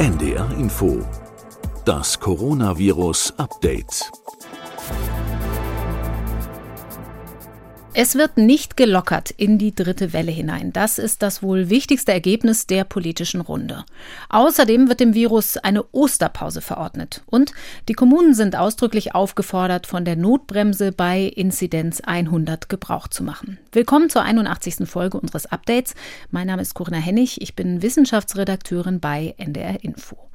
NDR 0.00 0.50
Info. 0.56 1.06
Das 1.84 2.18
Coronavirus 2.18 3.34
Update. 3.36 4.10
Es 7.92 8.14
wird 8.14 8.36
nicht 8.36 8.76
gelockert 8.76 9.32
in 9.32 9.58
die 9.58 9.74
dritte 9.74 10.12
Welle 10.12 10.30
hinein. 10.30 10.72
Das 10.72 10.96
ist 10.96 11.22
das 11.22 11.42
wohl 11.42 11.70
wichtigste 11.70 12.12
Ergebnis 12.12 12.68
der 12.68 12.84
politischen 12.84 13.40
Runde. 13.40 13.84
Außerdem 14.28 14.88
wird 14.88 15.00
dem 15.00 15.14
Virus 15.14 15.56
eine 15.56 15.82
Osterpause 15.90 16.60
verordnet. 16.60 17.22
Und 17.26 17.52
die 17.88 17.94
Kommunen 17.94 18.32
sind 18.34 18.54
ausdrücklich 18.54 19.16
aufgefordert, 19.16 19.88
von 19.88 20.04
der 20.04 20.14
Notbremse 20.14 20.92
bei 20.92 21.22
Inzidenz 21.24 22.00
100 22.00 22.68
Gebrauch 22.68 23.08
zu 23.08 23.24
machen. 23.24 23.58
Willkommen 23.72 24.08
zur 24.08 24.22
81. 24.22 24.88
Folge 24.88 25.18
unseres 25.18 25.46
Updates. 25.46 25.96
Mein 26.30 26.46
Name 26.46 26.62
ist 26.62 26.74
Corinna 26.74 26.98
Hennig. 26.98 27.40
Ich 27.42 27.56
bin 27.56 27.82
Wissenschaftsredakteurin 27.82 29.00
bei 29.00 29.34
NDR 29.36 29.82
Info. 29.82 30.29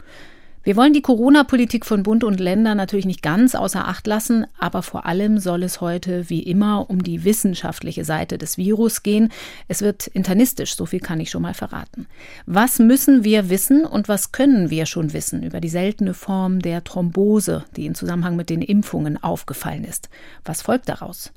Wir 0.66 0.76
wollen 0.76 0.94
die 0.94 1.04
Corona-Politik 1.04 1.86
von 1.86 2.02
Bund 2.02 2.24
und 2.24 2.40
Ländern 2.40 2.78
natürlich 2.78 3.06
nicht 3.06 3.22
ganz 3.22 3.54
außer 3.54 3.88
Acht 3.88 4.08
lassen, 4.08 4.48
aber 4.58 4.82
vor 4.82 5.06
allem 5.06 5.38
soll 5.38 5.62
es 5.62 5.80
heute 5.80 6.28
wie 6.32 6.42
immer 6.42 6.90
um 6.90 7.04
die 7.04 7.24
wissenschaftliche 7.24 8.04
Seite 8.04 8.40
des 8.40 8.58
Virus 8.58 9.04
gehen. 9.04 9.32
Es 9.68 9.84
wird 9.84 10.08
internistisch, 10.08 10.76
so 10.76 10.88
viel 10.88 11.02
kann 11.02 11.20
ich 11.20 11.30
schon 11.30 11.44
mal 11.44 11.54
verraten. 11.54 12.08
Was 12.48 12.80
müssen 12.80 13.24
wir 13.24 13.52
wissen 13.52 13.86
und 13.86 14.10
was 14.10 14.32
können 14.32 14.72
wir 14.72 14.88
schon 14.88 15.14
wissen 15.14 15.44
über 15.44 15.62
die 15.62 15.70
seltene 15.70 16.16
Form 16.16 16.60
der 16.60 16.84
Thrombose, 16.84 17.64
die 17.76 17.86
in 17.86 17.94
Zusammenhang 17.94 18.36
mit 18.36 18.50
den 18.50 18.64
Impfungen 18.64 19.22
aufgefallen 19.22 19.84
ist? 19.84 20.10
Was 20.46 20.64
folgt 20.64 20.90
daraus? 20.90 21.32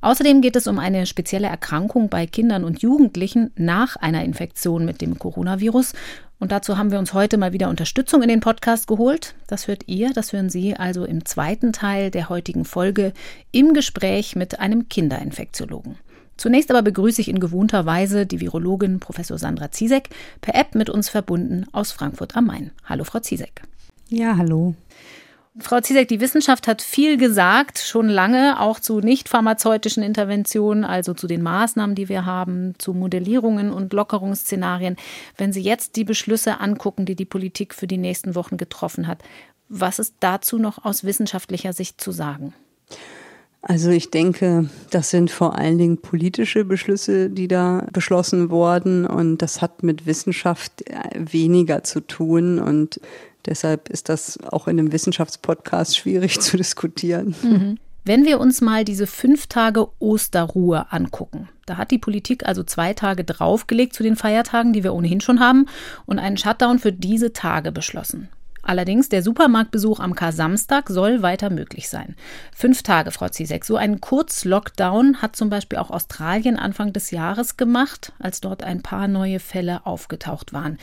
Außerdem 0.00 0.40
geht 0.40 0.56
es 0.56 0.66
um 0.66 0.78
eine 0.78 1.04
spezielle 1.04 1.48
Erkrankung 1.48 2.08
bei 2.08 2.26
Kindern 2.26 2.64
und 2.64 2.80
Jugendlichen 2.80 3.50
nach 3.56 3.96
einer 3.96 4.24
Infektion 4.24 4.86
mit 4.86 5.02
dem 5.02 5.18
Coronavirus 5.18 5.92
und 6.40 6.50
dazu 6.50 6.78
haben 6.78 6.90
wir 6.90 6.98
uns 6.98 7.12
heute 7.12 7.36
mal 7.36 7.52
wieder 7.52 7.68
Unterstützung 7.68 8.22
in 8.22 8.28
den 8.28 8.40
Podcast 8.40 8.86
geholt. 8.86 9.34
Das 9.46 9.68
hört 9.68 9.84
ihr, 9.86 10.12
das 10.12 10.32
hören 10.32 10.50
Sie 10.50 10.74
also 10.74 11.04
im 11.04 11.24
zweiten 11.24 11.72
Teil 11.72 12.10
der 12.10 12.28
heutigen 12.30 12.64
Folge 12.64 13.12
im 13.52 13.74
Gespräch 13.74 14.34
mit 14.34 14.58
einem 14.58 14.88
Kinderinfektiologen. 14.88 15.96
Zunächst 16.38 16.70
aber 16.70 16.80
begrüße 16.80 17.20
ich 17.20 17.28
in 17.28 17.38
gewohnter 17.38 17.84
Weise 17.84 18.24
die 18.24 18.40
Virologin 18.40 18.98
Professor 18.98 19.36
Sandra 19.36 19.70
Ziesek, 19.70 20.08
per 20.40 20.54
App 20.54 20.74
mit 20.74 20.88
uns 20.88 21.10
verbunden 21.10 21.66
aus 21.72 21.92
Frankfurt 21.92 22.34
am 22.34 22.46
Main. 22.46 22.70
Hallo, 22.86 23.04
Frau 23.04 23.20
Ziesek. 23.20 23.62
Ja, 24.08 24.36
hallo. 24.38 24.74
Frau 25.60 25.80
Ziesek, 25.80 26.08
die 26.08 26.20
Wissenschaft 26.20 26.66
hat 26.66 26.82
viel 26.82 27.16
gesagt, 27.16 27.78
schon 27.78 28.08
lange, 28.08 28.60
auch 28.60 28.80
zu 28.80 29.00
nicht 29.00 29.28
pharmazeutischen 29.28 30.02
Interventionen, 30.02 30.84
also 30.84 31.14
zu 31.14 31.26
den 31.26 31.42
Maßnahmen, 31.42 31.94
die 31.94 32.08
wir 32.08 32.26
haben, 32.26 32.74
zu 32.78 32.92
Modellierungen 32.92 33.72
und 33.72 33.92
Lockerungsszenarien. 33.92 34.96
Wenn 35.36 35.52
Sie 35.52 35.62
jetzt 35.62 35.96
die 35.96 36.04
Beschlüsse 36.04 36.60
angucken, 36.60 37.06
die 37.06 37.14
die 37.14 37.24
Politik 37.24 37.74
für 37.74 37.86
die 37.86 37.98
nächsten 37.98 38.34
Wochen 38.34 38.56
getroffen 38.56 39.06
hat, 39.06 39.22
was 39.68 39.98
ist 39.98 40.16
dazu 40.20 40.58
noch 40.58 40.84
aus 40.84 41.04
wissenschaftlicher 41.04 41.72
Sicht 41.72 42.00
zu 42.00 42.12
sagen? 42.12 42.52
Also 43.62 43.90
ich 43.90 44.10
denke, 44.10 44.70
das 44.90 45.10
sind 45.10 45.30
vor 45.30 45.58
allen 45.58 45.76
Dingen 45.76 45.98
politische 45.98 46.64
Beschlüsse, 46.64 47.28
die 47.28 47.46
da 47.46 47.86
beschlossen 47.92 48.50
wurden 48.50 49.04
und 49.06 49.38
das 49.38 49.60
hat 49.60 49.82
mit 49.82 50.06
Wissenschaft 50.06 50.82
weniger 51.14 51.84
zu 51.84 52.00
tun 52.00 52.58
und 52.58 53.00
Deshalb 53.46 53.88
ist 53.88 54.08
das 54.08 54.38
auch 54.44 54.68
in 54.68 54.78
einem 54.78 54.92
Wissenschaftspodcast 54.92 55.96
schwierig 55.96 56.40
zu 56.40 56.56
diskutieren. 56.56 57.34
Mhm. 57.42 57.78
Wenn 58.04 58.24
wir 58.24 58.40
uns 58.40 58.60
mal 58.60 58.84
diese 58.84 59.06
fünf 59.06 59.46
Tage 59.46 59.88
Osterruhe 59.98 60.90
angucken, 60.90 61.48
da 61.66 61.76
hat 61.76 61.90
die 61.90 61.98
Politik 61.98 62.46
also 62.46 62.62
zwei 62.62 62.94
Tage 62.94 63.24
draufgelegt 63.24 63.94
zu 63.94 64.02
den 64.02 64.16
Feiertagen, 64.16 64.72
die 64.72 64.82
wir 64.82 64.94
ohnehin 64.94 65.20
schon 65.20 65.38
haben, 65.38 65.66
und 66.06 66.18
einen 66.18 66.38
Shutdown 66.38 66.78
für 66.78 66.92
diese 66.92 67.32
Tage 67.32 67.72
beschlossen. 67.72 68.28
Allerdings, 68.62 69.08
der 69.08 69.22
Supermarktbesuch 69.22 70.00
am 70.00 70.14
Kar-Samstag 70.14 70.88
soll 70.88 71.22
weiter 71.22 71.50
möglich 71.50 71.88
sein. 71.88 72.14
Fünf 72.54 72.82
Tage, 72.82 73.10
Frau 73.10 73.28
Zizek. 73.28 73.64
So 73.64 73.76
einen 73.76 74.00
Kurz-Lockdown 74.00 75.22
hat 75.22 75.34
zum 75.34 75.48
Beispiel 75.48 75.78
auch 75.78 75.90
Australien 75.90 76.56
Anfang 76.56 76.92
des 76.92 77.10
Jahres 77.10 77.56
gemacht, 77.56 78.12
als 78.18 78.40
dort 78.40 78.62
ein 78.62 78.82
paar 78.82 79.08
neue 79.08 79.40
Fälle 79.40 79.86
aufgetaucht 79.86 80.52
waren. 80.52 80.78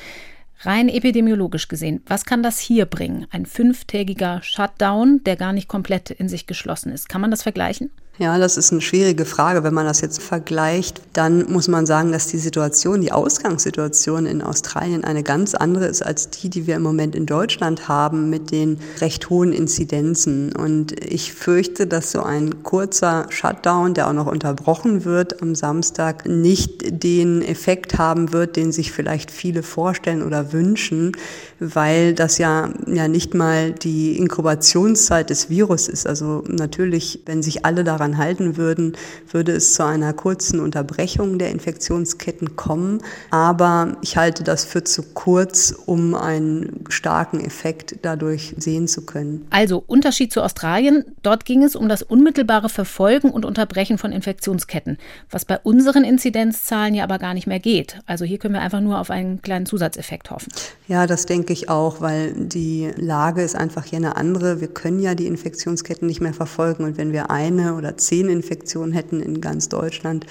Rein 0.62 0.90
epidemiologisch 0.90 1.68
gesehen, 1.68 2.02
was 2.08 2.26
kann 2.26 2.42
das 2.42 2.60
hier 2.60 2.86
bringen? 2.86 3.28
Ein 3.30 3.46
fünftägiger 3.46 4.42
Shutdown, 4.42 5.24
der 5.24 5.36
gar 5.36 5.54
nicht 5.54 5.68
komplett 5.68 6.10
in 6.10 6.30
sich 6.30 6.48
geschlossen 6.48 6.92
ist. 6.92 7.10
Kann 7.10 7.22
man 7.22 7.32
das 7.32 7.44
vergleichen? 7.44 7.92
Ja, 8.20 8.40
das 8.40 8.58
ist 8.58 8.72
eine 8.72 8.82
schwierige 8.82 9.26
Frage. 9.26 9.64
Wenn 9.64 9.76
man 9.76 9.86
das 9.86 10.02
jetzt 10.02 10.24
vergleicht, 10.24 11.02
dann 11.14 11.52
muss 11.52 11.68
man 11.68 11.86
sagen, 11.86 12.12
dass 12.12 12.26
die 12.26 12.40
Situation, 12.40 13.00
die 13.02 13.12
Ausgangssituation 13.12 14.26
in 14.26 14.42
Australien 14.42 15.04
eine 15.04 15.22
ganz 15.22 15.54
andere 15.54 15.86
ist 15.86 16.02
als 16.02 16.32
die, 16.32 16.50
die 16.50 16.66
wir 16.66 16.78
im 16.78 16.82
Moment 16.82 17.14
in 17.14 17.28
Deutschland 17.28 17.88
haben 17.88 18.32
mit 18.32 18.50
den 18.50 18.80
recht 19.02 19.30
hohen 19.30 19.54
Inzidenzen. 19.54 20.52
Und 20.56 20.94
ich 21.06 21.32
fürchte, 21.34 21.86
dass 21.86 22.12
so 22.12 22.24
ein 22.24 22.64
kurzer 22.64 23.28
Shutdown, 23.30 23.94
der 23.94 24.08
auch 24.08 24.14
noch 24.14 24.26
unterbrochen 24.26 25.06
wird 25.06 25.44
am 25.44 25.54
Samstag, 25.54 26.28
nicht 26.28 27.04
den 27.04 27.44
Effekt 27.44 28.00
haben 28.00 28.34
wird, 28.34 28.56
den 28.56 28.72
sich 28.72 28.92
vielleicht 28.92 29.30
viele 29.30 29.62
vorstellen 29.62 30.24
oder 30.24 30.54
wünschen, 30.54 31.12
weil 31.60 32.16
das 32.16 32.40
ja, 32.40 32.70
ja 32.88 33.08
nicht 33.08 33.36
mal 33.36 33.74
die 33.74 34.18
Inkubationszeit 34.18 35.30
des 35.30 35.52
Virus 35.52 35.88
ist. 35.88 36.08
Also 36.08 36.44
natürlich, 36.48 37.22
wenn 37.28 37.44
sich 37.44 37.64
alle 37.64 37.84
daran 37.84 38.07
daran 38.08 38.18
halten 38.18 38.58
würden, 38.58 38.94
würde 39.32 39.52
es 39.54 39.74
zu 39.74 39.86
einer 39.86 40.14
kurzen 40.14 40.60
Unterbrechung 40.60 41.38
der 41.40 41.52
Infektionsketten 41.52 42.56
kommen. 42.56 43.02
Aber 43.32 43.98
ich 44.02 44.18
halte 44.18 44.44
das 44.44 44.66
für 44.66 44.84
zu 44.84 45.04
kurz, 45.14 45.74
um 45.86 46.16
einen 46.16 46.86
starken 46.90 47.44
Effekt 47.44 47.98
dadurch 48.02 48.56
sehen 48.58 48.88
zu 48.88 49.06
können. 49.06 49.46
Also 49.50 49.84
Unterschied 49.86 50.32
zu 50.32 50.42
Australien. 50.42 51.06
Dort 51.24 51.46
ging 51.46 51.64
es 51.64 51.76
um 51.76 51.90
das 51.90 52.02
unmittelbare 52.02 52.70
Verfolgen 52.70 53.30
und 53.30 53.46
Unterbrechen 53.46 53.98
von 53.98 54.12
Infektionsketten, 54.12 54.98
was 55.30 55.46
bei 55.46 55.60
unseren 55.60 56.04
Inzidenzzahlen 56.04 56.96
ja 56.96 57.04
aber 57.04 57.20
gar 57.20 57.34
nicht 57.34 57.48
mehr 57.48 57.60
geht. 57.60 58.00
Also 58.06 58.26
hier 58.26 58.38
können 58.38 58.54
wir 58.54 58.62
einfach 58.62 58.82
nur 58.82 59.00
auf 59.00 59.10
einen 59.10 59.42
kleinen 59.42 59.66
Zusatzeffekt 59.66 60.32
hoffen. 60.32 60.52
Ja, 60.88 61.06
das 61.08 61.26
denke 61.26 61.54
ich 61.54 61.70
auch, 61.70 62.02
weil 62.02 62.34
die 62.34 62.92
Lage 62.96 63.42
ist 63.42 63.56
einfach 63.56 63.86
hier 63.86 63.98
eine 63.98 64.16
andere. 64.16 64.62
Wir 64.62 64.68
können 64.70 65.00
ja 65.00 65.16
die 65.16 65.28
Infektionsketten 65.28 66.08
nicht 66.08 66.22
mehr 66.22 66.34
verfolgen 66.34 66.86
und 66.86 66.98
wenn 66.98 67.12
wir 67.12 67.30
eine 67.30 67.76
oder 67.76 67.97
zehn 67.98 68.30
Infektionen 68.30 68.94
hätten 68.94 69.22
in 69.22 69.42
ganz 69.42 69.70
Deutschland, 69.70 70.26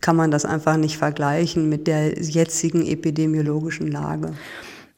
kann 0.00 0.16
man 0.16 0.30
das 0.30 0.44
einfach 0.44 0.76
nicht 0.76 0.96
vergleichen 0.96 1.68
mit 1.68 1.86
der 1.86 2.18
jetzigen 2.18 2.86
epidemiologischen 2.86 3.90
Lage. 3.90 4.32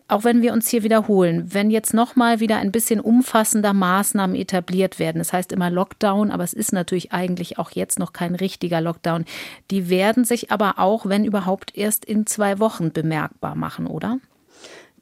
Auch 0.08 0.24
wenn 0.24 0.42
wir 0.42 0.52
uns 0.52 0.68
hier 0.68 0.82
wiederholen, 0.82 1.54
wenn 1.54 1.70
jetzt 1.70 1.94
nochmal 1.94 2.38
wieder 2.38 2.58
ein 2.58 2.70
bisschen 2.70 3.00
umfassender 3.00 3.72
Maßnahmen 3.72 4.36
etabliert 4.36 4.98
werden, 4.98 5.18
das 5.18 5.32
heißt 5.32 5.52
immer 5.52 5.70
Lockdown, 5.70 6.30
aber 6.30 6.44
es 6.44 6.52
ist 6.52 6.72
natürlich 6.72 7.12
eigentlich 7.12 7.58
auch 7.58 7.70
jetzt 7.70 7.98
noch 7.98 8.12
kein 8.12 8.34
richtiger 8.34 8.82
Lockdown, 8.82 9.24
die 9.70 9.88
werden 9.88 10.24
sich 10.24 10.50
aber 10.50 10.78
auch, 10.78 11.06
wenn 11.06 11.24
überhaupt, 11.24 11.76
erst 11.76 12.04
in 12.04 12.26
zwei 12.26 12.58
Wochen 12.58 12.92
bemerkbar 12.92 13.54
machen, 13.54 13.86
oder? 13.86 14.18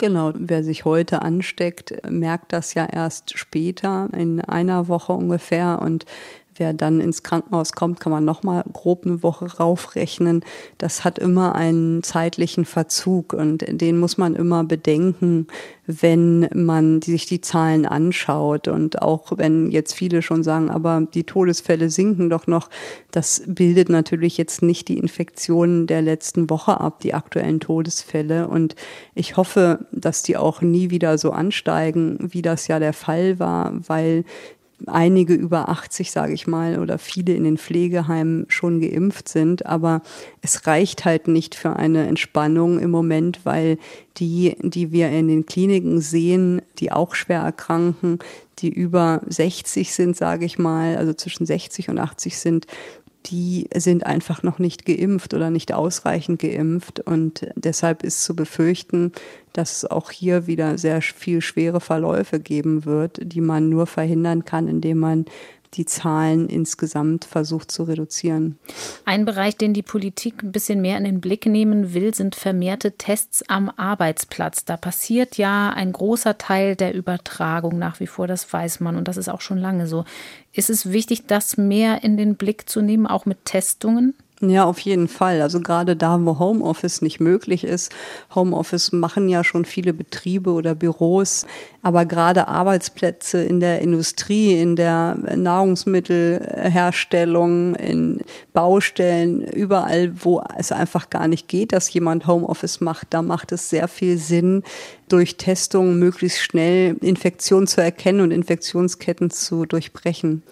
Genau, 0.00 0.32
wer 0.34 0.65
sich 0.65 0.87
heute 0.87 1.20
ansteckt, 1.20 1.93
merkt 2.09 2.54
das 2.54 2.72
ja 2.72 2.87
erst 2.87 3.37
später, 3.37 4.09
in 4.16 4.41
einer 4.41 4.88
Woche 4.88 5.12
ungefähr. 5.12 5.82
Und 5.82 6.06
wer 6.60 6.75
dann 6.75 7.00
ins 7.00 7.22
Krankenhaus 7.25 7.72
kommt, 7.72 7.98
kann 7.98 8.12
man 8.12 8.25
nochmal 8.25 8.62
grob 8.72 9.04
eine 9.04 9.22
Woche 9.22 9.47
raufrechnen. 9.56 10.44
Das 10.78 11.03
hat 11.03 11.19
immer 11.19 11.54
einen 11.54 12.03
zeitlichen 12.03 12.66
Verzug 12.66 13.32
und 13.32 13.65
den 13.69 13.98
muss 13.98 14.19
man 14.19 14.37
immer 14.37 14.62
bedenken, 14.62 15.47
wenn 15.87 16.49
man 16.54 17.03
sich 17.03 17.26
die 17.26 17.41
Zahlen 17.41 17.87
anschaut. 17.87 18.69
Und 18.69 19.03
auch 19.03 19.32
wenn 19.37 19.70
jetzt 19.70 19.94
viele 19.94 20.22
schon 20.22 20.43
sagen, 20.43 20.70
aber 20.70 21.06
die 21.15 21.25
Todesfälle 21.25 21.91
sinken 21.91 22.31
doch 22.31 22.47
noch, 22.47 22.69
das 23.10 23.43
bildet 23.47 23.88
natürlich 23.88 24.37
jetzt 24.37 24.62
nicht 24.62 24.88
die 24.88 24.99
Infektionen 24.99 25.87
der 25.87 26.03
letzten 26.03 26.50
Woche 26.50 26.78
ab, 26.78 27.00
die 27.00 27.15
aktuellen 27.15 27.60
Todesfälle. 27.60 28.49
Und 28.49 28.76
ich 29.14 29.37
hoffe, 29.37 29.87
dass 29.93 30.23
die 30.23 30.37
auch 30.37 30.61
nie 30.61 30.90
wieder 30.90 31.19
so 31.19 31.32
ansteigen, 31.32 32.19
wie 32.20 32.43
das 32.43 32.69
ja 32.69 32.79
der 32.79 32.93
Fall 32.93 33.38
war, 33.38 33.73
weil 33.88 34.25
einige 34.87 35.35
über 35.35 35.69
80, 35.69 36.11
sage 36.11 36.32
ich 36.32 36.47
mal, 36.47 36.79
oder 36.79 36.99
viele 36.99 37.35
in 37.35 37.44
den 37.44 37.59
Pflegeheimen 37.59 38.47
schon 38.49 38.81
geimpft 38.81 39.29
sind. 39.29 39.67
Aber 39.67 40.03
es 40.43 40.67
reicht 40.67 41.05
halt 41.05 41.29
nicht 41.29 41.55
für 41.55 41.77
eine 41.77 42.06
Entspannung 42.06 42.79
im 42.79 42.91
Moment, 42.91 43.41
weil 43.44 43.79
die, 44.19 44.56
die 44.61 44.93
wir 44.93 45.11
in 45.11 45.29
den 45.29 45.47
Kliniken 45.47 46.00
sehen, 46.00 46.62
die 46.79 46.93
auch 46.93 47.15
schwer 47.15 47.41
erkranken, 47.41 48.19
die 48.59 48.69
über 48.69 49.23
60 49.27 49.93
sind, 49.93 50.17
sage 50.17 50.44
ich 50.44 50.59
mal, 50.59 50.97
also 50.97 51.15
zwischen 51.15 51.47
60 51.47 51.88
und 51.88 51.99
80 51.99 52.37
sind, 52.37 52.67
die 53.26 53.69
sind 53.75 54.06
einfach 54.06 54.43
noch 54.43 54.58
nicht 54.58 54.87
geimpft 54.87 55.34
oder 55.34 55.50
nicht 55.50 55.72
ausreichend 55.72 56.40
geimpft. 56.40 57.00
Und 57.00 57.46
deshalb 57.55 58.02
ist 58.02 58.25
zu 58.25 58.34
befürchten, 58.34 59.12
dass 59.52 59.78
es 59.78 59.90
auch 59.90 60.11
hier 60.11 60.46
wieder 60.46 60.78
sehr 60.78 61.02
viel 61.02 61.40
schwere 61.40 61.81
Verläufe 61.81 62.40
geben 62.40 62.84
wird, 62.84 63.20
die 63.22 63.40
man 63.40 63.69
nur 63.69 63.87
verhindern 63.87 64.44
kann, 64.44 64.69
indem 64.69 64.99
man 64.99 65.25
die 65.75 65.84
Zahlen 65.84 66.49
insgesamt 66.49 67.25
versucht 67.25 67.70
zu 67.70 67.84
reduzieren. 67.84 68.58
Ein 69.05 69.25
Bereich, 69.25 69.56
den 69.56 69.72
die 69.72 69.82
Politik 69.82 70.43
ein 70.43 70.52
bisschen 70.52 70.81
mehr 70.81 70.99
in 70.99 71.05
den 71.05 71.20
Blick 71.20 71.46
nehmen 71.46 71.94
will, 71.94 72.14
sind 72.14 72.34
vermehrte 72.34 72.93
Tests 72.93 73.49
am 73.49 73.70
Arbeitsplatz. 73.76 74.64
Da 74.64 74.76
passiert 74.76 75.37
ja 75.37 75.70
ein 75.70 75.93
großer 75.93 76.38
Teil 76.38 76.76
der 76.76 76.94
Übertragung 76.94 77.78
nach 77.78 78.00
wie 78.00 78.06
vor, 78.06 78.26
das 78.26 78.52
weiß 78.52 78.81
man 78.81 78.96
und 78.96 79.06
das 79.06 79.17
ist 79.17 79.28
auch 79.28 79.40
schon 79.40 79.58
lange 79.58 79.87
so. 79.87 80.05
Ist 80.52 80.70
es 80.70 80.90
wichtig, 80.90 81.26
das 81.26 81.56
mehr 81.56 82.02
in 82.02 82.17
den 82.17 82.37
Blick 82.37 82.69
zu 82.69 82.81
nehmen, 82.81 83.06
auch 83.06 83.26
mit 83.26 83.44
Testungen? 83.44 84.14
Ja, 84.42 84.64
auf 84.64 84.81
jeden 84.81 85.06
Fall. 85.06 85.42
Also 85.42 85.60
gerade 85.60 85.96
da, 85.96 86.19
wo 86.25 86.38
Homeoffice 86.38 87.02
nicht 87.02 87.20
möglich 87.20 87.62
ist. 87.62 87.92
Homeoffice 88.34 88.90
machen 88.90 89.28
ja 89.28 89.44
schon 89.44 89.66
viele 89.66 89.92
Betriebe 89.92 90.52
oder 90.52 90.75
Büros, 90.75 91.44
aber 91.82 92.06
gerade 92.06 92.48
Arbeitsplätze 92.48 93.42
in 93.42 93.60
der 93.60 93.82
Industrie, 93.82 94.58
in 94.58 94.76
der 94.76 95.14
Nahrungsmittelherstellung, 95.37 97.75
in 97.75 98.22
Baustellen, 98.54 99.42
überall, 99.42 100.10
wo 100.25 100.43
es 100.56 100.72
einfach 100.72 101.10
gar 101.10 101.28
nicht 101.28 101.46
geht, 101.46 101.75
dass 101.75 101.93
jemand 101.93 102.26
Homeoffice 102.26 102.81
macht, 102.81 103.08
da 103.10 103.20
macht 103.20 103.52
es 103.52 103.69
sehr 103.69 103.88
viel 103.88 104.16
Sinn, 104.16 104.62
durch 105.10 105.36
Testungen 105.36 105.98
möglichst 105.98 106.40
schnell 106.40 106.96
Infektionen 107.02 107.66
zu 107.66 107.82
erkennen 107.82 108.22
und 108.22 108.31
Infektionsketten 108.31 109.31
zu 109.31 109.66
durchbrechen. 109.66 110.43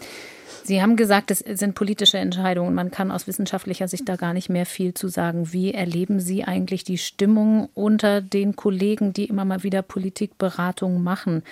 Sie 0.68 0.82
haben 0.82 0.96
gesagt, 0.96 1.30
es 1.30 1.38
sind 1.38 1.74
politische 1.74 2.18
Entscheidungen. 2.18 2.74
Man 2.74 2.90
kann 2.90 3.10
aus 3.10 3.26
wissenschaftlicher 3.26 3.88
Sicht 3.88 4.06
da 4.06 4.16
gar 4.16 4.34
nicht 4.34 4.50
mehr 4.50 4.66
viel 4.66 4.92
zu 4.92 5.08
sagen. 5.08 5.50
Wie 5.54 5.72
erleben 5.72 6.20
Sie 6.20 6.44
eigentlich 6.44 6.84
die 6.84 6.98
Stimmung 6.98 7.70
unter 7.72 8.20
den 8.20 8.54
Kollegen, 8.54 9.14
die 9.14 9.24
immer 9.24 9.46
mal 9.46 9.62
wieder 9.62 9.80
Politikberatungen 9.80 11.02
machen? 11.02 11.42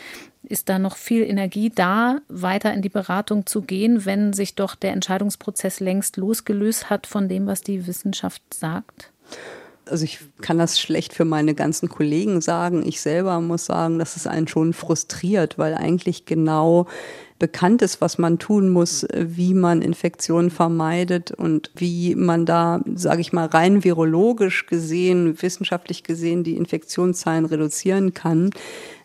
Ist 0.42 0.68
da 0.68 0.78
noch 0.78 0.96
viel 0.96 1.22
Energie 1.22 1.72
da, 1.74 2.18
weiter 2.28 2.74
in 2.74 2.82
die 2.82 2.90
Beratung 2.90 3.46
zu 3.46 3.62
gehen, 3.62 4.04
wenn 4.04 4.34
sich 4.34 4.54
doch 4.54 4.74
der 4.74 4.92
Entscheidungsprozess 4.92 5.80
längst 5.80 6.18
losgelöst 6.18 6.90
hat 6.90 7.06
von 7.06 7.26
dem, 7.26 7.46
was 7.46 7.62
die 7.62 7.86
Wissenschaft 7.86 8.42
sagt? 8.52 9.12
also 9.88 10.04
ich 10.04 10.18
kann 10.40 10.58
das 10.58 10.80
schlecht 10.80 11.14
für 11.14 11.24
meine 11.24 11.54
ganzen 11.54 11.88
Kollegen 11.88 12.40
sagen. 12.40 12.84
Ich 12.84 13.00
selber 13.00 13.40
muss 13.40 13.66
sagen, 13.66 13.98
dass 13.98 14.16
es 14.16 14.26
einen 14.26 14.48
schon 14.48 14.72
frustriert, 14.72 15.58
weil 15.58 15.74
eigentlich 15.74 16.26
genau 16.26 16.86
bekannt 17.38 17.82
ist, 17.82 18.00
was 18.00 18.18
man 18.18 18.38
tun 18.38 18.70
muss, 18.70 19.06
wie 19.14 19.54
man 19.54 19.82
Infektionen 19.82 20.50
vermeidet 20.50 21.30
und 21.30 21.70
wie 21.74 22.14
man 22.14 22.46
da, 22.46 22.80
sage 22.94 23.20
ich 23.20 23.32
mal, 23.32 23.46
rein 23.46 23.84
virologisch 23.84 24.66
gesehen, 24.66 25.40
wissenschaftlich 25.42 26.02
gesehen 26.02 26.44
die 26.44 26.56
Infektionszahlen 26.56 27.44
reduzieren 27.44 28.14
kann. 28.14 28.50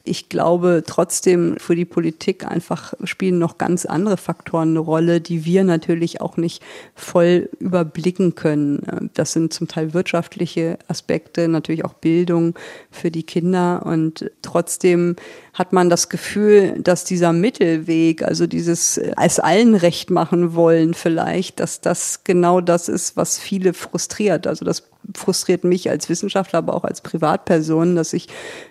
Ich 0.03 0.29
glaube 0.29 0.83
trotzdem 0.85 1.57
für 1.57 1.75
die 1.75 1.85
Politik 1.85 2.45
einfach 2.45 2.93
spielen 3.03 3.37
noch 3.37 3.57
ganz 3.57 3.85
andere 3.85 4.17
Faktoren 4.17 4.69
eine 4.69 4.79
Rolle, 4.79 5.21
die 5.21 5.45
wir 5.45 5.63
natürlich 5.63 6.21
auch 6.21 6.37
nicht 6.37 6.63
voll 6.95 7.49
überblicken 7.59 8.35
können. 8.35 9.09
Das 9.13 9.33
sind 9.33 9.53
zum 9.53 9.67
Teil 9.67 9.93
wirtschaftliche 9.93 10.79
Aspekte, 10.87 11.47
natürlich 11.47 11.85
auch 11.85 11.93
Bildung 11.93 12.55
für 12.89 13.11
die 13.11 13.23
Kinder 13.23 13.85
und 13.85 14.31
trotzdem 14.41 15.15
hat 15.53 15.73
man 15.73 15.89
das 15.89 16.09
Gefühl, 16.09 16.79
dass 16.81 17.03
dieser 17.03 17.33
Mittelweg, 17.33 18.23
also 18.23 18.47
dieses 18.47 18.97
es 18.97 19.39
allen 19.39 19.75
recht 19.75 20.09
machen 20.09 20.55
wollen 20.55 20.93
vielleicht, 20.93 21.59
dass 21.59 21.81
das 21.81 22.23
genau 22.23 22.61
das 22.61 22.89
ist, 22.89 23.17
was 23.17 23.37
viele 23.37 23.73
frustriert. 23.73 24.47
Also 24.47 24.65
das 24.65 24.89
frustriert 25.15 25.63
mich 25.63 25.89
als 25.89 26.09
Wissenschaftler, 26.09 26.59
aber 26.59 26.75
auch 26.75 26.83
als 26.83 27.01
Privatperson, 27.01 27.95
dass 27.95 28.13
ich 28.13 28.27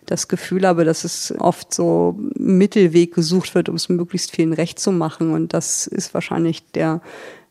das 0.07 0.29
Gefühl 0.29 0.67
habe, 0.67 0.85
dass 0.85 1.05
es 1.05 1.35
oft 1.39 1.73
so 1.73 2.19
Mittelweg 2.35 3.15
gesucht 3.15 3.55
wird, 3.55 3.69
um 3.69 3.77
es 3.77 3.89
möglichst 3.89 4.31
vielen 4.31 4.53
recht 4.53 4.79
zu 4.79 4.93
machen. 4.93 5.33
Und 5.33 5.55
das 5.55 5.87
ist 5.87 6.15
wahrscheinlich 6.15 6.65
der 6.73 7.01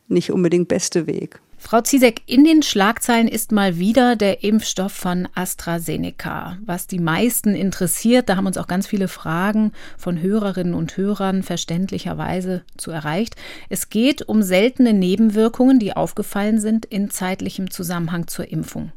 nicht 0.07 0.31
unbedingt 0.31 0.67
beste 0.67 1.07
Weg. 1.07 1.39
Frau 1.61 1.81
Ziesek, 1.81 2.21
in 2.25 2.45
den 2.45 2.63
Schlagzeilen 2.63 3.27
ist 3.27 3.51
mal 3.51 3.77
wieder 3.77 4.15
der 4.15 4.43
Impfstoff 4.43 4.93
von 4.93 5.27
AstraZeneca. 5.35 6.57
Was 6.65 6.87
die 6.87 6.99
meisten 6.99 7.53
interessiert, 7.53 8.29
da 8.29 8.37
haben 8.37 8.47
uns 8.47 8.57
auch 8.57 8.65
ganz 8.65 8.87
viele 8.87 9.09
Fragen 9.09 9.73
von 9.97 10.21
Hörerinnen 10.21 10.73
und 10.73 10.95
Hörern 10.95 11.43
verständlicherweise 11.43 12.63
zu 12.77 12.91
erreicht. 12.91 13.35
Es 13.67 13.89
geht 13.89 14.21
um 14.21 14.41
seltene 14.41 14.93
Nebenwirkungen, 14.93 15.79
die 15.79 15.95
aufgefallen 15.95 16.61
sind 16.61 16.85
in 16.85 17.11
zeitlichem 17.11 17.69
Zusammenhang 17.69 18.27
zur 18.27 18.49
Impfung. 18.49 18.93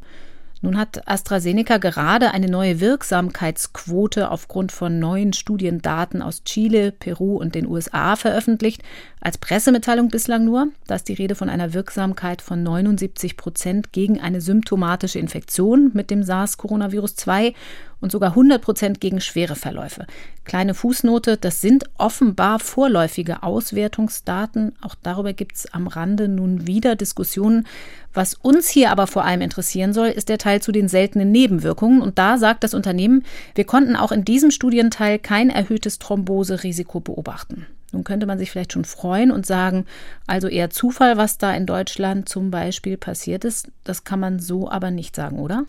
Nun 0.65 0.79
hat 0.79 1.09
AstraZeneca 1.09 1.79
gerade 1.79 2.31
eine 2.31 2.47
neue 2.47 2.79
Wirksamkeitsquote 2.79 4.31
aufgrund 4.31 4.71
von 4.71 5.01
neuen 5.01 5.33
Studiendaten 5.33 6.23
aus 6.23 6.45
Chile, 6.45 6.93
Peru 6.93 7.37
und 7.37 7.57
den 7.57 7.67
USA 7.67 8.15
veröffentlicht. 8.15 8.81
Als 9.21 9.39
Pressemitteilung 9.39 10.07
bislang 10.07 10.45
nur. 10.45 10.69
Da 10.87 10.95
ist 10.95 11.09
die 11.09 11.15
Rede 11.15 11.35
von 11.35 11.49
einer 11.49 11.75
Wirksamkeit 11.75 12.43
von 12.43 12.63
79 12.63 13.37
Prozent 13.37 13.93
gegen 13.93 14.21
eine 14.21 14.41
symptomatische 14.41 15.19
Infektion 15.19 15.91
mit 15.95 16.13
dem 16.13 16.23
SARS-Coronavirus 16.23 17.17
2 17.17 17.55
und 18.03 18.13
sogar 18.13 18.31
100 18.31 18.61
Prozent 18.61 19.01
gegen 19.01 19.21
schwere 19.21 19.57
Verläufe. 19.57 20.07
Kleine 20.45 20.75
Fußnote, 20.75 21.39
das 21.39 21.61
sind 21.61 21.85
offenbar 21.97 22.59
vorläufige 22.59 23.43
Auswertungsdaten. 23.43 24.75
Auch 24.83 24.97
darüber 25.03 25.33
gibt 25.33 25.57
es 25.57 25.73
am 25.73 25.87
Rande 25.87 26.29
nun 26.29 26.67
wieder 26.67 26.97
Diskussionen. 26.97 27.67
Was 28.13 28.35
uns 28.35 28.69
hier 28.69 28.91
aber 28.91 29.07
vor 29.07 29.25
allem 29.25 29.41
interessieren 29.41 29.93
soll, 29.95 30.09
ist 30.09 30.29
der 30.29 30.39
Teil 30.39 30.61
zu 30.61 30.73
den 30.73 30.89
seltenen 30.89 31.31
Nebenwirkungen. 31.31 32.03
Und 32.03 32.19
da 32.19 32.37
sagt 32.37 32.65
das 32.65 32.75
Unternehmen, 32.75 33.25
wir 33.55 33.65
konnten 33.65 33.97
auch 33.97 34.13
in 34.13 34.25
diesem 34.25 34.51
Studienteil 34.51 35.19
kein 35.19 35.49
erhöhtes 35.49 35.99
Thromboserisiko 35.99 37.01
beobachten. 37.01 37.67
Nun 37.93 38.05
könnte 38.05 38.27
man 38.27 38.39
sich 38.39 38.51
vielleicht 38.51 38.73
schon 38.73 38.85
freuen 38.85 39.31
und 39.31 39.47
sagen, 39.47 39.85
also 40.27 40.49
eher 40.49 40.71
Zufall, 40.71 41.17
was 41.17 41.39
da 41.39 41.55
in 41.55 41.67
Deutschland 41.67 42.29
zum 42.29 42.51
Beispiel 42.51 42.97
passiert 42.97 43.45
ist. 43.45 43.69
Das 43.85 44.05
kann 44.05 44.19
man 44.19 44.41
so 44.41 44.71
aber 44.71 44.91
nicht 44.91 45.15
sagen, 45.15 45.39
oder? 45.39 45.65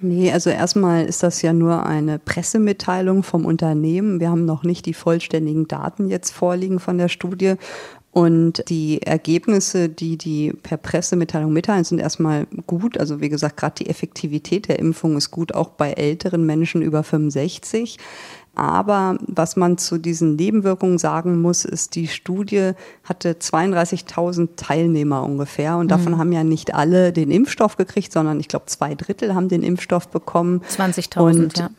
Nee, 0.00 0.30
also 0.30 0.50
erstmal 0.50 1.06
ist 1.06 1.22
das 1.22 1.40
ja 1.40 1.52
nur 1.52 1.86
eine 1.86 2.18
Pressemitteilung 2.18 3.22
vom 3.22 3.46
Unternehmen. 3.46 4.20
Wir 4.20 4.28
haben 4.28 4.44
noch 4.44 4.62
nicht 4.62 4.84
die 4.86 4.94
vollständigen 4.94 5.66
Daten 5.66 6.10
jetzt 6.10 6.30
vorliegen 6.30 6.78
von 6.78 6.98
der 6.98 7.08
Studie. 7.08 7.54
Und 8.14 8.62
die 8.68 9.02
Ergebnisse, 9.02 9.88
die 9.88 10.16
die 10.16 10.52
per 10.62 10.76
Pressemitteilung 10.76 11.52
mitteilen, 11.52 11.82
sind 11.82 11.98
erstmal 11.98 12.46
gut. 12.64 12.96
Also 12.96 13.20
wie 13.20 13.28
gesagt, 13.28 13.56
gerade 13.56 13.74
die 13.82 13.90
Effektivität 13.90 14.68
der 14.68 14.78
Impfung 14.78 15.16
ist 15.16 15.32
gut, 15.32 15.52
auch 15.52 15.70
bei 15.70 15.94
älteren 15.94 16.46
Menschen 16.46 16.80
über 16.80 17.02
65. 17.02 17.98
Aber 18.54 19.18
was 19.26 19.56
man 19.56 19.78
zu 19.78 19.98
diesen 19.98 20.36
Nebenwirkungen 20.36 20.98
sagen 20.98 21.40
muss, 21.40 21.64
ist, 21.64 21.94
die 21.94 22.08
Studie 22.08 22.72
hatte 23.02 23.32
32.000 23.32 24.50
Teilnehmer 24.56 25.24
ungefähr. 25.24 25.76
Und 25.76 25.90
davon 25.90 26.12
mhm. 26.12 26.18
haben 26.18 26.32
ja 26.32 26.44
nicht 26.44 26.74
alle 26.74 27.12
den 27.12 27.30
Impfstoff 27.30 27.76
gekriegt, 27.76 28.12
sondern 28.12 28.38
ich 28.40 28.48
glaube, 28.48 28.66
zwei 28.66 28.94
Drittel 28.94 29.34
haben 29.34 29.48
den 29.48 29.62
Impfstoff 29.62 30.08
bekommen. 30.08 30.62
20.000, 30.76 31.58
ja 31.58 31.70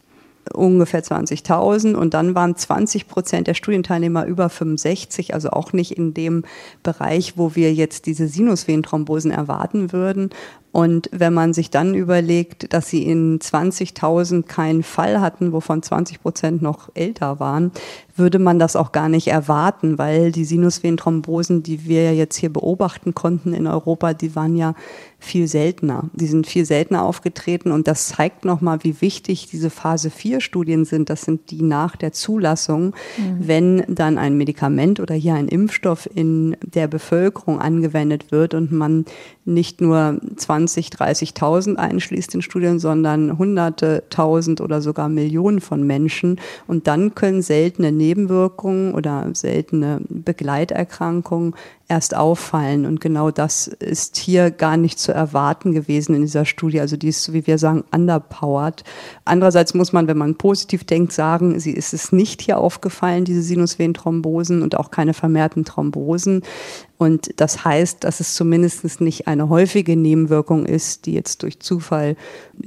ungefähr 0.53 1.03
20.000 1.03 1.95
und 1.95 2.13
dann 2.13 2.35
waren 2.35 2.55
20 2.55 3.07
Prozent 3.07 3.47
der 3.47 3.53
Studienteilnehmer 3.53 4.25
über 4.25 4.49
65, 4.49 5.33
also 5.33 5.49
auch 5.49 5.73
nicht 5.73 5.97
in 5.97 6.13
dem 6.13 6.43
Bereich, 6.83 7.37
wo 7.37 7.55
wir 7.55 7.73
jetzt 7.73 8.05
diese 8.05 8.27
Sinusvenenthrombosen 8.27 9.31
erwarten 9.31 9.91
würden. 9.91 10.29
Und 10.75 11.09
wenn 11.13 11.33
man 11.33 11.53
sich 11.53 11.69
dann 11.69 11.95
überlegt, 11.95 12.73
dass 12.73 12.89
sie 12.89 13.03
in 13.03 13.39
20.000 13.39 14.43
keinen 14.43 14.83
Fall 14.83 15.21
hatten, 15.21 15.53
wovon 15.53 15.81
20 15.81 16.21
Prozent 16.21 16.61
noch 16.61 16.89
älter 16.95 17.39
waren, 17.39 17.71
würde 18.17 18.39
man 18.39 18.59
das 18.59 18.75
auch 18.75 18.91
gar 18.91 19.07
nicht 19.07 19.27
erwarten, 19.27 19.97
weil 19.97 20.33
die 20.33 20.43
Sinusvenenthrombosen, 20.43 21.63
die 21.63 21.85
wir 21.85 22.03
ja 22.03 22.11
jetzt 22.11 22.35
hier 22.35 22.51
beobachten 22.51 23.15
konnten 23.15 23.53
in 23.53 23.67
Europa, 23.67 24.13
die 24.13 24.35
waren 24.35 24.57
ja 24.57 24.73
viel 25.17 25.47
seltener. 25.47 26.09
Die 26.13 26.27
sind 26.27 26.45
viel 26.45 26.65
seltener 26.65 27.03
aufgetreten 27.03 27.71
und 27.71 27.87
das 27.87 28.09
zeigt 28.09 28.45
nochmal, 28.45 28.79
wie 28.83 29.01
wichtig 29.01 29.47
diese 29.47 29.69
Phase 29.69 30.09
4 30.09 30.39
Studien 30.39 30.85
sind. 30.85 31.09
Das 31.09 31.23
sind 31.23 31.51
die 31.51 31.61
nach 31.61 31.95
der 31.95 32.11
Zulassung, 32.11 32.93
mhm. 33.17 33.37
wenn 33.39 33.83
dann 33.87 34.17
ein 34.17 34.37
Medikament 34.37 34.99
oder 34.99 35.15
hier 35.15 35.35
ein 35.35 35.47
Impfstoff 35.47 36.07
in 36.13 36.55
der 36.61 36.87
Bevölkerung 36.87 37.59
angewendet 37.59 38.31
wird 38.31 38.53
und 38.53 38.71
man 38.71 39.05
nicht 39.45 39.79
nur 39.79 40.19
20, 40.35 40.89
30.000 40.89 41.75
einschließt 41.75 42.33
in 42.33 42.41
Studien, 42.41 42.79
sondern 42.79 43.37
Hunderte, 43.37 44.03
Tausend 44.09 44.59
oder 44.59 44.81
sogar 44.81 45.07
Millionen 45.07 45.61
von 45.61 45.83
Menschen. 45.85 46.39
Und 46.67 46.87
dann 46.87 47.13
können 47.13 47.43
seltene 47.43 47.91
Nebenwirkungen 47.91 48.93
oder 48.93 49.29
seltene 49.33 50.01
Begleiterkrankungen 50.09 51.53
erst 51.87 52.15
auffallen. 52.15 52.85
Und 52.85 52.99
genau 52.99 53.29
das 53.29 53.67
ist 53.67 54.17
hier 54.17 54.49
gar 54.49 54.75
nicht 54.75 54.97
zu 54.97 55.11
erwarten 55.11 55.71
gewesen 55.71 56.15
in 56.15 56.21
dieser 56.21 56.45
Studie. 56.45 56.79
Also 56.79 56.97
die 56.97 57.09
ist, 57.09 57.31
wie 57.31 57.45
wir 57.45 57.57
sagen, 57.57 57.83
underpowered. 57.91 58.83
Andererseits 59.23 59.73
muss 59.75 59.93
man, 59.93 60.07
wenn 60.07 60.17
man 60.17 60.35
positiv 60.35 60.83
denkt, 60.83 61.13
sagen, 61.13 61.59
sie 61.59 61.71
ist 61.71 61.93
es 61.93 62.11
nicht 62.11 62.41
hier 62.41 62.57
aufgefallen, 62.57 63.25
diese 63.25 63.43
Sinusvenenthrombosen 63.43 64.63
und 64.63 64.77
auch 64.77 64.89
keine 64.89 65.13
vermehrten 65.13 65.63
Thrombosen. 65.63 66.41
Und 66.97 67.39
das 67.39 67.65
heißt, 67.65 68.03
dass 68.03 68.19
es 68.19 68.35
zumindest 68.35 69.01
nicht 69.01 69.27
eine 69.27 69.49
häufige 69.49 69.95
Nebenwirkung 69.95 70.65
ist, 70.65 71.05
die 71.05 71.13
jetzt 71.13 71.43
durch 71.43 71.59
Zufall 71.59 72.15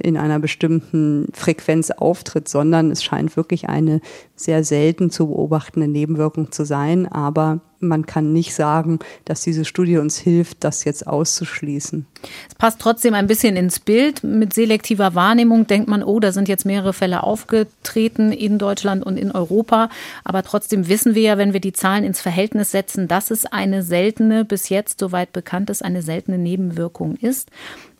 in 0.01 0.17
einer 0.17 0.39
bestimmten 0.39 1.27
Frequenz 1.33 1.91
auftritt, 1.91 2.47
sondern 2.47 2.91
es 2.91 3.03
scheint 3.03 3.35
wirklich 3.35 3.67
eine 3.67 4.01
sehr 4.35 4.63
selten 4.63 5.09
zu 5.09 5.27
beobachtende 5.27 5.87
Nebenwirkung 5.87 6.51
zu 6.51 6.63
sein. 6.63 7.07
Aber 7.07 7.61
man 7.79 8.05
kann 8.05 8.33
nicht 8.33 8.53
sagen, 8.53 8.99
dass 9.25 9.41
diese 9.41 9.65
Studie 9.65 9.97
uns 9.97 10.17
hilft, 10.17 10.63
das 10.63 10.83
jetzt 10.83 11.07
auszuschließen. 11.07 12.05
Es 12.47 12.55
passt 12.55 12.79
trotzdem 12.79 13.13
ein 13.13 13.27
bisschen 13.27 13.55
ins 13.55 13.79
Bild. 13.79 14.23
Mit 14.23 14.53
selektiver 14.53 15.15
Wahrnehmung 15.15 15.67
denkt 15.67 15.87
man, 15.87 16.03
oh, 16.03 16.19
da 16.19 16.31
sind 16.31 16.47
jetzt 16.47 16.65
mehrere 16.65 16.93
Fälle 16.93 17.23
aufgetreten 17.23 18.31
in 18.31 18.57
Deutschland 18.57 19.05
und 19.05 19.17
in 19.17 19.31
Europa. 19.31 19.89
Aber 20.23 20.43
trotzdem 20.43 20.87
wissen 20.89 21.15
wir 21.15 21.21
ja, 21.21 21.37
wenn 21.37 21.53
wir 21.53 21.61
die 21.61 21.73
Zahlen 21.73 22.03
ins 22.03 22.21
Verhältnis 22.21 22.71
setzen, 22.71 23.07
dass 23.07 23.31
es 23.31 23.45
eine 23.45 23.83
seltene, 23.83 24.45
bis 24.45 24.69
jetzt 24.69 24.99
soweit 24.99 25.31
bekannt 25.31 25.69
ist, 25.69 25.83
eine 25.83 26.01
seltene 26.01 26.37
Nebenwirkung 26.37 27.15
ist. 27.15 27.49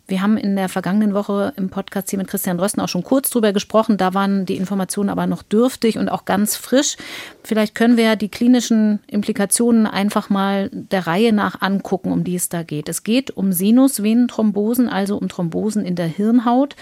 Wir 0.10 0.24
haben 0.24 0.38
in 0.38 0.56
der 0.56 0.70
vergangenen 0.70 1.14
Woche 1.14 1.54
im 1.56 1.70
Podcast 1.70 2.10
hier 2.10 2.18
mit 2.18 2.28
Christian 2.28 2.60
Rösten 2.60 2.82
auch 2.82 2.90
schon 2.90 3.04
kurz 3.04 3.30
drüber 3.30 3.54
gesprochen. 3.54 3.98
Da 3.98 4.16
waren 4.16 4.48
die 4.48 4.58
Informationen 4.58 5.10
aber 5.10 5.28
noch 5.28 5.44
dürftig 5.44 6.00
und 6.00 6.10
auch 6.10 6.26
ganz 6.26 6.56
frisch. 6.56 6.98
Vielleicht 7.44 7.76
können 7.76 7.96
wir 7.96 8.16
die 8.16 8.30
klinischen 8.30 9.02
Implikationen 9.06 9.86
einfach 9.86 10.32
mal 10.32 10.72
der 10.74 11.06
Reihe 11.06 11.32
nach 11.32 11.62
angucken, 11.62 12.12
um 12.12 12.24
die 12.24 12.36
es 12.36 12.50
da 12.50 12.64
geht. 12.64 12.90
Es 12.90 13.04
geht 13.04 13.30
um 13.30 13.52
Sinusvenenthrombosen, 13.52 14.90
also 14.90 15.16
um 15.16 15.30
Thrombosen 15.30 15.86
in 15.86 15.96
der 15.96 16.08
Hirnhaut. 16.08 16.76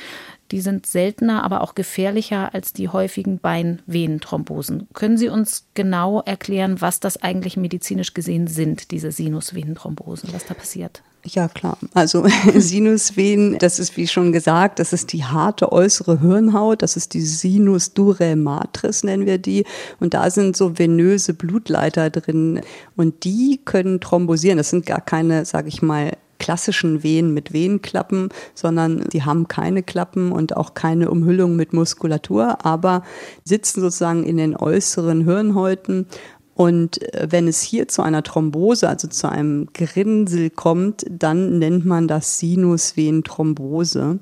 Die 0.51 0.61
sind 0.61 0.85
seltener, 0.85 1.43
aber 1.43 1.59
auch 1.59 1.75
gefährlicher 1.75 2.53
als 2.53 2.71
die 2.71 2.87
häufigen 2.87 3.39
Beinvenenthrombosen. 3.39 4.87
Können 4.93 5.17
Sie 5.17 5.27
uns 5.27 5.65
genau 5.73 6.21
erklären, 6.21 6.79
was 6.79 7.01
das 7.01 7.21
eigentlich 7.21 7.57
medizinisch 7.57 8.13
gesehen 8.13 8.47
sind, 8.47 8.91
diese 8.91 9.11
Sinusvenenthrombosen, 9.11 10.29
was 10.31 10.45
da 10.45 10.53
passiert? 10.53 11.01
Ja, 11.33 11.49
klar. 11.49 11.77
Also 11.93 12.25
Sinusvenen, 12.55 13.57
das 13.59 13.79
ist 13.79 13.97
wie 13.97 14.07
schon 14.07 14.31
gesagt, 14.31 14.79
das 14.79 14.93
ist 14.93 15.11
die 15.11 15.25
harte 15.25 15.71
äußere 15.71 16.21
Hirnhaut, 16.21 16.81
das 16.81 16.95
ist 16.95 17.13
die 17.13 17.21
Sinus 17.21 17.93
durae 17.93 18.35
matris 18.35 19.03
nennen 19.03 19.25
wir 19.25 19.37
die 19.37 19.65
und 19.99 20.13
da 20.13 20.29
sind 20.29 20.55
so 20.55 20.79
venöse 20.79 21.33
Blutleiter 21.33 22.09
drin 22.09 22.61
und 22.95 23.23
die 23.25 23.59
können 23.65 23.99
thrombosieren. 23.99 24.57
Das 24.57 24.69
sind 24.69 24.85
gar 24.85 25.01
keine, 25.01 25.43
sage 25.45 25.67
ich 25.67 25.81
mal, 25.81 26.13
klassischen 26.39 27.03
Venen 27.03 27.33
mit 27.33 27.51
Venenklappen, 27.51 28.29
sondern 28.53 29.01
die 29.11 29.23
haben 29.23 29.47
keine 29.47 29.83
Klappen 29.83 30.31
und 30.31 30.55
auch 30.55 30.75
keine 30.75 31.09
Umhüllung 31.09 31.55
mit 31.55 31.73
Muskulatur, 31.73 32.65
aber 32.65 33.03
sitzen 33.43 33.81
sozusagen 33.81 34.23
in 34.23 34.37
den 34.37 34.55
äußeren 34.55 35.23
Hirnhäuten 35.25 36.05
und 36.57 37.03
äh, 37.13 37.27
wenn 37.29 37.47
es 37.47 37.61
hier 37.61 37.87
zu 37.87 38.01
einer 38.01 38.23
Thrombose, 38.23 38.89
also 38.89 39.07
zu 39.07 39.29
einem 39.29 39.67
Gerinnsel 39.73 40.49
kommt, 40.49 41.05
dann 41.07 41.59
nennt 41.59 41.85
man 41.85 42.07
das 42.07 42.39
Sinusvenenthrombose. 42.39 44.17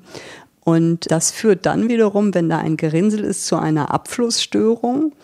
Und 0.62 1.10
das 1.10 1.30
führt 1.30 1.64
dann 1.64 1.88
wiederum, 1.88 2.34
wenn 2.34 2.50
da 2.50 2.58
ein 2.58 2.76
Gerinnsel 2.76 3.24
ist, 3.24 3.46
zu 3.46 3.56
einer 3.56 3.90
Abflussstörung. 3.90 5.14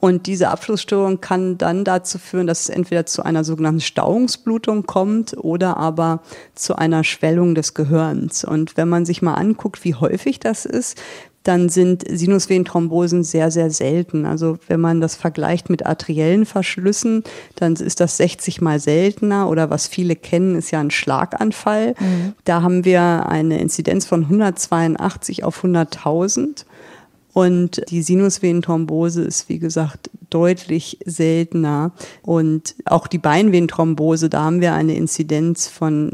Und 0.00 0.26
diese 0.26 0.48
Abflussstörung 0.48 1.20
kann 1.20 1.58
dann 1.58 1.84
dazu 1.84 2.18
führen, 2.18 2.46
dass 2.46 2.60
es 2.60 2.68
entweder 2.70 3.04
zu 3.04 3.22
einer 3.22 3.44
sogenannten 3.44 3.82
Stauungsblutung 3.82 4.86
kommt 4.86 5.36
oder 5.36 5.76
aber 5.76 6.22
zu 6.54 6.76
einer 6.76 7.04
Schwellung 7.04 7.54
des 7.54 7.74
Gehirns. 7.74 8.42
Und 8.42 8.78
wenn 8.78 8.88
man 8.88 9.04
sich 9.04 9.20
mal 9.20 9.34
anguckt, 9.34 9.84
wie 9.84 9.94
häufig 9.94 10.40
das 10.40 10.64
ist, 10.64 10.98
dann 11.44 11.68
sind 11.68 12.04
Sinusvenenthrombosen 12.08 13.22
sehr, 13.22 13.50
sehr 13.50 13.70
selten. 13.70 14.26
Also 14.26 14.58
wenn 14.66 14.80
man 14.80 15.00
das 15.00 15.14
vergleicht 15.14 15.70
mit 15.70 15.86
arteriellen 15.86 16.46
Verschlüssen, 16.46 17.22
dann 17.56 17.74
ist 17.74 18.00
das 18.00 18.16
60 18.16 18.60
mal 18.60 18.80
seltener 18.80 19.48
oder 19.48 19.70
was 19.70 19.86
viele 19.86 20.16
kennen, 20.16 20.56
ist 20.56 20.70
ja 20.70 20.80
ein 20.80 20.90
Schlaganfall. 20.90 21.94
Mhm. 22.00 22.32
Da 22.44 22.62
haben 22.62 22.84
wir 22.84 23.26
eine 23.28 23.60
Inzidenz 23.60 24.06
von 24.06 24.22
182 24.22 25.44
auf 25.44 25.62
100.000. 25.62 26.64
Und 27.34 27.82
die 27.90 28.02
Sinusvenenthrombose 28.02 29.22
ist, 29.22 29.48
wie 29.48 29.58
gesagt, 29.58 30.08
deutlich 30.30 30.98
seltener. 31.04 31.92
Und 32.22 32.76
auch 32.84 33.06
die 33.06 33.18
Beinvenenthrombose, 33.18 34.30
da 34.30 34.44
haben 34.44 34.60
wir 34.60 34.72
eine 34.72 34.94
Inzidenz 34.94 35.66
von 35.66 36.12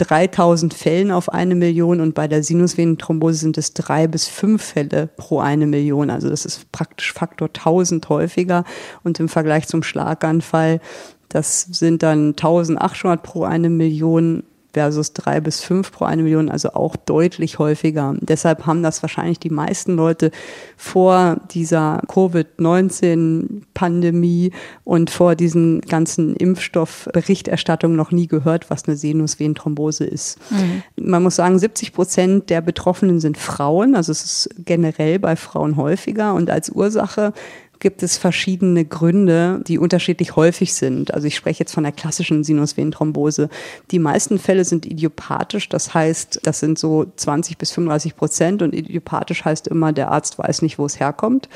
3000 0.00 0.72
Fällen 0.72 1.10
auf 1.10 1.28
eine 1.28 1.54
Million 1.54 2.00
und 2.00 2.14
bei 2.14 2.26
der 2.26 2.42
Sinusvenenthrombose 2.42 3.38
sind 3.38 3.58
es 3.58 3.74
drei 3.74 4.06
bis 4.06 4.26
fünf 4.26 4.62
Fälle 4.62 5.08
pro 5.16 5.40
eine 5.40 5.66
Million. 5.66 6.10
Also 6.10 6.30
das 6.30 6.44
ist 6.46 6.72
praktisch 6.72 7.12
Faktor 7.12 7.48
1000 7.48 8.08
häufiger 8.08 8.64
und 9.02 9.20
im 9.20 9.28
Vergleich 9.28 9.68
zum 9.68 9.82
Schlaganfall, 9.82 10.80
das 11.28 11.62
sind 11.70 12.02
dann 12.02 12.30
1800 12.30 13.22
pro 13.22 13.44
eine 13.44 13.68
Million 13.68 14.42
versus 14.72 15.12
drei 15.12 15.40
bis 15.40 15.62
fünf 15.62 15.92
pro 15.92 16.04
eine 16.04 16.22
Million, 16.22 16.48
also 16.48 16.70
auch 16.70 16.96
deutlich 16.96 17.58
häufiger. 17.58 18.14
Deshalb 18.20 18.64
haben 18.66 18.82
das 18.82 19.02
wahrscheinlich 19.02 19.38
die 19.38 19.50
meisten 19.50 19.96
Leute 19.96 20.30
vor 20.76 21.36
dieser 21.50 22.00
Covid-19-Pandemie 22.08 24.52
und 24.84 25.10
vor 25.10 25.34
diesen 25.34 25.82
ganzen 25.82 26.34
Impfstoffberichterstattungen 26.36 27.96
noch 27.96 28.12
nie 28.12 28.26
gehört, 28.26 28.70
was 28.70 28.86
eine 28.86 28.96
Sinusvenenthrombose 28.96 30.04
ist. 30.04 30.38
Mhm. 30.50 30.82
Man 30.96 31.22
muss 31.22 31.36
sagen, 31.36 31.58
70 31.58 31.92
Prozent 31.92 32.48
der 32.50 32.60
Betroffenen 32.60 33.20
sind 33.20 33.38
Frauen, 33.38 33.94
also 33.94 34.10
es 34.12 34.24
ist 34.24 34.50
generell 34.64 35.18
bei 35.18 35.36
Frauen 35.36 35.76
häufiger 35.76 36.34
und 36.34 36.50
als 36.50 36.70
Ursache 36.70 37.32
gibt 37.80 38.02
es 38.02 38.18
verschiedene 38.18 38.84
Gründe, 38.84 39.62
die 39.66 39.78
unterschiedlich 39.78 40.36
häufig 40.36 40.74
sind. 40.74 41.12
Also 41.12 41.26
ich 41.26 41.34
spreche 41.34 41.60
jetzt 41.60 41.72
von 41.72 41.82
der 41.82 41.92
klassischen 41.92 42.44
Sinusvenenthrombose. 42.44 43.48
Die 43.90 43.98
meisten 43.98 44.38
Fälle 44.38 44.64
sind 44.64 44.86
idiopathisch, 44.86 45.68
das 45.68 45.94
heißt, 45.94 46.40
das 46.42 46.60
sind 46.60 46.78
so 46.78 47.06
20 47.16 47.58
bis 47.58 47.72
35 47.72 48.16
Prozent 48.16 48.62
und 48.62 48.74
idiopathisch 48.74 49.44
heißt 49.44 49.66
immer, 49.68 49.92
der 49.92 50.10
Arzt 50.10 50.38
weiß 50.38 50.62
nicht, 50.62 50.78
wo 50.78 50.86
es 50.86 51.00
herkommt. 51.00 51.48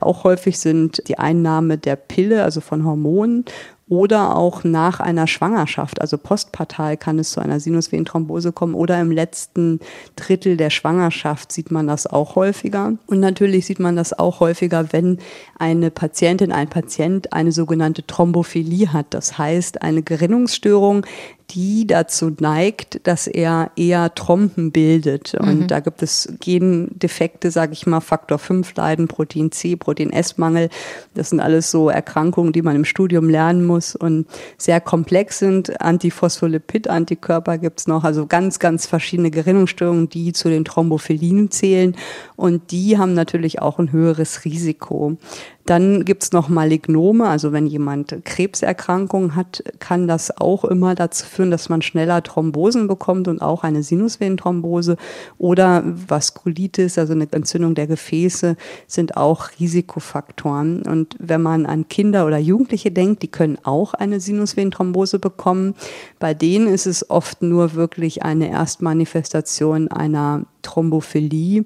Auch 0.00 0.24
häufig 0.24 0.58
sind 0.58 1.02
die 1.08 1.18
Einnahme 1.18 1.76
der 1.78 1.96
Pille, 1.96 2.44
also 2.44 2.60
von 2.60 2.84
Hormonen 2.84 3.44
oder 3.88 4.36
auch 4.36 4.64
nach 4.64 5.00
einer 5.00 5.26
Schwangerschaft, 5.26 6.00
also 6.00 6.16
postpartal 6.16 6.96
kann 6.96 7.18
es 7.18 7.32
zu 7.32 7.40
einer 7.40 7.60
Sinusvenenthrombose 7.60 8.52
kommen 8.52 8.74
oder 8.74 9.00
im 9.00 9.10
letzten 9.10 9.80
Drittel 10.16 10.56
der 10.56 10.70
Schwangerschaft 10.70 11.52
sieht 11.52 11.70
man 11.70 11.86
das 11.86 12.06
auch 12.06 12.36
häufiger. 12.36 12.94
Und 13.06 13.20
natürlich 13.20 13.66
sieht 13.66 13.80
man 13.80 13.96
das 13.96 14.18
auch 14.18 14.40
häufiger, 14.40 14.92
wenn 14.92 15.18
eine 15.58 15.90
Patientin, 15.90 16.52
ein 16.52 16.68
Patient 16.68 17.32
eine 17.32 17.52
sogenannte 17.52 18.06
Thrombophilie 18.06 18.92
hat. 18.92 19.06
Das 19.10 19.36
heißt, 19.36 19.82
eine 19.82 20.02
Gerinnungsstörung, 20.02 21.04
die 21.50 21.86
dazu 21.86 22.30
neigt, 22.38 23.06
dass 23.06 23.26
er 23.26 23.70
eher 23.76 24.14
Trompen 24.14 24.72
bildet. 24.72 25.34
Und 25.34 25.60
mhm. 25.60 25.66
da 25.66 25.80
gibt 25.80 26.02
es 26.02 26.32
Gendefekte, 26.40 27.50
sage 27.50 27.72
ich 27.72 27.86
mal, 27.86 28.00
Faktor 28.00 28.38
5 28.38 28.74
Leiden, 28.76 29.08
Protein 29.08 29.52
C, 29.52 29.76
Protein 29.76 30.10
S-Mangel. 30.10 30.68
Das 31.14 31.30
sind 31.30 31.40
alles 31.40 31.70
so 31.70 31.88
Erkrankungen, 31.88 32.52
die 32.52 32.62
man 32.62 32.76
im 32.76 32.84
Studium 32.84 33.28
lernen 33.28 33.64
muss 33.64 33.94
und 33.94 34.26
sehr 34.56 34.80
komplex 34.80 35.38
sind. 35.38 35.80
Antiphospholipid-Antikörper 35.80 37.58
gibt 37.58 37.80
es 37.80 37.86
noch, 37.86 38.04
also 38.04 38.26
ganz, 38.26 38.58
ganz 38.58 38.86
verschiedene 38.86 39.30
Gerinnungsstörungen, 39.30 40.08
die 40.08 40.32
zu 40.32 40.48
den 40.48 40.64
Thrombophilinen 40.64 41.50
zählen. 41.50 41.96
Und 42.36 42.70
die 42.70 42.98
haben 42.98 43.14
natürlich 43.14 43.60
auch 43.60 43.78
ein 43.78 43.92
höheres 43.92 44.44
Risiko. 44.44 45.16
Dann 45.66 46.04
gibt's 46.04 46.32
noch 46.32 46.48
Malignome, 46.48 47.28
also 47.28 47.52
wenn 47.52 47.66
jemand 47.66 48.24
Krebserkrankungen 48.24 49.36
hat, 49.36 49.62
kann 49.78 50.08
das 50.08 50.36
auch 50.36 50.64
immer 50.64 50.94
dazu 50.94 51.24
führen, 51.24 51.50
dass 51.50 51.68
man 51.68 51.82
schneller 51.82 52.22
Thrombosen 52.22 52.88
bekommt 52.88 53.28
und 53.28 53.40
auch 53.40 53.62
eine 53.62 53.82
Sinusvenenthrombose 53.82 54.96
oder 55.38 55.84
Vaskulitis, 55.84 56.98
also 56.98 57.12
eine 57.12 57.30
Entzündung 57.30 57.74
der 57.74 57.86
Gefäße, 57.86 58.56
sind 58.86 59.16
auch 59.16 59.50
Risikofaktoren. 59.60 60.82
Und 60.82 61.16
wenn 61.20 61.42
man 61.42 61.66
an 61.66 61.86
Kinder 61.88 62.26
oder 62.26 62.38
Jugendliche 62.38 62.90
denkt, 62.90 63.22
die 63.22 63.28
können 63.28 63.58
auch 63.62 63.94
eine 63.94 64.18
Sinusvenenthrombose 64.20 65.18
bekommen. 65.18 65.74
Bei 66.18 66.34
denen 66.34 66.66
ist 66.66 66.86
es 66.86 67.08
oft 67.08 67.42
nur 67.42 67.74
wirklich 67.74 68.22
eine 68.24 68.50
Erstmanifestation 68.50 69.88
einer 69.88 70.44
Thrombophilie, 70.62 71.64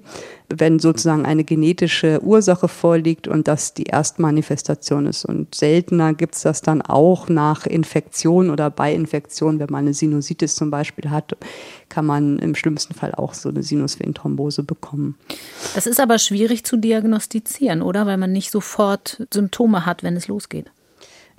wenn 0.49 0.79
sozusagen 0.79 1.25
eine 1.25 1.43
genetische 1.43 2.21
Ursache 2.23 2.67
vorliegt 2.67 3.27
und 3.27 3.47
das 3.47 3.73
die 3.73 3.83
Erstmanifestation 3.83 5.05
ist. 5.05 5.25
Und 5.25 5.55
seltener 5.55 6.13
gibt 6.13 6.35
es 6.35 6.41
das 6.41 6.61
dann 6.61 6.81
auch 6.81 7.29
nach 7.29 7.65
Infektion 7.65 8.49
oder 8.49 8.69
bei 8.69 8.93
Infektion, 8.93 9.59
wenn 9.59 9.69
man 9.69 9.85
eine 9.85 9.93
Sinusitis 9.93 10.55
zum 10.55 10.71
Beispiel 10.71 11.09
hat, 11.09 11.37
kann 11.89 12.05
man 12.05 12.39
im 12.39 12.55
schlimmsten 12.55 12.93
Fall 12.93 13.13
auch 13.15 13.33
so 13.33 13.49
eine 13.49 13.63
Sinusvenenthrombose 13.63 14.63
bekommen. 14.63 15.15
Das 15.75 15.87
ist 15.87 15.99
aber 15.99 16.19
schwierig 16.19 16.65
zu 16.65 16.77
diagnostizieren, 16.77 17.81
oder? 17.81 18.05
Weil 18.05 18.17
man 18.17 18.31
nicht 18.31 18.51
sofort 18.51 19.25
Symptome 19.33 19.85
hat, 19.85 20.03
wenn 20.03 20.15
es 20.15 20.27
losgeht. 20.27 20.71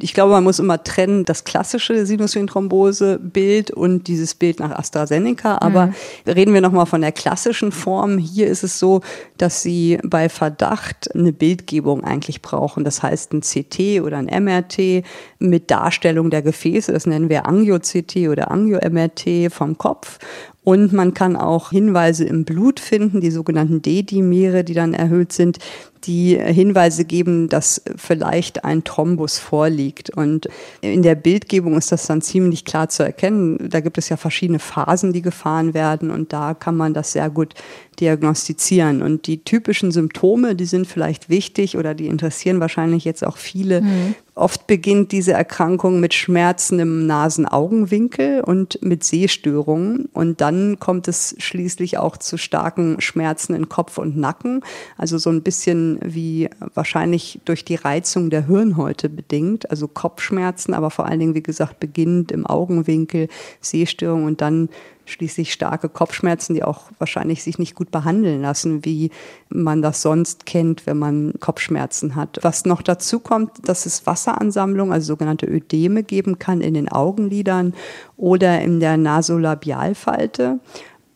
Ich 0.00 0.14
glaube, 0.14 0.32
man 0.32 0.44
muss 0.44 0.60
immer 0.60 0.82
trennen, 0.84 1.24
das 1.24 1.42
klassische 1.42 2.06
Sinusvenenthrombose-Bild 2.06 3.72
und 3.72 4.06
dieses 4.06 4.34
Bild 4.34 4.60
nach 4.60 4.70
AstraZeneca. 4.70 5.58
Aber 5.58 5.86
mhm. 5.86 5.94
reden 6.26 6.54
wir 6.54 6.60
nochmal 6.60 6.86
von 6.86 7.00
der 7.00 7.10
klassischen 7.10 7.72
Form. 7.72 8.16
Hier 8.16 8.46
ist 8.46 8.62
es 8.62 8.78
so, 8.78 9.00
dass 9.38 9.62
Sie 9.62 9.98
bei 10.04 10.28
Verdacht 10.28 11.12
eine 11.14 11.32
Bildgebung 11.32 12.04
eigentlich 12.04 12.42
brauchen. 12.42 12.84
Das 12.84 13.02
heißt 13.02 13.32
ein 13.32 13.40
CT 13.40 14.00
oder 14.02 14.18
ein 14.18 14.44
MRT 14.44 15.04
mit 15.40 15.70
Darstellung 15.70 16.30
der 16.30 16.42
Gefäße. 16.42 16.92
Das 16.92 17.06
nennen 17.06 17.28
wir 17.28 17.46
Angio-CT 17.46 18.28
oder 18.28 18.52
Angio-MRT 18.52 19.52
vom 19.52 19.78
Kopf 19.78 20.20
Und 20.68 20.92
man 20.92 21.14
kann 21.14 21.34
auch 21.34 21.70
Hinweise 21.70 22.26
im 22.26 22.44
Blut 22.44 22.78
finden, 22.78 23.22
die 23.22 23.30
sogenannten 23.30 23.80
D-Dimere, 23.80 24.64
die 24.64 24.75
dann 24.75 24.92
erhöht 24.92 25.32
sind, 25.32 25.56
die 26.04 26.38
Hinweise 26.38 27.06
geben, 27.06 27.48
dass 27.48 27.80
vielleicht 27.96 28.66
ein 28.66 28.84
Thrombus 28.84 29.38
vorliegt. 29.38 30.10
Und 30.10 30.46
in 30.82 31.00
der 31.00 31.14
Bildgebung 31.14 31.78
ist 31.78 31.90
das 31.90 32.06
dann 32.06 32.20
ziemlich 32.20 32.66
klar 32.66 32.90
zu 32.90 33.02
erkennen. 33.02 33.70
Da 33.70 33.80
gibt 33.80 33.96
es 33.96 34.10
ja 34.10 34.18
verschiedene 34.18 34.58
Phasen, 34.58 35.14
die 35.14 35.22
gefahren 35.22 35.72
werden 35.72 36.10
und 36.10 36.34
da 36.34 36.52
kann 36.52 36.76
man 36.76 36.92
das 36.92 37.12
sehr 37.12 37.30
gut 37.30 37.54
diagnostizieren. 37.98 39.00
Und 39.00 39.26
die 39.26 39.42
typischen 39.42 39.90
Symptome, 39.90 40.54
die 40.54 40.66
sind 40.66 40.87
vielleicht 40.87 41.30
wichtig 41.30 41.78
oder 41.78 41.94
die 41.94 42.08
interessieren 42.08 42.60
wahrscheinlich 42.60 43.06
jetzt 43.06 43.26
auch 43.26 43.38
viele. 43.38 43.80
Mhm. 43.80 44.14
Oft 44.38 44.68
beginnt 44.68 45.11
diese 45.11 45.33
Erkrankung 45.33 45.99
mit 45.99 46.14
Schmerzen 46.14 46.78
im 46.78 47.07
Nasen-Augenwinkel 47.09 48.40
und 48.40 48.80
mit 48.83 49.02
Sehstörungen. 49.02 50.09
Und 50.12 50.40
dann 50.40 50.78
kommt 50.78 51.09
es 51.09 51.35
schließlich 51.38 51.99
auch 51.99 52.16
zu 52.16 52.37
starken 52.37 53.00
Schmerzen 53.00 53.54
in 53.54 53.68
Kopf 53.68 53.99
und 53.99 54.16
Nacken. 54.16 54.62
Also 54.97 55.18
so 55.18 55.30
ein 55.30 55.42
bisschen 55.42 55.99
wie 56.04 56.49
wahrscheinlich 56.73 57.40
durch 57.47 57.64
die 57.64 57.75
Reizung 57.75 58.30
der 58.30 58.47
Hirnhäute 58.47 59.09
bedingt. 59.09 59.73
Also 59.73 59.88
Kopfschmerzen, 59.88 60.73
aber 60.73 60.90
vor 60.90 61.07
allen 61.07 61.18
Dingen, 61.18 61.35
wie 61.35 61.42
gesagt, 61.42 61.80
beginnend 61.80 62.30
im 62.30 62.47
Augenwinkel, 62.47 63.26
Sehstörungen 63.61 64.26
und 64.26 64.40
dann 64.40 64.68
schließlich 65.08 65.52
starke 65.52 65.88
Kopfschmerzen, 65.88 66.54
die 66.54 66.62
auch 66.62 66.84
wahrscheinlich 66.98 67.42
sich 67.42 67.58
nicht 67.58 67.74
gut 67.74 67.90
behandeln 67.90 68.42
lassen, 68.42 68.84
wie 68.84 69.10
man 69.48 69.82
das 69.82 70.02
sonst 70.02 70.46
kennt, 70.46 70.86
wenn 70.86 70.98
man 70.98 71.34
Kopfschmerzen 71.40 72.14
hat. 72.14 72.38
Was 72.42 72.64
noch 72.64 72.82
dazu 72.82 73.20
kommt, 73.20 73.50
dass 73.68 73.86
es 73.86 74.06
Wasseransammlung, 74.06 74.92
also 74.92 75.06
sogenannte 75.06 75.46
Ödeme 75.46 76.02
geben 76.02 76.38
kann 76.38 76.60
in 76.60 76.74
den 76.74 76.88
Augenlidern 76.88 77.74
oder 78.16 78.60
in 78.60 78.80
der 78.80 78.96
Nasolabialfalte. 78.96 80.60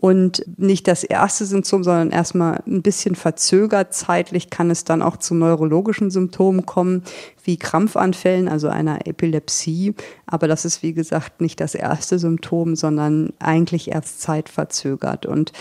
Und 0.03 0.43
nicht 0.57 0.89
das 0.89 1.05
erste 1.05 1.47
Symptom, 1.47 1.85
sondern 1.85 2.11
erstmal 2.11 2.61
ein 2.67 2.83
bisschen 2.83 3.15
verzögert 3.15 3.95
zeitlich 3.95 4.51
kann 4.51 4.69
es 4.69 4.83
dann 4.83 5.01
auch 5.01 5.17
zu 5.17 5.33
neurologischen 5.33 6.11
Symptomen 6.11 6.67
kommen, 6.67 7.05
wie 7.45 7.57
Krampfanfällen, 7.57 8.49
also 8.49 8.69
einer 8.69 9.07
Epilepsie. 9.07 9.95
Aber 10.27 10.49
das 10.49 10.65
ist, 10.65 10.83
wie 10.83 10.93
gesagt, 10.93 11.41
nicht 11.41 11.61
das 11.61 11.77
erste 11.77 12.19
Symptom, 12.19 12.75
sondern 12.75 13.33
eigentlich 13.39 13.93
erst 13.93 14.21
zeitverzögert. 14.23 15.25
Und 15.25 15.53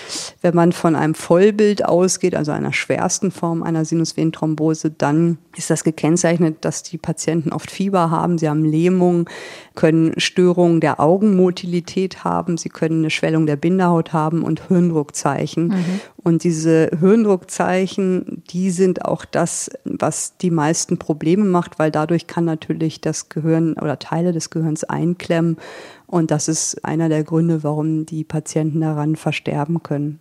wenn 0.41 0.55
man 0.55 0.71
von 0.71 0.95
einem 0.95 1.13
Vollbild 1.13 1.85
ausgeht, 1.85 2.33
also 2.35 2.51
einer 2.51 2.73
schwersten 2.73 3.29
Form 3.29 3.61
einer 3.61 3.85
Sinusvenenthrombose, 3.85 4.89
dann 4.89 5.37
ist 5.55 5.69
das 5.69 5.83
gekennzeichnet, 5.83 6.57
dass 6.61 6.81
die 6.81 6.97
Patienten 6.97 7.51
oft 7.51 7.69
Fieber 7.69 8.09
haben, 8.09 8.39
sie 8.39 8.49
haben 8.49 8.65
Lähmung, 8.65 9.29
können 9.75 10.19
Störungen 10.19 10.81
der 10.81 10.99
Augenmotilität 10.99 12.23
haben, 12.23 12.57
sie 12.57 12.69
können 12.69 12.99
eine 12.99 13.09
Schwellung 13.09 13.45
der 13.45 13.55
Bindehaut 13.55 14.13
haben 14.13 14.30
und 14.31 14.67
Hirndruckzeichen. 14.67 15.67
Mhm. 15.67 16.01
Und 16.17 16.43
diese 16.43 16.89
Hirndruckzeichen, 16.99 18.43
die 18.49 18.71
sind 18.71 19.05
auch 19.05 19.25
das, 19.25 19.69
was 19.83 20.37
die 20.37 20.51
meisten 20.51 20.97
Probleme 20.97 21.45
macht, 21.45 21.79
weil 21.79 21.91
dadurch 21.91 22.27
kann 22.27 22.45
natürlich 22.45 23.01
das 23.01 23.29
Gehirn 23.29 23.73
oder 23.73 23.99
Teile 23.99 24.31
des 24.31 24.49
Gehirns 24.49 24.83
einklemmen. 24.83 25.57
Und 26.07 26.31
das 26.31 26.47
ist 26.47 26.83
einer 26.85 27.09
der 27.09 27.23
Gründe, 27.23 27.63
warum 27.63 28.05
die 28.05 28.23
Patienten 28.23 28.81
daran 28.81 29.15
versterben 29.15 29.83
können. 29.83 30.19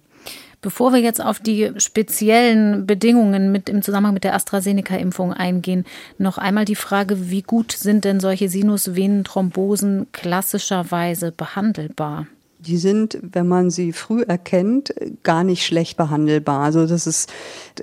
Bevor 0.62 0.93
wir 0.93 1.00
jetzt 1.00 1.25
auf 1.25 1.40
die 1.40 1.73
speziellen 1.79 2.87
Bedingungen 2.87 3.50
mit 3.50 3.71
im 3.71 3.81
Zusammenhang 3.81 4.12
mit 4.12 4.25
der 4.25 4.35
AstraZeneca-Impfung 4.35 5.33
eingehen, 5.33 5.87
noch 6.19 6.37
einmal 6.37 6.67
die 6.67 6.75
Frage, 6.75 7.31
wie 7.31 7.40
gut 7.40 7.73
sind 7.73 8.05
denn 8.05 8.21
solche 8.21 8.50
Sinusvenenthrombosen 8.50 10.09
klassischerweise 10.12 11.33
behandelbar? 11.33 12.26
Die 12.61 12.76
sind, 12.76 13.19
wenn 13.23 13.49
man 13.49 13.71
sie 13.71 13.93
früh 13.93 14.23
erkennt, 14.23 14.95
gar 15.23 15.45
nicht 15.45 15.64
schlecht 15.64 15.97
behandelbar. 15.97 16.62
Also 16.62 16.87
das 16.87 17.07
ist, 17.07 17.33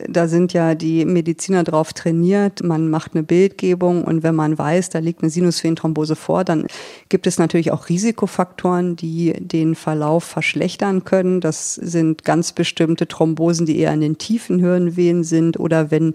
da 0.08 0.28
sind 0.28 0.54
ja 0.54 0.76
die 0.76 1.06
Mediziner 1.06 1.64
drauf 1.64 1.94
trainiert. 1.94 2.64
Man 2.64 2.90
macht 2.90 3.14
eine 3.14 3.24
Bildgebung 3.24 4.04
und 4.04 4.24
wenn 4.24 4.36
man 4.36 4.58
weiß, 4.58 4.90
da 4.90 5.00
liegt 5.00 5.22
eine 5.22 5.30
Sinusvenenthrombose 5.30 6.16
vor, 6.16 6.44
dann 6.44 6.68
gibt 7.10 7.28
es 7.28 7.40
natürlich 7.40 7.72
auch 7.72 7.90
Risikofaktoren, 7.90 8.96
die 8.96 9.34
den 9.34 9.76
Verlauf 9.76 10.24
verschlechtern 10.24 11.04
können. 11.04 11.42
Das 11.42 11.76
sind 11.76 12.24
ganz 12.24 12.52
bestimmte 12.52 13.08
Thrombosen, 13.08 13.66
die 13.66 13.80
eher 13.80 13.94
in 13.94 14.02
den 14.02 14.18
tiefen 14.18 14.60
Hirnvenen 14.60 15.24
sind 15.24 15.60
oder 15.60 15.92
wenn 15.92 16.14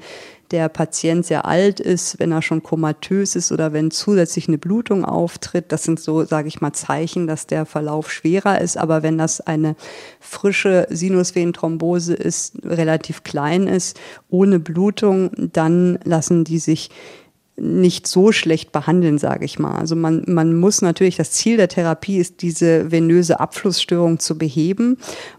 der 0.53 0.69
Patient 0.69 1.25
sehr 1.25 1.47
alt 1.47 1.81
ist, 1.81 2.19
wenn 2.19 2.31
er 2.31 2.43
schon 2.43 2.63
komatös 2.63 3.35
ist 3.35 3.51
oder 3.51 3.73
wenn 3.73 3.91
zusätzlich 3.91 4.47
eine 4.49 4.59
Blutung 4.59 5.05
auftritt. 5.05 5.73
Das 5.73 5.83
sind 5.83 5.99
so, 5.99 6.25
sage 6.25 6.49
ich 6.49 6.61
mal, 6.61 6.73
Zeichen, 6.73 7.27
dass 7.27 7.47
der 7.47 7.67
Verlauf 7.67 8.13
schwerer 8.13 8.61
ist. 8.61 8.77
Aber 8.77 9.03
wenn 9.03 9.19
das 9.19 9.41
eine 9.41 9.75
frische 10.21 10.87
Sinusvenenthrombose 10.91 12.15
ist, 12.15 12.57
relativ 12.65 13.25
klein 13.25 13.67
ist, 13.67 13.99
ohne 14.29 14.61
Blutung, 14.61 15.31
dann 15.53 15.99
lassen 16.05 16.45
die 16.45 16.59
sich 16.59 16.91
nicht 17.57 18.07
so 18.07 18.33
schlecht 18.33 18.73
behandeln, 18.73 19.19
sage 19.19 19.45
ich 19.45 19.59
mal. 19.59 19.77
Also 19.77 19.95
man, 19.95 20.25
man 20.27 20.59
muss 20.59 20.81
natürlich, 20.81 21.17
das 21.17 21.33
Ziel 21.33 21.59
der 21.59 21.69
Therapie 21.69 22.17
ist, 22.17 22.41
diese 22.41 22.91
venöse 22.91 23.41
Abflussstörung 23.41 24.19
zu 24.19 24.39
beheben. 24.39 24.97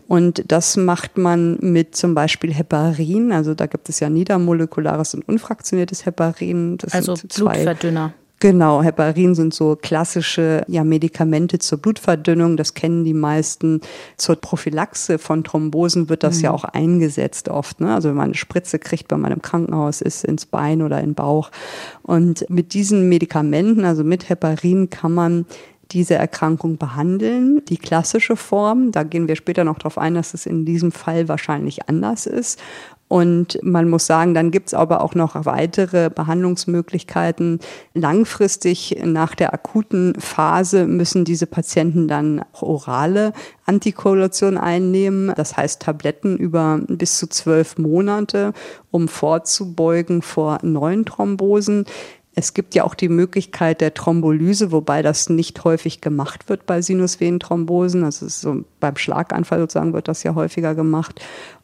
Und 0.07 0.43
das 0.47 0.77
macht 0.77 1.17
man 1.17 1.57
mit 1.59 1.95
zum 1.95 2.13
Beispiel 2.13 2.53
Heparin. 2.53 3.31
Also 3.31 3.55
da 3.55 3.65
gibt 3.65 3.89
es 3.89 3.99
ja 3.99 4.09
niedermolekulares 4.09 5.15
und 5.15 5.27
unfraktioniertes 5.27 6.05
Heparin. 6.05 6.77
Das 6.77 6.93
also 6.93 7.15
Blutverdünner. 7.15 8.13
Genau, 8.43 8.83
Heparin 8.83 9.35
sind 9.35 9.53
so 9.53 9.77
klassische 9.77 10.65
ja, 10.67 10.83
Medikamente 10.83 11.59
zur 11.59 11.77
Blutverdünnung. 11.77 12.57
Das 12.57 12.73
kennen 12.73 13.05
die 13.05 13.13
meisten. 13.13 13.79
Zur 14.17 14.35
Prophylaxe 14.35 15.17
von 15.17 15.45
Thrombosen 15.45 16.09
wird 16.09 16.23
das 16.23 16.39
mhm. 16.39 16.43
ja 16.43 16.51
auch 16.51 16.65
eingesetzt 16.65 17.47
oft. 17.47 17.79
Ne? 17.79 17.95
Also 17.95 18.09
wenn 18.09 18.17
man 18.17 18.25
eine 18.25 18.33
Spritze 18.33 18.79
kriegt, 18.79 19.13
wenn 19.13 19.21
man 19.21 19.31
im 19.31 19.41
Krankenhaus 19.41 20.01
ist, 20.01 20.25
ins 20.25 20.45
Bein 20.45 20.81
oder 20.81 20.99
in 20.99 21.11
den 21.11 21.15
Bauch. 21.15 21.51
Und 22.01 22.45
mit 22.49 22.73
diesen 22.73 23.07
Medikamenten, 23.07 23.85
also 23.85 24.03
mit 24.03 24.27
Heparin, 24.27 24.89
kann 24.89 25.13
man 25.13 25.45
diese 25.91 26.15
Erkrankung 26.15 26.77
behandeln. 26.77 27.61
Die 27.69 27.77
klassische 27.77 28.35
Form, 28.35 28.91
da 28.91 29.03
gehen 29.03 29.29
wir 29.29 29.37
später 29.37 29.63
noch 29.63 29.77
darauf 29.77 29.97
ein, 29.97 30.15
dass 30.15 30.33
es 30.33 30.45
in 30.45 30.65
diesem 30.65 30.91
Fall 30.91 31.29
wahrscheinlich 31.29 31.87
anders 31.87 32.25
ist. 32.25 32.59
Und 33.13 33.59
man 33.61 33.91
muss 33.91 34.07
sagen, 34.07 34.33
dann 34.33 34.49
gibt 34.49 34.69
es 34.69 34.73
aber 34.73 35.01
auch 35.01 35.13
noch 35.13 35.45
weitere 35.45 36.09
Behandlungsmöglichkeiten. 36.09 37.59
Langfristig 37.93 38.97
nach 39.05 39.35
der 39.35 39.53
akuten 39.53 40.15
Phase 40.19 40.87
müssen 40.87 41.23
diese 41.23 41.45
Patienten 41.45 42.07
dann 42.07 42.43
auch 42.53 42.63
orale 42.63 43.33
Antikoagulation 43.67 44.57
einnehmen. 44.57 45.31
Das 45.35 45.55
heißt 45.55 45.83
Tabletten 45.83 46.37
über 46.37 46.79
bis 46.87 47.19
zu 47.19 47.27
zwölf 47.27 47.77
Monate, 47.77 48.51
um 48.89 49.07
vorzubeugen 49.07 50.23
vor 50.23 50.57
neuen 50.63 51.05
Thrombosen. 51.05 51.85
Es 52.33 52.55
gibt 52.55 52.73
ja 52.73 52.83
auch 52.83 52.95
die 52.95 53.09
Möglichkeit 53.09 53.79
der 53.79 53.93
Thrombolyse, 53.93 54.71
wobei 54.71 55.03
das 55.03 55.29
nicht 55.29 55.63
häufig 55.63 56.01
gemacht 56.01 56.49
wird 56.49 56.65
bei 56.65 56.81
Sinusvenenthrombosen. 56.81 58.03
Also 58.03 58.27
so 58.27 58.65
beim 58.79 58.95
Schlaganfall 58.95 59.59
sozusagen 59.59 59.93
wird 59.93 60.07
das 60.07 60.23
ja 60.23 60.33
häufiger 60.33 60.73
gemacht. 60.73 61.21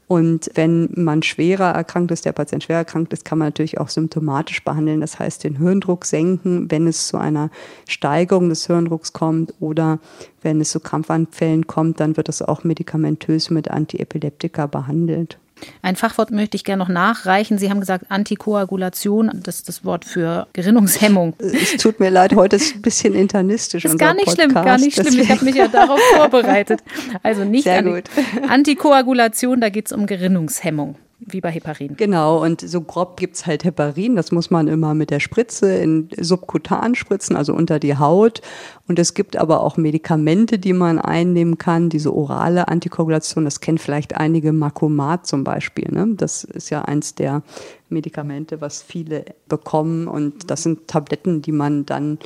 Und 0.09 0.49
wenn 0.55 0.89
man 0.95 1.21
schwerer 1.21 1.69
erkrankt 1.75 2.09
ist, 2.09 2.25
der 2.25 2.31
Patient 2.31 2.63
schwer 2.63 2.77
erkrankt 2.77 3.13
ist, 3.13 3.25
kann 3.25 3.37
man 3.37 3.49
natürlich 3.49 3.77
auch 3.77 3.89
symptomatisch 3.89 4.63
behandeln. 4.63 5.01
Das 5.01 5.19
heißt, 5.19 5.43
den 5.43 5.59
Hirndruck 5.59 6.03
senken, 6.03 6.71
wenn 6.71 6.87
es 6.87 7.05
zu 7.09 7.17
einer 7.17 7.51
Steigerung 7.87 8.49
des 8.49 8.65
Hirndrucks 8.65 9.13
kommt 9.13 9.53
oder 9.59 9.99
wenn 10.41 10.61
es 10.61 10.71
zu 10.71 10.79
Krampfanfällen 10.79 11.67
kommt, 11.67 11.99
dann 11.99 12.17
wird 12.17 12.27
das 12.27 12.41
auch 12.41 12.63
medikamentös 12.63 13.51
mit 13.51 13.69
Antiepileptika 13.69 14.65
behandelt. 14.65 15.37
Ein 15.81 15.95
Fachwort 15.95 16.31
möchte 16.31 16.55
ich 16.55 16.63
gerne 16.63 16.83
noch 16.83 16.89
nachreichen. 16.89 17.57
Sie 17.57 17.69
haben 17.69 17.79
gesagt 17.79 18.05
Antikoagulation, 18.09 19.31
das 19.43 19.57
ist 19.57 19.69
das 19.69 19.85
Wort 19.85 20.05
für 20.05 20.47
Gerinnungshemmung. 20.53 21.33
Es 21.39 21.77
tut 21.77 21.99
mir 21.99 22.09
leid, 22.09 22.35
heute 22.35 22.57
ist 22.57 22.75
ein 22.75 22.81
bisschen 22.81 23.13
internistisch. 23.15 23.85
Ist 23.85 23.97
gar 23.97 24.13
nicht 24.13 24.25
Podcast, 24.25 24.51
schlimm, 24.51 24.65
gar 24.65 24.77
nicht 24.77 24.95
schlimm. 24.95 25.19
Ich 25.19 25.29
habe 25.29 25.45
mich 25.45 25.55
ja 25.55 25.67
darauf 25.67 25.99
vorbereitet. 26.15 26.81
Also 27.23 27.43
nicht 27.43 27.63
Sehr 27.63 27.83
gut. 27.83 28.03
Antikoagulation, 28.47 29.61
da 29.61 29.69
geht 29.69 29.87
es 29.87 29.91
um 29.91 30.05
Gerinnungshemmung 30.05 30.95
wie 31.19 31.41
bei 31.41 31.51
Heparin. 31.51 31.95
Genau, 31.97 32.43
und 32.43 32.61
so 32.61 32.81
grob 32.81 33.17
gibt's 33.17 33.45
halt 33.45 33.63
Heparin, 33.63 34.15
das 34.15 34.31
muss 34.31 34.49
man 34.49 34.67
immer 34.67 34.93
mit 34.93 35.09
der 35.09 35.19
Spritze 35.19 35.75
in 35.75 36.09
subkutan 36.17 36.95
spritzen, 36.95 37.35
also 37.35 37.53
unter 37.53 37.79
die 37.79 37.97
Haut. 37.97 38.41
Und 38.87 38.99
es 38.99 39.13
gibt 39.13 39.35
aber 39.35 39.61
auch 39.61 39.77
Medikamente, 39.77 40.59
die 40.59 40.73
man 40.73 40.97
einnehmen 40.97 41.57
kann, 41.57 41.89
diese 41.89 42.13
orale 42.13 42.67
Antikoagulation, 42.69 43.45
das 43.45 43.59
kennen 43.59 43.77
vielleicht 43.77 44.15
einige, 44.15 44.53
Macomat 44.53 45.27
zum 45.27 45.43
Beispiel. 45.43 45.89
Ne? 45.91 46.15
Das 46.15 46.43
ist 46.43 46.69
ja 46.69 46.83
eins 46.83 47.15
der 47.15 47.43
Medikamente, 47.89 48.61
was 48.61 48.81
viele 48.81 49.25
bekommen 49.47 50.07
und 50.07 50.49
das 50.49 50.63
sind 50.63 50.87
Tabletten, 50.87 51.41
die 51.41 51.51
man 51.51 51.85
dann 51.85 52.19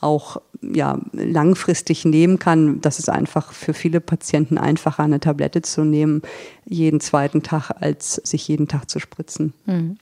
auch 0.00 0.40
ja, 0.60 0.98
langfristig 1.12 2.04
nehmen 2.04 2.38
kann. 2.38 2.80
Das 2.80 2.98
ist 2.98 3.08
einfach 3.08 3.52
für 3.52 3.74
viele 3.74 4.00
Patienten 4.00 4.58
einfacher, 4.58 5.04
eine 5.04 5.20
Tablette 5.20 5.62
zu 5.62 5.84
nehmen, 5.84 6.22
jeden 6.64 7.00
zweiten 7.00 7.42
Tag, 7.42 7.70
als 7.80 8.14
sich 8.14 8.46
jeden 8.48 8.68
Tag 8.68 8.90
zu 8.90 8.98
spritzen. 8.98 9.52
Mhm. 9.66 9.98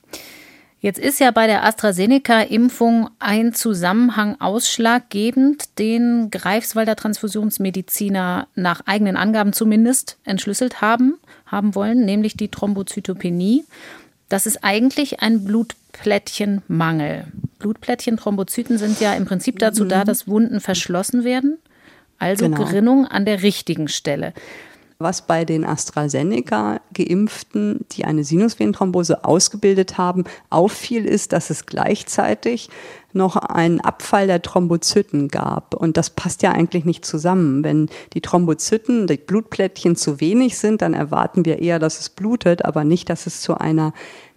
Jetzt 0.79 0.99
ist 0.99 1.21
ja 1.21 1.31
bei 1.31 1.47
der 1.47 1.65
AstraZeneca-Impfung 1.65 3.09
ein 3.19 3.55
Zusammenhang 3.55 4.41
ausschlaggebend, 4.41 5.79
den 5.79 6.29
Greifswalder 6.31 6.97
Transfusionsmediziner 6.97 8.47
nach 8.55 8.83
eigenen 8.85 9.17
Angaben 9.17 9.53
zumindest 9.53 10.19
entschlüsselt 10.25 10.83
haben, 10.83 11.19
haben 11.47 11.75
wollen, 11.75 12.05
nämlich 12.05 12.37
die 12.37 12.51
Thrombozytopenie. 12.51 13.65
Das 14.29 14.47
ist 14.47 14.65
eigentlich 14.65 15.21
ein 15.21 15.45
Blutplättchenmangel. 15.45 17.27
Blutplättchen, 17.59 18.17
Thrombozyten 18.17 18.79
sind 18.79 19.01
ja 19.01 19.15
im 19.15 19.25
Prinzip 19.25 19.59
dazu 19.59 19.85
da, 19.85 20.01
mhm. 20.01 20.05
dass 20.05 20.29
Wunden 20.29 20.61
verschlossen 20.61 21.25
werden. 21.25 21.59
Also 22.19 22.47
genau. 22.47 22.65
Gerinnung 22.65 23.07
an 23.07 23.25
der 23.25 23.43
richtigen 23.43 23.89
Stelle. 23.89 24.33
Was 24.99 25.27
bei 25.27 25.45
den 25.45 25.67
AstraZeneca-Geimpften, 25.67 27.85
die 27.93 28.07
eine 28.07 28.25
Sinusvenenthrombose 28.25 29.25
ausgebildet 29.25 29.99
haben, 29.99 30.25
auffiel, 30.49 31.05
ist, 31.05 31.35
dass 31.35 31.51
es 31.51 31.67
gleichzeitig 31.67 32.71
noch 33.17 33.37
einen 33.37 33.81
Abfall 33.81 34.27
der 34.27 34.43
Thrombozyten 34.43 35.29
gab. 35.29 35.75
Und 35.75 35.97
das 35.97 36.11
passt 36.11 36.43
ja 36.43 36.53
eigentlich 36.53 36.85
nicht 36.85 37.05
zusammen. 37.05 37.65
Wenn 37.65 37.89
die 38.13 38.21
Thrombozyten, 38.21 39.07
die 39.07 39.17
Blutplättchen 39.17 39.97
zu 39.97 40.21
wenig 40.21 40.59
sind, 40.59 40.83
dann 40.83 40.95
erwarten 40.95 41.45
wir 41.45 41.61
eher, 41.61 41.79
dass 41.79 41.99
es 41.99 42.11
blutet, 42.11 42.65
aber 42.65 42.85
nicht, 42.85 43.11
dass 43.11 43.27
es 43.27 43.41
zu 43.41 43.59
einer 43.59 43.93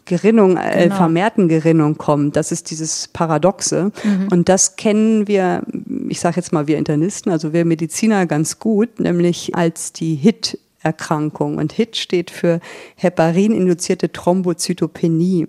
Gerinnung, 0.09 0.57
äh, 0.57 0.83
genau. 0.83 0.95
vermehrten 0.95 1.47
Gerinnung 1.47 1.97
kommt. 1.97 2.35
Das 2.35 2.51
ist 2.51 2.71
dieses 2.71 3.07
Paradoxe. 3.09 3.91
Mhm. 4.03 4.27
Und 4.31 4.49
das 4.49 4.75
kennen 4.75 5.27
wir, 5.27 5.61
ich 6.07 6.19
sage 6.19 6.37
jetzt 6.37 6.51
mal 6.51 6.65
wir 6.67 6.79
Internisten, 6.79 7.31
also 7.31 7.53
wir 7.53 7.63
Mediziner 7.63 8.25
ganz 8.25 8.57
gut, 8.57 8.99
nämlich 8.99 9.55
als 9.55 9.93
die 9.93 10.15
HIT 10.15 10.57
Erkrankung. 10.81 11.57
Und 11.57 11.73
HIT 11.73 11.97
steht 11.97 12.31
für 12.31 12.59
Heparin-induzierte 12.95 14.11
Thrombozytopenie. 14.11 15.47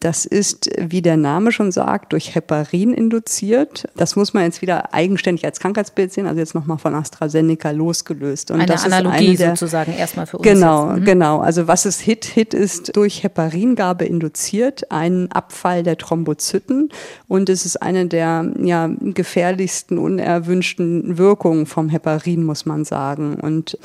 Das 0.00 0.24
ist, 0.24 0.70
wie 0.78 1.02
der 1.02 1.18
Name 1.18 1.52
schon 1.52 1.72
sagt, 1.72 2.14
durch 2.14 2.34
Heparin 2.34 2.94
induziert. 2.94 3.86
Das 3.96 4.16
muss 4.16 4.32
man 4.32 4.44
jetzt 4.44 4.62
wieder 4.62 4.94
eigenständig 4.94 5.44
als 5.44 5.60
Krankheitsbild 5.60 6.10
sehen, 6.10 6.26
also 6.26 6.40
jetzt 6.40 6.54
nochmal 6.54 6.78
von 6.78 6.94
AstraZeneca 6.94 7.70
losgelöst. 7.72 8.50
Und 8.50 8.60
eine 8.60 8.66
das 8.66 8.86
Analogie 8.86 9.24
ist 9.24 9.28
eine 9.28 9.36
der, 9.36 9.56
sozusagen 9.56 9.92
erstmal 9.92 10.24
für 10.24 10.38
uns. 10.38 10.46
Genau, 10.46 10.86
mhm. 10.86 11.04
genau. 11.04 11.40
Also 11.40 11.68
was 11.68 11.84
ist 11.84 12.00
HIT? 12.00 12.24
HIT 12.24 12.54
ist 12.54 12.96
durch 12.96 13.22
Heparingabe 13.22 14.06
induziert, 14.06 14.90
ein 14.90 15.30
Abfall 15.32 15.82
der 15.82 15.98
Thrombozyten 15.98 16.88
und 17.28 17.50
es 17.50 17.66
ist 17.66 17.82
eine 17.82 18.06
der 18.06 18.50
ja, 18.62 18.88
gefährlichsten, 18.98 19.98
unerwünschten 19.98 21.18
Wirkungen 21.18 21.66
vom 21.66 21.90
Heparin, 21.90 22.44
muss 22.44 22.64
man 22.64 22.86
sagen. 22.86 23.34
Und 23.34 23.76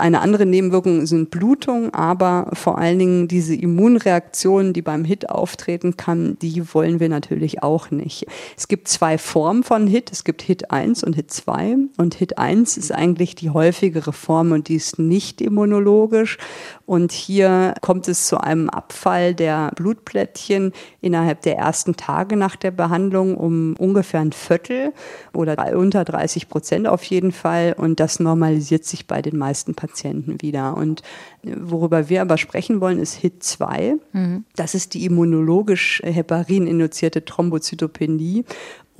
eine 0.00 0.20
andere 0.20 0.46
Nebenwirkung 0.46 1.06
sind 1.06 1.30
Blutung, 1.30 1.92
aber 1.92 2.50
vor 2.54 2.78
allen 2.78 2.98
Dingen 2.98 3.28
diese 3.28 3.54
Immunreaktionen, 3.54 4.72
die 4.72 4.82
beim 4.82 5.04
HIT 5.04 5.28
auftreten 5.28 5.96
kann, 5.96 6.38
die 6.40 6.74
wollen 6.74 7.00
wir 7.00 7.08
natürlich 7.08 7.62
auch 7.62 7.90
nicht. 7.90 8.26
Es 8.56 8.68
gibt 8.68 8.88
zwei 8.88 9.18
Formen 9.18 9.62
von 9.62 9.86
HIT. 9.86 10.10
Es 10.10 10.24
gibt 10.24 10.42
HIT 10.42 10.70
1 10.70 11.04
und 11.04 11.14
HIT 11.14 11.30
2. 11.30 11.76
Und 11.98 12.14
HIT 12.14 12.38
1 12.38 12.76
ist 12.76 12.92
eigentlich 12.92 13.34
die 13.34 13.50
häufigere 13.50 14.12
Form 14.12 14.52
und 14.52 14.68
die 14.68 14.76
ist 14.76 14.98
nicht 14.98 15.40
immunologisch. 15.40 16.38
Und 16.86 17.12
hier 17.12 17.74
kommt 17.82 18.08
es 18.08 18.26
zu 18.26 18.38
einem 18.38 18.70
Abfall 18.70 19.34
der 19.34 19.70
Blutplättchen 19.76 20.72
innerhalb 21.00 21.42
der 21.42 21.56
ersten 21.56 21.96
Tage 21.96 22.36
nach 22.36 22.56
der 22.56 22.70
Behandlung 22.70 23.36
um 23.36 23.76
ungefähr 23.78 24.20
ein 24.20 24.32
Viertel 24.32 24.92
oder 25.32 25.76
unter 25.76 26.04
30 26.04 26.48
Prozent 26.48 26.88
auf 26.88 27.04
jeden 27.04 27.32
Fall. 27.32 27.74
Und 27.76 28.00
das 28.00 28.18
normalisiert 28.18 28.84
sich 28.84 29.06
bei 29.06 29.20
den 29.20 29.36
meisten 29.36 29.74
Patienten. 29.74 29.89
Patienten 29.90 30.40
wieder. 30.40 30.76
Und 30.76 31.02
worüber 31.42 32.08
wir 32.08 32.22
aber 32.22 32.38
sprechen 32.38 32.80
wollen, 32.80 32.98
ist 32.98 33.14
HIT 33.14 33.42
2. 33.42 33.96
Mhm. 34.12 34.44
Das 34.56 34.74
ist 34.74 34.94
die 34.94 35.04
immunologisch 35.04 36.00
heparin-induzierte 36.04 37.24
Thrombozytopenie. 37.24 38.44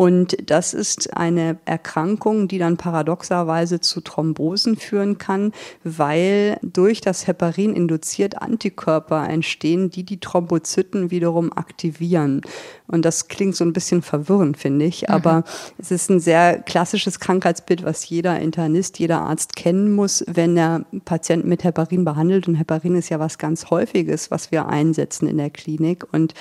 Und 0.01 0.49
das 0.49 0.73
ist 0.73 1.15
eine 1.15 1.59
Erkrankung, 1.67 2.49
die 2.49 2.57
dann 2.57 2.79
paradoxerweise 2.79 3.81
zu 3.81 4.01
Thrombosen 4.01 4.79
führen 4.79 5.19
kann, 5.19 5.53
weil 5.85 6.59
durch 6.63 7.03
das 7.03 7.27
Heparin 7.27 7.75
induziert 7.75 8.41
Antikörper 8.41 9.29
entstehen, 9.29 9.91
die 9.91 10.05
die 10.05 10.19
Thrombozyten 10.19 11.11
wiederum 11.11 11.53
aktivieren. 11.53 12.41
Und 12.87 13.05
das 13.05 13.29
klingt 13.29 13.55
so 13.55 13.63
ein 13.63 13.75
bisschen 13.75 14.01
verwirrend, 14.01 14.57
finde 14.57 14.87
ich. 14.87 15.03
Mhm. 15.03 15.09
Aber 15.09 15.45
es 15.77 15.91
ist 15.91 16.11
ein 16.11 16.19
sehr 16.19 16.61
klassisches 16.61 17.21
Krankheitsbild, 17.21 17.85
was 17.85 18.09
jeder 18.09 18.41
Internist, 18.41 18.99
jeder 18.99 19.21
Arzt 19.21 19.55
kennen 19.55 19.93
muss, 19.93 20.25
wenn 20.27 20.57
er 20.57 20.87
Patienten 21.05 21.49
mit 21.49 21.63
Heparin 21.63 22.07
behandelt. 22.07 22.49
Und 22.49 22.55
Heparin 22.55 22.97
ist 22.97 23.11
ja 23.11 23.21
was 23.21 23.37
ganz 23.37 23.71
Häufiges, 23.71 24.31
was 24.31 24.51
wir 24.51 24.67
einsetzen 24.67 25.29
in 25.29 25.37
der 25.37 25.51
Klinik. 25.51 26.07
Und 26.11 26.33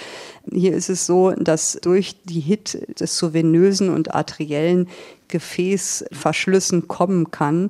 hier 0.50 0.74
ist 0.74 0.90
es 0.90 1.06
so, 1.06 1.32
dass 1.32 1.78
durch 1.82 2.24
die 2.24 2.40
HIT 2.40 3.00
des 3.00 3.18
zu 3.18 3.34
venösen 3.50 3.90
und 3.90 4.14
arteriellen 4.14 4.88
Gefäßverschlüssen 5.28 6.88
kommen 6.88 7.32
kann. 7.32 7.70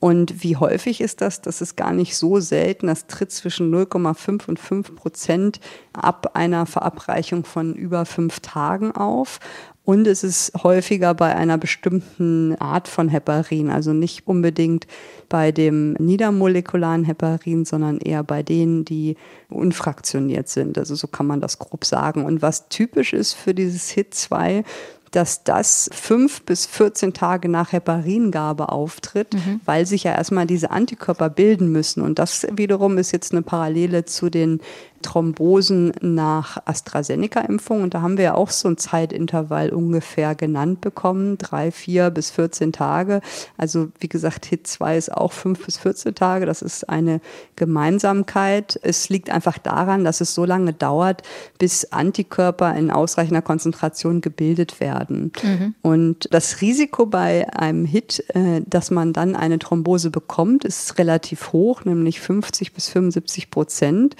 Und 0.00 0.42
wie 0.42 0.56
häufig 0.56 1.02
ist 1.02 1.20
das? 1.20 1.42
Das 1.42 1.60
ist 1.60 1.76
gar 1.76 1.92
nicht 1.92 2.16
so 2.16 2.40
selten. 2.40 2.86
Das 2.86 3.06
tritt 3.06 3.30
zwischen 3.32 3.72
0,5 3.72 4.48
und 4.48 4.58
5 4.58 4.94
Prozent 4.94 5.60
ab 5.92 6.30
einer 6.34 6.64
Verabreichung 6.64 7.44
von 7.44 7.74
über 7.74 8.06
fünf 8.06 8.40
Tagen 8.40 8.92
auf. 8.92 9.40
Und 9.84 10.06
es 10.06 10.22
ist 10.24 10.52
häufiger 10.62 11.14
bei 11.14 11.34
einer 11.34 11.58
bestimmten 11.58 12.54
Art 12.56 12.86
von 12.86 13.08
Heparin, 13.08 13.70
also 13.70 13.92
nicht 13.92 14.26
unbedingt 14.26 14.86
bei 15.28 15.52
dem 15.52 15.94
niedermolekularen 15.94 17.04
Heparin, 17.04 17.64
sondern 17.64 17.98
eher 17.98 18.22
bei 18.22 18.42
denen, 18.42 18.84
die 18.84 19.16
unfraktioniert 19.48 20.48
sind. 20.48 20.78
Also 20.78 20.94
so 20.94 21.08
kann 21.08 21.26
man 21.26 21.40
das 21.40 21.58
grob 21.58 21.84
sagen. 21.84 22.24
Und 22.24 22.40
was 22.40 22.68
typisch 22.68 23.12
ist 23.12 23.32
für 23.32 23.52
dieses 23.52 23.90
HIT2, 23.90 24.64
dass 25.10 25.42
das 25.42 25.90
fünf 25.92 26.42
bis 26.42 26.66
14 26.66 27.12
Tage 27.12 27.48
nach 27.48 27.72
Heparingabe 27.72 28.68
auftritt, 28.68 29.34
mhm. 29.34 29.60
weil 29.64 29.86
sich 29.86 30.04
ja 30.04 30.12
erstmal 30.12 30.46
diese 30.46 30.70
Antikörper 30.70 31.28
bilden 31.28 31.72
müssen. 31.72 32.02
Und 32.02 32.18
das 32.18 32.46
wiederum 32.52 32.98
ist 32.98 33.12
jetzt 33.12 33.32
eine 33.32 33.42
Parallele 33.42 34.04
zu 34.04 34.30
den 34.30 34.60
Thrombosen 35.02 35.92
nach 36.00 36.58
AstraZeneca-Impfung. 36.64 37.82
Und 37.82 37.94
da 37.94 38.02
haben 38.02 38.16
wir 38.16 38.24
ja 38.24 38.34
auch 38.34 38.50
so 38.50 38.68
ein 38.68 38.76
Zeitintervall 38.76 39.70
ungefähr 39.70 40.34
genannt 40.34 40.80
bekommen, 40.80 41.38
drei, 41.38 41.70
vier 41.70 42.10
bis 42.10 42.30
14 42.30 42.72
Tage. 42.72 43.20
Also 43.56 43.88
wie 43.98 44.08
gesagt, 44.08 44.46
HIT 44.46 44.66
2 44.66 44.96
ist 44.96 45.12
auch 45.12 45.32
fünf 45.32 45.64
bis 45.64 45.78
14 45.78 46.14
Tage. 46.14 46.46
Das 46.46 46.62
ist 46.62 46.88
eine 46.88 47.20
Gemeinsamkeit. 47.56 48.78
Es 48.82 49.08
liegt 49.08 49.30
einfach 49.30 49.58
daran, 49.58 50.04
dass 50.04 50.20
es 50.20 50.34
so 50.34 50.44
lange 50.44 50.72
dauert, 50.72 51.22
bis 51.58 51.86
Antikörper 51.92 52.74
in 52.76 52.90
ausreichender 52.90 53.42
Konzentration 53.42 54.20
gebildet 54.20 54.80
werden. 54.80 55.32
Mhm. 55.42 55.74
Und 55.82 56.28
das 56.30 56.60
Risiko 56.60 57.06
bei 57.06 57.52
einem 57.54 57.84
HIT, 57.84 58.24
äh, 58.34 58.62
dass 58.66 58.90
man 58.90 59.12
dann 59.12 59.36
eine 59.36 59.58
Thrombose 59.58 60.10
bekommt, 60.10 60.64
ist 60.64 60.98
relativ 60.98 61.52
hoch, 61.52 61.84
nämlich 61.84 62.20
50 62.20 62.72
bis 62.72 62.88
75 62.88 63.50
Prozent. 63.50 64.16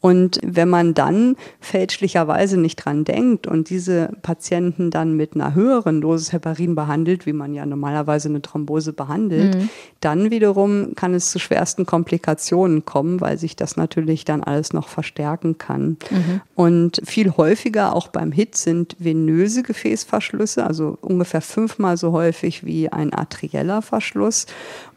Und 0.00 0.40
wenn 0.42 0.70
man 0.70 0.94
dann 0.94 1.36
fälschlicherweise 1.60 2.58
nicht 2.58 2.76
dran 2.76 3.04
denkt 3.04 3.46
und 3.46 3.68
diese 3.68 4.10
Patienten 4.22 4.90
dann 4.90 5.14
mit 5.14 5.34
einer 5.34 5.54
höheren 5.54 6.00
Dosis 6.00 6.32
Heparin 6.32 6.74
behandelt, 6.74 7.26
wie 7.26 7.34
man 7.34 7.52
ja 7.52 7.66
normalerweise 7.66 8.30
eine 8.30 8.40
Thrombose 8.40 8.94
behandelt, 8.94 9.56
mhm. 9.56 9.68
dann 10.00 10.30
wiederum 10.30 10.94
kann 10.94 11.12
es 11.12 11.30
zu 11.30 11.38
schwersten 11.38 11.84
Komplikationen 11.84 12.86
kommen, 12.86 13.20
weil 13.20 13.36
sich 13.36 13.56
das 13.56 13.76
natürlich 13.76 14.24
dann 14.24 14.42
alles 14.42 14.72
noch 14.72 14.88
verstärken 14.88 15.58
kann. 15.58 15.98
Mhm. 16.10 16.40
Und 16.54 17.02
viel 17.04 17.36
häufiger 17.36 17.94
auch 17.94 18.08
beim 18.08 18.32
HIT 18.32 18.56
sind 18.56 18.96
venöse 18.98 19.62
Gefäßverschlüsse, 19.62 20.66
also 20.66 20.96
ungefähr 21.02 21.42
fünfmal 21.42 21.98
so 21.98 22.12
häufig 22.12 22.64
wie 22.64 22.90
ein 22.90 23.12
arterieller 23.12 23.82
Verschluss. 23.82 24.46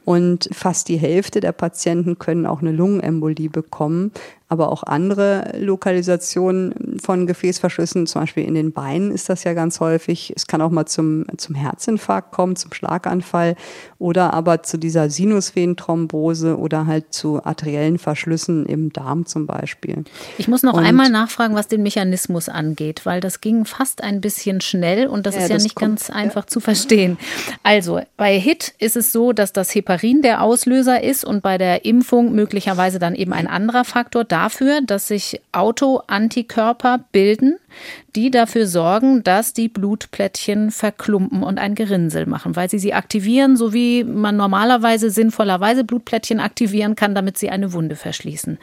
Und 0.05 0.49
fast 0.51 0.89
die 0.89 0.97
Hälfte 0.97 1.39
der 1.39 1.53
Patienten 1.53 2.19
können 2.19 2.45
auch 2.45 2.61
eine 2.61 2.73
Lungenembolie 2.73 3.49
bekommen 3.49 4.11
aber 4.53 4.71
auch 4.71 4.83
andere 4.83 5.51
Lokalisationen 5.57 6.99
von 7.03 7.25
Gefäßverschlüssen, 7.25 8.05
zum 8.05 8.21
Beispiel 8.21 8.45
in 8.45 8.53
den 8.53 8.71
Beinen 8.71 9.09
ist 9.09 9.27
das 9.29 9.43
ja 9.43 9.53
ganz 9.53 9.79
häufig. 9.79 10.31
Es 10.35 10.45
kann 10.45 10.61
auch 10.61 10.69
mal 10.69 10.85
zum, 10.85 11.25
zum 11.37 11.55
Herzinfarkt 11.55 12.31
kommen, 12.31 12.55
zum 12.55 12.71
Schlaganfall 12.71 13.55
oder 13.97 14.31
aber 14.35 14.61
zu 14.61 14.77
dieser 14.77 15.09
Sinusvenenthrombose 15.09 16.57
oder 16.59 16.85
halt 16.85 17.13
zu 17.15 17.43
arteriellen 17.43 17.97
Verschlüssen 17.97 18.67
im 18.67 18.93
Darm 18.93 19.25
zum 19.25 19.47
Beispiel. 19.47 20.03
Ich 20.37 20.47
muss 20.47 20.61
noch 20.61 20.75
und, 20.75 20.85
einmal 20.85 21.09
nachfragen, 21.09 21.55
was 21.55 21.67
den 21.67 21.81
Mechanismus 21.81 22.47
angeht, 22.47 23.07
weil 23.07 23.21
das 23.21 23.41
ging 23.41 23.65
fast 23.65 24.03
ein 24.03 24.21
bisschen 24.21 24.61
schnell 24.61 25.07
und 25.07 25.25
das 25.25 25.33
ja, 25.33 25.41
ist 25.41 25.49
ja 25.49 25.55
das 25.55 25.63
nicht 25.63 25.75
kommt, 25.75 25.99
ganz 25.99 26.09
einfach 26.11 26.43
ja. 26.43 26.47
zu 26.47 26.59
verstehen. 26.59 27.17
Also 27.63 28.01
bei 28.17 28.39
HIT 28.39 28.75
ist 28.77 28.95
es 28.95 29.11
so, 29.11 29.33
dass 29.33 29.51
das 29.51 29.73
Heparin 29.73 30.21
der 30.21 30.43
Auslöser 30.43 31.03
ist 31.03 31.25
und 31.25 31.41
bei 31.41 31.57
der 31.57 31.85
Impfung 31.85 32.33
möglicherweise 32.33 32.99
dann 32.99 33.15
eben 33.15 33.33
ein 33.33 33.47
anderer 33.47 33.83
Faktor. 33.83 34.23
Da 34.23 34.42
dafür, 34.43 34.81
dass 34.81 35.07
sich 35.07 35.41
Autoantikörper 35.53 37.05
bilden, 37.13 37.55
die 38.15 38.29
dafür 38.29 38.67
sorgen, 38.67 39.23
dass 39.23 39.53
die 39.53 39.69
Blutplättchen 39.69 40.69
verklumpen 40.69 41.43
und 41.43 41.59
ein 41.59 41.75
Gerinnsel 41.75 42.25
machen, 42.25 42.55
weil 42.57 42.69
sie 42.69 42.79
sie 42.79 42.93
aktivieren, 42.93 43.55
so 43.55 43.73
wie 43.73 44.03
man 44.03 44.35
normalerweise 44.35 45.09
sinnvollerweise 45.09 45.85
Blutplättchen 45.85 46.41
aktivieren 46.41 46.95
kann, 46.95 47.15
damit 47.15 47.37
sie 47.37 47.49
eine 47.49 47.71
Wunde 47.71 47.95
verschließen. 47.95 48.57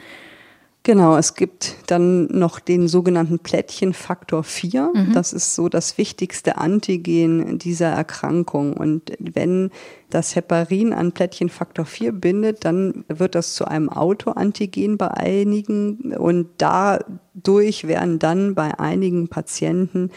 Genau, 0.83 1.15
es 1.15 1.35
gibt 1.35 1.75
dann 1.87 2.25
noch 2.25 2.59
den 2.59 2.87
sogenannten 2.87 3.37
Plättchenfaktor 3.37 4.43
4. 4.43 4.91
Mhm. 4.93 5.13
Das 5.13 5.31
ist 5.31 5.53
so 5.53 5.69
das 5.69 5.99
wichtigste 5.99 6.57
Antigen 6.57 7.59
dieser 7.59 7.89
Erkrankung. 7.89 8.73
Und 8.73 9.11
wenn 9.19 9.69
das 10.09 10.35
Heparin 10.35 10.91
an 10.91 11.11
Plättchenfaktor 11.11 11.85
4 11.85 12.13
bindet, 12.13 12.65
dann 12.65 13.05
wird 13.07 13.35
das 13.35 13.53
zu 13.53 13.65
einem 13.65 13.89
Autoantigen 13.89 14.97
bei 14.97 15.11
einigen 15.11 16.15
und 16.15 16.47
dadurch 16.57 17.87
werden 17.87 18.17
dann 18.17 18.55
bei 18.55 18.79
einigen 18.79 19.27
Patienten 19.27 20.09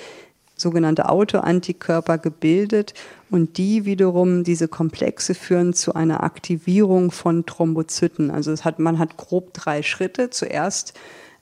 sogenannte 0.56 1.08
Autoantikörper 1.08 2.18
gebildet 2.18 2.94
und 3.30 3.58
die 3.58 3.84
wiederum, 3.84 4.44
diese 4.44 4.68
Komplexe 4.68 5.34
führen 5.34 5.74
zu 5.74 5.94
einer 5.94 6.22
Aktivierung 6.22 7.10
von 7.10 7.46
Thrombozyten. 7.46 8.30
Also 8.30 8.52
es 8.52 8.64
hat, 8.64 8.78
man 8.78 8.98
hat 8.98 9.16
grob 9.16 9.52
drei 9.52 9.82
Schritte. 9.82 10.30
Zuerst 10.30 10.94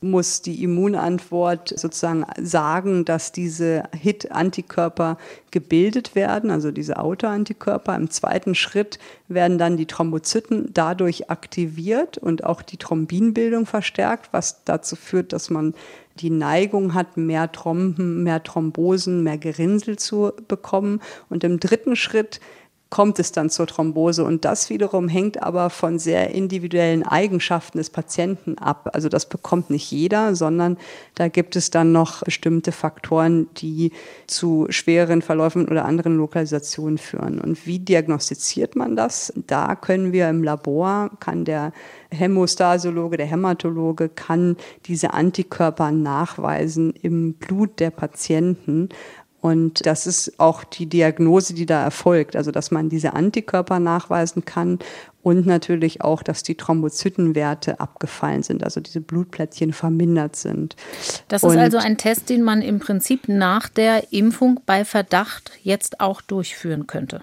muss 0.03 0.43
die 0.43 0.63
Immunantwort 0.63 1.69
sozusagen 1.79 2.27
sagen, 2.41 3.05
dass 3.05 3.33
diese 3.33 3.85
HIT-Antikörper 3.93 5.17
gebildet 5.51 6.15
werden, 6.15 6.51
also 6.51 6.71
diese 6.71 6.99
Autoantikörper. 6.99 7.95
Im 7.95 8.11
zweiten 8.11 8.55
Schritt 8.55 8.99
werden 9.29 9.59
dann 9.59 9.77
die 9.77 9.87
Thrombozyten 9.87 10.71
dadurch 10.75 11.31
aktiviert 11.31 12.19
und 12.19 12.45
auch 12.45 12.63
die 12.63 12.79
Thrombinbildung 12.79 13.67
verstärkt, 13.67 14.33
was 14.33 14.65
dazu 14.65 14.97
führt, 14.97 15.33
dass 15.33 15.51
man 15.51 15.75
die 16.17 16.31
Neigung 16.31 16.95
hat, 16.95 17.17
mehr 17.17 17.51
Tromben, 17.53 18.23
mehr 18.23 18.43
Thrombosen, 18.43 19.23
mehr 19.23 19.39
Gerinnsel 19.39 19.99
zu 19.99 20.33
bekommen. 20.49 21.01
Und 21.29 21.45
im 21.45 21.61
dritten 21.61 21.97
Schritt 21.97 22.41
kommt 22.93 23.19
es 23.19 23.33
dann 23.33 23.49
zur 23.49 23.67
Thrombose. 23.67 24.23
Und 24.23 24.45
das 24.45 24.69
wiederum 24.69 25.09
hängt 25.09 25.43
aber 25.43 25.71
von 25.71 25.99
sehr 25.99 26.35
individuellen 26.35 27.05
Eigenschaften 27.05 27.79
des 27.79 27.89
Patienten 27.89 28.59
ab. 28.59 28.91
Also 28.93 29.09
das 29.09 29.25
bekommt 29.25 29.71
nicht 29.71 29.91
jeder, 29.91 30.37
sondern 30.37 30.77
da 31.15 31.29
gibt 31.29 31.57
es 31.57 31.71
dann 31.71 31.91
noch 31.91 32.23
bestimmte 32.23 32.71
Faktoren, 32.71 33.49
die 33.57 33.93
zu 34.27 34.67
schweren 34.69 35.23
Verläufen 35.23 35.69
oder 35.69 35.87
anderen 35.87 36.19
Lokalisationen 36.19 36.99
führen. 36.99 37.41
Und 37.41 37.67
wie 37.67 37.79
diagnostiziert 37.79 38.77
man 38.77 38.95
das? 38.95 39.33
Da 39.47 39.75
können 39.75 40.13
wir 40.13 40.29
im 40.29 40.45
Labor, 40.45 41.13
kann 41.19 41.47
der 41.47 41.73
Hämostasiologe, 42.11 43.17
der 43.17 43.25
Hämatologe 43.25 44.11
kann 44.11 44.59
diese 44.85 45.15
Antikörper 45.15 45.93
nachweisen 45.93 46.93
im 47.01 47.33
Blut 47.33 47.81
der 47.81 47.91
Patienten 47.91 48.91
und 49.43 49.85
das 49.87 50.07
ist 50.07 50.39
auch 50.39 50.63
die 50.63 50.87
Diagnose, 50.87 51.53
die 51.53 51.67
da 51.67 51.83
erfolgt, 51.83 52.37
also 52.37 52.53
dass 52.53 52.71
man 52.71 52.89
diese 52.89 53.13
Antikörper 53.15 53.81
nachweisen 53.81 54.45
kann 54.45 54.79
und 55.25 55.47
natürlich 55.47 56.01
auch, 56.01 56.23
dass 56.23 56.45
die 56.45 56.57
Thrombozytenwerte 56.57 57.81
abgefallen 57.81 58.45
sind, 58.45 58.63
also 58.63 58.81
diese 58.81 59.01
Blutplättchen 59.01 59.73
vermindert 59.73 60.37
sind. 60.37 60.77
Das 61.27 61.43
ist 61.43 61.57
also 61.57 61.79
ein 61.79 61.99
Test, 61.99 62.31
den 62.31 62.43
man 62.45 62.63
im 62.63 62.79
Prinzip 62.79 63.29
nach 63.29 63.69
der 63.69 64.13
Impfung 64.13 64.61
bei 64.65 64.85
Verdacht 64.85 65.51
jetzt 65.65 65.99
auch 65.99 66.21
durchführen 66.21 66.87
könnte. 66.87 67.23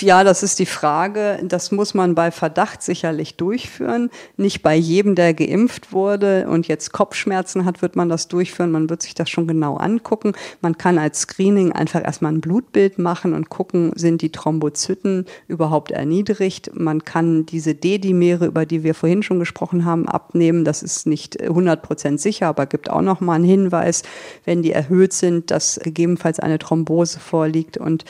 Ja, 0.00 0.24
das 0.24 0.42
ist 0.42 0.58
die 0.58 0.66
Frage. 0.66 1.38
Das 1.44 1.70
muss 1.70 1.94
man 1.94 2.14
bei 2.14 2.30
Verdacht 2.30 2.82
sicherlich 2.82 3.36
durchführen. 3.36 4.10
Nicht 4.36 4.62
bei 4.62 4.74
jedem, 4.74 5.14
der 5.14 5.34
geimpft 5.34 5.92
wurde 5.92 6.48
und 6.48 6.66
jetzt 6.66 6.92
Kopfschmerzen 6.92 7.64
hat, 7.64 7.82
wird 7.82 7.94
man 7.94 8.08
das 8.08 8.28
durchführen. 8.28 8.72
Man 8.72 8.90
wird 8.90 9.02
sich 9.02 9.14
das 9.14 9.30
schon 9.30 9.46
genau 9.46 9.76
angucken. 9.76 10.32
Man 10.60 10.78
kann 10.78 10.98
als 10.98 11.20
Screening 11.20 11.72
einfach 11.72 12.02
erstmal 12.04 12.32
ein 12.32 12.40
Blutbild 12.40 12.98
machen 12.98 13.32
und 13.32 13.48
gucken, 13.48 13.92
sind 13.94 14.22
die 14.22 14.32
Thrombozyten 14.32 15.26
überhaupt 15.46 15.92
erniedrigt. 15.92 16.70
Man 16.74 17.04
kann 17.04 17.46
diese 17.46 17.74
D-Dimere, 17.74 18.46
über 18.46 18.66
die 18.66 18.82
wir 18.82 18.94
vorhin 18.94 19.22
schon 19.22 19.38
gesprochen 19.38 19.84
haben, 19.84 20.08
abnehmen. 20.08 20.64
Das 20.64 20.82
ist 20.82 21.06
nicht 21.06 21.40
100 21.40 21.82
Prozent 21.82 22.20
sicher, 22.20 22.48
aber 22.48 22.66
gibt 22.66 22.90
auch 22.90 23.02
noch 23.02 23.20
mal 23.20 23.34
einen 23.34 23.44
Hinweis, 23.44 24.02
wenn 24.44 24.62
die 24.62 24.72
erhöht 24.72 25.12
sind, 25.12 25.50
dass 25.50 25.78
gegebenenfalls 25.82 26.40
eine 26.40 26.58
Thrombose 26.58 27.20
vorliegt. 27.20 27.76
Und 27.76 28.04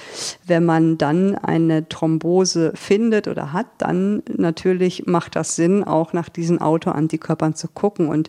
wenn 0.46 0.64
man 0.64 0.96
dann 0.96 1.33
eine 1.36 1.88
Thrombose 1.88 2.72
findet 2.74 3.28
oder 3.28 3.52
hat, 3.52 3.66
dann 3.78 4.22
natürlich 4.28 5.06
macht 5.06 5.36
das 5.36 5.56
Sinn, 5.56 5.84
auch 5.84 6.12
nach 6.12 6.28
diesen 6.28 6.60
Autoantikörpern 6.60 7.54
zu 7.54 7.68
gucken. 7.68 8.08
Und 8.08 8.28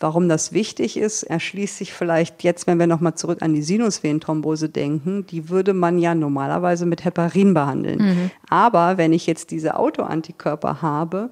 warum 0.00 0.28
das 0.28 0.52
wichtig 0.52 0.96
ist, 0.96 1.22
erschließt 1.22 1.78
sich 1.78 1.92
vielleicht 1.92 2.42
jetzt, 2.42 2.66
wenn 2.66 2.78
wir 2.78 2.86
nochmal 2.86 3.14
zurück 3.14 3.42
an 3.42 3.54
die 3.54 3.62
Sinusvenenthrombose 3.62 4.68
denken, 4.68 5.26
die 5.26 5.48
würde 5.48 5.74
man 5.74 5.98
ja 5.98 6.14
normalerweise 6.14 6.86
mit 6.86 7.04
Heparin 7.04 7.54
behandeln. 7.54 7.98
Mhm. 7.98 8.30
Aber 8.48 8.98
wenn 8.98 9.12
ich 9.12 9.26
jetzt 9.26 9.50
diese 9.50 9.76
Autoantikörper 9.76 10.82
habe, 10.82 11.30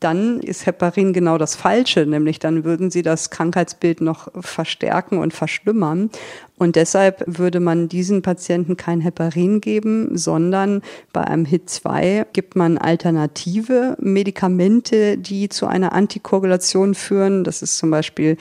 dann 0.00 0.40
ist 0.40 0.66
Heparin 0.66 1.12
genau 1.12 1.38
das 1.38 1.56
Falsche, 1.56 2.04
nämlich 2.04 2.38
dann 2.38 2.64
würden 2.64 2.90
sie 2.90 3.02
das 3.02 3.30
Krankheitsbild 3.30 4.00
noch 4.00 4.28
verstärken 4.40 5.18
und 5.18 5.32
verschlimmern. 5.32 6.10
Und 6.58 6.76
deshalb 6.76 7.24
würde 7.26 7.60
man 7.60 7.88
diesen 7.88 8.22
Patienten 8.22 8.76
kein 8.76 9.00
Heparin 9.00 9.60
geben, 9.60 10.16
sondern 10.16 10.82
bei 11.12 11.22
einem 11.22 11.44
HIT2 11.44 12.26
gibt 12.32 12.56
man 12.56 12.78
alternative 12.78 13.96
Medikamente, 14.00 15.18
die 15.18 15.48
zu 15.48 15.66
einer 15.66 15.92
Antikoagulation 15.92 16.94
führen. 16.94 17.44
Das 17.44 17.62
ist 17.62 17.78
zum 17.78 17.90
Beispiel 17.90 18.36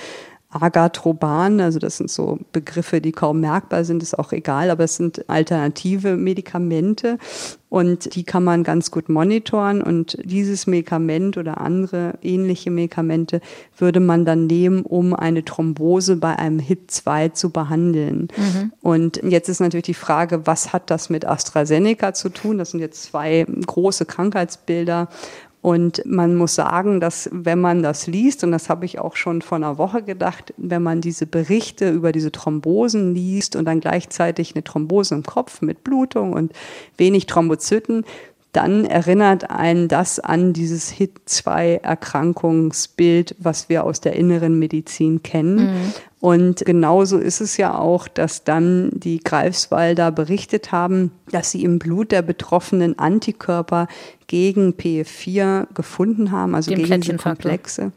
Agatroban, 0.55 1.59
also 1.59 1.79
das 1.79 1.97
sind 1.97 2.09
so 2.09 2.39
Begriffe, 2.53 3.01
die 3.01 3.11
kaum 3.11 3.41
merkbar 3.41 3.83
sind, 3.83 4.01
ist 4.01 4.17
auch 4.17 4.31
egal, 4.31 4.69
aber 4.69 4.85
es 4.85 4.95
sind 4.95 5.29
alternative 5.29 6.15
Medikamente 6.15 7.17
und 7.75 8.15
die 8.15 8.23
kann 8.23 8.45
man 8.45 8.63
ganz 8.63 8.89
gut 8.89 9.09
monitoren 9.09 9.81
und 9.81 10.17
dieses 10.23 10.65
Medikament 10.65 11.37
oder 11.37 11.59
andere 11.59 12.13
ähnliche 12.21 12.71
Medikamente 12.71 13.41
würde 13.77 13.99
man 13.99 14.23
dann 14.23 14.47
nehmen, 14.47 14.83
um 14.83 15.13
eine 15.13 15.43
Thrombose 15.43 16.15
bei 16.15 16.39
einem 16.39 16.59
HIT2 16.59 17.33
zu 17.33 17.49
behandeln. 17.49 18.29
Mhm. 18.37 18.71
Und 18.81 19.21
jetzt 19.23 19.49
ist 19.49 19.59
natürlich 19.59 19.87
die 19.87 19.93
Frage, 19.93 20.47
was 20.47 20.71
hat 20.71 20.89
das 20.89 21.09
mit 21.09 21.25
AstraZeneca 21.25 22.13
zu 22.13 22.29
tun? 22.29 22.59
Das 22.59 22.71
sind 22.71 22.79
jetzt 22.79 23.03
zwei 23.03 23.45
große 23.45 24.05
Krankheitsbilder 24.05 25.09
und 25.65 26.03
man 26.05 26.35
muss 26.35 26.53
sagen, 26.53 26.99
dass 26.99 27.27
wenn 27.31 27.59
man 27.59 27.81
das 27.81 28.05
liest, 28.05 28.43
und 28.43 28.51
das 28.51 28.69
habe 28.69 28.85
ich 28.85 28.99
auch 28.99 29.15
schon 29.15 29.41
vor 29.41 29.55
einer 29.55 29.79
Woche 29.79 30.03
gedacht, 30.03 30.53
wenn 30.57 30.83
man 30.83 31.01
diese 31.01 31.25
Berichte 31.25 31.89
über 31.89 32.11
diese 32.11 32.31
Thrombosen 32.31 33.15
liest 33.15 33.55
und 33.55 33.65
dann 33.65 33.79
gleichzeitig 33.79 34.53
eine 34.53 34.63
Thrombose 34.63 35.15
im 35.15 35.23
Kopf 35.23 35.63
mit 35.63 35.83
Blutung 35.83 36.33
und 36.33 36.53
wenig 36.97 37.25
Thrombozyten, 37.25 38.05
dann 38.55 38.85
erinnert 38.85 39.49
einen 39.49 39.87
das 39.87 40.19
an 40.19 40.53
dieses 40.53 40.91
HIT-2-Erkrankungsbild, 40.91 43.35
was 43.39 43.69
wir 43.69 43.83
aus 43.83 44.01
der 44.01 44.13
inneren 44.13 44.57
Medizin 44.57 45.23
kennen. 45.23 45.57
Mhm. 45.57 45.93
Und 46.19 46.65
genauso 46.65 47.17
ist 47.17 47.41
es 47.41 47.57
ja 47.57 47.77
auch, 47.77 48.07
dass 48.07 48.43
dann 48.43 48.91
die 48.93 49.19
Greifswalder 49.19 50.11
berichtet 50.11 50.71
haben, 50.71 51.11
dass 51.31 51.51
sie 51.51 51.63
im 51.63 51.77
Blut 51.77 52.11
der 52.11 52.21
Betroffenen 52.21 52.97
Antikörper 52.97 53.87
gegen 54.27 54.73
PF4 54.73 55.67
gefunden 55.73 56.31
haben, 56.31 56.55
also 56.55 56.71
Den 56.71 56.83
gegen 56.83 57.01
die 57.01 57.17
Komplexe 57.17 57.91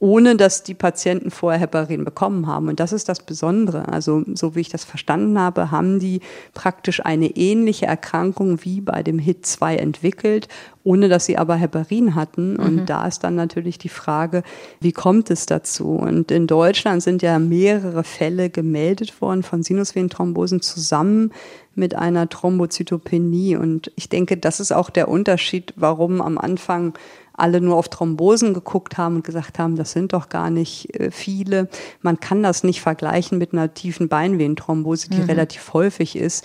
ohne 0.00 0.36
dass 0.36 0.62
die 0.62 0.74
Patienten 0.74 1.30
vorher 1.30 1.60
Heparin 1.60 2.04
bekommen 2.04 2.46
haben. 2.46 2.68
Und 2.68 2.78
das 2.78 2.92
ist 2.92 3.08
das 3.08 3.20
Besondere. 3.20 3.88
Also 3.88 4.22
so 4.34 4.54
wie 4.54 4.60
ich 4.60 4.68
das 4.68 4.84
verstanden 4.84 5.38
habe, 5.38 5.72
haben 5.72 5.98
die 5.98 6.20
praktisch 6.54 7.04
eine 7.04 7.36
ähnliche 7.36 7.86
Erkrankung 7.86 8.64
wie 8.64 8.80
bei 8.80 9.02
dem 9.02 9.18
HIT2 9.18 9.74
entwickelt, 9.76 10.46
ohne 10.84 11.08
dass 11.08 11.26
sie 11.26 11.36
aber 11.36 11.56
Heparin 11.56 12.14
hatten. 12.14 12.56
Und 12.56 12.76
mhm. 12.76 12.86
da 12.86 13.06
ist 13.08 13.24
dann 13.24 13.34
natürlich 13.34 13.78
die 13.78 13.88
Frage, 13.88 14.44
wie 14.80 14.92
kommt 14.92 15.30
es 15.30 15.46
dazu? 15.46 15.96
Und 15.96 16.30
in 16.30 16.46
Deutschland 16.46 17.02
sind 17.02 17.20
ja 17.22 17.40
mehrere 17.40 18.04
Fälle 18.04 18.50
gemeldet 18.50 19.20
worden 19.20 19.42
von 19.42 19.64
Sinusvenenthrombosen 19.64 20.60
zusammen 20.60 21.32
mit 21.74 21.96
einer 21.96 22.28
Thrombozytopenie. 22.28 23.56
Und 23.56 23.90
ich 23.96 24.08
denke, 24.08 24.36
das 24.36 24.60
ist 24.60 24.72
auch 24.72 24.90
der 24.90 25.08
Unterschied, 25.08 25.72
warum 25.76 26.20
am 26.20 26.38
Anfang 26.38 26.94
alle 27.38 27.60
nur 27.60 27.76
auf 27.76 27.88
Thrombosen 27.88 28.54
geguckt 28.54 28.98
haben 28.98 29.16
und 29.16 29.24
gesagt 29.24 29.58
haben, 29.58 29.76
das 29.76 29.92
sind 29.92 30.12
doch 30.12 30.28
gar 30.28 30.50
nicht 30.50 30.94
äh, 30.98 31.10
viele. 31.10 31.68
Man 32.02 32.20
kann 32.20 32.42
das 32.42 32.64
nicht 32.64 32.80
vergleichen 32.80 33.38
mit 33.38 33.52
einer 33.52 33.74
tiefen 33.74 34.08
Beinvenenthrombose, 34.08 35.10
die 35.10 35.18
mhm. 35.18 35.24
relativ 35.24 35.72
häufig 35.72 36.16
ist, 36.16 36.44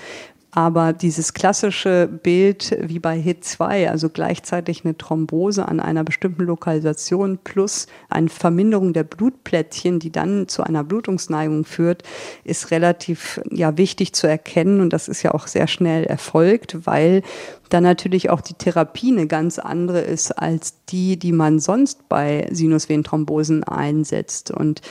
aber 0.55 0.93
dieses 0.93 1.33
klassische 1.33 2.07
Bild 2.07 2.77
wie 2.79 2.99
bei 2.99 3.17
HIT2, 3.17 3.89
also 3.89 4.09
gleichzeitig 4.09 4.85
eine 4.85 4.95
Thrombose 4.95 5.67
an 5.67 5.79
einer 5.79 6.03
bestimmten 6.03 6.43
Lokalisation 6.43 7.39
plus 7.43 7.87
eine 8.07 8.29
Verminderung 8.29 8.93
der 8.93 9.03
Blutplättchen, 9.03 9.97
die 9.97 10.11
dann 10.11 10.47
zu 10.47 10.61
einer 10.61 10.83
Blutungsneigung 10.83 11.65
führt, 11.65 12.03
ist 12.43 12.69
relativ 12.69 13.41
ja 13.49 13.77
wichtig 13.77 14.13
zu 14.13 14.27
erkennen. 14.27 14.79
Und 14.79 14.93
das 14.93 15.07
ist 15.07 15.23
ja 15.23 15.33
auch 15.33 15.47
sehr 15.47 15.65
schnell 15.65 16.03
erfolgt, 16.03 16.85
weil 16.85 17.23
dann 17.69 17.81
natürlich 17.81 18.29
auch 18.29 18.41
die 18.41 18.53
Therapie 18.53 19.11
eine 19.11 19.25
ganz 19.25 19.57
andere 19.57 20.01
ist 20.01 20.33
als 20.33 20.85
die, 20.89 21.17
die 21.17 21.31
man 21.31 21.57
sonst 21.57 22.07
bei 22.09 22.47
Sinusvenenthrombosen 22.51 23.63
einsetzt. 23.63 24.51
Und 24.51 24.81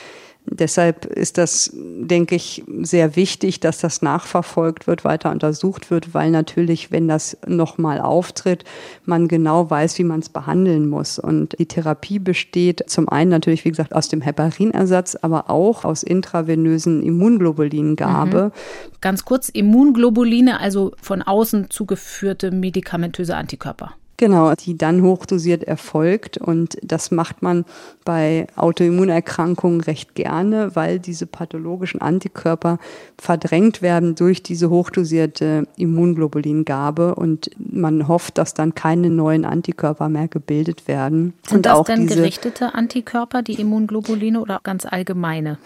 Deshalb 0.45 1.05
ist 1.05 1.37
das, 1.37 1.71
denke 1.73 2.35
ich, 2.35 2.63
sehr 2.81 3.15
wichtig, 3.15 3.61
dass 3.61 3.79
das 3.79 4.01
nachverfolgt 4.01 4.87
wird, 4.87 5.05
weiter 5.05 5.31
untersucht 5.31 5.89
wird, 5.89 6.13
weil 6.13 6.31
natürlich, 6.31 6.91
wenn 6.91 7.07
das 7.07 7.37
nochmal 7.47 8.01
auftritt, 8.01 8.65
man 9.05 9.27
genau 9.27 9.69
weiß, 9.69 9.97
wie 9.99 10.03
man 10.03 10.19
es 10.19 10.29
behandeln 10.29 10.89
muss. 10.89 11.17
Und 11.17 11.57
die 11.59 11.65
Therapie 11.65 12.19
besteht 12.19 12.83
zum 12.87 13.07
einen 13.07 13.31
natürlich, 13.31 13.63
wie 13.63 13.69
gesagt, 13.69 13.95
aus 13.95 14.09
dem 14.09 14.21
Heparinersatz, 14.21 15.15
aber 15.21 15.49
auch 15.49 15.85
aus 15.85 16.03
intravenösen 16.03 17.01
Immunglobulingabe. 17.03 18.51
Mhm. 18.53 18.99
Ganz 18.99 19.23
kurz, 19.23 19.47
Immunglobuline, 19.49 20.59
also 20.59 20.91
von 21.01 21.21
außen 21.21 21.69
zugeführte 21.69 22.51
medikamentöse 22.51 23.35
Antikörper. 23.35 23.95
Genau, 24.17 24.53
die 24.53 24.77
dann 24.77 25.01
hochdosiert 25.01 25.63
erfolgt. 25.63 26.37
Und 26.37 26.77
das 26.83 27.09
macht 27.09 27.41
man 27.41 27.65
bei 28.05 28.47
Autoimmunerkrankungen 28.55 29.81
recht 29.81 30.13
gerne, 30.13 30.75
weil 30.75 30.99
diese 30.99 31.25
pathologischen 31.25 31.99
Antikörper 31.99 32.77
verdrängt 33.17 33.81
werden 33.81 34.13
durch 34.15 34.43
diese 34.43 34.69
hochdosierte 34.69 35.67
Immunglobulingabe. 35.77 37.15
Und 37.15 37.49
man 37.57 38.07
hofft, 38.07 38.37
dass 38.37 38.53
dann 38.53 38.75
keine 38.75 39.09
neuen 39.09 39.45
Antikörper 39.45 40.09
mehr 40.09 40.27
gebildet 40.27 40.87
werden. 40.87 41.33
Sind 41.47 41.57
und 41.57 41.65
das 41.65 41.73
auch 41.73 41.85
denn 41.85 42.05
gerichtete 42.05 42.75
Antikörper, 42.75 43.41
die 43.41 43.59
Immunglobuline 43.59 44.39
oder 44.39 44.59
ganz 44.63 44.85
allgemeine? 44.85 45.57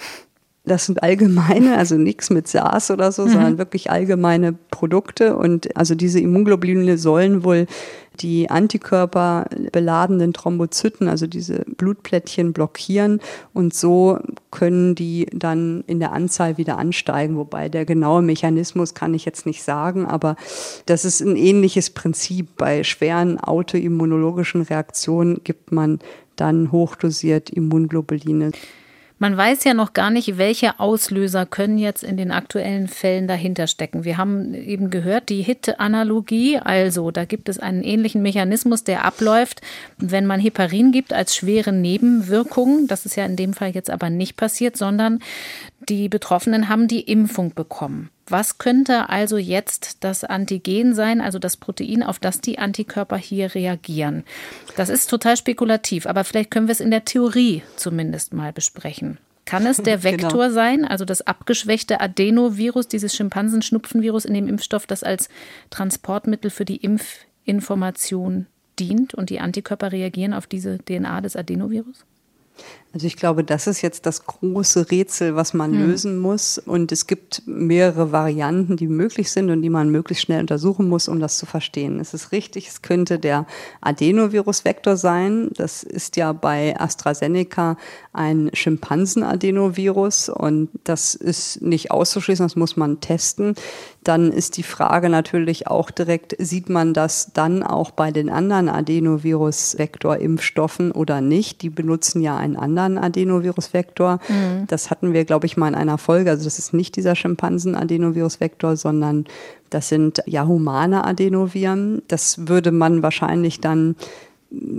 Das 0.67 0.85
sind 0.85 1.01
allgemeine, 1.01 1.77
also 1.77 1.95
nichts 1.95 2.29
mit 2.29 2.47
SARS 2.47 2.91
oder 2.91 3.11
so, 3.11 3.25
mhm. 3.25 3.29
sondern 3.29 3.57
wirklich 3.57 3.89
allgemeine 3.89 4.53
Produkte. 4.53 5.35
Und 5.35 5.75
also 5.77 5.95
diese 5.95 6.19
Immunglobuline 6.19 6.97
sollen 6.97 7.43
wohl 7.43 7.67
die 8.19 8.49
Antikörper 8.49 9.45
beladenen 9.71 10.33
Thrombozyten, 10.33 11.07
also 11.07 11.27
diese 11.27 11.63
Blutplättchen 11.77 12.53
blockieren 12.53 13.21
und 13.53 13.73
so 13.73 14.19
können 14.51 14.95
die 14.95 15.27
dann 15.31 15.83
in 15.87 15.99
der 15.99 16.13
Anzahl 16.13 16.57
wieder 16.57 16.77
ansteigen, 16.77 17.37
wobei 17.37 17.69
der 17.69 17.85
genaue 17.85 18.21
Mechanismus 18.21 18.93
kann 18.93 19.13
ich 19.13 19.25
jetzt 19.25 19.45
nicht 19.45 19.63
sagen, 19.63 20.05
aber 20.05 20.35
das 20.85 21.05
ist 21.05 21.21
ein 21.21 21.35
ähnliches 21.35 21.91
Prinzip. 21.91 22.57
Bei 22.57 22.83
schweren 22.83 23.39
autoimmunologischen 23.39 24.63
Reaktionen 24.63 25.41
gibt 25.43 25.71
man 25.71 25.99
dann 26.35 26.71
hochdosiert 26.71 27.49
Immunglobuline. 27.49 28.51
Man 29.19 29.35
weiß 29.35 29.63
ja 29.63 29.73
noch 29.73 29.93
gar 29.93 30.11
nicht, 30.11 30.37
welche 30.37 30.79
Auslöser 30.79 31.47
können 31.47 31.79
jetzt 31.79 32.03
in 32.03 32.17
den 32.17 32.31
aktuellen 32.31 32.87
Fällen 32.87 33.27
dahinter 33.27 33.65
stecken. 33.65 34.03
Wir 34.03 34.17
haben 34.17 34.53
eben 34.53 34.91
gehört, 34.91 35.29
die 35.29 35.41
HIT-Analogie, 35.41 36.59
also 36.59 37.09
da 37.09 37.25
gibt 37.25 37.49
es 37.49 37.57
einen 37.57 37.83
ähnlichen 37.83 38.21
Mechanismus, 38.21 38.83
der 38.83 39.05
abläuft, 39.05 39.61
wenn 39.97 40.27
man 40.27 40.39
Heparin 40.39 40.91
gibt 40.91 41.13
als 41.13 41.35
schwere 41.35 41.73
Nebenwirkung. 41.73 42.85
Das 42.87 43.07
ist 43.07 43.15
ja 43.15 43.25
in 43.25 43.35
dem 43.35 43.53
Fall 43.53 43.71
jetzt 43.71 43.89
aber 43.89 44.11
nicht 44.11 44.37
passiert, 44.37 44.77
sondern 44.77 45.19
die 45.89 46.09
Betroffenen 46.09 46.69
haben 46.69 46.87
die 46.87 47.01
Impfung 47.01 47.55
bekommen. 47.55 48.11
Was 48.29 48.57
könnte 48.57 49.09
also 49.09 49.37
jetzt 49.37 50.03
das 50.03 50.23
Antigen 50.23 50.93
sein, 50.93 51.21
also 51.21 51.39
das 51.39 51.55
Protein, 51.55 52.03
auf 52.03 52.19
das 52.19 52.41
die 52.41 52.59
Antikörper 52.59 53.17
hier 53.17 53.55
reagieren? 53.55 54.23
Das 54.75 54.89
ist 54.89 55.09
total 55.09 55.37
spekulativ, 55.37 56.05
aber 56.05 56.23
vielleicht 56.23 56.51
können 56.51 56.67
wir 56.67 56.73
es 56.73 56.81
in 56.81 56.91
der 56.91 57.05
Theorie 57.05 57.63
zumindest 57.77 58.33
mal 58.33 58.51
besprechen. 58.51 59.17
Kann 59.45 59.65
es 59.65 59.77
der 59.77 59.97
genau. 59.99 60.11
Vektor 60.11 60.43
genau. 60.43 60.53
sein, 60.53 60.85
also 60.85 61.05
das 61.05 61.21
abgeschwächte 61.21 62.01
Adenovirus, 62.01 62.89
dieses 62.89 63.15
Schimpansenschnupfenvirus 63.15 64.25
in 64.25 64.33
dem 64.33 64.47
Impfstoff, 64.49 64.85
das 64.85 65.03
als 65.03 65.29
Transportmittel 65.69 66.51
für 66.51 66.65
die 66.65 66.77
Impfinformation 66.77 68.47
dient 68.77 69.13
und 69.13 69.29
die 69.29 69.39
Antikörper 69.39 69.91
reagieren 69.93 70.33
auf 70.33 70.47
diese 70.47 70.79
DNA 70.79 71.21
des 71.21 71.35
Adenovirus? 71.35 72.05
Also 72.93 73.05
ich 73.05 73.17
glaube, 73.17 73.43
das 73.43 73.67
ist 73.67 73.83
jetzt 73.83 74.05
das 74.05 74.25
große 74.25 74.89
Rätsel, 74.89 75.35
was 75.35 75.53
man 75.53 75.71
hm. 75.71 75.87
lösen 75.87 76.17
muss. 76.17 76.57
Und 76.57 76.91
es 76.91 77.05
gibt 77.05 77.43
mehrere 77.45 78.11
Varianten, 78.11 78.75
die 78.75 78.87
möglich 78.87 79.31
sind 79.31 79.51
und 79.51 79.61
die 79.61 79.69
man 79.69 79.89
möglichst 79.91 80.23
schnell 80.23 80.39
untersuchen 80.39 80.89
muss, 80.89 81.07
um 81.07 81.19
das 81.19 81.37
zu 81.37 81.45
verstehen. 81.45 81.99
Es 81.99 82.13
ist 82.13 82.31
richtig, 82.31 82.67
es 82.67 82.81
könnte 82.81 83.19
der 83.19 83.45
Adenovirus-Vektor 83.81 84.97
sein. 84.97 85.51
Das 85.55 85.83
ist 85.83 86.15
ja 86.15 86.33
bei 86.33 86.79
AstraZeneca 86.79 87.77
ein 88.13 88.49
Schimpansen-Adenovirus 88.53 90.29
und 90.29 90.69
das 90.83 91.13
ist 91.13 91.61
nicht 91.61 91.91
auszuschließen, 91.91 92.45
das 92.45 92.55
muss 92.55 92.77
man 92.77 92.99
testen. 92.99 93.53
Dann 94.07 94.31
ist 94.31 94.55
die 94.55 94.63
Frage 94.63 95.09
natürlich 95.09 95.67
auch 95.67 95.91
direkt, 95.91 96.33
sieht 96.39 96.69
man 96.69 96.93
das 96.93 97.33
dann 97.33 97.61
auch 97.61 97.91
bei 97.91 98.11
den 98.11 98.29
anderen 98.29 98.69
Adenovirus-Vektor-Impfstoffen 98.69 100.93
oder 100.93 101.19
nicht? 101.19 101.61
Die 101.61 101.69
benutzen 101.69 102.21
ja 102.21 102.37
einen 102.37 102.55
anderen 102.55 102.97
Adenovirusvektor. 102.97 104.19
Mhm. 104.29 104.65
Das 104.67 104.91
hatten 104.91 105.11
wir, 105.11 105.25
glaube 105.25 105.45
ich, 105.45 105.57
mal 105.57 105.67
in 105.67 105.75
einer 105.75 105.97
Folge. 105.97 106.29
Also 106.29 106.45
das 106.45 106.57
ist 106.57 106.73
nicht 106.73 106.95
dieser 106.95 107.15
Schimpansen-Adenovirusvektor, 107.15 108.77
sondern 108.77 109.25
das 109.71 109.89
sind 109.89 110.23
ja 110.25 110.47
humane 110.47 111.03
Adenoviren. 111.03 112.01
Das 112.07 112.47
würde 112.47 112.71
man 112.71 113.03
wahrscheinlich 113.03 113.59
dann 113.59 113.97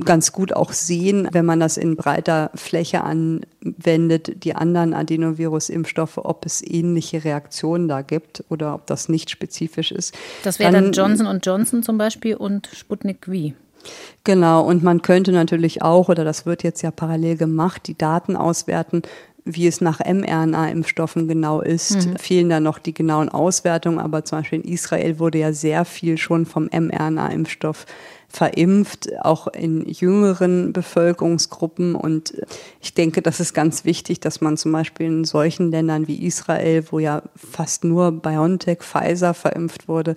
ganz 0.04 0.32
gut 0.32 0.54
auch 0.54 0.72
sehen, 0.72 1.28
wenn 1.32 1.44
man 1.44 1.60
das 1.60 1.76
in 1.76 1.96
breiter 1.96 2.50
Fläche 2.54 3.02
anwendet, 3.04 4.44
die 4.44 4.54
anderen 4.54 4.94
Adenovirus-Impfstoffe, 4.94 6.18
ob 6.18 6.46
es 6.46 6.62
ähnliche 6.66 7.24
Reaktionen 7.24 7.88
da 7.88 8.02
gibt 8.02 8.44
oder 8.48 8.74
ob 8.74 8.86
das 8.86 9.08
nicht 9.08 9.30
spezifisch 9.30 9.92
ist. 9.92 10.14
Das 10.42 10.58
wäre 10.58 10.72
dann, 10.72 10.84
dann 10.84 10.92
Johnson 10.92 11.40
Johnson 11.42 11.82
zum 11.82 11.98
Beispiel 11.98 12.36
und 12.36 12.68
Sputnik 12.72 13.26
V. 13.26 13.52
Genau, 14.24 14.64
und 14.64 14.82
man 14.82 15.02
könnte 15.02 15.32
natürlich 15.32 15.82
auch, 15.82 16.08
oder 16.08 16.24
das 16.24 16.46
wird 16.46 16.62
jetzt 16.62 16.82
ja 16.82 16.90
parallel 16.90 17.36
gemacht, 17.36 17.86
die 17.86 17.96
Daten 17.96 18.36
auswerten, 18.36 19.02
wie 19.44 19.66
es 19.66 19.80
nach 19.80 20.00
mRNA-Impfstoffen 20.00 21.26
genau 21.26 21.60
ist. 21.60 22.06
Mhm. 22.06 22.16
Fehlen 22.16 22.48
da 22.50 22.60
noch 22.60 22.78
die 22.78 22.92
genauen 22.92 23.28
Auswertungen, 23.28 23.98
aber 23.98 24.24
zum 24.24 24.38
Beispiel 24.38 24.60
in 24.60 24.70
Israel 24.70 25.18
wurde 25.18 25.38
ja 25.38 25.52
sehr 25.52 25.84
viel 25.84 26.18
schon 26.18 26.44
vom 26.44 26.68
mRNA-Impfstoff 26.70 27.86
verimpft, 28.28 29.08
auch 29.22 29.46
in 29.48 29.88
jüngeren 29.88 30.72
Bevölkerungsgruppen. 30.72 31.94
Und 31.94 32.34
ich 32.80 32.94
denke, 32.94 33.22
das 33.22 33.40
ist 33.40 33.54
ganz 33.54 33.84
wichtig, 33.84 34.20
dass 34.20 34.40
man 34.40 34.56
zum 34.56 34.72
Beispiel 34.72 35.06
in 35.06 35.24
solchen 35.24 35.70
Ländern 35.70 36.06
wie 36.06 36.26
Israel, 36.26 36.84
wo 36.90 36.98
ja 36.98 37.22
fast 37.34 37.84
nur 37.84 38.12
BioNTech, 38.12 38.80
Pfizer 38.82 39.32
verimpft 39.34 39.88
wurde, 39.88 40.14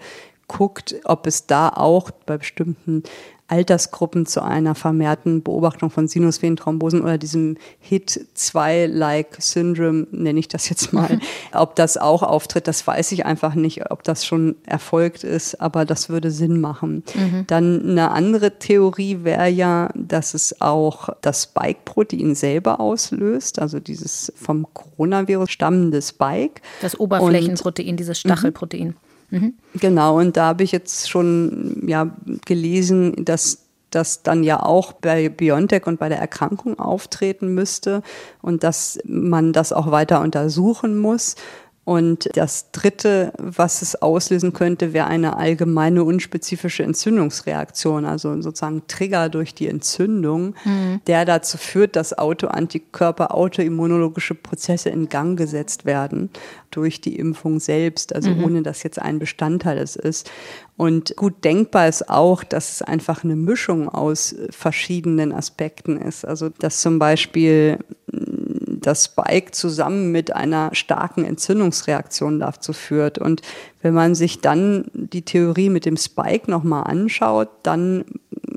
guckt, 0.48 0.96
ob 1.06 1.28
es 1.28 1.48
da 1.48 1.70
auch 1.70 2.12
bei 2.12 2.38
bestimmten 2.38 3.04
Altersgruppen 3.52 4.26
zu 4.26 4.42
einer 4.42 4.76
vermehrten 4.76 5.44
Beobachtung 5.44 5.90
von 5.90 6.08
Sinusvenenthrombosen 6.08 7.02
oder 7.02 7.18
diesem 7.18 7.58
HIT-2-like 7.80 9.38
Syndrome, 9.40 10.08
nenne 10.12 10.40
ich 10.40 10.48
das 10.48 10.70
jetzt 10.70 10.94
mal. 10.94 11.20
ob 11.54 11.76
das 11.76 11.98
auch 11.98 12.24
auftritt, 12.24 12.68
das 12.68 12.88
weiß 12.88 13.12
ich 13.12 13.26
einfach 13.26 13.54
nicht, 13.54 13.92
ob 13.92 14.04
das 14.04 14.26
schon 14.26 14.56
erfolgt 14.66 15.26
ist, 15.26 15.60
aber 15.60 15.84
das 15.84 16.08
würde 16.08 16.32
Sinn 16.32 16.62
machen. 16.62 17.04
Mhm. 17.14 17.44
Dann 17.48 17.90
eine 17.90 18.12
andere 18.12 18.58
Theorie 18.58 19.20
wäre 19.24 19.50
ja, 19.50 19.90
dass 19.96 20.34
es 20.34 20.62
auch 20.62 21.10
das 21.20 21.44
Spike-Protein 21.44 22.36
selber 22.36 22.80
auslöst, 22.80 23.60
also 23.60 23.82
dieses 23.82 24.32
vom 24.36 24.66
Coronavirus 24.74 25.52
stammende 25.52 26.02
Spike. 26.02 26.62
Das 26.82 26.98
Oberflächenprotein, 26.98 27.90
Und, 27.90 27.98
dieses 27.98 28.18
Stachelprotein. 28.18 28.96
Mhm. 29.32 29.56
Genau, 29.74 30.20
und 30.20 30.38
da 30.38 30.48
habe 30.48 30.64
ich 30.64 30.72
jetzt 30.72 31.10
schon 31.10 31.84
ja, 31.88 32.16
gelesen, 32.46 33.26
dass 33.26 33.66
das 33.90 34.24
dann 34.24 34.44
ja 34.44 34.64
auch 34.64 34.94
bei 34.94 35.30
BioNTech 35.30 35.86
und 35.86 36.00
bei 36.00 36.10
der 36.10 36.20
Erkrankung 36.20 36.80
auftreten 36.80 37.54
müsste 37.54 38.02
und 38.42 38.64
dass 38.64 39.00
man 39.06 39.54
das 39.54 39.74
auch 39.74 39.92
weiter 39.92 40.22
untersuchen 40.22 40.98
muss. 40.98 41.36
Und 41.84 42.30
das 42.38 42.72
Dritte, 42.72 43.34
was 43.40 43.82
es 43.82 44.00
auslösen 44.00 44.54
könnte, 44.54 44.94
wäre 44.94 45.08
eine 45.08 45.38
allgemeine 45.38 46.04
unspezifische 46.04 46.84
Entzündungsreaktion, 46.84 48.06
also 48.06 48.40
sozusagen 48.40 48.84
Trigger 48.88 49.30
durch 49.30 49.56
die 49.56 49.68
Entzündung, 49.68 50.54
mhm. 50.64 51.02
der 51.08 51.26
dazu 51.26 51.58
führt, 51.58 51.96
dass 51.96 52.16
Autoantikörper, 52.16 53.34
autoimmunologische 53.34 54.36
Prozesse 54.36 54.90
in 54.90 55.10
Gang 55.10 55.36
gesetzt 55.36 55.86
werden 55.86 56.30
durch 56.70 57.02
die 57.02 57.18
Impfung 57.18 57.60
selbst, 57.60 58.14
also 58.14 58.30
mhm. 58.30 58.44
ohne 58.44 58.62
dass 58.62 58.84
jetzt 58.84 59.02
ein 59.02 59.18
Bestandteil 59.18 59.80
es 59.80 59.96
ist. 59.96 60.30
Und 60.78 61.16
gut 61.16 61.44
denkbar 61.44 61.88
ist 61.88 62.10
auch, 62.10 62.44
dass 62.44 62.74
es 62.74 62.82
einfach 62.84 63.24
eine 63.24 63.36
Mischung 63.36 63.90
aus 63.90 64.36
verschiedenen 64.52 65.32
Aspekten 65.32 65.98
ist. 65.98 66.26
Also 66.26 66.50
dass 66.50 66.82
zum 66.82 67.00
Beispiel 67.00 67.80
das 68.82 69.06
Spike 69.06 69.52
zusammen 69.52 70.12
mit 70.12 70.36
einer 70.36 70.74
starken 70.74 71.24
Entzündungsreaktion 71.24 72.40
dazu 72.40 72.74
führt. 72.74 73.18
Und 73.18 73.42
wenn 73.82 73.94
man 73.94 74.16
sich 74.16 74.42
dann 74.42 74.86
die 74.94 75.24
Theorie 75.24 75.70
mit 75.70 75.86
dem 75.86 75.98
Spike 75.98 76.50
nochmal 76.50 76.84
anschaut, 76.84 77.50
dann 77.64 78.06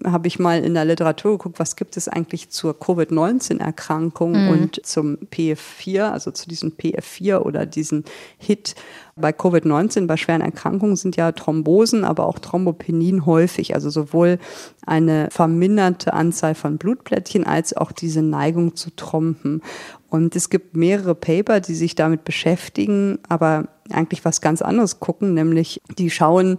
habe 0.05 0.29
ich 0.29 0.39
mal 0.39 0.63
in 0.63 0.75
der 0.75 0.85
Literatur 0.85 1.33
geguckt, 1.33 1.59
was 1.59 1.77
gibt 1.77 1.97
es 1.97 2.09
eigentlich 2.09 2.51
zur 2.51 2.79
Covid-19-Erkrankung 2.79 4.33
mhm. 4.33 4.49
und 4.49 4.87
zum 4.87 5.17
PF4, 5.33 6.11
also 6.11 6.31
zu 6.31 6.49
diesem 6.49 6.73
PF4 6.73 7.39
oder 7.39 7.67
diesen 7.67 8.05
Hit. 8.39 8.75
Bei 9.17 9.31
Covid-19, 9.31 10.07
bei 10.07 10.17
schweren 10.17 10.41
Erkrankungen 10.41 10.97
sind 10.97 11.17
ja 11.17 11.33
Thrombosen, 11.33 12.05
aber 12.05 12.27
auch 12.27 12.39
Thrombopenin 12.39 13.27
häufig, 13.27 13.75
also 13.75 13.88
sowohl 13.88 14.38
eine 14.85 15.29
verminderte 15.31 16.13
Anzahl 16.13 16.55
von 16.55 16.79
Blutplättchen 16.79 17.46
als 17.46 17.77
auch 17.77 17.92
diese 17.92 18.23
Neigung 18.23 18.77
zu 18.77 18.94
Trompen. 18.94 19.63
Und 20.15 20.37
es 20.37 20.48
gibt 20.48 20.77
mehrere 20.77 21.17
Paper, 21.17 21.58
die 21.58 21.75
sich 21.75 21.96
damit 21.96 22.23
beschäftigen, 22.23 23.19
aber 23.29 23.67
eigentlich 23.91 24.25
was 24.25 24.41
ganz 24.41 24.63
anderes 24.63 24.99
gucken, 24.99 25.35
nämlich 25.35 25.83
die 25.99 26.11
schauen 26.11 26.59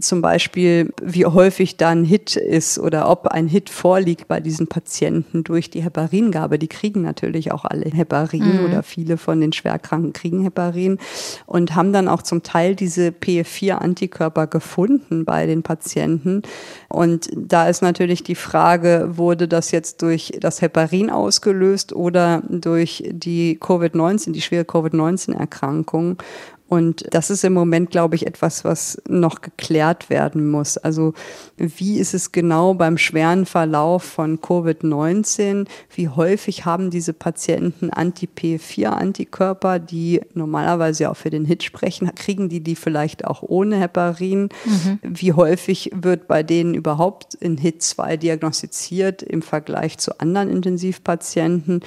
zum 0.00 0.22
Beispiel, 0.22 0.92
wie 1.00 1.24
häufig 1.24 1.76
da 1.76 1.90
ein 1.90 2.04
Hit 2.04 2.36
ist 2.36 2.78
oder 2.78 3.08
ob 3.08 3.28
ein 3.28 3.46
Hit 3.46 3.70
vorliegt 3.70 4.26
bei 4.26 4.40
diesen 4.40 4.66
Patienten 4.66 5.44
durch 5.44 5.70
die 5.70 5.82
Heparingabe. 5.82 6.58
Die 6.58 6.68
kriegen 6.68 7.02
natürlich 7.02 7.52
auch 7.52 7.64
alle 7.64 7.88
Heparin 7.90 8.60
mhm. 8.60 8.64
oder 8.64 8.82
viele 8.82 9.18
von 9.18 9.40
den 9.40 9.52
Schwerkranken 9.52 10.12
kriegen 10.12 10.42
Heparin 10.42 10.98
und 11.46 11.76
haben 11.76 11.92
dann 11.92 12.08
auch 12.08 12.22
zum 12.22 12.42
Teil 12.42 12.74
diese 12.74 13.08
PF4-Antikörper 13.08 14.48
gefunden 14.48 15.24
bei 15.24 15.46
den 15.46 15.62
Patienten. 15.62 16.42
Und 16.88 17.30
da 17.36 17.68
ist 17.68 17.82
natürlich 17.82 18.24
die 18.24 18.34
Frage, 18.34 19.12
wurde 19.12 19.46
das 19.46 19.70
jetzt 19.70 20.02
durch 20.02 20.32
das 20.40 20.60
Heparin 20.60 21.10
ausgelöst 21.10 21.92
oder 21.92 22.42
durch 22.48 23.04
die 23.06 23.58
Covid-19, 23.60 24.32
die 24.32 24.42
schwere 24.42 24.64
Covid-19-Erkrankung? 24.64 26.18
Und 26.66 27.04
das 27.10 27.28
ist 27.28 27.44
im 27.44 27.52
Moment, 27.52 27.90
glaube 27.90 28.16
ich, 28.16 28.26
etwas, 28.26 28.64
was 28.64 29.00
noch 29.06 29.42
geklärt 29.42 30.08
werden 30.08 30.50
muss. 30.50 30.78
Also 30.78 31.12
wie 31.58 31.98
ist 31.98 32.14
es 32.14 32.32
genau 32.32 32.72
beim 32.72 32.96
schweren 32.96 33.44
Verlauf 33.44 34.02
von 34.02 34.40
Covid-19? 34.40 35.66
Wie 35.94 36.08
häufig 36.08 36.64
haben 36.64 36.90
diese 36.90 37.12
Patienten 37.12 37.90
Anti-P4-Antikörper, 37.90 39.78
die 39.78 40.22
normalerweise 40.32 41.10
auch 41.10 41.16
für 41.16 41.30
den 41.30 41.44
HIT 41.44 41.64
sprechen? 41.64 42.10
Kriegen 42.14 42.48
die 42.48 42.60
die 42.60 42.76
vielleicht 42.76 43.26
auch 43.26 43.42
ohne 43.42 43.78
Heparin? 43.78 44.48
Mhm. 44.64 44.98
Wie 45.02 45.34
häufig 45.34 45.90
wird 45.94 46.26
bei 46.26 46.42
denen 46.42 46.74
überhaupt 46.74 47.34
in 47.34 47.58
HIT2 47.58 48.16
diagnostiziert 48.16 49.22
im 49.22 49.42
Vergleich 49.42 49.98
zu 49.98 50.18
anderen 50.18 50.48
Intensivpatienten? 50.48 51.82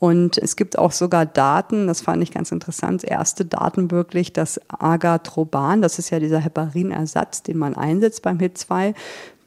Und 0.00 0.38
es 0.38 0.56
gibt 0.56 0.78
auch 0.78 0.92
sogar 0.92 1.26
Daten, 1.26 1.86
das 1.86 2.00
fand 2.00 2.22
ich 2.22 2.32
ganz 2.32 2.50
interessant, 2.50 3.04
erste 3.04 3.44
Daten 3.44 3.90
wirklich, 3.90 4.32
dass 4.32 4.58
Agatroban, 4.68 5.82
das 5.82 5.98
ist 5.98 6.08
ja 6.08 6.18
dieser 6.18 6.38
Heparinersatz, 6.38 7.42
den 7.42 7.58
man 7.58 7.76
einsetzt 7.76 8.22
beim 8.22 8.38
HIT2, 8.38 8.94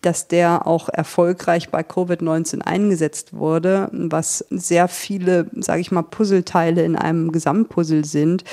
dass 0.01 0.27
der 0.27 0.67
auch 0.67 0.89
erfolgreich 0.89 1.69
bei 1.69 1.81
Covid-19 1.81 2.61
eingesetzt 2.61 3.33
wurde, 3.33 3.89
was 3.91 4.45
sehr 4.51 4.87
viele, 4.87 5.49
sage 5.55 5.81
ich 5.81 5.91
mal, 5.91 6.03
Puzzleteile 6.03 6.83
in 6.83 6.95
einem 6.95 7.31
Gesamtpuzzle 7.31 8.05
sind, 8.05 8.43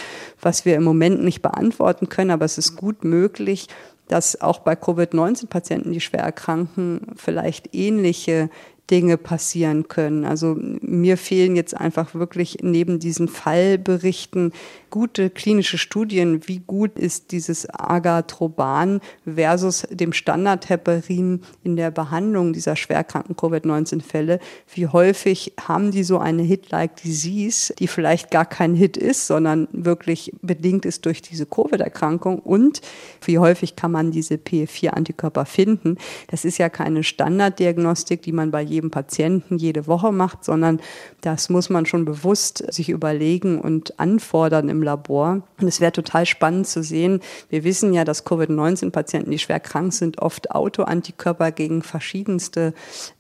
was 0.41 0.65
wir 0.65 0.77
im 0.77 0.85
Moment 0.85 1.23
nicht 1.23 1.43
beantworten 1.43 2.09
können, 2.09 2.31
aber 2.31 2.47
es 2.47 2.57
ist 2.57 2.77
gut 2.77 3.05
möglich, 3.05 3.69
dass 4.11 4.41
auch 4.41 4.59
bei 4.59 4.75
Covid-19-Patienten, 4.75 5.93
die 5.93 6.01
schwer 6.01 6.23
erkranken, 6.23 7.13
vielleicht 7.17 7.75
ähnliche 7.75 8.51
Dinge 8.91 9.17
passieren 9.17 9.87
können. 9.87 10.25
Also 10.25 10.57
mir 10.59 11.17
fehlen 11.17 11.55
jetzt 11.55 11.77
einfach 11.77 12.15
wirklich 12.15 12.59
neben 12.63 12.99
diesen 12.99 13.29
Fallberichten 13.29 14.53
gute 14.91 15.31
klinische 15.31 15.79
Studien, 15.79 16.49
wie 16.49 16.59
gut 16.59 16.99
ist 16.99 17.31
dieses 17.31 17.69
Agatroban 17.73 19.01
versus 19.25 19.87
dem 19.91 20.13
Standardheparin 20.13 21.43
in 21.63 21.77
der 21.77 21.93
Behandlung 21.93 22.53
dieser 22.53 22.75
schwerkranken 22.75 23.37
Covid-19-Fälle. 23.37 24.41
Wie 24.75 24.89
häufig 24.89 25.53
haben 25.61 25.93
die 25.93 26.03
so 26.03 26.19
eine 26.19 26.43
Hit-like 26.43 26.97
Disease, 26.97 27.73
die 27.79 27.87
vielleicht 27.87 28.33
gar 28.33 28.45
kein 28.45 28.75
Hit 28.75 28.97
ist, 28.97 29.29
sondern 29.29 29.69
wirklich 29.71 30.33
bedingt 30.43 30.85
ist 30.85 31.07
durch 31.07 31.23
diese 31.23 31.47
Covid-Erkrankung 31.47 32.41
und 32.41 32.81
wie 33.25 33.39
häufig 33.39 33.77
kann 33.77 33.93
man 33.93 34.00
diese 34.11 34.35
PF4-Antikörper 34.37 35.45
finden. 35.45 35.99
Das 36.29 36.45
ist 36.45 36.59
ja 36.59 36.69
keine 36.69 37.05
Standarddiagnostik, 37.05 38.23
die 38.23 38.33
man 38.33 38.51
bei 38.51 38.63
jedem 38.63 38.91
Patienten 38.91 39.59
jede 39.59 39.87
Woche 39.87 40.13
macht, 40.13 40.45
sondern 40.45 40.81
das 41.21 41.51
muss 41.51 41.69
man 41.69 41.87
schon 41.87 42.05
bewusst 42.05 42.65
sich 42.73 42.89
überlegen 42.89 43.61
und 43.61 44.01
anfordern 44.01 44.69
im 44.69 44.83
Labor. 44.83 45.43
Und 45.61 45.69
es 45.69 45.81
wäre 45.81 45.93
total 45.93 46.25
spannend 46.25 46.67
zu 46.67 46.83
sehen. 46.83 47.21
Wir 47.51 47.65
wissen 47.65 47.93
ja, 47.93 48.05
dass 48.05 48.25
Covid-19-Patienten, 48.25 49.31
die 49.31 49.39
schwer 49.39 49.61
krank 49.61 49.93
sind, 49.93 50.19
oft 50.23 50.51
Autoantikörper 50.51 51.53
gegen 51.53 51.83
verschiedenste 51.83 52.73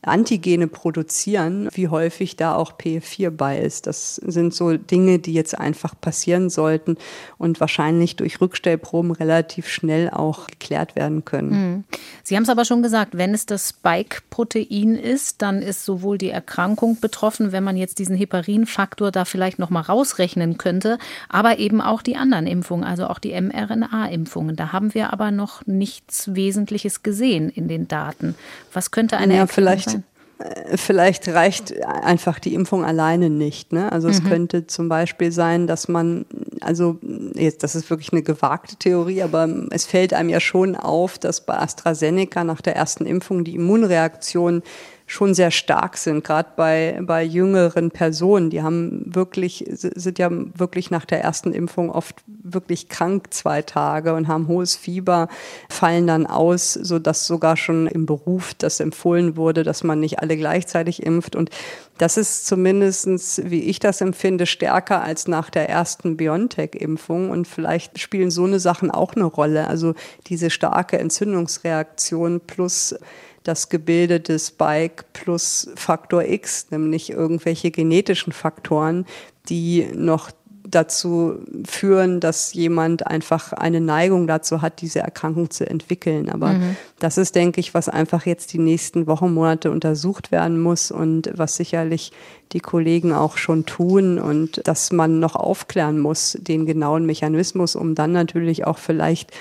Antigene 0.02 0.66
produzieren, 0.66 1.68
wie 1.72 1.88
häufig 1.88 2.36
da 2.36 2.54
auch 2.54 2.72
PF4 2.78 3.30
bei 3.30 3.58
ist. 3.58 3.86
Das 3.86 4.16
sind 4.16 4.54
so 4.54 4.76
Dinge, 4.76 5.18
die 5.18 5.32
jetzt 5.32 5.58
einfach 5.58 5.94
passieren 6.00 6.48
sollten 6.50 6.96
und 7.38 7.60
wahrscheinlich 7.60 8.16
durch 8.16 8.40
Rückstellproben 8.40 9.10
relativ 9.10 9.68
schnell 9.68 10.10
auch 10.10 10.46
geklärt 10.46 10.69
werden 10.70 11.24
können. 11.24 11.50
Hm. 11.50 11.84
Sie 12.22 12.36
haben 12.36 12.44
es 12.44 12.48
aber 12.48 12.64
schon 12.64 12.82
gesagt, 12.82 13.16
wenn 13.16 13.34
es 13.34 13.46
das 13.46 13.70
Spike-Protein 13.70 14.94
ist, 14.94 15.42
dann 15.42 15.62
ist 15.62 15.84
sowohl 15.84 16.18
die 16.18 16.30
Erkrankung 16.30 17.00
betroffen, 17.00 17.52
wenn 17.52 17.64
man 17.64 17.76
jetzt 17.76 17.98
diesen 17.98 18.16
Heparinfaktor 18.16 19.10
da 19.10 19.24
vielleicht 19.24 19.58
noch 19.58 19.70
mal 19.70 19.80
rausrechnen 19.80 20.58
könnte, 20.58 20.98
aber 21.28 21.58
eben 21.58 21.80
auch 21.80 22.02
die 22.02 22.16
anderen 22.16 22.46
Impfungen, 22.46 22.84
also 22.84 23.06
auch 23.06 23.18
die 23.18 23.38
mRNA-Impfungen. 23.40 24.56
Da 24.56 24.72
haben 24.72 24.94
wir 24.94 25.12
aber 25.12 25.30
noch 25.30 25.66
nichts 25.66 26.34
Wesentliches 26.34 27.02
gesehen 27.02 27.50
in 27.50 27.68
den 27.68 27.88
Daten. 27.88 28.34
Was 28.72 28.90
könnte 28.90 29.16
eine 29.16 29.36
ja, 29.36 29.46
vielleicht, 29.46 29.90
sein? 29.90 30.04
Äh, 30.40 30.76
vielleicht 30.76 31.28
reicht 31.28 31.82
einfach 31.84 32.38
die 32.38 32.54
Impfung 32.54 32.84
alleine 32.84 33.30
nicht. 33.30 33.72
Ne? 33.72 33.90
Also 33.92 34.08
es 34.08 34.22
mhm. 34.22 34.28
könnte 34.28 34.66
zum 34.66 34.88
Beispiel 34.88 35.32
sein, 35.32 35.66
dass 35.66 35.88
man, 35.88 36.24
also 36.60 36.98
jetzt, 37.34 37.62
das 37.62 37.74
ist 37.74 37.90
wirklich 37.90 38.12
eine 38.12 38.22
gewagte 38.22 38.76
Theorie, 38.76 39.22
aber 39.22 39.48
es 39.70 39.84
fällt 39.86 40.14
einem 40.14 40.30
ja 40.30 40.40
schon 40.40 40.76
auf, 40.76 41.18
dass 41.18 41.42
bei 41.42 41.58
AstraZeneca 41.58 42.44
nach 42.44 42.60
der 42.60 42.76
ersten 42.76 43.06
Impfung 43.06 43.44
die 43.44 43.54
Immunreaktion 43.54 44.62
schon 45.10 45.34
sehr 45.34 45.50
stark 45.50 45.96
sind, 45.96 46.22
gerade 46.22 46.50
bei, 46.54 47.00
bei 47.02 47.24
jüngeren 47.24 47.90
Personen. 47.90 48.48
Die 48.48 48.62
haben 48.62 49.02
wirklich, 49.12 49.64
sind 49.68 50.20
ja 50.20 50.30
wirklich 50.30 50.92
nach 50.92 51.04
der 51.04 51.20
ersten 51.20 51.52
Impfung 51.52 51.90
oft 51.90 52.22
wirklich 52.28 52.88
krank 52.88 53.34
zwei 53.34 53.60
Tage 53.60 54.14
und 54.14 54.28
haben 54.28 54.46
hohes 54.46 54.76
Fieber, 54.76 55.26
fallen 55.68 56.06
dann 56.06 56.26
aus, 56.26 56.74
so 56.74 57.00
dass 57.00 57.26
sogar 57.26 57.56
schon 57.56 57.88
im 57.88 58.06
Beruf 58.06 58.54
das 58.54 58.78
empfohlen 58.78 59.36
wurde, 59.36 59.64
dass 59.64 59.82
man 59.82 59.98
nicht 59.98 60.20
alle 60.20 60.36
gleichzeitig 60.36 61.02
impft. 61.02 61.34
Und 61.34 61.50
das 61.98 62.16
ist 62.16 62.46
zumindestens, 62.46 63.42
wie 63.44 63.64
ich 63.64 63.80
das 63.80 64.00
empfinde, 64.00 64.46
stärker 64.46 65.02
als 65.02 65.26
nach 65.26 65.50
der 65.50 65.68
ersten 65.68 66.16
BioNTech-Impfung. 66.18 67.30
Und 67.30 67.48
vielleicht 67.48 67.98
spielen 67.98 68.30
so 68.30 68.44
eine 68.44 68.60
Sachen 68.60 68.92
auch 68.92 69.14
eine 69.14 69.24
Rolle. 69.24 69.66
Also 69.66 69.94
diese 70.28 70.50
starke 70.50 71.00
Entzündungsreaktion 71.00 72.40
plus 72.46 72.94
das 73.42 73.68
Gebilde 73.68 74.20
des 74.20 74.48
Spike 74.48 75.04
plus 75.12 75.70
Faktor 75.74 76.24
X, 76.24 76.66
nämlich 76.70 77.10
irgendwelche 77.10 77.70
genetischen 77.70 78.32
Faktoren, 78.32 79.06
die 79.48 79.88
noch 79.94 80.30
dazu 80.70 81.38
führen, 81.66 82.20
dass 82.20 82.52
jemand 82.54 83.06
einfach 83.06 83.52
eine 83.52 83.80
Neigung 83.80 84.26
dazu 84.26 84.62
hat, 84.62 84.80
diese 84.80 85.00
Erkrankung 85.00 85.50
zu 85.50 85.68
entwickeln. 85.68 86.28
Aber 86.28 86.52
mhm. 86.52 86.76
das 86.98 87.18
ist, 87.18 87.34
denke 87.34 87.60
ich, 87.60 87.74
was 87.74 87.88
einfach 87.88 88.26
jetzt 88.26 88.52
die 88.52 88.58
nächsten 88.58 89.06
Wochen, 89.06 89.32
Monate 89.32 89.70
untersucht 89.70 90.30
werden 90.30 90.60
muss 90.60 90.90
und 90.90 91.30
was 91.34 91.56
sicherlich 91.56 92.12
die 92.52 92.60
Kollegen 92.60 93.12
auch 93.12 93.36
schon 93.36 93.64
tun 93.64 94.18
und 94.18 94.66
dass 94.66 94.92
man 94.92 95.20
noch 95.20 95.36
aufklären 95.36 95.98
muss, 95.98 96.36
den 96.40 96.66
genauen 96.66 97.06
Mechanismus, 97.06 97.76
um 97.76 97.94
dann 97.94 98.12
natürlich 98.12 98.66
auch 98.66 98.78
vielleicht 98.78 99.32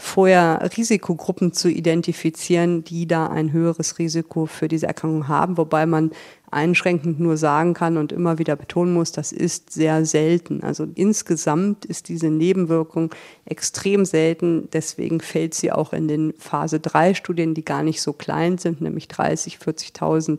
vorher 0.00 0.70
Risikogruppen 0.76 1.52
zu 1.52 1.68
identifizieren, 1.68 2.84
die 2.84 3.08
da 3.08 3.26
ein 3.26 3.52
höheres 3.52 3.98
Risiko 3.98 4.46
für 4.46 4.68
diese 4.68 4.86
Erkrankung 4.86 5.26
haben, 5.26 5.58
wobei 5.58 5.86
man 5.86 6.12
einschränkend 6.52 7.18
nur 7.18 7.36
sagen 7.36 7.74
kann 7.74 7.96
und 7.96 8.12
immer 8.12 8.38
wieder 8.38 8.54
betonen 8.54 8.94
muss, 8.94 9.10
das 9.10 9.32
ist 9.32 9.72
sehr 9.72 10.06
selten. 10.06 10.62
Also 10.62 10.86
insgesamt 10.94 11.84
ist 11.84 12.08
diese 12.08 12.30
Nebenwirkung 12.30 13.12
extrem 13.44 14.04
selten. 14.04 14.68
Deswegen 14.72 15.20
fällt 15.20 15.54
sie 15.54 15.72
auch 15.72 15.92
in 15.92 16.06
den 16.06 16.32
Phase 16.38 16.78
3 16.78 17.14
Studien, 17.14 17.54
die 17.54 17.64
gar 17.64 17.82
nicht 17.82 18.00
so 18.00 18.12
klein 18.12 18.56
sind, 18.56 18.80
nämlich 18.80 19.08
30, 19.08 19.58
40.000 19.58 20.38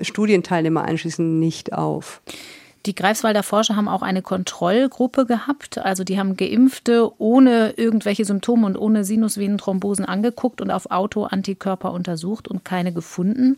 Studienteilnehmer 0.00 0.82
einschließend, 0.84 1.40
nicht 1.40 1.72
auf. 1.72 2.22
Die 2.84 2.96
Greifswalder 2.96 3.44
Forscher 3.44 3.76
haben 3.76 3.86
auch 3.86 4.02
eine 4.02 4.22
Kontrollgruppe 4.22 5.24
gehabt. 5.24 5.78
Also 5.78 6.02
die 6.02 6.18
haben 6.18 6.36
Geimpfte 6.36 7.12
ohne 7.18 7.74
irgendwelche 7.76 8.24
Symptome 8.24 8.66
und 8.66 8.76
ohne 8.76 9.04
Sinusvenenthrombosen 9.04 10.04
angeguckt 10.04 10.60
und 10.60 10.70
auf 10.72 10.90
Autoantikörper 10.90 11.92
untersucht 11.92 12.48
und 12.48 12.64
keine 12.64 12.92
gefunden. 12.92 13.56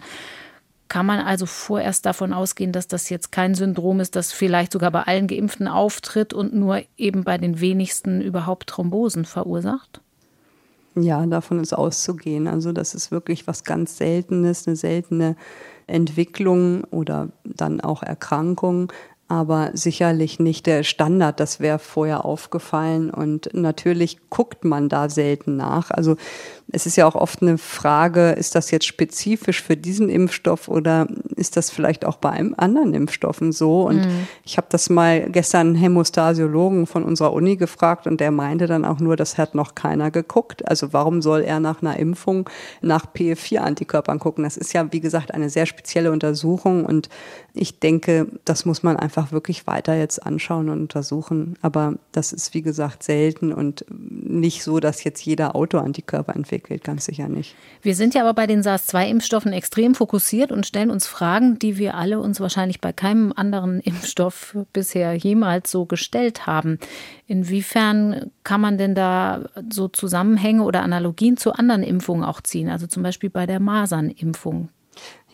Kann 0.88 1.06
man 1.06 1.20
also 1.20 1.46
vorerst 1.46 2.04
davon 2.04 2.34
ausgehen, 2.34 2.70
dass 2.70 2.86
das 2.86 3.08
jetzt 3.08 3.32
kein 3.32 3.54
Syndrom 3.54 4.00
ist, 4.00 4.14
das 4.14 4.32
vielleicht 4.32 4.72
sogar 4.72 4.90
bei 4.90 5.02
allen 5.02 5.26
Geimpften 5.26 5.68
auftritt 5.68 6.34
und 6.34 6.54
nur 6.54 6.82
eben 6.98 7.24
bei 7.24 7.38
den 7.38 7.60
wenigsten 7.60 8.20
überhaupt 8.20 8.68
Thrombosen 8.68 9.24
verursacht? 9.24 10.02
Ja, 10.96 11.24
davon 11.26 11.58
ist 11.58 11.72
auszugehen. 11.72 12.46
Also 12.46 12.72
das 12.72 12.94
ist 12.94 13.10
wirklich 13.10 13.46
was 13.46 13.64
ganz 13.64 13.96
Seltenes, 13.96 14.66
eine 14.66 14.76
seltene 14.76 15.36
Entwicklung 15.86 16.84
oder 16.84 17.30
dann 17.44 17.80
auch 17.80 18.02
Erkrankung. 18.02 18.92
Aber 19.28 19.70
sicherlich 19.74 20.38
nicht 20.38 20.66
der 20.66 20.82
Standard. 20.82 21.40
Das 21.40 21.60
wäre 21.60 21.78
vorher 21.78 22.24
aufgefallen 22.24 23.10
und 23.10 23.50
natürlich 23.54 24.18
guckt 24.30 24.64
man 24.64 24.88
da 24.88 25.08
selten 25.08 25.56
nach. 25.56 25.90
Also 25.90 26.16
es 26.72 26.86
ist 26.86 26.96
ja 26.96 27.06
auch 27.06 27.14
oft 27.14 27.42
eine 27.42 27.58
Frage, 27.58 28.30
ist 28.30 28.54
das 28.54 28.70
jetzt 28.70 28.86
spezifisch 28.86 29.62
für 29.62 29.76
diesen 29.76 30.08
Impfstoff 30.08 30.68
oder 30.68 31.06
ist 31.36 31.56
das 31.56 31.70
vielleicht 31.70 32.04
auch 32.04 32.16
bei 32.16 32.30
einem 32.30 32.54
anderen 32.56 32.94
Impfstoffen 32.94 33.52
so? 33.52 33.82
Und 33.82 33.98
mhm. 33.98 34.26
ich 34.44 34.56
habe 34.56 34.66
das 34.70 34.88
mal 34.88 35.30
gestern 35.30 35.68
einen 35.68 35.76
Hämostasiologen 35.76 36.86
von 36.86 37.04
unserer 37.04 37.32
Uni 37.32 37.56
gefragt 37.56 38.06
und 38.06 38.18
der 38.18 38.30
meinte 38.30 38.66
dann 38.66 38.84
auch 38.84 38.98
nur, 38.98 39.16
das 39.16 39.36
hat 39.36 39.54
noch 39.54 39.74
keiner 39.74 40.10
geguckt. 40.10 40.66
Also 40.66 40.92
warum 40.92 41.20
soll 41.20 41.42
er 41.42 41.60
nach 41.60 41.82
einer 41.82 41.98
Impfung 41.98 42.48
nach 42.80 43.06
PF4-Antikörpern 43.12 44.18
gucken? 44.18 44.44
Das 44.44 44.56
ist 44.56 44.72
ja, 44.72 44.90
wie 44.90 45.00
gesagt, 45.00 45.34
eine 45.34 45.50
sehr 45.50 45.66
spezielle 45.66 46.12
Untersuchung 46.12 46.86
und 46.86 47.08
ich 47.52 47.78
denke, 47.78 48.26
das 48.44 48.64
muss 48.64 48.82
man 48.82 48.96
einfach 48.96 49.30
wirklich 49.30 49.66
weiter 49.66 49.94
jetzt 49.94 50.24
anschauen 50.24 50.68
und 50.70 50.80
untersuchen. 50.80 51.56
Aber 51.62 51.94
das 52.10 52.32
ist, 52.32 52.52
wie 52.52 52.62
gesagt, 52.62 53.04
selten 53.04 53.52
und 53.52 53.84
nicht 53.88 54.64
so, 54.64 54.80
dass 54.80 55.04
jetzt 55.04 55.24
jeder 55.24 55.54
Autoantikörper 55.54 56.34
entwickelt 56.34 56.53
entwickelt, 56.54 56.84
ganz 56.84 57.04
sicher 57.04 57.28
nicht. 57.28 57.54
Wir 57.82 57.94
sind 57.94 58.14
ja 58.14 58.22
aber 58.22 58.34
bei 58.34 58.46
den 58.46 58.62
SARS-2-Impfstoffen 58.62 59.52
extrem 59.52 59.94
fokussiert 59.94 60.52
und 60.52 60.66
stellen 60.66 60.90
uns 60.90 61.06
Fragen, 61.06 61.58
die 61.58 61.78
wir 61.78 61.94
alle 61.96 62.20
uns 62.20 62.40
wahrscheinlich 62.40 62.80
bei 62.80 62.92
keinem 62.92 63.32
anderen 63.34 63.80
Impfstoff 63.80 64.56
bisher 64.72 65.14
jemals 65.14 65.70
so 65.70 65.86
gestellt 65.86 66.46
haben. 66.46 66.78
Inwiefern 67.26 68.30
kann 68.44 68.60
man 68.60 68.78
denn 68.78 68.94
da 68.94 69.44
so 69.70 69.88
Zusammenhänge 69.88 70.62
oder 70.62 70.82
Analogien 70.82 71.36
zu 71.36 71.52
anderen 71.52 71.82
Impfungen 71.82 72.24
auch 72.24 72.40
ziehen? 72.40 72.70
Also 72.70 72.86
zum 72.86 73.02
Beispiel 73.02 73.30
bei 73.30 73.46
der 73.46 73.60
Masernimpfung. 73.60 74.68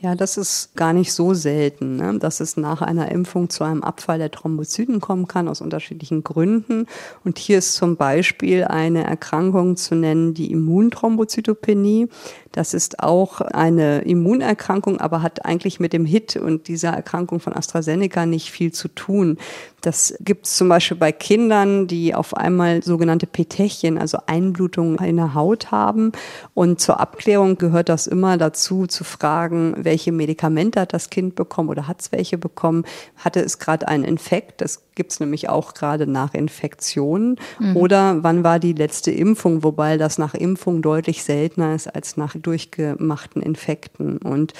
Ja, 0.02 0.14
das 0.14 0.38
ist 0.38 0.74
gar 0.76 0.94
nicht 0.94 1.12
so 1.12 1.34
selten, 1.34 1.96
ne? 1.96 2.18
dass 2.18 2.40
es 2.40 2.56
nach 2.56 2.80
einer 2.80 3.12
Impfung 3.12 3.50
zu 3.50 3.64
einem 3.64 3.82
Abfall 3.82 4.16
der 4.18 4.30
Thrombozyten 4.30 4.98
kommen 4.98 5.28
kann, 5.28 5.46
aus 5.46 5.60
unterschiedlichen 5.60 6.24
Gründen. 6.24 6.86
Und 7.22 7.38
hier 7.38 7.58
ist 7.58 7.74
zum 7.74 7.96
Beispiel 7.96 8.64
eine 8.64 9.04
Erkrankung 9.04 9.76
zu 9.76 9.94
nennen, 9.94 10.32
die 10.32 10.52
Immunthrombozytopenie. 10.52 12.08
Das 12.52 12.74
ist 12.74 13.00
auch 13.00 13.40
eine 13.40 14.00
Immunerkrankung, 14.00 15.00
aber 15.00 15.22
hat 15.22 15.44
eigentlich 15.44 15.78
mit 15.78 15.92
dem 15.92 16.04
HIT 16.04 16.36
und 16.36 16.66
dieser 16.66 16.90
Erkrankung 16.90 17.38
von 17.38 17.54
AstraZeneca 17.54 18.26
nicht 18.26 18.50
viel 18.50 18.72
zu 18.72 18.88
tun. 18.88 19.38
Das 19.80 20.14
gibt 20.20 20.46
es 20.46 20.56
zum 20.56 20.68
Beispiel 20.68 20.96
bei 20.96 21.12
Kindern, 21.12 21.86
die 21.86 22.14
auf 22.14 22.36
einmal 22.36 22.82
sogenannte 22.82 23.26
Petechien, 23.26 23.98
also 23.98 24.18
Einblutungen 24.26 24.98
in 24.98 25.16
der 25.16 25.34
Haut 25.34 25.70
haben. 25.70 26.12
Und 26.54 26.80
zur 26.80 27.00
Abklärung 27.00 27.56
gehört 27.56 27.88
das 27.88 28.06
immer 28.06 28.36
dazu, 28.36 28.86
zu 28.86 29.04
fragen, 29.04 29.74
welche 29.78 30.12
Medikamente 30.12 30.80
hat 30.80 30.92
das 30.92 31.08
Kind 31.08 31.34
bekommen 31.34 31.68
oder 31.68 31.86
hat 31.86 32.02
es 32.02 32.12
welche 32.12 32.36
bekommen? 32.36 32.84
Hatte 33.16 33.40
es 33.40 33.58
gerade 33.58 33.88
einen 33.88 34.04
Infekt? 34.04 34.60
Das 34.60 34.82
gibt 34.94 35.12
es 35.12 35.20
nämlich 35.20 35.48
auch 35.48 35.72
gerade 35.72 36.06
nach 36.06 36.34
Infektionen. 36.34 37.36
Mhm. 37.58 37.76
Oder 37.76 38.22
wann 38.22 38.44
war 38.44 38.58
die 38.58 38.74
letzte 38.74 39.10
Impfung? 39.10 39.62
Wobei 39.62 39.96
das 39.96 40.18
nach 40.18 40.34
Impfung 40.34 40.82
deutlich 40.82 41.24
seltener 41.24 41.74
ist 41.74 41.94
als 41.94 42.18
nach 42.18 42.36
durchgemachten 42.40 43.42
Infekten. 43.42 44.18
Und 44.18 44.52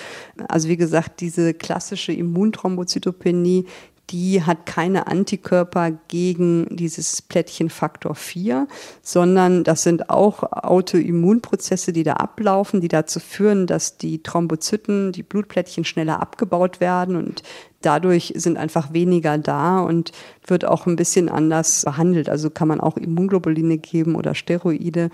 also 0.48 0.68
wie 0.68 0.76
gesagt, 0.76 1.20
diese 1.20 1.54
klassische 1.54 2.12
Immunthrombozytopenie, 2.12 3.66
die 4.10 4.42
hat 4.42 4.66
keine 4.66 5.06
Antikörper 5.06 5.92
gegen 6.08 6.66
dieses 6.70 7.22
Plättchen 7.22 7.70
Faktor 7.70 8.14
4, 8.14 8.66
sondern 9.02 9.62
das 9.62 9.82
sind 9.82 10.10
auch 10.10 10.42
Autoimmunprozesse, 10.42 11.92
die 11.92 12.02
da 12.02 12.14
ablaufen, 12.14 12.80
die 12.80 12.88
dazu 12.88 13.20
führen, 13.20 13.66
dass 13.66 13.98
die 13.98 14.22
Thrombozyten, 14.22 15.12
die 15.12 15.22
Blutplättchen 15.22 15.84
schneller 15.84 16.20
abgebaut 16.20 16.80
werden 16.80 17.16
und 17.16 17.42
dadurch 17.82 18.32
sind 18.36 18.58
einfach 18.58 18.92
weniger 18.92 19.38
da 19.38 19.80
und 19.80 20.12
wird 20.46 20.64
auch 20.64 20.86
ein 20.86 20.96
bisschen 20.96 21.28
anders 21.28 21.84
behandelt. 21.84 22.28
Also 22.28 22.50
kann 22.50 22.68
man 22.68 22.80
auch 22.80 22.96
Immunglobuline 22.96 23.78
geben 23.78 24.16
oder 24.16 24.34
Steroide. 24.34 25.10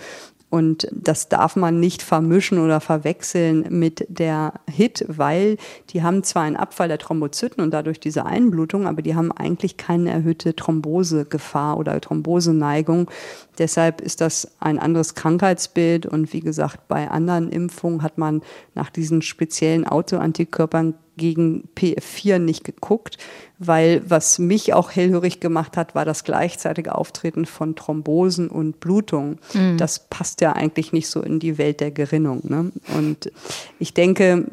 Und 0.48 0.88
das 0.92 1.28
darf 1.28 1.56
man 1.56 1.80
nicht 1.80 2.02
vermischen 2.02 2.58
oder 2.58 2.80
verwechseln 2.80 3.66
mit 3.68 4.06
der 4.08 4.54
HIT, 4.70 5.04
weil 5.08 5.56
die 5.90 6.04
haben 6.04 6.22
zwar 6.22 6.44
einen 6.44 6.56
Abfall 6.56 6.86
der 6.86 6.98
Thrombozyten 6.98 7.62
und 7.62 7.72
dadurch 7.72 7.98
diese 7.98 8.24
Einblutung, 8.26 8.86
aber 8.86 9.02
die 9.02 9.16
haben 9.16 9.32
eigentlich 9.32 9.76
keine 9.76 10.10
erhöhte 10.10 10.54
Thrombosegefahr 10.54 11.76
oder 11.78 12.00
Thromboseneigung. 12.00 13.10
Deshalb 13.58 14.00
ist 14.00 14.20
das 14.20 14.52
ein 14.60 14.78
anderes 14.78 15.14
Krankheitsbild. 15.16 16.06
Und 16.06 16.32
wie 16.32 16.40
gesagt, 16.40 16.86
bei 16.86 17.10
anderen 17.10 17.50
Impfungen 17.50 18.02
hat 18.02 18.16
man 18.16 18.42
nach 18.74 18.90
diesen 18.90 19.22
speziellen 19.22 19.86
Autoantikörpern 19.86 20.94
gegen 21.16 21.68
PF4 21.76 22.38
nicht 22.38 22.64
geguckt, 22.64 23.18
weil 23.58 24.02
was 24.06 24.38
mich 24.38 24.74
auch 24.74 24.90
hellhörig 24.90 25.40
gemacht 25.40 25.76
hat, 25.76 25.94
war 25.94 26.04
das 26.04 26.24
gleichzeitige 26.24 26.94
Auftreten 26.94 27.46
von 27.46 27.74
Thrombosen 27.74 28.48
und 28.48 28.80
Blutungen. 28.80 29.38
Mhm. 29.54 29.78
Das 29.78 29.98
passt 30.10 30.40
ja 30.40 30.52
eigentlich 30.52 30.92
nicht 30.92 31.08
so 31.08 31.22
in 31.22 31.38
die 31.38 31.58
Welt 31.58 31.80
der 31.80 31.90
Gerinnung. 31.90 32.42
Ne? 32.44 32.70
Und 32.96 33.32
ich 33.78 33.94
denke, 33.94 34.46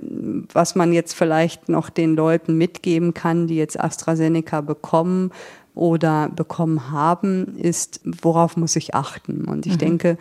was 0.54 0.76
man 0.76 0.94
jetzt 0.94 1.14
vielleicht 1.14 1.70
noch 1.70 1.90
den 1.90 2.16
Leuten 2.16 2.58
mitgeben 2.58 3.14
kann, 3.14 3.48
die 3.48 3.56
jetzt 3.56 3.80
AstraZeneca 3.80 4.62
bekommen, 4.62 5.32
oder 5.76 6.30
bekommen 6.30 6.92
haben, 6.92 7.58
ist, 7.58 8.02
worauf 8.04 8.58
muss 8.58 8.76
ich 8.76 8.94
achten? 8.94 9.46
Und 9.46 9.66
ich 9.66 9.74
mhm. 9.74 9.80
denke, 9.80 10.18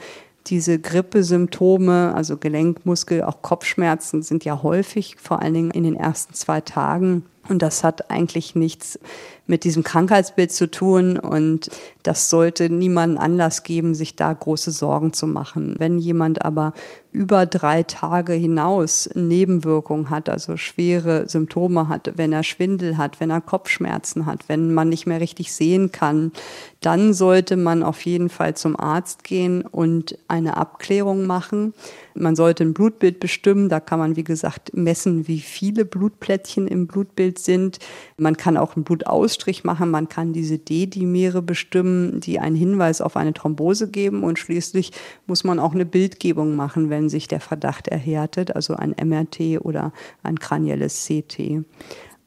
diese 0.46 0.78
Grippesymptome, 0.78 2.14
also 2.14 2.36
Gelenkmuskel, 2.36 3.22
auch 3.22 3.42
Kopfschmerzen 3.42 4.22
sind 4.22 4.44
ja 4.44 4.62
häufig, 4.62 5.16
vor 5.20 5.40
allen 5.40 5.54
Dingen 5.54 5.70
in 5.70 5.84
den 5.84 5.96
ersten 5.96 6.34
zwei 6.34 6.60
Tagen. 6.60 7.24
Und 7.48 7.60
das 7.60 7.82
hat 7.82 8.10
eigentlich 8.10 8.54
nichts 8.54 8.98
mit 9.46 9.64
diesem 9.64 9.82
Krankheitsbild 9.82 10.52
zu 10.52 10.70
tun 10.70 11.18
und 11.18 11.68
das 12.04 12.30
sollte 12.30 12.70
niemanden 12.70 13.18
Anlass 13.18 13.64
geben, 13.64 13.94
sich 13.94 14.14
da 14.14 14.32
große 14.32 14.70
Sorgen 14.70 15.12
zu 15.12 15.26
machen. 15.26 15.74
Wenn 15.78 15.98
jemand 15.98 16.44
aber 16.44 16.72
über 17.10 17.44
drei 17.44 17.82
Tage 17.82 18.32
hinaus 18.32 19.10
Nebenwirkungen 19.14 20.10
hat, 20.10 20.28
also 20.28 20.56
schwere 20.56 21.28
Symptome 21.28 21.88
hat, 21.88 22.12
wenn 22.16 22.32
er 22.32 22.44
Schwindel 22.44 22.96
hat, 22.96 23.20
wenn 23.20 23.30
er 23.30 23.40
Kopfschmerzen 23.40 24.26
hat, 24.26 24.48
wenn 24.48 24.72
man 24.72 24.88
nicht 24.88 25.06
mehr 25.06 25.20
richtig 25.20 25.52
sehen 25.52 25.90
kann, 25.90 26.32
dann 26.80 27.12
sollte 27.12 27.56
man 27.56 27.82
auf 27.82 28.00
jeden 28.06 28.28
Fall 28.28 28.56
zum 28.56 28.78
Arzt 28.78 29.24
gehen 29.24 29.62
und 29.62 30.16
eine 30.28 30.56
Abklärung 30.56 31.26
machen. 31.26 31.74
Man 32.14 32.36
sollte 32.36 32.64
ein 32.64 32.74
Blutbild 32.74 33.20
bestimmen. 33.20 33.68
Da 33.68 33.80
kann 33.80 33.98
man, 33.98 34.16
wie 34.16 34.24
gesagt, 34.24 34.74
messen, 34.74 35.28
wie 35.28 35.40
viele 35.40 35.84
Blutplättchen 35.84 36.66
im 36.66 36.86
Blutbild 36.86 37.38
sind. 37.38 37.78
Man 38.16 38.36
kann 38.36 38.56
auch 38.56 38.76
einen 38.76 38.84
Blutausstrich 38.84 39.64
machen. 39.64 39.90
Man 39.90 40.08
kann 40.08 40.32
diese 40.32 40.58
D-Dimere 40.58 41.42
bestimmen, 41.42 42.20
die 42.20 42.38
einen 42.38 42.56
Hinweis 42.56 43.00
auf 43.00 43.16
eine 43.16 43.32
Thrombose 43.32 43.90
geben. 43.90 44.24
Und 44.24 44.38
schließlich 44.38 44.92
muss 45.26 45.44
man 45.44 45.58
auch 45.58 45.74
eine 45.74 45.86
Bildgebung 45.86 46.56
machen, 46.56 46.90
wenn 46.90 47.08
sich 47.08 47.28
der 47.28 47.40
Verdacht 47.40 47.88
erhärtet, 47.88 48.54
also 48.54 48.74
ein 48.74 48.94
MRT 49.02 49.60
oder 49.60 49.92
ein 50.22 50.38
kranielles 50.38 51.06
CT. 51.06 51.64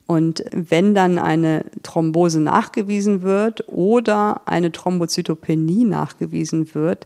Und 0.08 0.46
wenn 0.52 0.94
dann 0.94 1.18
eine 1.18 1.66
Thrombose 1.82 2.40
nachgewiesen 2.40 3.24
wird 3.24 3.68
oder 3.68 4.42
eine 4.46 4.72
Thrombozytopenie 4.72 5.84
nachgewiesen 5.84 6.76
wird, 6.76 7.06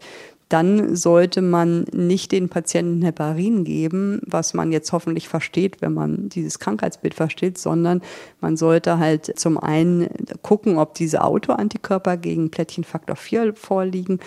dann 0.49 0.95
sollte 0.95 1.43
man 1.43 1.85
nicht 1.93 2.31
den 2.31 2.49
Patienten 2.49 3.03
Heparin 3.03 3.63
geben, 3.63 4.19
was 4.25 4.55
man 4.55 4.71
jetzt 4.71 4.91
hoffentlich 4.91 5.29
versteht, 5.29 5.81
wenn 5.81 5.93
man 5.93 6.29
dieses 6.29 6.57
Krankheitsbild 6.57 7.13
versteht, 7.13 7.59
sondern 7.59 8.01
man 8.41 8.57
sollte 8.57 8.97
halt 8.97 9.39
zum 9.39 9.59
einen 9.59 10.09
gucken, 10.41 10.79
ob 10.79 10.95
diese 10.95 11.23
Autoantikörper 11.23 12.17
gegen 12.17 12.49
Plättchenfaktor 12.49 13.15
4 13.15 13.53
vorliegen 13.53 14.19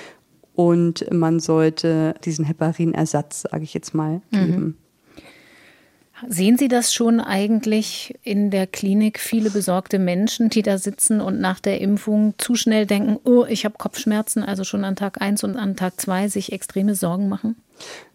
und 0.55 1.11
man 1.13 1.41
sollte 1.41 2.15
diesen 2.25 2.45
Heparinersatz, 2.45 3.43
sage 3.51 3.65
ich 3.65 3.75
jetzt 3.75 3.95
mal, 3.95 4.23
geben. 4.31 4.61
Mhm. 4.61 4.75
Sehen 6.29 6.57
Sie 6.57 6.69
das 6.69 6.95
schon 6.95 7.21
eigentlich 7.21 8.15
in 8.23 8.51
der 8.51 8.67
Klinik, 8.67 9.19
viele 9.19 9.51
besorgte 9.51 9.99
Menschen, 9.99 10.51
die 10.51 10.63
da 10.63 10.79
sitzen 10.79 11.21
und 11.21 11.41
nach 11.41 11.61
der 11.61 11.81
Impfung 11.81 12.35
zu 12.39 12.55
schnell 12.55 12.87
denken, 12.87 13.19
oh, 13.25 13.45
ich 13.49 13.65
habe 13.65 13.77
Kopfschmerzen, 13.79 14.43
also 14.43 14.65
schon 14.65 14.85
an 14.85 14.97
Tag 14.97 15.21
1 15.21 15.43
und 15.45 15.57
an 15.57 15.77
Tag 15.77 16.01
2 16.01 16.29
sich 16.29 16.53
extreme 16.53 16.95
Sorgen 16.95 17.29
machen? 17.29 17.57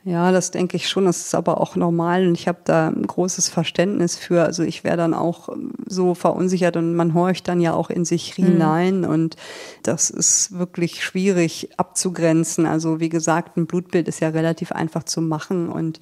Ja, 0.04 0.32
das 0.32 0.52
denke 0.52 0.78
ich 0.78 0.88
schon. 0.88 1.04
Das 1.04 1.18
ist 1.18 1.36
aber 1.36 1.60
auch 1.60 1.76
normal 1.76 2.26
und 2.26 2.36
ich 2.36 2.48
habe 2.48 2.60
da 2.64 2.88
ein 2.88 3.06
großes 3.06 3.50
Verständnis 3.50 4.16
für. 4.16 4.44
Also 4.44 4.64
ich 4.64 4.86
wäre 4.86 4.96
dann 4.96 5.14
auch 5.14 5.50
so 5.86 6.14
verunsichert 6.14 6.78
und 6.78 6.96
man 6.96 7.14
horcht 7.14 7.48
dann 7.50 7.60
ja 7.60 7.74
auch 7.74 7.90
in 7.90 8.06
sich 8.06 8.38
mhm. 8.38 8.46
hinein 8.46 9.00
mhm. 9.00 9.10
und 9.10 9.36
das 9.84 10.10
ist 10.10 10.58
wirklich 10.58 11.04
schwierig 11.04 11.72
abzugrenzen. 11.76 12.66
Also 12.66 13.02
wie 13.02 13.10
gesagt, 13.10 13.58
ein 13.58 13.66
Blutbild 13.66 14.08
ist 14.08 14.22
ja 14.22 14.30
relativ 14.30 14.72
einfach 14.72 15.04
zu 15.04 15.20
machen 15.20 15.68
und 15.68 16.00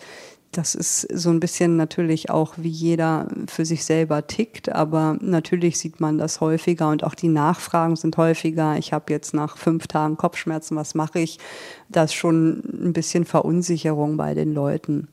das 0.57 0.73
ist 0.73 1.01
so 1.13 1.29
ein 1.31 1.39
bisschen 1.39 1.75
natürlich 1.75 2.29
auch, 2.29 2.53
wie 2.57 2.69
jeder 2.69 3.27
für 3.47 3.65
sich 3.65 3.83
selber 3.83 4.25
tickt, 4.25 4.69
aber 4.69 5.17
natürlich 5.19 5.77
sieht 5.77 5.99
man 5.99 6.17
das 6.17 6.39
häufiger 6.39 6.89
und 6.89 7.03
auch 7.03 7.13
die 7.13 7.27
Nachfragen 7.27 7.95
sind 7.95 8.15
häufiger. 8.15 8.77
Ich 8.77 8.93
habe 8.93 9.11
jetzt 9.11 9.33
nach 9.33 9.57
fünf 9.57 9.87
Tagen 9.87 10.15
Kopfschmerzen, 10.15 10.77
was 10.77 10.95
mache 10.95 11.19
ich? 11.19 11.39
Das 11.89 12.11
ist 12.11 12.15
schon 12.15 12.63
ein 12.71 12.93
bisschen 12.93 13.25
Verunsicherung 13.25 14.15
bei 14.15 14.33
den 14.33 14.53
Leuten. 14.53 15.09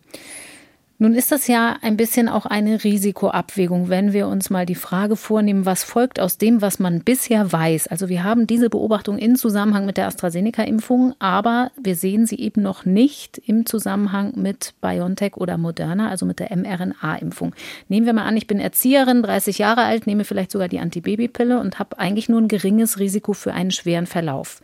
Nun 1.03 1.15
ist 1.15 1.33
das 1.33 1.49
ja 1.49 1.79
ein 1.83 1.97
bisschen 1.97 2.29
auch 2.29 2.47
eine 2.47 2.85
Risikoabwägung, 2.85 3.89
wenn 3.89 4.13
wir 4.13 4.29
uns 4.29 4.51
mal 4.51 4.67
die 4.67 4.77
Frage 4.77 5.17
vornehmen, 5.17 5.67
was 5.67 5.83
folgt 5.83 6.21
aus 6.21 6.39
dem, 6.39 6.63
was 6.63 6.79
man 6.79 7.01
bisher 7.01 7.51
weiß. 7.51 7.89
Also 7.89 8.09
wir 8.09 8.23
haben 8.23 8.47
diese 8.47 8.71
Beobachtung 8.71 9.19
in 9.19 9.35
Zusammenhang 9.35 9.85
mit 9.85 9.97
der 9.97 10.07
AstraZeneca-Impfung, 10.07 11.17
aber 11.19 11.73
wir 11.77 11.97
sehen 11.97 12.25
sie 12.27 12.39
eben 12.39 12.63
noch 12.63 12.85
nicht 12.85 13.43
im 13.45 13.67
Zusammenhang 13.67 14.35
mit 14.37 14.75
BioNTech 14.81 15.39
oder 15.39 15.59
Moderna, 15.59 16.09
also 16.09 16.25
mit 16.25 16.39
der 16.39 16.57
mRNA-Impfung. 16.57 17.53
Nehmen 17.89 18.07
wir 18.07 18.13
mal 18.13 18.27
an, 18.27 18.37
ich 18.37 18.47
bin 18.47 18.61
Erzieherin, 18.61 19.25
30 19.25 19.59
Jahre 19.59 19.83
alt, 19.83 20.07
nehme 20.07 20.23
vielleicht 20.23 20.53
sogar 20.53 20.69
die 20.69 20.79
Antibabypille 20.79 21.59
und 21.59 21.81
habe 21.81 21.99
eigentlich 21.99 22.29
nur 22.29 22.41
ein 22.41 22.47
geringes 22.47 23.01
Risiko 23.01 23.33
für 23.33 23.55
einen 23.55 23.73
schweren 23.73 24.07
Verlauf 24.07 24.61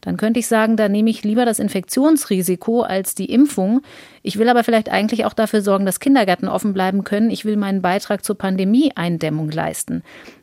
dann 0.00 0.16
könnte 0.16 0.40
ich 0.40 0.46
sagen, 0.46 0.76
da 0.76 0.88
nehme 0.88 1.10
ich 1.10 1.24
lieber 1.24 1.44
das 1.44 1.58
Infektionsrisiko 1.58 2.82
als 2.82 3.14
die 3.14 3.32
Impfung. 3.32 3.82
Ich 4.22 4.38
will 4.38 4.48
aber 4.48 4.64
vielleicht 4.64 4.88
eigentlich 4.88 5.24
auch 5.24 5.34
dafür 5.34 5.62
sorgen, 5.62 5.84
dass 5.84 6.00
Kindergärten 6.00 6.48
offen 6.48 6.72
bleiben 6.72 7.04
können. 7.04 7.30
Ich 7.30 7.44
will 7.44 7.56
meinen 7.56 7.82
Beitrag 7.82 8.24
zur 8.24 8.38
Pandemie-Eindämmung 8.38 9.50
leisten. 9.50 10.02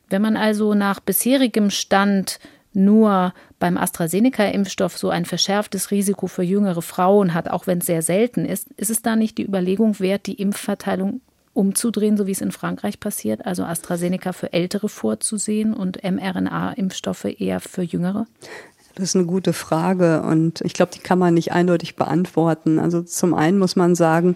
Wenn 0.09 0.21
man 0.21 0.37
also 0.37 0.73
nach 0.73 0.99
bisherigem 0.99 1.69
Stand 1.69 2.39
nur 2.73 3.33
beim 3.59 3.77
AstraZeneca-Impfstoff 3.77 4.97
so 4.97 5.09
ein 5.09 5.25
verschärftes 5.25 5.89
Risiko 5.89 6.27
für 6.27 6.43
jüngere 6.43 6.83
Frauen 6.83 7.33
hat, 7.33 7.49
auch 7.49 7.65
wenn 7.65 7.79
es 7.79 7.87
sehr 7.87 8.03
selten 8.03 8.45
ist, 8.45 8.69
ist 8.77 8.91
es 8.91 9.01
da 9.01 9.15
nicht 9.15 9.39
die 9.39 9.45
Überlegung 9.45 9.99
wert, 9.99 10.27
die 10.27 10.35
Impfverteilung 10.35 11.21
umzudrehen, 11.53 12.17
so 12.17 12.27
wie 12.27 12.31
es 12.31 12.41
in 12.41 12.51
Frankreich 12.51 12.99
passiert, 12.99 13.47
also 13.47 13.63
AstraZeneca 13.63 14.31
für 14.31 14.53
Ältere 14.53 14.89
vorzusehen 14.89 15.73
und 15.73 16.03
mRNA-Impfstoffe 16.03 17.25
eher 17.39 17.59
für 17.59 17.81
Jüngere? 17.81 18.27
Das 18.97 19.09
ist 19.09 19.15
eine 19.15 19.25
gute 19.25 19.53
Frage 19.53 20.23
und 20.23 20.61
ich 20.61 20.73
glaube, 20.73 20.91
die 20.91 20.99
kann 20.99 21.19
man 21.19 21.35
nicht 21.35 21.51
eindeutig 21.51 21.95
beantworten. 21.95 22.79
Also 22.79 23.03
zum 23.03 23.35
einen 23.35 23.59
muss 23.59 23.75
man 23.75 23.93
sagen, 23.93 24.35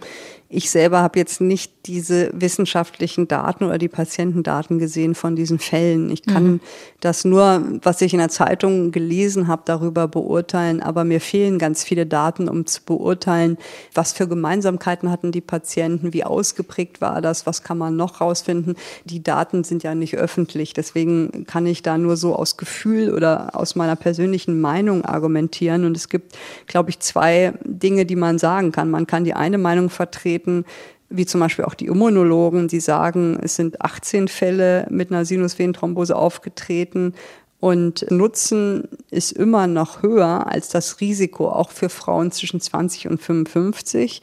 ich 0.54 0.70
selber 0.70 1.02
habe 1.02 1.18
jetzt 1.18 1.40
nicht 1.40 1.72
diese 1.86 2.30
wissenschaftlichen 2.34 3.28
Daten 3.28 3.64
oder 3.64 3.78
die 3.78 3.88
Patientendaten 3.88 4.80
gesehen 4.80 5.16
von 5.16 5.36
diesen 5.36 5.60
Fällen. 5.60 6.12
Ich 6.12 6.24
kann 6.24 6.44
mhm. 6.44 6.60
das 7.00 7.24
nur, 7.24 7.64
was 7.82 8.02
ich 8.02 8.14
in 8.14 8.20
der 8.20 8.30
Zeitung 8.30 8.92
gelesen 8.92 9.48
habe, 9.48 9.64
darüber 9.66 10.10
beurteilen. 10.10 10.82
Aber 10.82 11.06
mir 11.06 11.22
fehlen 11.22 11.58
ganz 11.58 11.86
viele 11.86 12.06
Daten, 12.06 12.50
um 12.50 12.66
zu 12.66 12.82
beurteilen, 12.84 13.58
was 13.94 14.12
für 14.12 14.28
Gemeinsamkeiten 14.28 15.10
hatten 15.10 15.32
die 15.32 15.42
Patienten, 15.42 16.14
wie 16.14 16.26
ausgeprägt 16.26 17.00
war 17.00 17.22
das, 17.22 17.46
was 17.46 17.64
kann 17.64 17.78
man 17.78 17.96
noch 17.96 18.20
rausfinden. 18.20 18.76
Die 19.06 19.24
Daten 19.24 19.64
sind 19.64 19.84
ja 19.84 19.96
nicht 19.96 20.18
öffentlich. 20.18 20.74
Deswegen 20.74 21.46
kann 21.46 21.66
ich 21.66 21.82
da 21.82 21.98
nur 21.98 22.18
so 22.18 22.36
aus 22.36 22.58
Gefühl 22.58 23.14
oder 23.14 23.56
aus 23.56 23.76
meiner 23.76 23.96
persönlichen 23.96 24.60
Meinung 24.60 25.06
argumentieren. 25.06 25.86
Und 25.86 25.96
es 25.96 26.10
gibt, 26.10 26.38
glaube 26.68 26.90
ich, 26.90 27.00
zwei 27.00 27.54
Dinge, 27.64 28.06
die 28.06 28.18
man 28.18 28.38
sagen 28.38 28.74
kann. 28.74 28.92
Man 28.92 29.08
kann 29.08 29.24
die 29.24 29.34
eine 29.34 29.58
Meinung 29.58 29.90
vertreten, 29.90 30.41
auftreten, 30.42 30.66
wie 31.10 31.26
zum 31.26 31.42
Beispiel 31.42 31.66
auch 31.66 31.74
die 31.74 31.88
Immunologen, 31.88 32.68
die 32.68 32.80
sagen, 32.80 33.38
es 33.42 33.56
sind 33.56 33.82
18 33.82 34.28
Fälle 34.28 34.88
mit 34.90 35.12
einer 35.12 35.26
Sinusvenenthrombose 35.26 36.16
aufgetreten 36.16 37.14
und 37.60 38.10
Nutzen 38.10 38.88
ist 39.12 39.34
immer 39.34 39.68
noch 39.68 40.02
höher 40.02 40.48
als 40.48 40.70
das 40.70 41.00
Risiko, 41.00 41.50
auch 41.50 41.70
für 41.70 41.90
Frauen 41.90 42.32
zwischen 42.32 42.60
20 42.60 43.08
und 43.08 43.22
55. 43.22 44.22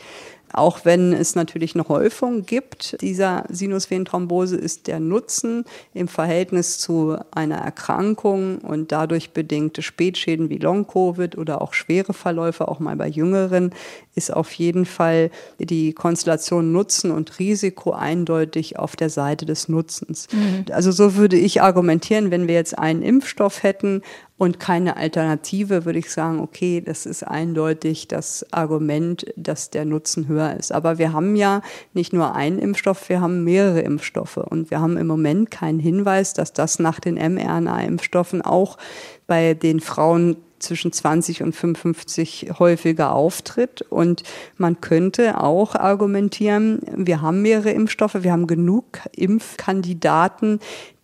Auch 0.53 0.85
wenn 0.85 1.13
es 1.13 1.35
natürlich 1.35 1.75
eine 1.75 1.87
Häufung 1.89 2.47
gibt 2.47 3.01
dieser 3.03 3.45
Sinusvenenthrombose, 3.51 4.57
ist 4.57 4.87
der 4.87 4.99
Nutzen 4.99 5.65
im 5.93 6.09
Verhältnis 6.09 6.79
zu 6.79 7.19
einer 7.31 7.59
Erkrankung 7.59 8.59
und 8.59 8.91
dadurch 8.91 9.33
bedingte 9.33 9.83
Spätschäden 9.83 10.49
wie 10.49 10.57
Long-Covid 10.57 11.37
oder 11.37 11.61
auch 11.61 11.75
schwere 11.75 12.15
Verläufe, 12.15 12.69
auch 12.69 12.81
mal 12.81 12.97
bei 12.97 13.09
Jüngeren, 13.09 13.75
ist 14.19 14.35
auf 14.35 14.53
jeden 14.53 14.85
Fall 14.85 15.31
die 15.59 15.95
Konstellation 15.95 16.73
Nutzen 16.73 17.11
und 17.11 17.39
Risiko 17.39 17.93
eindeutig 17.93 18.79
auf 18.79 18.97
der 18.97 19.09
Seite 19.09 19.47
des 19.47 19.69
Nutzens. 19.69 20.27
Mhm. 20.33 20.67
Also 20.73 20.93
so 20.93 21.15
würde 21.15 21.37
ich 21.37 21.63
argumentieren, 21.63 22.31
wenn 22.31 22.49
wir 22.49 22.57
jetzt 22.57 22.79
einen 22.79 23.03
Impfstoff 23.03 23.63
hätten 23.63 24.03
und 24.37 24.61
keine 24.61 24.97
Alternative, 24.97 25.85
würde 25.85 26.01
ich 26.01 26.11
sagen, 26.11 26.41
okay, 26.41 26.81
das 26.85 27.07
ist 27.07 27.23
eindeutig 27.23 28.09
das 28.09 28.47
Argument, 28.53 29.27
dass 29.37 29.71
der 29.71 29.85
Nutzen 29.85 30.29
höher 30.29 30.57
ist. 30.57 30.73
Aber 30.73 30.99
wir 30.99 31.13
haben 31.13 31.37
ja 31.37 31.63
nicht 31.95 32.13
nur 32.13 32.35
einen 32.35 32.59
Impfstoff, 32.59 33.09
wir 33.09 33.21
haben 33.21 33.45
mehrere 33.45 33.81
Impfstoffe 33.81 34.37
und 34.37 34.71
wir 34.71 34.81
haben 34.81 34.97
im 34.97 35.07
Moment 35.07 35.51
keinen 35.51 35.81
Hinweis, 35.81 36.35
dass 36.35 36.53
das 36.53 36.79
nach 36.79 37.01
den 37.01 37.15
mRNA-Impfstoffen 37.15 38.43
auch 38.43 38.79
bei 39.27 39.55
den 39.55 39.81
Frauen 39.81 40.37
zwischen 40.59 40.93
20 40.93 41.43
und 41.43 41.55
55 41.55 42.53
häufiger 42.59 43.13
auftritt. 43.13 43.83
Und 43.83 44.23
man 44.57 44.81
könnte 44.81 45.41
auch 45.41 45.75
argumentieren, 45.75 46.81
wir 46.95 47.23
haben 47.23 47.43
mehrere 47.43 47.71
Impfstoffe, 47.71 48.23
wir 48.23 48.33
haben 48.33 48.47
genug 48.47 49.01
Impfkandidaten, 49.15 50.61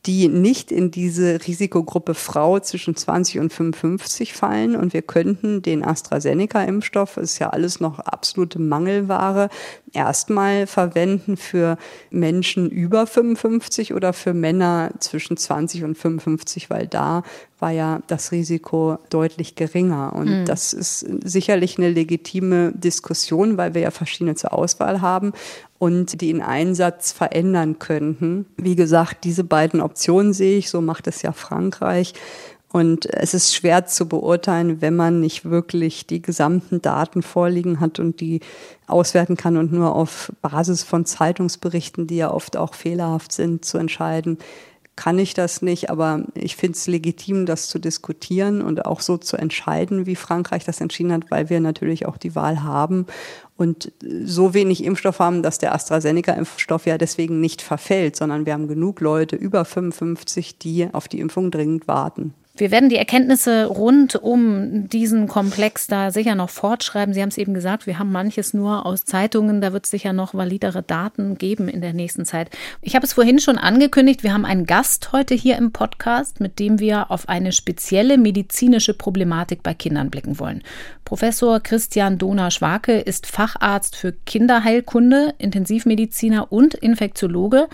die 0.07 0.29
nicht 0.29 0.71
in 0.71 0.91
diese 0.91 1.39
Risikogruppe 1.47 2.15
Frau 2.15 2.61
zwischen 2.61 2.95
20 2.95 3.41
und 3.41 3.53
55 3.53 4.35
fallen. 4.35 4.77
Und 4.77 4.93
wir 4.93 5.03
könnten 5.03 5.63
den 5.63 5.83
AstraZeneca-Impfstoff, 5.83 7.17
ist 7.17 7.39
ja 7.39 7.51
alles 7.51 7.81
noch 7.81 8.01
absolute 8.01 8.59
Mangelware, 8.59 9.49
erstmal 9.93 10.67
verwenden 10.67 11.37
für 11.37 11.79
Menschen 12.11 12.69
über 12.69 13.07
55 13.07 13.95
oder 13.95 14.13
für 14.13 14.35
Männer 14.35 14.91
zwischen 14.99 15.37
20 15.37 15.85
und 15.85 15.97
55, 15.97 16.69
weil 16.69 16.87
da 16.87 17.23
war 17.59 17.71
ja 17.71 18.03
das 18.09 18.31
Risiko 18.31 18.99
deutlich 19.09 19.55
geringer. 19.55 20.13
Und 20.15 20.41
mhm. 20.41 20.45
das 20.45 20.75
ist 20.75 21.07
sicherlich 21.25 21.79
eine 21.79 21.89
legitime 21.89 22.73
Diskussion, 22.73 23.57
weil 23.57 23.73
wir 23.73 23.81
ja 23.81 23.91
verschiedene 23.91 24.35
zur 24.35 24.53
Auswahl 24.53 25.01
haben 25.01 25.33
und 25.85 26.23
die 26.23 26.31
in 26.31 26.41
Einsatz 26.41 27.13
verändern 27.13 27.79
könnten. 27.79 28.47
Wie 28.57 28.75
gesagt, 28.75 29.25
diese 29.25 29.45
beiden 29.45 29.83
Optionen 29.83 30.33
sehe 30.33 30.57
ich, 30.57 30.71
so 30.71 30.81
macht 30.81 31.07
es 31.07 31.21
ja 31.21 31.33
Frankreich. 31.33 32.15
Und 32.73 33.05
es 33.05 33.35
ist 33.35 33.55
schwer 33.55 33.85
zu 33.85 34.09
beurteilen, 34.09 34.81
wenn 34.81 34.97
man 34.97 35.21
nicht 35.21 35.45
wirklich 35.45 36.07
die 36.07 36.23
gesamten 36.23 36.81
Daten 36.81 37.21
vorliegen 37.21 37.81
hat 37.81 37.99
und 37.99 38.23
die 38.23 38.41
auswerten 38.87 39.37
kann 39.37 39.59
und 39.59 39.75
nur 39.75 39.95
auf 39.95 40.33
Basis 40.41 40.83
von 40.83 41.05
Zeitungsberichten, 41.05 42.07
die 42.07 42.17
ja 42.17 42.33
oft 42.33 42.57
auch 42.57 42.73
fehlerhaft 42.73 43.33
sind, 43.33 43.67
zu 43.67 43.77
entscheiden, 43.77 44.39
kann 44.97 45.19
ich 45.19 45.35
das 45.35 45.61
nicht, 45.61 45.91
aber 45.91 46.23
ich 46.35 46.57
finde 46.57 46.77
es 46.79 46.87
legitim, 46.87 47.47
das 47.47 47.69
zu 47.69 47.79
diskutieren 47.79 48.63
und 48.63 48.87
auch 48.87 49.01
so 49.01 49.19
zu 49.19 49.37
entscheiden, 49.37 50.07
wie 50.07 50.17
Frankreich 50.17 50.65
das 50.65 50.81
entschieden 50.81 51.13
hat, 51.13 51.31
weil 51.31 51.51
wir 51.51 51.61
natürlich 51.61 52.07
auch 52.07 52.17
die 52.17 52.35
Wahl 52.35 52.63
haben 52.63 53.07
und 53.57 53.93
so 54.01 54.53
wenig 54.53 54.83
Impfstoff 54.83 55.21
haben, 55.21 55.43
dass 55.43 55.59
der 55.59 55.75
AstraZeneca-Impfstoff 55.75 56.87
ja 56.87 56.99
deswegen 56.99 57.41
nicht 57.41 57.63
verfällt, 57.63 58.17
sondern 58.17 58.47
wir 58.47 58.53
haben 58.53 58.67
genug 58.67 59.01
Leute 59.01 59.37
über 59.37 59.65
55, 59.65 60.59
die 60.59 60.89
auf 60.93 61.07
die 61.07 61.21
Impfung 61.21 61.51
dringend 61.51 61.87
warten. 61.87 62.35
Wir 62.57 62.71
werden 62.71 62.89
die 62.89 62.95
Erkenntnisse 62.95 63.67
rund 63.67 64.15
um 64.15 64.89
diesen 64.89 65.27
Komplex 65.27 65.89
da 65.89 66.13
sicher 66.13 66.37
noch 66.37 66.51
fortschreiben. 66.51 67.13
Sie 67.13 67.21
haben 67.21 67.31
es 67.31 67.37
eben 67.37 67.53
gesagt, 67.53 67.89
wir 67.89 67.99
haben 67.99 68.13
manches 68.13 68.55
nur 68.55 68.87
aus 68.87 69.05
Zeitungen. 69.05 69.61
Da 69.61 69.73
wird 69.73 69.87
es 69.87 69.91
sicher 69.91 70.13
noch 70.13 70.35
validere 70.35 70.85
Daten 70.85 71.37
geben 71.37 71.67
in 71.67 71.81
der 71.81 71.93
nächsten 71.93 72.25
Zeit. 72.25 72.51
Ich 72.81 72.95
habe 72.95 73.05
es 73.05 73.13
vorhin 73.13 73.41
schon 73.41 73.59
angekündigt. 73.59 74.23
Wir 74.23 74.33
haben 74.33 74.45
einen 74.45 74.67
Gast 74.67 75.11
heute 75.11 75.35
hier 75.35 75.57
im 75.57 75.73
Podcast, 75.73 76.39
mit 76.39 76.61
dem 76.61 76.79
wir 76.79 77.11
auf 77.11 77.29
eine 77.29 77.51
spezielle 77.51 78.19
medizinische 78.19 78.95
Problematik 78.95 79.65
bei 79.65 79.75
Kindern 79.75 80.11
blicken 80.11 80.39
wollen. 80.39 80.63
Professor 81.05 81.59
Christian 81.59 82.19
Doner-Schwake 82.19 83.01
ist 83.01 83.27
Facharzt 83.27 83.97
für 83.97 84.13
Kinderheilkunde, 84.13 85.35
Intensivmediziner 85.39 86.53
und 86.53 86.75
Infektiologe 86.75 87.67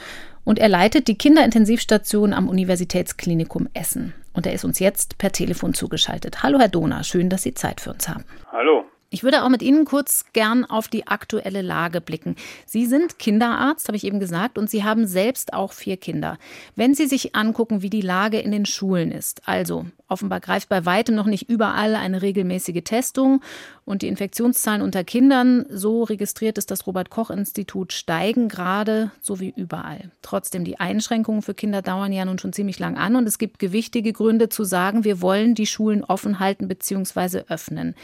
und 0.44 0.58
er 0.58 0.70
leitet 0.70 1.06
die 1.06 1.18
Kinderintensivstation 1.18 2.32
am 2.32 2.48
Universitätsklinikum 2.48 3.68
Essen. 3.74 4.14
Und 4.32 4.46
er 4.46 4.52
ist 4.52 4.64
uns 4.64 4.78
jetzt 4.78 5.18
per 5.18 5.32
Telefon 5.32 5.74
zugeschaltet. 5.74 6.42
Hallo, 6.42 6.58
Herr 6.58 6.68
Doner, 6.68 7.04
schön, 7.04 7.28
dass 7.28 7.42
Sie 7.42 7.54
Zeit 7.54 7.80
für 7.80 7.90
uns 7.90 8.08
haben. 8.08 8.24
Hallo. 8.52 8.89
Ich 9.12 9.24
würde 9.24 9.42
auch 9.42 9.48
mit 9.48 9.60
Ihnen 9.60 9.84
kurz 9.84 10.24
gern 10.32 10.64
auf 10.64 10.86
die 10.86 11.08
aktuelle 11.08 11.62
Lage 11.62 12.00
blicken. 12.00 12.36
Sie 12.64 12.86
sind 12.86 13.18
Kinderarzt, 13.18 13.88
habe 13.88 13.96
ich 13.96 14.04
eben 14.04 14.20
gesagt, 14.20 14.56
und 14.56 14.70
Sie 14.70 14.84
haben 14.84 15.08
selbst 15.08 15.52
auch 15.52 15.72
vier 15.72 15.96
Kinder. 15.96 16.38
Wenn 16.76 16.94
Sie 16.94 17.06
sich 17.06 17.34
angucken, 17.34 17.82
wie 17.82 17.90
die 17.90 18.02
Lage 18.02 18.38
in 18.38 18.52
den 18.52 18.66
Schulen 18.66 19.10
ist, 19.10 19.48
also 19.48 19.84
offenbar 20.06 20.38
greift 20.38 20.68
bei 20.68 20.86
weitem 20.86 21.16
noch 21.16 21.26
nicht 21.26 21.50
überall 21.50 21.96
eine 21.96 22.22
regelmäßige 22.22 22.82
Testung 22.84 23.42
und 23.84 24.02
die 24.02 24.08
Infektionszahlen 24.08 24.80
unter 24.80 25.02
Kindern, 25.02 25.66
so 25.70 26.04
registriert 26.04 26.56
es 26.56 26.66
das 26.66 26.86
Robert 26.86 27.10
Koch 27.10 27.30
Institut, 27.30 27.92
steigen 27.92 28.48
gerade 28.48 29.10
so 29.20 29.40
wie 29.40 29.52
überall. 29.56 30.12
Trotzdem, 30.22 30.64
die 30.64 30.78
Einschränkungen 30.78 31.42
für 31.42 31.54
Kinder 31.54 31.82
dauern 31.82 32.12
ja 32.12 32.24
nun 32.24 32.38
schon 32.38 32.52
ziemlich 32.52 32.78
lang 32.78 32.96
an 32.96 33.16
und 33.16 33.26
es 33.26 33.38
gibt 33.38 33.58
gewichtige 33.58 34.12
Gründe 34.12 34.48
zu 34.50 34.62
sagen, 34.62 35.02
wir 35.02 35.20
wollen 35.20 35.56
die 35.56 35.66
Schulen 35.66 36.04
offen 36.04 36.38
halten 36.38 36.68
bzw. 36.68 37.42
öffnen. 37.48 37.96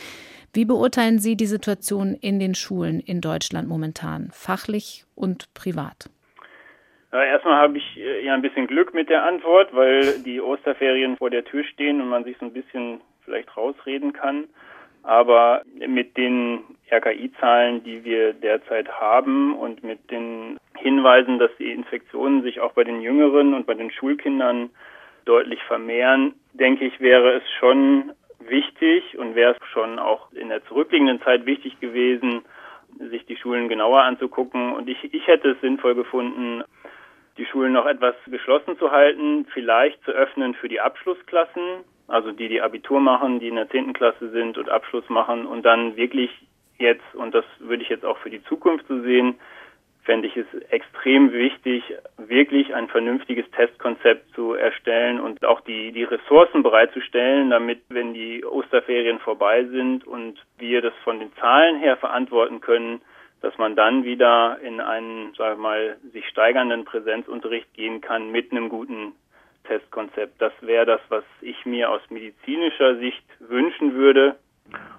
Wie 0.56 0.64
beurteilen 0.64 1.18
Sie 1.18 1.36
die 1.36 1.44
Situation 1.44 2.16
in 2.18 2.40
den 2.40 2.54
Schulen 2.54 2.98
in 2.98 3.20
Deutschland 3.20 3.68
momentan, 3.68 4.30
fachlich 4.32 5.04
und 5.14 5.52
privat? 5.52 6.08
Erstmal 7.12 7.56
habe 7.56 7.76
ich 7.76 7.98
äh, 7.98 8.24
ja 8.24 8.32
ein 8.32 8.40
bisschen 8.40 8.66
Glück 8.66 8.94
mit 8.94 9.10
der 9.10 9.24
Antwort, 9.24 9.74
weil 9.74 10.18
die 10.24 10.40
Osterferien 10.40 11.18
vor 11.18 11.28
der 11.28 11.44
Tür 11.44 11.62
stehen 11.64 12.00
und 12.00 12.08
man 12.08 12.24
sich 12.24 12.38
so 12.38 12.46
ein 12.46 12.54
bisschen 12.54 13.02
vielleicht 13.26 13.54
rausreden 13.54 14.14
kann. 14.14 14.44
Aber 15.02 15.60
mit 15.86 16.16
den 16.16 16.60
RKI-Zahlen, 16.90 17.84
die 17.84 18.02
wir 18.04 18.32
derzeit 18.32 18.88
haben 18.88 19.54
und 19.54 19.84
mit 19.84 20.10
den 20.10 20.56
Hinweisen, 20.78 21.38
dass 21.38 21.50
die 21.58 21.70
Infektionen 21.70 22.42
sich 22.42 22.60
auch 22.60 22.72
bei 22.72 22.84
den 22.84 23.02
Jüngeren 23.02 23.52
und 23.52 23.66
bei 23.66 23.74
den 23.74 23.90
Schulkindern 23.90 24.70
deutlich 25.26 25.62
vermehren, 25.64 26.32
denke 26.54 26.86
ich, 26.86 26.98
wäre 26.98 27.34
es 27.34 27.42
schon 27.60 28.12
wichtig 28.48 29.18
und 29.18 29.34
wäre 29.34 29.52
es 29.52 29.68
schon 29.68 29.98
auch 29.98 30.32
in 30.32 30.48
der 30.48 30.64
zurückliegenden 30.66 31.20
Zeit 31.22 31.46
wichtig 31.46 31.78
gewesen, 31.80 32.44
sich 32.98 33.26
die 33.26 33.36
Schulen 33.36 33.68
genauer 33.68 34.02
anzugucken. 34.02 34.72
Und 34.72 34.88
ich, 34.88 35.12
ich 35.12 35.26
hätte 35.26 35.50
es 35.50 35.60
sinnvoll 35.60 35.94
gefunden, 35.94 36.62
die 37.36 37.46
Schulen 37.46 37.72
noch 37.72 37.86
etwas 37.86 38.14
geschlossen 38.26 38.78
zu 38.78 38.90
halten, 38.90 39.46
vielleicht 39.52 40.02
zu 40.04 40.12
öffnen 40.12 40.54
für 40.54 40.68
die 40.68 40.80
Abschlussklassen, 40.80 41.84
also 42.08 42.32
die, 42.32 42.48
die 42.48 42.62
Abitur 42.62 43.00
machen, 43.00 43.40
die 43.40 43.48
in 43.48 43.56
der 43.56 43.68
zehnten 43.68 43.92
Klasse 43.92 44.30
sind 44.30 44.56
und 44.56 44.70
Abschluss 44.70 45.08
machen 45.08 45.44
und 45.46 45.64
dann 45.64 45.96
wirklich 45.96 46.30
jetzt, 46.78 47.14
und 47.14 47.34
das 47.34 47.44
würde 47.58 47.82
ich 47.82 47.88
jetzt 47.88 48.04
auch 48.04 48.18
für 48.18 48.30
die 48.30 48.42
Zukunft 48.44 48.86
so 48.88 49.00
sehen, 49.02 49.36
fände 50.06 50.28
ich 50.28 50.36
es 50.36 50.46
extrem 50.70 51.32
wichtig, 51.32 51.82
wirklich 52.16 52.74
ein 52.74 52.88
vernünftiges 52.88 53.44
Testkonzept 53.50 54.32
zu 54.34 54.54
erstellen 54.54 55.20
und 55.20 55.44
auch 55.44 55.60
die, 55.60 55.92
die 55.92 56.04
Ressourcen 56.04 56.62
bereitzustellen, 56.62 57.50
damit, 57.50 57.82
wenn 57.88 58.14
die 58.14 58.44
Osterferien 58.44 59.18
vorbei 59.18 59.64
sind 59.64 60.06
und 60.06 60.38
wir 60.58 60.80
das 60.80 60.94
von 61.02 61.18
den 61.18 61.34
Zahlen 61.34 61.78
her 61.80 61.96
verantworten 61.96 62.60
können, 62.60 63.02
dass 63.42 63.58
man 63.58 63.76
dann 63.76 64.04
wieder 64.04 64.58
in 64.62 64.80
einen, 64.80 65.34
sagen 65.34 65.58
wir 65.58 65.62
mal, 65.62 65.96
sich 66.12 66.26
steigernden 66.28 66.84
Präsenzunterricht 66.84 67.74
gehen 67.74 68.00
kann 68.00 68.30
mit 68.30 68.52
einem 68.52 68.68
guten 68.68 69.12
Testkonzept. 69.64 70.40
Das 70.40 70.52
wäre 70.60 70.86
das, 70.86 71.00
was 71.08 71.24
ich 71.40 71.66
mir 71.66 71.90
aus 71.90 72.00
medizinischer 72.10 72.96
Sicht 72.96 73.24
wünschen 73.40 73.94
würde. 73.94 74.36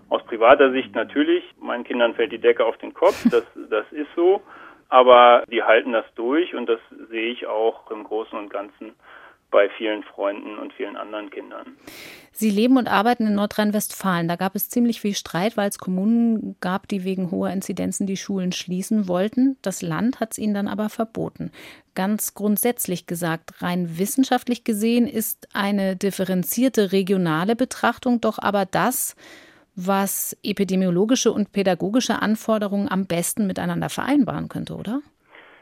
Aus 0.10 0.24
privater 0.26 0.72
Sicht 0.72 0.94
natürlich. 0.96 1.44
Meinen 1.60 1.84
Kindern 1.86 2.14
fällt 2.14 2.32
die 2.32 2.40
Decke 2.40 2.66
auf 2.66 2.78
den 2.78 2.94
Kopf. 2.94 3.24
Das, 3.32 3.44
das 3.70 3.90
ist 3.92 4.10
so. 4.16 4.42
Aber 4.90 5.44
die 5.52 5.64
halten 5.64 5.92
das 5.92 6.06
durch 6.16 6.56
und 6.56 6.68
das 6.68 6.80
sehe 7.10 7.32
ich 7.32 7.48
auch 7.48 7.92
im 7.92 8.04
Großen 8.04 8.38
und 8.38 8.50
Ganzen 8.50 8.94
bei 9.50 9.70
vielen 9.70 10.04
Freunden 10.04 10.58
und 10.58 10.74
vielen 10.74 10.98
anderen 10.98 11.30
Kindern. 11.30 11.78
Sie 12.32 12.50
leben 12.50 12.78
und 12.78 12.88
arbeiten 12.88 13.26
in 13.26 13.36
Nordrhein-Westfalen. 13.36 14.28
Da 14.28 14.36
gab 14.36 14.56
es 14.56 14.70
ziemlich 14.70 15.00
viel 15.00 15.16
Streit, 15.16 15.56
weil 15.56 15.70
es 15.70 15.80
Kommunen 15.80 16.58
gab, 16.60 16.88
die 16.88 17.04
wegen 17.04 17.32
hoher 17.32 17.50
Inzidenzen 17.50 18.06
die 18.06 18.18
Schulen 18.18 18.52
schließen 18.52 19.08
wollten. 19.08 19.58
Das 19.62 19.82
Land 19.82 20.20
hat 20.20 20.34
es 20.34 20.38
ihnen 20.38 20.54
dann 20.54 20.68
aber 20.68 20.90
verboten. 20.90 21.52
Ganz 21.96 22.34
grundsätzlich 22.34 23.08
gesagt, 23.08 23.62
rein 23.62 23.98
wissenschaftlich 23.98 24.64
gesehen 24.66 25.08
ist 25.08 25.48
eine 25.54 25.96
differenzierte 25.96 26.92
regionale 26.92 27.56
Betrachtung 27.56 28.22
doch 28.22 28.40
aber 28.40 28.66
das, 28.66 29.16
was 29.78 30.36
epidemiologische 30.44 31.32
und 31.32 31.52
pädagogische 31.52 32.22
Anforderungen 32.22 32.90
am 32.90 33.06
besten 33.06 33.46
miteinander 33.46 33.90
vereinbaren 33.90 34.50
könnte, 34.50 34.74
oder? 34.74 35.02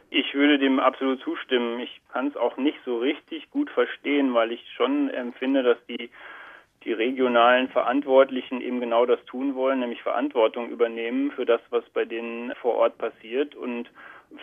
Ich 0.09 0.33
würde 0.33 0.57
dem 0.57 0.79
absolut 0.79 1.21
zustimmen. 1.21 1.81
Ich 1.81 1.99
kann 2.13 2.27
es 2.27 2.37
auch 2.37 2.55
nicht 2.55 2.77
so 2.85 2.97
richtig 2.97 3.51
gut 3.51 3.69
verstehen, 3.69 4.33
weil 4.33 4.53
ich 4.53 4.63
schon 4.77 5.09
empfinde, 5.09 5.63
dass 5.63 5.77
die, 5.87 6.09
die 6.85 6.93
regionalen 6.93 7.67
Verantwortlichen 7.67 8.61
eben 8.61 8.79
genau 8.79 9.05
das 9.05 9.19
tun 9.25 9.55
wollen, 9.55 9.79
nämlich 9.81 10.01
Verantwortung 10.01 10.69
übernehmen 10.69 11.31
für 11.31 11.45
das, 11.45 11.59
was 11.69 11.83
bei 11.93 12.05
denen 12.05 12.53
vor 12.61 12.75
Ort 12.75 12.97
passiert 12.97 13.53
und 13.55 13.89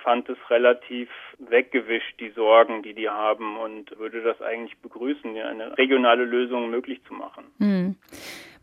fand 0.02 0.28
es 0.28 0.38
relativ 0.50 1.08
weggewischt, 1.38 2.20
die 2.20 2.30
Sorgen, 2.30 2.82
die 2.82 2.94
die 2.94 3.08
haben 3.08 3.56
und 3.56 3.98
würde 3.98 4.22
das 4.22 4.40
eigentlich 4.42 4.76
begrüßen, 4.78 5.36
eine 5.36 5.78
regionale 5.78 6.24
Lösung 6.24 6.70
möglich 6.70 7.00
zu 7.06 7.14
machen. 7.14 7.44
Hm. 7.58 7.96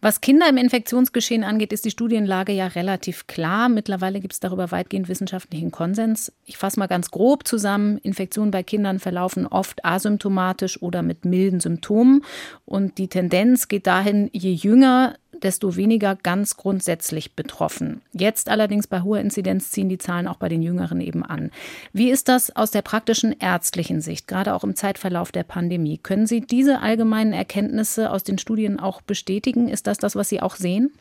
Was 0.01 0.21
Kinder 0.21 0.47
im 0.47 0.55
Infektionsgeschehen 0.55 1.43
angeht, 1.43 1.73
ist 1.73 1.83
die 1.83 1.91
Studienlage 1.91 2.53
ja 2.53 2.67
relativ 2.67 3.27
klar. 3.27 3.67
Mittlerweile 3.67 4.21
gibt 4.21 4.33
es 4.33 4.39
darüber 4.39 4.71
weitgehend 4.71 5.09
wissenschaftlichen 5.09 5.71
Konsens. 5.71 6.31
Ich 6.45 6.57
fasse 6.57 6.79
mal 6.79 6.87
ganz 6.87 7.11
grob 7.11 7.45
zusammen. 7.45 7.97
Infektionen 7.97 8.51
bei 8.51 8.63
Kindern 8.63 8.99
verlaufen 8.99 9.45
oft 9.45 9.83
asymptomatisch 9.83 10.81
oder 10.81 11.01
mit 11.01 11.25
milden 11.25 11.59
Symptomen. 11.59 12.23
Und 12.65 12.97
die 12.97 13.09
Tendenz 13.09 13.67
geht 13.67 13.87
dahin, 13.87 14.29
je 14.31 14.53
jünger 14.53 15.15
desto 15.43 15.75
weniger 15.75 16.15
ganz 16.15 16.57
grundsätzlich 16.57 17.35
betroffen. 17.35 18.01
Jetzt 18.13 18.49
allerdings 18.49 18.87
bei 18.87 19.01
hoher 19.01 19.19
Inzidenz 19.19 19.71
ziehen 19.71 19.89
die 19.89 19.97
Zahlen 19.97 20.27
auch 20.27 20.37
bei 20.37 20.49
den 20.49 20.61
Jüngeren 20.61 21.01
eben 21.01 21.23
an. 21.23 21.51
Wie 21.93 22.09
ist 22.09 22.27
das 22.27 22.55
aus 22.55 22.71
der 22.71 22.81
praktischen 22.81 23.35
ärztlichen 23.39 24.01
Sicht, 24.01 24.27
gerade 24.27 24.53
auch 24.53 24.63
im 24.63 24.75
Zeitverlauf 24.75 25.31
der 25.31 25.43
Pandemie? 25.43 25.97
Können 25.97 26.27
Sie 26.27 26.41
diese 26.41 26.81
allgemeinen 26.81 27.33
Erkenntnisse 27.33 28.11
aus 28.11 28.23
den 28.23 28.37
Studien 28.37 28.79
auch 28.79 29.01
bestätigen? 29.01 29.67
Ist 29.67 29.87
das 29.89 29.97
das, 29.97 30.15
was 30.15 30.29
Sie 30.29 30.41
auch 30.41 30.55
sehen? 30.55 30.93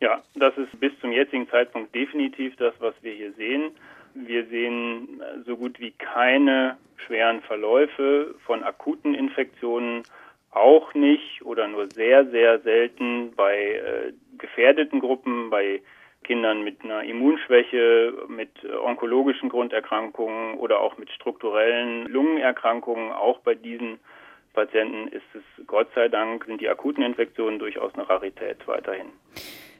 Ja, 0.00 0.20
das 0.34 0.56
ist 0.58 0.78
bis 0.80 0.92
zum 1.00 1.12
jetzigen 1.12 1.48
Zeitpunkt 1.48 1.94
definitiv 1.94 2.56
das, 2.56 2.74
was 2.80 2.94
wir 3.02 3.12
hier 3.12 3.32
sehen. 3.34 3.70
Wir 4.14 4.44
sehen 4.46 5.22
so 5.46 5.56
gut 5.56 5.78
wie 5.80 5.92
keine 5.92 6.76
schweren 7.06 7.40
Verläufe 7.42 8.34
von 8.44 8.62
akuten 8.62 9.14
Infektionen 9.14 10.02
auch 10.50 10.92
nicht 10.94 11.42
oder 11.44 11.66
nur 11.68 11.88
sehr, 11.90 12.26
sehr 12.26 12.58
selten 12.60 13.32
bei 13.34 13.56
äh, 13.56 14.12
gefährdeten 14.38 15.00
Gruppen, 15.00 15.50
bei 15.50 15.80
Kindern 16.24 16.62
mit 16.62 16.82
einer 16.84 17.04
Immunschwäche, 17.04 18.12
mit 18.28 18.50
onkologischen 18.84 19.48
Grunderkrankungen 19.48 20.58
oder 20.58 20.80
auch 20.80 20.98
mit 20.98 21.10
strukturellen 21.10 22.06
Lungenerkrankungen. 22.06 23.12
Auch 23.12 23.38
bei 23.40 23.54
diesen 23.54 23.98
Patienten 24.52 25.08
ist 25.08 25.22
es 25.34 25.66
Gott 25.66 25.88
sei 25.94 26.08
Dank, 26.08 26.44
sind 26.44 26.60
die 26.60 26.68
akuten 26.68 27.02
Infektionen 27.02 27.58
durchaus 27.58 27.94
eine 27.94 28.08
Rarität 28.08 28.66
weiterhin. 28.66 29.06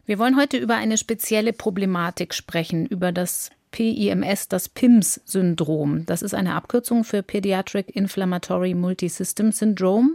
Wir 0.07 0.19
wollen 0.19 0.37
heute 0.37 0.57
über 0.57 0.75
eine 0.77 0.97
spezielle 0.97 1.53
Problematik 1.53 2.35
sprechen, 2.35 2.87
über 2.87 3.13
das 3.13 3.51
PIMS, 3.73 4.49
das 4.49 4.69
PIMS-Syndrom. 4.69 6.07
Das 6.07 6.23
ist 6.23 6.35
eine 6.35 6.55
Abkürzung 6.55 7.03
für 7.03 7.23
Pediatric 7.23 7.89
Inflammatory 7.97 8.75
Multisystem 8.75 9.51
Syndrome. 9.51 10.11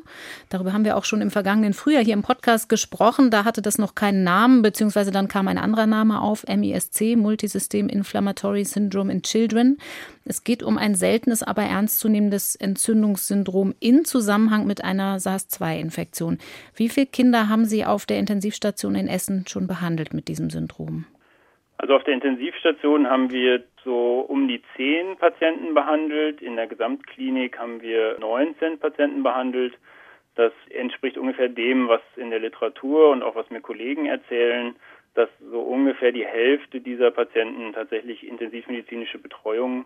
Darüber 0.50 0.72
haben 0.72 0.86
wir 0.86 0.96
auch 0.96 1.04
schon 1.04 1.22
im 1.22 1.32
vergangenen 1.32 1.74
Frühjahr 1.74 2.04
hier 2.04 2.14
im 2.14 2.22
Podcast 2.22 2.70
gesprochen. 2.70 3.32
Da 3.32 3.44
hatte 3.44 3.62
das 3.62 3.80
noch 3.80 3.96
keinen 3.96 4.24
Namen, 4.24 4.62
beziehungsweise 4.62 5.12
dann 5.12 5.28
kam 5.28 5.48
ein 5.48 5.58
anderer 5.58 5.88
Name 5.88 6.22
auf, 6.22 6.46
MISC, 6.48 7.18
Multisystem 7.18 7.90
Inflammatory 7.90 8.64
Syndrome 8.64 9.12
in 9.12 9.24
Children. 9.24 9.78
Es 10.24 10.44
geht 10.44 10.62
um 10.62 10.78
ein 10.78 10.94
seltenes, 10.94 11.42
aber 11.42 11.64
ernstzunehmendes 11.64 12.56
Entzündungssyndrom 12.56 13.74
in 13.80 14.06
Zusammenhang 14.06 14.68
mit 14.68 14.84
einer 14.84 15.20
SARS-2-Infektion. 15.20 16.38
Wie 16.76 16.90
viele 16.90 17.08
Kinder 17.08 17.50
haben 17.50 17.66
Sie 17.66 17.86
auf 17.86 18.06
der 18.06 18.20
Intensivstation 18.20 18.94
in 18.94 19.08
Essen 19.08 19.46
schon 19.48 19.66
behandelt 19.66 20.14
mit 20.14 20.28
diesem 20.28 20.52
Syndrom? 20.52 21.06
Also 21.78 21.96
auf 21.96 22.04
der 22.04 22.16
Intensivstation 22.16 23.08
haben 23.10 23.32
wir 23.32 23.64
so 23.84 24.20
um 24.20 24.48
die 24.48 24.62
zehn 24.76 25.16
Patienten 25.18 25.74
behandelt. 25.74 26.42
In 26.42 26.56
der 26.56 26.68
Gesamtklinik 26.68 27.60
haben 27.60 27.82
wir 27.82 28.18
19 28.20 28.80
Patienten 28.80 29.22
behandelt. 29.22 29.78
Das 30.36 30.52
entspricht 30.70 31.18
ungefähr 31.18 31.50
dem, 31.50 31.88
was 31.88 32.02
in 32.16 32.30
der 32.30 32.40
Literatur 32.40 33.12
und 33.12 33.24
auch 33.24 33.36
was 33.36 33.50
mir 33.50 33.62
Kollegen 33.62 34.06
erzählen, 34.06 34.76
dass 35.14 35.30
so 35.52 35.62
ungefähr 35.62 36.12
die 36.12 36.26
Hälfte 36.26 36.80
dieser 36.80 37.12
Patienten 37.12 37.74
tatsächlich 37.74 38.26
intensivmedizinische 38.28 39.18
Betreuung 39.18 39.86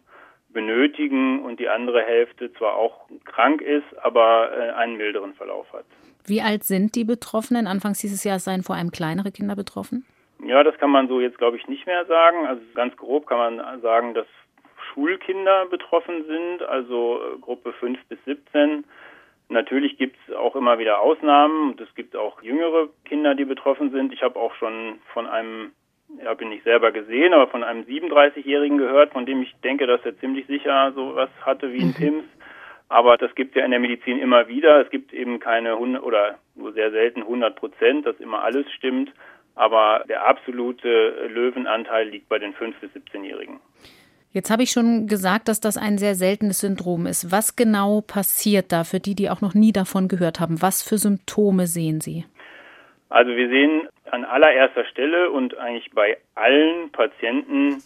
benötigen 0.50 1.42
und 1.44 1.60
die 1.60 1.70
andere 1.70 2.02
Hälfte 2.02 2.52
zwar 2.54 2.76
auch 2.76 3.08
krank 3.24 3.62
ist, 3.62 3.86
aber 4.02 4.52
äh, 4.52 4.72
einen 4.72 4.98
milderen 4.98 5.34
Verlauf 5.34 5.72
hat. 5.72 5.86
Wie 6.26 6.42
alt 6.42 6.64
sind 6.64 6.96
die 6.96 7.06
Betroffenen? 7.06 7.68
Anfangs 7.68 8.00
dieses 8.00 8.24
Jahres 8.24 8.44
seien 8.44 8.64
vor 8.64 8.76
allem 8.76 8.92
kleinere 8.92 9.32
Kinder 9.32 9.56
betroffen. 9.56 10.06
Ja, 10.44 10.64
das 10.64 10.78
kann 10.78 10.90
man 10.90 11.08
so 11.08 11.22
jetzt, 11.22 11.38
glaube 11.38 11.58
ich, 11.58 11.68
nicht 11.68 11.86
mehr 11.86 12.06
sagen. 12.06 12.48
Also 12.48 12.62
ganz 12.74 12.96
grob 12.98 13.28
kann 13.28 13.38
man 13.38 13.82
sagen, 13.82 14.14
dass 14.14 14.28
Schulkinder 14.94 15.66
betroffen 15.68 16.26
sind, 16.26 16.64
also 16.64 17.22
äh, 17.22 17.40
Gruppe 17.40 17.74
5 17.74 18.00
bis 18.10 18.18
17. 18.26 18.84
Natürlich 19.50 19.98
gibt 19.98 20.18
es 20.28 20.36
auch 20.36 20.56
immer 20.56 20.80
wieder 20.80 21.00
Ausnahmen 21.00 21.72
und 21.72 21.82
es 21.82 21.94
gibt 21.96 22.16
auch 22.16 22.42
jüngere 22.42 22.90
Kinder, 23.06 23.36
die 23.36 23.46
betroffen 23.46 23.92
sind. 23.92 24.14
Ich 24.14 24.24
habe 24.24 24.40
auch 24.40 24.56
schon 24.56 25.00
von 25.14 25.28
einem, 25.28 25.72
ja, 26.24 26.34
bin 26.34 26.52
ich 26.52 26.64
selber 26.64 26.92
gesehen, 26.92 27.34
aber 27.34 27.48
von 27.48 27.64
einem 27.64 27.84
37-Jährigen 27.84 28.78
gehört, 28.78 29.12
von 29.12 29.26
dem 29.26 29.42
ich 29.42 29.54
denke, 29.64 29.88
dass 29.88 30.04
er 30.06 30.18
ziemlich 30.20 30.48
sicher 30.48 30.94
sowas 30.94 31.30
hatte 31.42 31.74
wie 31.74 31.82
ein 31.82 31.94
PIMS. 31.94 32.24
Mhm. 32.24 32.42
Aber 32.88 33.18
das 33.18 33.34
gibt 33.36 33.52
es 33.52 33.60
ja 33.60 33.66
in 33.66 33.72
der 33.72 33.80
Medizin 33.80 34.20
immer 34.20 34.48
wieder. 34.48 34.82
Es 34.82 34.90
gibt 34.90 35.14
eben 35.14 35.40
keine 35.40 35.74
100 35.74 36.04
oder 36.04 36.40
nur 36.56 36.74
sehr 36.74 36.92
selten 36.92 37.22
100 37.22 37.56
Prozent, 37.56 38.06
dass 38.06 38.20
immer 38.20 38.44
alles 38.44 38.70
stimmt 38.72 39.12
aber 39.62 40.04
der 40.10 40.26
absolute 40.26 41.28
Löwenanteil 41.30 42.10
liegt 42.10 42.28
bei 42.28 42.40
den 42.40 42.56
5- 42.56 42.74
bis 42.82 42.90
17-Jährigen. 42.94 43.60
Jetzt 44.34 44.50
habe 44.50 44.64
ich 44.64 44.72
schon 44.72 45.06
gesagt, 45.06 45.48
dass 45.50 45.62
das 45.62 45.78
ein 45.78 46.00
sehr 46.00 46.16
seltenes 46.16 46.62
Syndrom 46.62 47.06
ist. 47.06 47.32
Was 47.32 47.56
genau 47.56 48.02
passiert 48.02 48.72
da 48.72 48.84
für 48.84 49.00
die, 49.00 49.14
die 49.14 49.30
auch 49.30 49.42
noch 49.42 49.54
nie 49.54 49.72
davon 49.72 50.08
gehört 50.08 50.40
haben? 50.40 50.64
Was 50.64 50.82
für 50.82 50.98
Symptome 50.98 51.68
sehen 51.68 52.02
Sie? 52.02 52.26
Also 53.10 53.36
wir 53.36 53.50
sehen 53.50 53.88
an 54.10 54.26
allererster 54.26 54.86
Stelle 54.86 55.30
und 55.30 55.56
eigentlich 55.60 55.92
bei 55.92 56.18
allen 56.34 56.92
Patienten 56.92 57.84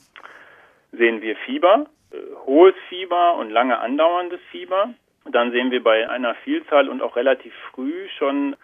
sehen 0.93 1.21
wir 1.21 1.35
Fieber, 1.45 1.87
äh, 2.11 2.17
hohes 2.45 2.75
Fieber 2.87 3.35
und 3.35 3.49
lange 3.49 3.79
andauerndes 3.79 4.39
Fieber. 4.49 4.93
Dann 5.29 5.51
sehen 5.51 5.71
wir 5.71 5.83
bei 5.83 6.09
einer 6.09 6.35
Vielzahl 6.35 6.87
und 6.87 7.01
auch 7.01 7.17
relativ 7.17 7.53
früh 7.71 8.07
schon 8.17 8.55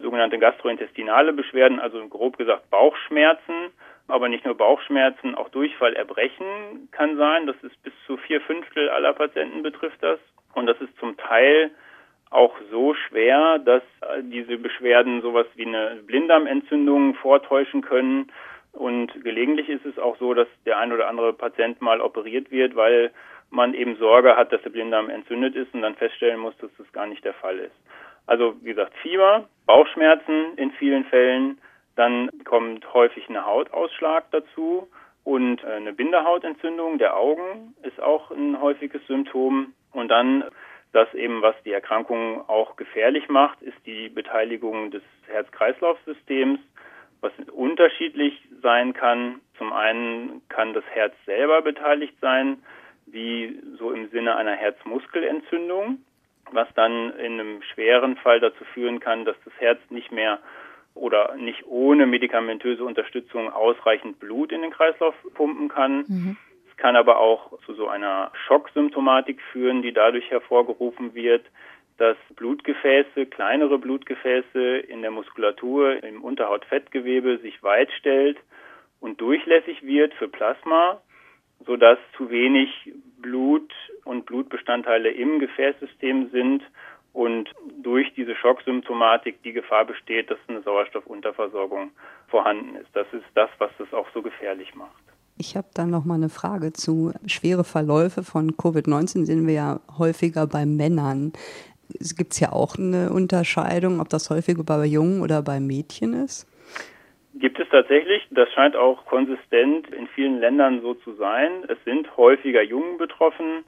sogenannte 0.00 0.38
gastrointestinale 0.38 1.32
Beschwerden, 1.32 1.80
also 1.80 2.06
grob 2.08 2.38
gesagt 2.38 2.70
Bauchschmerzen, 2.70 3.70
aber 4.08 4.28
nicht 4.28 4.44
nur 4.44 4.56
Bauchschmerzen, 4.56 5.34
auch 5.34 5.48
Durchfall, 5.50 5.94
Erbrechen 5.94 6.88
kann 6.90 7.16
sein. 7.16 7.46
Das 7.46 7.56
ist 7.62 7.80
bis 7.82 7.92
zu 8.06 8.16
vier 8.16 8.40
Fünftel 8.40 8.88
aller 8.90 9.12
Patienten 9.12 9.62
betrifft 9.62 10.02
das. 10.02 10.18
Und 10.54 10.66
das 10.66 10.80
ist 10.80 10.96
zum 10.98 11.16
Teil 11.16 11.70
auch 12.30 12.54
so 12.70 12.94
schwer, 12.94 13.58
dass 13.58 13.82
diese 14.22 14.56
Beschwerden 14.56 15.20
sowas 15.20 15.46
wie 15.54 15.66
eine 15.66 16.00
Blinddarmentzündung 16.06 17.14
vortäuschen 17.14 17.82
können. 17.82 18.30
Und 18.72 19.12
gelegentlich 19.24 19.68
ist 19.68 19.84
es 19.84 19.98
auch 19.98 20.16
so, 20.18 20.32
dass 20.34 20.46
der 20.64 20.78
ein 20.78 20.92
oder 20.92 21.08
andere 21.08 21.32
Patient 21.32 21.80
mal 21.80 22.00
operiert 22.00 22.50
wird, 22.50 22.76
weil 22.76 23.10
man 23.50 23.74
eben 23.74 23.96
Sorge 23.96 24.36
hat, 24.36 24.52
dass 24.52 24.62
der 24.62 24.70
Blinddarm 24.70 25.10
entzündet 25.10 25.56
ist 25.56 25.74
und 25.74 25.82
dann 25.82 25.96
feststellen 25.96 26.38
muss, 26.38 26.56
dass 26.58 26.70
das 26.78 26.92
gar 26.92 27.06
nicht 27.06 27.24
der 27.24 27.34
Fall 27.34 27.58
ist. 27.58 27.74
Also 28.26 28.54
wie 28.62 28.70
gesagt, 28.70 28.94
Fieber, 29.02 29.48
Bauchschmerzen 29.66 30.56
in 30.56 30.70
vielen 30.72 31.04
Fällen, 31.04 31.58
dann 31.96 32.30
kommt 32.44 32.92
häufig 32.94 33.28
ein 33.28 33.44
Hautausschlag 33.44 34.24
dazu 34.30 34.88
und 35.24 35.64
eine 35.64 35.92
Bindehautentzündung 35.92 36.98
der 36.98 37.16
Augen 37.16 37.74
ist 37.82 38.00
auch 38.00 38.30
ein 38.30 38.60
häufiges 38.60 39.06
Symptom. 39.06 39.74
Und 39.92 40.08
dann 40.08 40.44
das 40.92 41.12
eben, 41.14 41.42
was 41.42 41.54
die 41.64 41.72
Erkrankung 41.72 42.48
auch 42.48 42.76
gefährlich 42.76 43.28
macht, 43.28 43.62
ist 43.62 43.76
die 43.86 44.08
Beteiligung 44.08 44.90
des 44.90 45.02
Herz-Kreislauf-Systems, 45.28 46.58
was 47.20 47.32
unterschiedlich 47.52 48.42
sein 48.62 48.92
kann. 48.92 49.40
Zum 49.58 49.72
einen 49.72 50.42
kann 50.48 50.72
das 50.72 50.84
Herz 50.92 51.14
selber 51.26 51.62
beteiligt 51.62 52.14
sein, 52.20 52.62
wie 53.06 53.60
so 53.78 53.90
im 53.92 54.08
Sinne 54.10 54.36
einer 54.36 54.54
Herzmuskelentzündung, 54.54 55.98
was 56.54 56.68
dann 56.74 57.10
in 57.18 57.40
einem 57.40 57.62
schweren 57.62 58.16
Fall 58.16 58.40
dazu 58.40 58.64
führen 58.74 59.00
kann, 59.00 59.24
dass 59.24 59.36
das 59.44 59.54
Herz 59.58 59.78
nicht 59.90 60.12
mehr 60.12 60.38
oder 60.94 61.36
nicht 61.36 61.64
ohne 61.66 62.06
medikamentöse 62.06 62.84
Unterstützung 62.84 63.50
ausreichend 63.50 64.18
Blut 64.18 64.52
in 64.52 64.62
den 64.62 64.70
Kreislauf 64.70 65.14
pumpen 65.34 65.68
kann. 65.68 66.04
Mhm. 66.08 66.36
Es 66.68 66.76
kann 66.76 66.96
aber 66.96 67.18
auch 67.18 67.58
zu 67.64 67.74
so 67.74 67.88
einer 67.88 68.32
Schocksymptomatik 68.46 69.40
führen, 69.52 69.82
die 69.82 69.92
dadurch 69.92 70.30
hervorgerufen 70.30 71.14
wird, 71.14 71.44
dass 71.98 72.16
Blutgefäße, 72.34 73.26
kleinere 73.26 73.78
Blutgefäße 73.78 74.78
in 74.78 75.02
der 75.02 75.10
Muskulatur, 75.10 76.02
im 76.02 76.24
Unterhautfettgewebe 76.24 77.38
sich 77.38 77.62
weit 77.62 77.90
stellt 77.92 78.38
und 79.00 79.20
durchlässig 79.20 79.84
wird 79.84 80.14
für 80.14 80.28
Plasma, 80.28 81.02
sodass 81.66 81.98
zu 82.16 82.30
wenig 82.30 82.70
Blut 83.18 83.72
und 84.04 84.26
Blutbestandteile 84.26 85.10
im 85.10 85.38
Gefäßsystem 85.38 86.30
sind 86.30 86.62
und 87.12 87.48
durch 87.82 88.12
diese 88.14 88.36
Schocksymptomatik 88.36 89.42
die 89.42 89.52
Gefahr 89.52 89.84
besteht, 89.84 90.30
dass 90.30 90.38
eine 90.48 90.62
Sauerstoffunterversorgung 90.62 91.90
vorhanden 92.28 92.76
ist. 92.76 92.88
Das 92.94 93.06
ist 93.12 93.24
das, 93.34 93.50
was 93.58 93.70
es 93.78 93.92
auch 93.92 94.06
so 94.14 94.22
gefährlich 94.22 94.74
macht. 94.74 95.02
Ich 95.36 95.56
habe 95.56 95.68
dann 95.74 95.90
noch 95.90 96.04
mal 96.04 96.14
eine 96.14 96.28
Frage 96.28 96.72
zu 96.72 97.12
schwere 97.26 97.64
Verläufe 97.64 98.22
von 98.22 98.52
Covid-19 98.52 99.24
sehen 99.24 99.46
wir 99.46 99.54
ja 99.54 99.80
häufiger 99.96 100.46
bei 100.46 100.66
Männern. 100.66 101.32
Es 101.98 102.14
gibt 102.14 102.38
ja 102.38 102.52
auch 102.52 102.76
eine 102.76 103.10
Unterscheidung, 103.10 104.00
ob 104.00 104.10
das 104.10 104.30
häufiger 104.30 104.62
bei 104.62 104.84
Jungen 104.84 105.22
oder 105.22 105.42
bei 105.42 105.58
Mädchen 105.58 106.12
ist? 106.12 106.46
Gibt 107.34 107.60
es 107.60 107.68
tatsächlich. 107.68 108.26
Das 108.30 108.50
scheint 108.52 108.74
auch 108.76 109.06
konsistent 109.06 109.88
in 109.90 110.08
vielen 110.08 110.40
Ländern 110.40 110.80
so 110.82 110.94
zu 110.94 111.14
sein. 111.14 111.64
Es 111.68 111.78
sind 111.84 112.16
häufiger 112.16 112.62
Jungen 112.62 112.98
betroffen. 112.98 113.64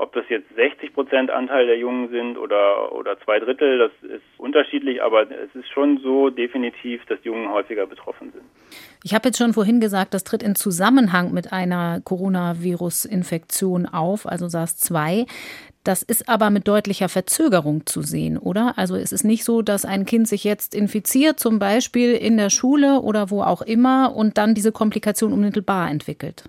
Ob 0.00 0.12
das 0.12 0.24
jetzt 0.28 0.54
60 0.54 0.94
Prozent 0.94 1.30
Anteil 1.30 1.66
der 1.66 1.76
Jungen 1.76 2.08
sind 2.10 2.38
oder, 2.38 2.92
oder 2.92 3.18
zwei 3.20 3.40
Drittel, 3.40 3.78
das 3.78 3.90
ist 4.08 4.22
unterschiedlich, 4.36 5.02
aber 5.02 5.22
es 5.22 5.52
ist 5.56 5.68
schon 5.70 5.98
so 5.98 6.30
definitiv, 6.30 7.04
dass 7.06 7.18
Jungen 7.24 7.50
häufiger 7.50 7.84
betroffen 7.84 8.30
sind. 8.30 8.44
Ich 9.02 9.12
habe 9.12 9.26
jetzt 9.28 9.38
schon 9.38 9.54
vorhin 9.54 9.80
gesagt, 9.80 10.14
das 10.14 10.22
tritt 10.22 10.44
in 10.44 10.54
Zusammenhang 10.54 11.32
mit 11.32 11.52
einer 11.52 12.00
Coronavirus-Infektion 12.04 13.86
auf, 13.86 14.24
also 14.24 14.46
SARS-2. 14.46 15.26
Das 15.88 16.02
ist 16.02 16.28
aber 16.28 16.50
mit 16.50 16.68
deutlicher 16.68 17.08
Verzögerung 17.08 17.86
zu 17.86 18.02
sehen, 18.02 18.36
oder? 18.36 18.74
Also 18.76 18.94
es 18.94 19.10
ist 19.10 19.24
nicht 19.24 19.42
so, 19.42 19.62
dass 19.62 19.86
ein 19.86 20.04
Kind 20.04 20.28
sich 20.28 20.44
jetzt 20.44 20.74
infiziert, 20.74 21.40
zum 21.40 21.58
Beispiel 21.58 22.12
in 22.12 22.36
der 22.36 22.50
Schule 22.50 23.00
oder 23.00 23.30
wo 23.30 23.40
auch 23.40 23.62
immer, 23.62 24.14
und 24.14 24.36
dann 24.36 24.52
diese 24.52 24.70
Komplikation 24.70 25.32
unmittelbar 25.32 25.90
entwickelt. 25.90 26.44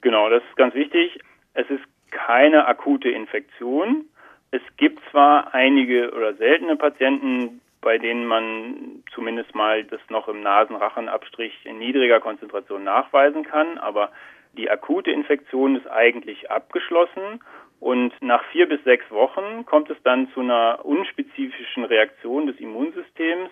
Genau, 0.00 0.30
das 0.30 0.42
ist 0.48 0.56
ganz 0.56 0.74
wichtig. 0.74 1.20
Es 1.52 1.68
ist 1.68 1.82
keine 2.10 2.66
akute 2.66 3.10
Infektion. 3.10 4.06
Es 4.50 4.62
gibt 4.78 4.98
zwar 5.10 5.52
einige 5.52 6.10
oder 6.12 6.32
seltene 6.32 6.76
Patienten, 6.76 7.60
bei 7.82 7.98
denen 7.98 8.24
man 8.24 9.02
zumindest 9.14 9.54
mal 9.54 9.84
das 9.84 10.00
noch 10.08 10.26
im 10.26 10.40
Nasenrachenabstrich 10.40 11.52
in 11.64 11.80
niedriger 11.80 12.20
Konzentration 12.20 12.82
nachweisen 12.82 13.44
kann, 13.44 13.76
aber 13.76 14.10
die 14.56 14.70
akute 14.70 15.10
Infektion 15.10 15.76
ist 15.76 15.86
eigentlich 15.86 16.50
abgeschlossen 16.50 17.40
und 17.80 18.12
nach 18.20 18.44
vier 18.46 18.68
bis 18.68 18.82
sechs 18.84 19.08
Wochen 19.10 19.64
kommt 19.66 19.90
es 19.90 19.96
dann 20.02 20.28
zu 20.32 20.40
einer 20.40 20.80
unspezifischen 20.84 21.84
Reaktion 21.84 22.46
des 22.46 22.58
Immunsystems, 22.58 23.50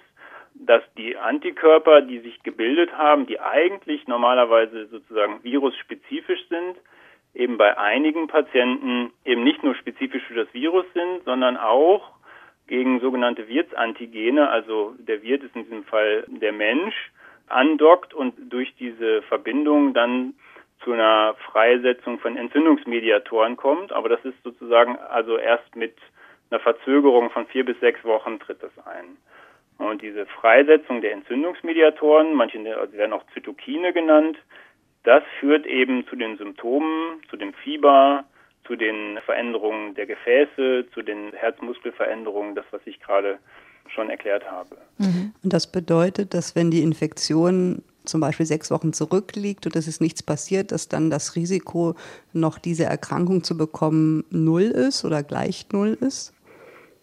dass 0.54 0.82
die 0.96 1.16
Antikörper, 1.16 2.02
die 2.02 2.20
sich 2.20 2.42
gebildet 2.42 2.96
haben, 2.96 3.26
die 3.26 3.40
eigentlich 3.40 4.06
normalerweise 4.08 4.86
sozusagen 4.86 5.42
virusspezifisch 5.44 6.48
sind, 6.48 6.76
eben 7.34 7.58
bei 7.58 7.76
einigen 7.76 8.26
Patienten 8.26 9.12
eben 9.24 9.44
nicht 9.44 9.62
nur 9.62 9.74
spezifisch 9.74 10.22
für 10.24 10.34
das 10.34 10.52
Virus 10.54 10.86
sind, 10.94 11.24
sondern 11.24 11.56
auch 11.56 12.12
gegen 12.66 13.00
sogenannte 13.00 13.48
Wirtsantigene, 13.48 14.48
also 14.48 14.94
der 14.98 15.22
Wirt 15.22 15.44
ist 15.44 15.54
in 15.54 15.64
diesem 15.64 15.84
Fall 15.84 16.24
der 16.26 16.52
Mensch, 16.52 16.94
andockt 17.48 18.12
und 18.12 18.34
durch 18.50 18.74
diese 18.76 19.22
Verbindung 19.22 19.94
dann 19.94 20.34
zu 20.82 20.92
einer 20.92 21.34
Freisetzung 21.50 22.18
von 22.18 22.36
Entzündungsmediatoren 22.36 23.56
kommt. 23.56 23.92
Aber 23.92 24.08
das 24.08 24.24
ist 24.24 24.42
sozusagen 24.42 24.96
also 24.98 25.38
erst 25.38 25.74
mit 25.76 25.94
einer 26.50 26.60
Verzögerung 26.60 27.30
von 27.30 27.46
vier 27.46 27.64
bis 27.64 27.78
sechs 27.80 28.04
Wochen 28.04 28.38
tritt 28.38 28.62
das 28.62 28.72
ein. 28.86 29.16
Und 29.78 30.00
diese 30.00 30.26
Freisetzung 30.26 31.02
der 31.02 31.12
Entzündungsmediatoren, 31.12 32.34
manche 32.34 32.62
werden 32.64 33.12
auch 33.12 33.24
Zytokine 33.34 33.92
genannt, 33.92 34.38
das 35.02 35.22
führt 35.38 35.66
eben 35.66 36.06
zu 36.08 36.16
den 36.16 36.36
Symptomen, 36.36 37.22
zu 37.30 37.36
dem 37.36 37.52
Fieber, 37.54 38.24
zu 38.66 38.74
den 38.74 39.18
Veränderungen 39.24 39.94
der 39.94 40.06
Gefäße, 40.06 40.86
zu 40.92 41.02
den 41.02 41.32
Herzmuskelveränderungen, 41.32 42.54
das, 42.54 42.64
was 42.72 42.80
ich 42.86 43.00
gerade 43.00 43.38
schon 43.88 44.10
erklärt 44.10 44.50
habe. 44.50 44.76
Mhm. 44.98 45.32
Und 45.44 45.52
das 45.52 45.70
bedeutet, 45.70 46.34
dass 46.34 46.56
wenn 46.56 46.72
die 46.72 46.82
Infektion 46.82 47.84
zum 48.06 48.20
Beispiel 48.20 48.46
sechs 48.46 48.70
Wochen 48.70 48.92
zurückliegt 48.92 49.66
und 49.66 49.76
es 49.76 49.86
ist 49.88 50.00
nichts 50.00 50.22
passiert, 50.22 50.72
dass 50.72 50.88
dann 50.88 51.10
das 51.10 51.36
Risiko, 51.36 51.94
noch 52.32 52.58
diese 52.58 52.84
Erkrankung 52.84 53.42
zu 53.42 53.56
bekommen, 53.56 54.24
null 54.30 54.62
ist 54.62 55.04
oder 55.04 55.22
gleich 55.22 55.66
null 55.72 55.96
ist? 56.00 56.32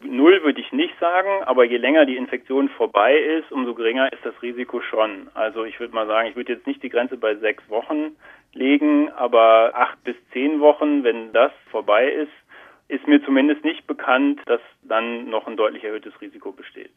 Null 0.06 0.44
würde 0.44 0.60
ich 0.60 0.72
nicht 0.72 0.94
sagen, 1.00 1.44
aber 1.46 1.64
je 1.64 1.78
länger 1.78 2.06
die 2.06 2.18
Infektion 2.18 2.70
vorbei 2.70 3.18
ist, 3.18 3.52
umso 3.52 3.74
geringer 3.74 4.12
ist 4.12 4.26
das 4.26 4.34
Risiko 4.42 4.82
schon. 4.82 5.30
Also 5.34 5.64
ich 5.64 5.80
würde 5.80 5.94
mal 5.94 6.08
sagen, 6.08 6.30
ich 6.30 6.36
würde 6.36 6.54
jetzt 6.54 6.68
nicht 6.68 6.84
die 6.84 6.90
Grenze 6.90 7.18
bei 7.18 7.36
sechs 7.36 7.64
Wochen 7.70 8.16
legen, 8.54 9.10
aber 9.10 9.72
acht 9.76 10.04
bis 10.04 10.16
zehn 10.34 10.60
Wochen, 10.60 11.04
wenn 11.04 11.32
das 11.32 11.52
vorbei 11.72 12.12
ist, 12.12 12.32
ist 12.90 13.08
mir 13.08 13.24
zumindest 13.24 13.64
nicht 13.64 13.88
bekannt, 13.88 14.42
dass 14.46 14.62
dann 14.84 15.30
noch 15.30 15.48
ein 15.48 15.58
deutlich 15.58 15.84
erhöhtes 15.84 16.20
Risiko 16.22 16.52
besteht. 16.52 16.92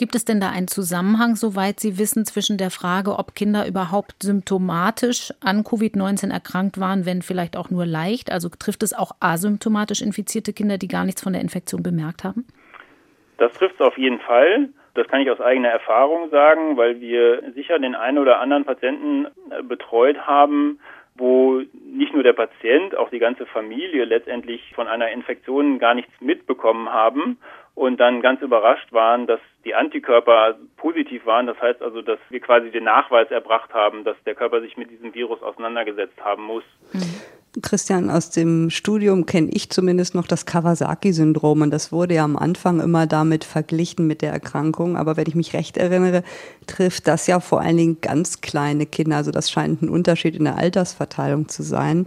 Gibt 0.00 0.14
es 0.14 0.24
denn 0.24 0.40
da 0.40 0.48
einen 0.48 0.66
Zusammenhang, 0.66 1.36
soweit 1.36 1.78
Sie 1.78 1.98
wissen, 1.98 2.24
zwischen 2.24 2.56
der 2.56 2.70
Frage, 2.70 3.18
ob 3.18 3.34
Kinder 3.34 3.66
überhaupt 3.68 4.22
symptomatisch 4.22 5.30
an 5.44 5.62
Covid-19 5.62 6.32
erkrankt 6.32 6.80
waren, 6.80 7.04
wenn 7.04 7.20
vielleicht 7.20 7.54
auch 7.54 7.68
nur 7.68 7.84
leicht? 7.84 8.32
Also 8.32 8.48
trifft 8.48 8.82
es 8.82 8.94
auch 8.94 9.12
asymptomatisch 9.20 10.00
infizierte 10.00 10.54
Kinder, 10.54 10.78
die 10.78 10.88
gar 10.88 11.04
nichts 11.04 11.22
von 11.22 11.34
der 11.34 11.42
Infektion 11.42 11.82
bemerkt 11.82 12.24
haben? 12.24 12.46
Das 13.36 13.52
trifft 13.52 13.74
es 13.74 13.82
auf 13.82 13.98
jeden 13.98 14.20
Fall. 14.20 14.70
Das 14.94 15.06
kann 15.08 15.20
ich 15.20 15.30
aus 15.30 15.40
eigener 15.42 15.68
Erfahrung 15.68 16.30
sagen, 16.30 16.78
weil 16.78 17.02
wir 17.02 17.52
sicher 17.54 17.78
den 17.78 17.94
einen 17.94 18.16
oder 18.16 18.40
anderen 18.40 18.64
Patienten 18.64 19.26
äh, 19.50 19.62
betreut 19.62 20.16
haben, 20.26 20.80
wo 21.14 21.60
nicht 21.74 22.14
nur 22.14 22.22
der 22.22 22.32
Patient, 22.32 22.96
auch 22.96 23.10
die 23.10 23.18
ganze 23.18 23.44
Familie 23.44 24.06
letztendlich 24.06 24.72
von 24.74 24.88
einer 24.88 25.10
Infektion 25.10 25.78
gar 25.78 25.92
nichts 25.92 26.12
mitbekommen 26.22 26.88
haben 26.88 27.36
und 27.74 27.98
dann 27.98 28.20
ganz 28.20 28.42
überrascht 28.42 28.92
waren, 28.92 29.26
dass 29.26 29.40
die 29.64 29.74
Antikörper 29.74 30.56
positiv 30.76 31.26
waren. 31.26 31.46
Das 31.46 31.60
heißt 31.60 31.82
also, 31.82 32.02
dass 32.02 32.18
wir 32.28 32.40
quasi 32.40 32.70
den 32.70 32.84
Nachweis 32.84 33.30
erbracht 33.30 33.72
haben, 33.72 34.04
dass 34.04 34.16
der 34.24 34.34
Körper 34.34 34.60
sich 34.60 34.76
mit 34.76 34.90
diesem 34.90 35.14
Virus 35.14 35.42
auseinandergesetzt 35.42 36.22
haben 36.22 36.44
muss. 36.44 36.64
Christian, 37.62 38.10
aus 38.10 38.30
dem 38.30 38.70
Studium 38.70 39.26
kenne 39.26 39.50
ich 39.52 39.70
zumindest 39.70 40.14
noch 40.14 40.28
das 40.28 40.46
Kawasaki-Syndrom 40.46 41.62
und 41.62 41.72
das 41.72 41.90
wurde 41.90 42.14
ja 42.14 42.24
am 42.24 42.36
Anfang 42.36 42.78
immer 42.78 43.08
damit 43.08 43.42
verglichen 43.42 44.06
mit 44.06 44.22
der 44.22 44.32
Erkrankung. 44.32 44.96
Aber 44.96 45.16
wenn 45.16 45.26
ich 45.26 45.34
mich 45.34 45.52
recht 45.52 45.76
erinnere, 45.76 46.22
trifft 46.68 47.08
das 47.08 47.26
ja 47.26 47.40
vor 47.40 47.60
allen 47.60 47.76
Dingen 47.76 48.00
ganz 48.00 48.40
kleine 48.40 48.86
Kinder. 48.86 49.16
Also 49.16 49.32
das 49.32 49.50
scheint 49.50 49.82
ein 49.82 49.88
Unterschied 49.88 50.36
in 50.36 50.44
der 50.44 50.58
Altersverteilung 50.58 51.48
zu 51.48 51.64
sein. 51.64 52.06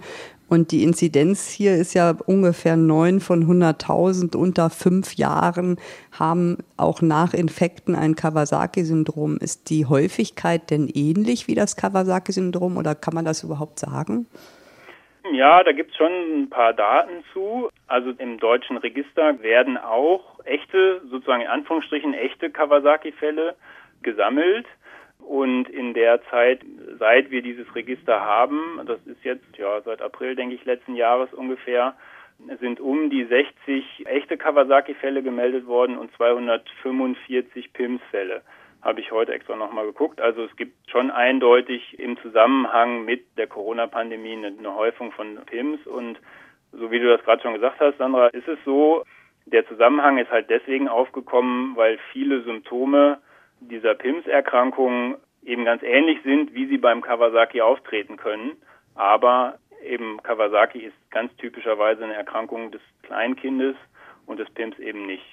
Und 0.53 0.71
die 0.71 0.83
Inzidenz 0.83 1.49
hier 1.49 1.73
ist 1.73 1.95
ja 1.95 2.13
ungefähr 2.27 2.77
9 2.77 3.21
von 3.21 3.43
100.000 3.43 4.37
unter 4.37 4.69
fünf 4.69 5.15
Jahren 5.15 5.77
haben 6.11 6.59
auch 6.77 7.01
nach 7.01 7.33
Infekten 7.33 7.95
ein 7.95 8.13
Kawasaki-Syndrom. 8.13 9.37
Ist 9.37 9.71
die 9.71 9.87
Häufigkeit 9.87 10.69
denn 10.69 10.87
ähnlich 10.93 11.47
wie 11.47 11.55
das 11.55 11.75
Kawasaki-Syndrom 11.75 12.77
oder 12.77 12.93
kann 12.93 13.15
man 13.15 13.25
das 13.25 13.43
überhaupt 13.43 13.79
sagen? 13.79 14.27
Ja, 15.31 15.63
da 15.63 15.71
gibt 15.71 15.89
es 15.89 15.97
schon 15.97 16.11
ein 16.11 16.49
paar 16.51 16.73
Daten 16.73 17.23
zu. 17.33 17.69
Also 17.87 18.11
im 18.11 18.37
deutschen 18.37 18.77
Register 18.77 19.41
werden 19.41 19.77
auch 19.77 20.39
echte, 20.45 21.01
sozusagen 21.09 21.41
in 21.41 21.47
Anführungsstrichen 21.47 22.13
echte 22.13 22.51
Kawasaki-Fälle 22.51 23.55
gesammelt. 24.03 24.67
Und 25.27 25.69
in 25.69 25.93
der 25.93 26.21
Zeit, 26.29 26.61
seit 26.99 27.31
wir 27.31 27.41
dieses 27.41 27.73
Register 27.75 28.21
haben, 28.21 28.81
das 28.85 28.99
ist 29.05 29.23
jetzt 29.23 29.57
ja 29.57 29.81
seit 29.81 30.01
April, 30.01 30.35
denke 30.35 30.55
ich, 30.55 30.65
letzten 30.65 30.95
Jahres 30.95 31.33
ungefähr, 31.33 31.95
sind 32.59 32.79
um 32.79 33.09
die 33.09 33.23
60 33.23 34.05
echte 34.05 34.37
Kawasaki-Fälle 34.37 35.23
gemeldet 35.23 35.65
worden 35.65 35.97
und 35.97 36.11
245 36.15 37.73
PIMS-Fälle. 37.73 38.41
Habe 38.81 38.99
ich 38.99 39.11
heute 39.11 39.33
extra 39.33 39.55
nochmal 39.55 39.85
geguckt. 39.85 40.19
Also 40.19 40.43
es 40.43 40.55
gibt 40.57 40.73
schon 40.89 41.09
eindeutig 41.09 41.97
im 41.99 42.17
Zusammenhang 42.17 43.05
mit 43.05 43.25
der 43.37 43.47
Corona-Pandemie 43.47 44.45
eine, 44.45 44.75
Häufung 44.75 45.13
von 45.13 45.37
PIMS. 45.45 45.87
Und 45.87 46.19
so 46.73 46.91
wie 46.91 46.99
du 46.99 47.07
das 47.07 47.23
gerade 47.23 47.41
schon 47.41 47.53
gesagt 47.53 47.79
hast, 47.79 47.97
Sandra, 47.97 48.27
ist 48.27 48.47
es 48.47 48.59
so, 48.65 49.05
der 49.45 49.65
Zusammenhang 49.67 50.17
ist 50.17 50.31
halt 50.31 50.49
deswegen 50.49 50.89
aufgekommen, 50.89 51.75
weil 51.75 51.97
viele 52.11 52.41
Symptome 52.43 53.19
dieser 53.69 53.95
PIMS-Erkrankungen 53.95 55.15
eben 55.45 55.65
ganz 55.65 55.83
ähnlich 55.83 56.19
sind, 56.23 56.53
wie 56.53 56.67
sie 56.67 56.77
beim 56.77 57.01
Kawasaki 57.01 57.61
auftreten 57.61 58.17
können. 58.17 58.53
Aber 58.95 59.59
eben 59.85 60.21
Kawasaki 60.23 60.79
ist 60.79 61.11
ganz 61.11 61.35
typischerweise 61.37 62.03
eine 62.03 62.13
Erkrankung 62.13 62.71
des 62.71 62.81
Kleinkindes 63.03 63.75
und 64.25 64.39
des 64.39 64.49
PIMS 64.51 64.79
eben 64.79 65.05
nicht. 65.05 65.25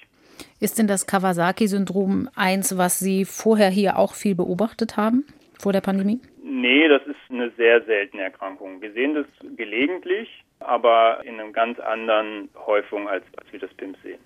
Ist 0.59 0.79
denn 0.79 0.87
das 0.87 1.07
Kawasaki-Syndrom 1.07 2.29
eins, 2.35 2.77
was 2.77 2.99
Sie 2.99 3.25
vorher 3.25 3.69
hier 3.69 3.99
auch 3.99 4.15
viel 4.15 4.35
beobachtet 4.35 4.97
haben, 4.97 5.25
vor 5.59 5.73
der 5.73 5.81
Pandemie? 5.81 6.21
Nee, 6.43 6.89
das 6.89 7.03
ist 7.07 7.17
eine 7.31 7.51
sehr 7.57 7.83
seltene 7.85 8.23
Erkrankung. 8.23 8.81
Wir 8.81 8.93
sehen 8.93 9.15
das 9.15 9.27
gelegentlich, 9.57 10.29
aber 10.59 11.21
in 11.25 11.41
einer 11.41 11.51
ganz 11.53 11.79
anderen 11.79 12.49
Häufung, 12.67 13.09
als, 13.09 13.25
als 13.37 13.53
wir 13.53 13.61
das 13.61 13.73
PIMS 13.75 13.99
sehen. 14.03 14.21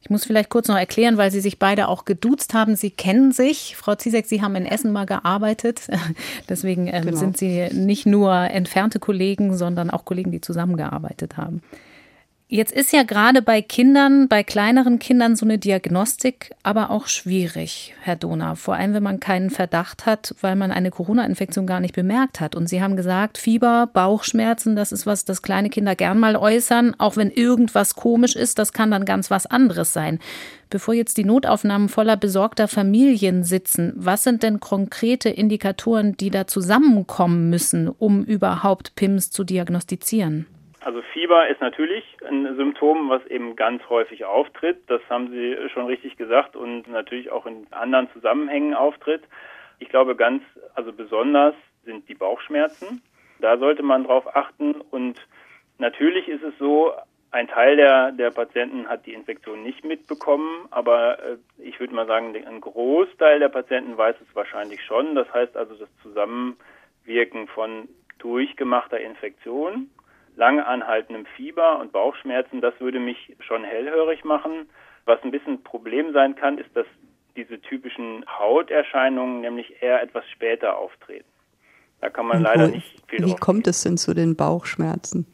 Ich 0.00 0.10
muss 0.10 0.24
vielleicht 0.24 0.50
kurz 0.50 0.68
noch 0.68 0.76
erklären, 0.76 1.16
weil 1.16 1.30
Sie 1.30 1.40
sich 1.40 1.58
beide 1.58 1.88
auch 1.88 2.04
geduzt 2.04 2.54
haben. 2.54 2.76
Sie 2.76 2.90
kennen 2.90 3.32
sich. 3.32 3.76
Frau 3.76 3.94
Ziesek, 3.94 4.26
Sie 4.26 4.42
haben 4.42 4.56
in 4.56 4.66
Essen 4.66 4.92
mal 4.92 5.06
gearbeitet. 5.06 5.82
Deswegen 6.48 6.88
ähm, 6.88 7.06
genau. 7.06 7.16
sind 7.16 7.36
Sie 7.36 7.68
nicht 7.72 8.06
nur 8.06 8.32
entfernte 8.32 8.98
Kollegen, 8.98 9.56
sondern 9.56 9.90
auch 9.90 10.04
Kollegen, 10.04 10.32
die 10.32 10.40
zusammengearbeitet 10.40 11.36
haben. 11.36 11.62
Jetzt 12.54 12.72
ist 12.72 12.92
ja 12.92 13.02
gerade 13.02 13.40
bei 13.40 13.62
Kindern, 13.62 14.28
bei 14.28 14.42
kleineren 14.42 14.98
Kindern 14.98 15.36
so 15.36 15.46
eine 15.46 15.56
Diagnostik 15.56 16.50
aber 16.62 16.90
auch 16.90 17.06
schwierig, 17.06 17.94
Herr 18.02 18.14
Donau. 18.14 18.56
Vor 18.56 18.74
allem, 18.74 18.92
wenn 18.92 19.02
man 19.02 19.20
keinen 19.20 19.48
Verdacht 19.48 20.04
hat, 20.04 20.34
weil 20.42 20.54
man 20.54 20.70
eine 20.70 20.90
Corona-Infektion 20.90 21.66
gar 21.66 21.80
nicht 21.80 21.94
bemerkt 21.94 22.40
hat. 22.40 22.54
Und 22.54 22.68
Sie 22.68 22.82
haben 22.82 22.94
gesagt, 22.94 23.38
Fieber, 23.38 23.88
Bauchschmerzen, 23.90 24.76
das 24.76 24.92
ist 24.92 25.06
was, 25.06 25.24
das 25.24 25.40
kleine 25.40 25.70
Kinder 25.70 25.96
gern 25.96 26.20
mal 26.20 26.36
äußern. 26.36 26.94
Auch 26.98 27.16
wenn 27.16 27.30
irgendwas 27.30 27.94
komisch 27.94 28.36
ist, 28.36 28.58
das 28.58 28.74
kann 28.74 28.90
dann 28.90 29.06
ganz 29.06 29.30
was 29.30 29.46
anderes 29.46 29.94
sein. 29.94 30.18
Bevor 30.68 30.92
jetzt 30.92 31.16
die 31.16 31.24
Notaufnahmen 31.24 31.88
voller 31.88 32.18
besorgter 32.18 32.68
Familien 32.68 33.44
sitzen, 33.44 33.94
was 33.96 34.24
sind 34.24 34.42
denn 34.42 34.60
konkrete 34.60 35.30
Indikatoren, 35.30 36.18
die 36.18 36.28
da 36.28 36.46
zusammenkommen 36.46 37.48
müssen, 37.48 37.88
um 37.88 38.22
überhaupt 38.22 38.94
PIMS 38.94 39.30
zu 39.30 39.42
diagnostizieren? 39.42 40.44
Also 40.84 41.00
Fieber 41.12 41.48
ist 41.48 41.60
natürlich 41.60 42.04
ein 42.28 42.56
Symptom, 42.56 43.08
was 43.08 43.24
eben 43.26 43.54
ganz 43.54 43.82
häufig 43.88 44.24
auftritt. 44.24 44.78
Das 44.88 45.00
haben 45.08 45.30
Sie 45.30 45.56
schon 45.72 45.86
richtig 45.86 46.16
gesagt 46.16 46.56
und 46.56 46.88
natürlich 46.88 47.30
auch 47.30 47.46
in 47.46 47.66
anderen 47.70 48.10
Zusammenhängen 48.12 48.74
auftritt. 48.74 49.22
Ich 49.78 49.88
glaube 49.88 50.16
ganz, 50.16 50.42
also 50.74 50.92
besonders 50.92 51.54
sind 51.84 52.08
die 52.08 52.14
Bauchschmerzen. 52.14 53.00
Da 53.40 53.58
sollte 53.58 53.82
man 53.82 54.04
drauf 54.04 54.34
achten 54.34 54.74
und 54.74 55.20
natürlich 55.78 56.28
ist 56.28 56.42
es 56.42 56.56
so, 56.58 56.92
ein 57.30 57.48
Teil 57.48 57.76
der, 57.76 58.12
der 58.12 58.30
Patienten 58.30 58.86
hat 58.88 59.06
die 59.06 59.14
Infektion 59.14 59.62
nicht 59.62 59.84
mitbekommen, 59.84 60.66
aber 60.70 61.18
äh, 61.18 61.36
ich 61.58 61.80
würde 61.80 61.94
mal 61.94 62.06
sagen, 62.06 62.36
ein 62.36 62.60
Großteil 62.60 63.38
der 63.38 63.48
Patienten 63.48 63.96
weiß 63.96 64.16
es 64.20 64.36
wahrscheinlich 64.36 64.84
schon. 64.84 65.14
Das 65.14 65.32
heißt 65.32 65.56
also 65.56 65.74
das 65.74 65.88
Zusammenwirken 66.02 67.48
von 67.48 67.88
durchgemachter 68.18 69.00
Infektion 69.00 69.88
lange 70.36 70.66
anhaltendem 70.66 71.26
Fieber 71.36 71.78
und 71.78 71.92
Bauchschmerzen, 71.92 72.60
das 72.60 72.78
würde 72.80 73.00
mich 73.00 73.36
schon 73.40 73.64
hellhörig 73.64 74.24
machen. 74.24 74.68
Was 75.04 75.22
ein 75.22 75.30
bisschen 75.30 75.62
Problem 75.62 76.12
sein 76.12 76.36
kann, 76.36 76.58
ist, 76.58 76.74
dass 76.74 76.86
diese 77.36 77.60
typischen 77.60 78.24
Hauterscheinungen 78.26 79.40
nämlich 79.40 79.82
eher 79.82 80.02
etwas 80.02 80.24
später 80.30 80.76
auftreten. 80.76 81.28
Da 82.00 82.10
kann 82.10 82.26
man 82.26 82.42
leider 82.42 82.68
nicht 82.68 83.02
viel 83.08 83.24
Wie 83.24 83.36
kommt 83.36 83.66
es 83.66 83.82
denn 83.82 83.96
zu 83.96 84.14
den 84.14 84.36
Bauchschmerzen? 84.36 85.26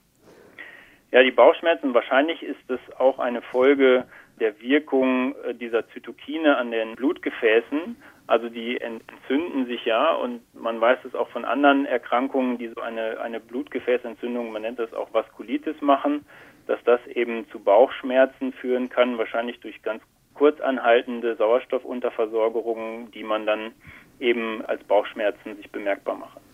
Ja, 1.11 1.23
die 1.23 1.31
Bauchschmerzen, 1.31 1.95
wahrscheinlich 1.95 2.43
ist 2.43 2.69
es 2.69 2.81
auch 2.99 3.19
eine 3.19 3.41
Folge 3.41 4.07
der 4.39 4.61
Wirkung 4.61 5.35
äh, 5.45 5.55
dieser 5.55 5.89
Zytokine 5.89 6.57
an 6.57 6.71
den 6.71 6.95
Blutgefäßen. 6.97 7.97
Also 8.29 8.51
die 8.51 8.79
entzünden 8.79 9.65
sich 9.67 9.87
ja 9.87 10.13
und 10.13 10.43
man 10.55 10.79
weiß 10.79 10.99
es 11.05 11.15
auch 11.15 11.31
von 11.31 11.47
anderen 11.47 11.87
Erkrankungen, 11.87 12.59
die 12.59 12.69
so 12.69 12.83
eine, 12.83 13.19
eine 13.21 13.41
Blutgefäßentzündung, 13.41 14.53
man 14.53 14.61
nennt 14.63 14.79
das 14.79 14.93
auch 14.93 15.13
Vaskulitis 15.15 15.81
machen, 15.81 16.27
dass 16.67 16.79
das 16.85 17.01
eben 17.07 17.49
zu 17.51 17.59
Bauchschmerzen 17.59 18.53
führen 18.53 18.91
kann, 18.91 19.17
wahrscheinlich 19.17 19.61
durch 19.61 19.83
ganz 19.83 20.03
kurzanhaltende 20.35 21.37
Sauerstoffunterversorgerungen, 21.37 23.11
die 23.13 23.25
man 23.25 23.47
dann 23.47 23.73
eben 24.21 24.63
als 24.67 24.85
Bauchschmerzen 24.85 25.57
sich 25.57 25.71
bemerkbar 25.73 26.17
machen. 26.17 26.48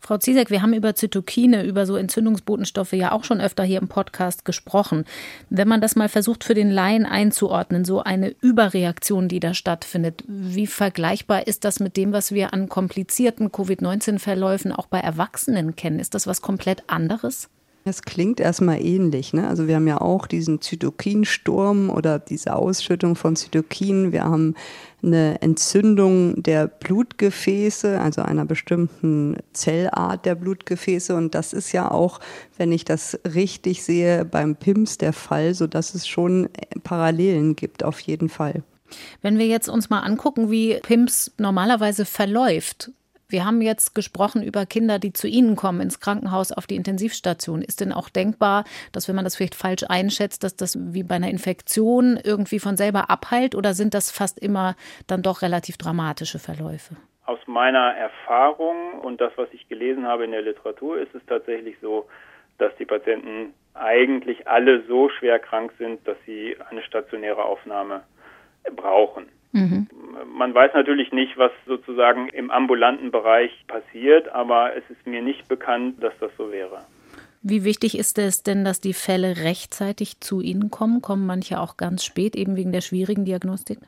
Frau 0.00 0.18
Ziesek, 0.18 0.50
wir 0.50 0.62
haben 0.62 0.72
über 0.72 0.94
Zytokine, 0.94 1.64
über 1.64 1.86
so 1.86 1.96
Entzündungsbotenstoffe 1.96 2.92
ja 2.92 3.12
auch 3.12 3.24
schon 3.24 3.40
öfter 3.40 3.64
hier 3.64 3.80
im 3.80 3.88
Podcast 3.88 4.44
gesprochen. 4.44 5.04
Wenn 5.50 5.68
man 5.68 5.80
das 5.80 5.96
mal 5.96 6.08
versucht 6.08 6.44
für 6.44 6.54
den 6.54 6.70
Laien 6.70 7.06
einzuordnen, 7.06 7.84
so 7.84 8.02
eine 8.02 8.34
Überreaktion, 8.40 9.28
die 9.28 9.40
da 9.40 9.54
stattfindet, 9.54 10.22
wie 10.26 10.66
vergleichbar 10.66 11.46
ist 11.46 11.64
das 11.64 11.80
mit 11.80 11.96
dem, 11.96 12.12
was 12.12 12.32
wir 12.32 12.52
an 12.52 12.68
komplizierten 12.68 13.50
Covid-19-Verläufen 13.50 14.72
auch 14.72 14.86
bei 14.86 15.00
Erwachsenen 15.00 15.76
kennen? 15.76 15.98
Ist 15.98 16.14
das 16.14 16.26
was 16.26 16.42
komplett 16.42 16.84
anderes? 16.86 17.48
Es 17.88 18.02
klingt 18.02 18.40
erstmal 18.40 18.84
ähnlich. 18.84 19.32
Ne? 19.32 19.46
Also 19.46 19.68
wir 19.68 19.76
haben 19.76 19.86
ja 19.86 20.00
auch 20.00 20.26
diesen 20.26 20.60
Zytokinsturm 20.60 21.88
oder 21.88 22.18
diese 22.18 22.56
Ausschüttung 22.56 23.14
von 23.14 23.36
Zytokinen. 23.36 24.10
Wir 24.10 24.24
haben 24.24 24.56
eine 25.04 25.40
Entzündung 25.40 26.42
der 26.42 26.66
Blutgefäße, 26.66 28.00
also 28.00 28.22
einer 28.22 28.44
bestimmten 28.44 29.36
Zellart 29.52 30.26
der 30.26 30.34
Blutgefäße. 30.34 31.14
Und 31.14 31.36
das 31.36 31.52
ist 31.52 31.70
ja 31.70 31.88
auch, 31.88 32.18
wenn 32.56 32.72
ich 32.72 32.84
das 32.84 33.20
richtig 33.24 33.84
sehe, 33.84 34.24
beim 34.24 34.56
PIMS 34.56 34.98
der 34.98 35.12
Fall, 35.12 35.54
sodass 35.54 35.94
es 35.94 36.08
schon 36.08 36.48
Parallelen 36.82 37.54
gibt, 37.54 37.84
auf 37.84 38.00
jeden 38.00 38.28
Fall. 38.28 38.64
Wenn 39.22 39.38
wir 39.38 39.46
jetzt 39.46 39.68
uns 39.68 39.90
mal 39.90 40.00
angucken, 40.00 40.50
wie 40.50 40.80
PIMS 40.82 41.30
normalerweise 41.38 42.04
verläuft, 42.04 42.90
wir 43.28 43.44
haben 43.44 43.60
jetzt 43.60 43.94
gesprochen 43.94 44.42
über 44.42 44.66
Kinder, 44.66 44.98
die 44.98 45.12
zu 45.12 45.26
Ihnen 45.26 45.56
kommen 45.56 45.80
ins 45.80 45.98
Krankenhaus 45.98 46.52
auf 46.52 46.66
die 46.66 46.76
Intensivstation. 46.76 47.60
Ist 47.60 47.80
denn 47.80 47.92
auch 47.92 48.08
denkbar, 48.08 48.64
dass 48.92 49.08
wenn 49.08 49.16
man 49.16 49.24
das 49.24 49.36
vielleicht 49.36 49.56
falsch 49.56 49.84
einschätzt, 49.88 50.44
dass 50.44 50.56
das 50.56 50.78
wie 50.94 51.02
bei 51.02 51.16
einer 51.16 51.30
Infektion 51.30 52.18
irgendwie 52.22 52.60
von 52.60 52.76
selber 52.76 53.10
abheilt 53.10 53.54
oder 53.54 53.74
sind 53.74 53.94
das 53.94 54.12
fast 54.12 54.38
immer 54.38 54.76
dann 55.08 55.22
doch 55.22 55.42
relativ 55.42 55.76
dramatische 55.76 56.38
Verläufe? 56.38 56.94
Aus 57.24 57.40
meiner 57.46 57.94
Erfahrung 57.96 59.00
und 59.00 59.20
das, 59.20 59.32
was 59.36 59.48
ich 59.52 59.68
gelesen 59.68 60.06
habe 60.06 60.24
in 60.24 60.30
der 60.30 60.42
Literatur, 60.42 60.98
ist 60.98 61.12
es 61.14 61.26
tatsächlich 61.26 61.76
so, 61.80 62.06
dass 62.58 62.74
die 62.76 62.84
Patienten 62.84 63.54
eigentlich 63.74 64.46
alle 64.46 64.84
so 64.86 65.08
schwer 65.08 65.40
krank 65.40 65.72
sind, 65.78 66.06
dass 66.06 66.16
sie 66.24 66.56
eine 66.70 66.82
stationäre 66.82 67.44
Aufnahme 67.44 68.04
brauchen. 68.76 69.26
Mhm. 69.52 69.88
Man 70.34 70.54
weiß 70.54 70.72
natürlich 70.74 71.12
nicht, 71.12 71.38
was 71.38 71.52
sozusagen 71.66 72.28
im 72.28 72.50
ambulanten 72.50 73.10
Bereich 73.10 73.50
passiert, 73.66 74.28
aber 74.28 74.76
es 74.76 74.84
ist 74.90 75.06
mir 75.06 75.22
nicht 75.22 75.48
bekannt, 75.48 76.02
dass 76.02 76.12
das 76.20 76.30
so 76.36 76.52
wäre. 76.52 76.80
Wie 77.42 77.64
wichtig 77.64 77.96
ist 77.96 78.18
es 78.18 78.42
denn, 78.42 78.64
dass 78.64 78.80
die 78.80 78.92
Fälle 78.92 79.44
rechtzeitig 79.44 80.20
zu 80.20 80.40
Ihnen 80.40 80.70
kommen? 80.70 81.00
Kommen 81.00 81.26
manche 81.26 81.60
auch 81.60 81.76
ganz 81.76 82.04
spät, 82.04 82.34
eben 82.34 82.56
wegen 82.56 82.72
der 82.72 82.80
schwierigen 82.80 83.24
Diagnostik? 83.24 83.78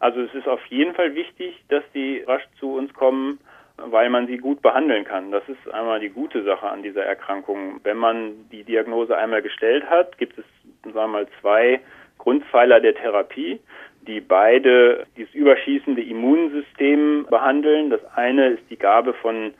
Also 0.00 0.20
es 0.20 0.34
ist 0.34 0.48
auf 0.48 0.64
jeden 0.66 0.94
Fall 0.94 1.14
wichtig, 1.14 1.64
dass 1.68 1.84
die 1.94 2.24
rasch 2.26 2.42
zu 2.58 2.74
uns 2.74 2.92
kommen, 2.92 3.38
weil 3.76 4.10
man 4.10 4.26
sie 4.26 4.38
gut 4.38 4.62
behandeln 4.62 5.04
kann. 5.04 5.30
Das 5.30 5.42
ist 5.48 5.72
einmal 5.72 6.00
die 6.00 6.10
gute 6.10 6.42
Sache 6.44 6.68
an 6.68 6.82
dieser 6.82 7.04
Erkrankung. 7.04 7.80
Wenn 7.84 7.96
man 7.96 8.48
die 8.50 8.64
Diagnose 8.64 9.16
einmal 9.16 9.42
gestellt 9.42 9.84
hat, 9.88 10.18
gibt 10.18 10.38
es, 10.38 10.44
sagen 10.82 10.94
wir 10.94 11.06
mal, 11.06 11.26
zwei 11.40 11.80
Grundpfeiler 12.18 12.80
der 12.80 12.94
Therapie 12.94 13.60
die 14.06 14.20
beide 14.20 15.06
dieses 15.16 15.34
überschießende 15.34 16.02
Immunsystem 16.02 17.26
behandeln. 17.28 17.90
Das 17.90 18.00
eine 18.14 18.48
ist 18.48 18.62
die 18.70 18.78
Gabe 18.78 19.14
von 19.14 19.54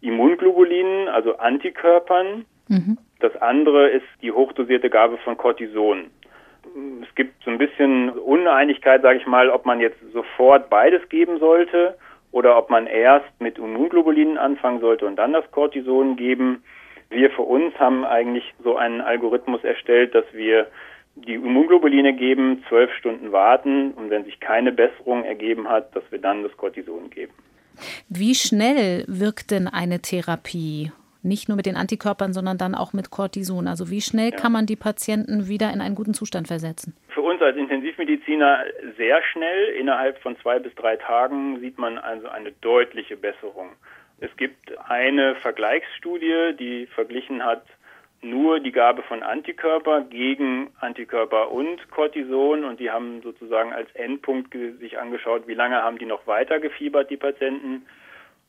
Immunglobulinen, 0.00 1.08
also 1.08 1.36
Antikörpern, 1.38 2.44
Mhm. 2.68 2.98
Das 3.20 3.34
andere 3.40 3.88
ist 3.88 4.06
die 4.22 4.32
hochdosierte 4.32 4.90
Gabe 4.90 5.18
von 5.18 5.36
Cortison. 5.36 6.10
Es 7.02 7.14
gibt 7.14 7.42
so 7.44 7.50
ein 7.50 7.58
bisschen 7.58 8.10
Uneinigkeit, 8.10 9.02
sage 9.02 9.18
ich 9.18 9.26
mal, 9.26 9.48
ob 9.50 9.64
man 9.64 9.80
jetzt 9.80 9.98
sofort 10.12 10.68
beides 10.68 11.08
geben 11.08 11.38
sollte 11.38 11.96
oder 12.32 12.58
ob 12.58 12.70
man 12.70 12.86
erst 12.86 13.40
mit 13.40 13.56
Immunglobulinen 13.58 14.36
anfangen 14.36 14.80
sollte 14.80 15.06
und 15.06 15.16
dann 15.16 15.32
das 15.32 15.50
Cortison 15.52 16.16
geben. 16.16 16.64
Wir 17.08 17.30
für 17.30 17.42
uns 17.42 17.78
haben 17.78 18.04
eigentlich 18.04 18.52
so 18.62 18.76
einen 18.76 19.00
Algorithmus 19.00 19.62
erstellt, 19.62 20.14
dass 20.14 20.24
wir 20.32 20.66
die 21.16 21.34
Immunglobuline 21.34 22.14
geben, 22.14 22.64
zwölf 22.68 22.92
Stunden 22.94 23.32
warten 23.32 23.92
und 23.92 24.10
wenn 24.10 24.24
sich 24.24 24.38
keine 24.40 24.72
Besserung 24.72 25.24
ergeben 25.24 25.68
hat, 25.68 25.94
dass 25.96 26.04
wir 26.10 26.18
dann 26.18 26.42
das 26.42 26.56
Cortison 26.56 27.10
geben. 27.10 27.32
Wie 28.08 28.34
schnell 28.34 29.04
wirkt 29.08 29.50
denn 29.50 29.68
eine 29.68 30.00
Therapie? 30.00 30.92
Nicht 31.22 31.48
nur 31.48 31.56
mit 31.56 31.66
den 31.66 31.76
Antikörpern, 31.76 32.32
sondern 32.32 32.56
dann 32.56 32.74
auch 32.74 32.92
mit 32.92 33.10
Cortison. 33.10 33.66
Also 33.66 33.90
wie 33.90 34.00
schnell 34.00 34.30
ja. 34.30 34.36
kann 34.36 34.52
man 34.52 34.66
die 34.66 34.76
Patienten 34.76 35.48
wieder 35.48 35.72
in 35.72 35.80
einen 35.80 35.96
guten 35.96 36.14
Zustand 36.14 36.46
versetzen? 36.46 36.94
Für 37.08 37.22
uns 37.22 37.42
als 37.42 37.56
Intensivmediziner 37.56 38.60
sehr 38.96 39.20
schnell. 39.32 39.74
Innerhalb 39.80 40.18
von 40.18 40.36
zwei 40.38 40.58
bis 40.58 40.74
drei 40.76 40.96
Tagen 40.96 41.58
sieht 41.60 41.78
man 41.78 41.98
also 41.98 42.28
eine 42.28 42.52
deutliche 42.60 43.16
Besserung. 43.16 43.70
Es 44.20 44.34
gibt 44.36 44.78
eine 44.88 45.34
Vergleichsstudie, 45.36 46.54
die 46.58 46.86
verglichen 46.86 47.44
hat 47.44 47.64
nur 48.22 48.60
die 48.60 48.72
Gabe 48.72 49.02
von 49.02 49.22
Antikörper 49.22 50.02
gegen 50.02 50.70
Antikörper 50.80 51.52
und 51.52 51.90
Cortison 51.90 52.64
und 52.64 52.80
die 52.80 52.90
haben 52.90 53.22
sozusagen 53.22 53.72
als 53.72 53.90
Endpunkt 53.94 54.54
sich 54.80 54.98
angeschaut, 54.98 55.46
wie 55.46 55.54
lange 55.54 55.82
haben 55.82 55.98
die 55.98 56.06
noch 56.06 56.26
weiter 56.26 56.58
gefiebert, 56.58 57.10
die 57.10 57.16
Patienten. 57.16 57.86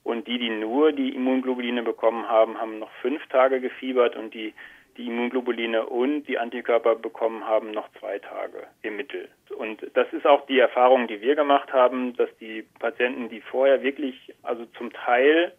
Und 0.04 0.26
die, 0.28 0.40
die 0.40 0.50
nur 0.50 0.94
die 0.94 1.14
Immunglobuline 1.14 1.84
bekommen 1.84 2.30
haben, 2.30 2.58
haben 2.58 2.80
noch 2.80 2.92
fünf 3.02 3.28
Tage 3.28 3.60
gefiebert 3.60 4.16
und 4.16 4.34
die, 4.34 4.54
die 4.96 5.08
Immunglobuline 5.08 5.86
und 5.86 6.24
die 6.24 6.38
Antikörper 6.38 6.96
bekommen 6.96 7.46
haben 7.46 7.72
noch 7.72 7.90
zwei 8.00 8.20
Tage 8.20 8.68
im 8.84 8.96
Mittel. 8.96 9.28
Und 9.58 9.86
das 9.96 10.08
ist 10.14 10.26
auch 10.26 10.46
die 10.46 10.60
Erfahrung, 10.60 11.08
die 11.08 11.22
wir 11.22 11.36
gemacht 11.36 11.74
haben, 11.74 12.16
dass 12.16 12.30
die 12.40 12.64
Patienten, 12.80 13.28
die 13.28 13.42
vorher 13.42 13.84
wirklich, 13.84 14.34
also 14.44 14.66
zum 14.78 14.94
Teil 14.94 15.52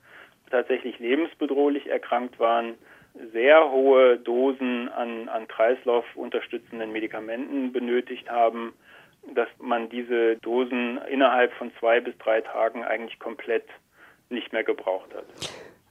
tatsächlich 0.51 0.99
lebensbedrohlich 0.99 1.87
erkrankt 1.87 2.39
waren, 2.41 2.77
sehr 3.33 3.71
hohe 3.71 4.19
Dosen 4.19 4.89
an, 4.89 5.29
an 5.29 5.49
Kreislauf 5.49 6.05
unterstützenden 6.14 6.93
Medikamenten 6.93 7.73
benötigt 7.73 8.31
haben, 8.31 8.73
dass 9.35 9.49
man 9.59 9.89
diese 9.89 10.37
Dosen 10.37 10.99
innerhalb 11.11 11.53
von 11.55 11.73
zwei 11.79 12.01
bis 12.01 12.16
drei 12.19 12.41
Tagen 12.41 12.85
eigentlich 12.85 13.19
komplett 13.19 13.64
nicht 14.31 14.53
mehr 14.53 14.64
gebraucht 14.64 15.14
hat. 15.14 15.25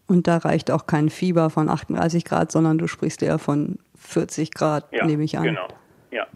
Und 0.08 0.28
da 0.28 0.38
reicht 0.38 0.72
auch 0.72 0.88
kein 0.88 1.10
Fieber 1.10 1.50
von 1.50 1.70
38 1.70 2.24
Grad, 2.24 2.52
sondern 2.52 2.78
du 2.78 2.88
sprichst 2.88 3.22
eher 3.22 3.40
von 3.40 3.78
40 4.00 4.54
Grad, 4.54 4.86
ja, 4.92 5.06
nehme 5.06 5.24
ich 5.24 5.38
an. 5.38 5.44
Genau, 5.44 5.68
ja. 6.12 6.28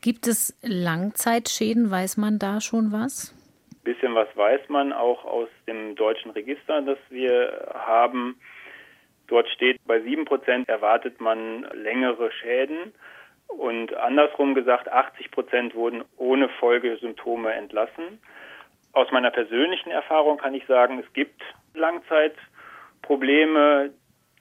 Gibt 0.00 0.26
es 0.26 0.58
Langzeitschäden? 0.62 1.90
Weiß 1.90 2.16
man 2.16 2.38
da 2.38 2.60
schon 2.60 2.92
was? 2.92 3.32
Ein 3.72 3.92
bisschen 3.92 4.14
was 4.14 4.28
weiß 4.34 4.68
man 4.68 4.92
auch 4.92 5.24
aus 5.24 5.48
dem 5.68 5.94
deutschen 5.94 6.32
Register, 6.32 6.82
das 6.82 6.98
wir 7.10 7.72
haben. 7.74 8.36
Dort 9.28 9.48
steht, 9.48 9.78
bei 9.86 10.00
sieben 10.00 10.24
Prozent 10.24 10.68
erwartet 10.68 11.20
man 11.20 11.62
längere 11.72 12.32
Schäden. 12.32 12.92
Und 13.48 13.94
andersrum 13.94 14.54
gesagt, 14.54 14.90
80 14.90 15.30
Prozent 15.30 15.74
wurden 15.74 16.02
ohne 16.16 16.48
Folgesymptome 16.48 17.52
entlassen. 17.52 18.18
Aus 18.92 19.10
meiner 19.12 19.30
persönlichen 19.30 19.90
Erfahrung 19.90 20.38
kann 20.38 20.54
ich 20.54 20.64
sagen, 20.66 20.98
es 20.98 21.12
gibt 21.12 21.42
Langzeitprobleme, 21.74 23.92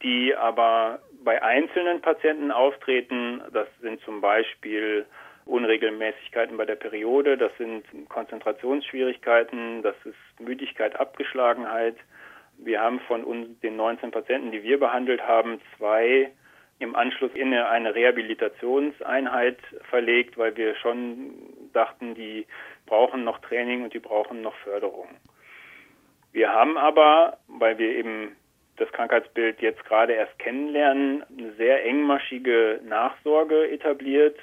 die 0.01 0.33
aber 0.35 0.99
bei 1.23 1.43
einzelnen 1.43 2.01
Patienten 2.01 2.51
auftreten. 2.51 3.41
Das 3.51 3.67
sind 3.81 4.01
zum 4.01 4.21
Beispiel 4.21 5.05
Unregelmäßigkeiten 5.45 6.57
bei 6.57 6.65
der 6.65 6.75
Periode, 6.75 7.37
das 7.37 7.51
sind 7.57 7.85
Konzentrationsschwierigkeiten, 8.09 9.83
das 9.83 9.95
ist 10.03 10.17
Müdigkeit, 10.39 10.99
Abgeschlagenheit, 10.99 11.95
wir 12.57 12.81
haben 12.81 12.99
von 13.01 13.23
uns, 13.23 13.59
den 13.59 13.75
19 13.75 14.11
Patienten, 14.11 14.51
die 14.51 14.63
wir 14.63 14.79
behandelt 14.79 15.21
haben, 15.21 15.61
zwei 15.77 16.31
im 16.79 16.95
Anschluss 16.95 17.31
in 17.33 17.53
eine 17.53 17.95
Rehabilitationseinheit 17.95 19.57
verlegt, 19.89 20.37
weil 20.37 20.55
wir 20.57 20.75
schon 20.75 21.33
dachten, 21.73 22.15
die 22.15 22.45
brauchen 22.85 23.23
noch 23.23 23.39
Training 23.39 23.83
und 23.83 23.93
die 23.93 23.99
brauchen 23.99 24.41
noch 24.41 24.55
Förderung. 24.57 25.07
Wir 26.33 26.51
haben 26.51 26.77
aber, 26.77 27.37
weil 27.47 27.77
wir 27.77 27.95
eben 27.95 28.35
das 28.77 28.91
Krankheitsbild 28.91 29.61
jetzt 29.61 29.85
gerade 29.85 30.13
erst 30.13 30.37
kennenlernen, 30.37 31.23
eine 31.37 31.53
sehr 31.53 31.85
engmaschige 31.85 32.81
Nachsorge 32.83 33.69
etabliert 33.71 34.37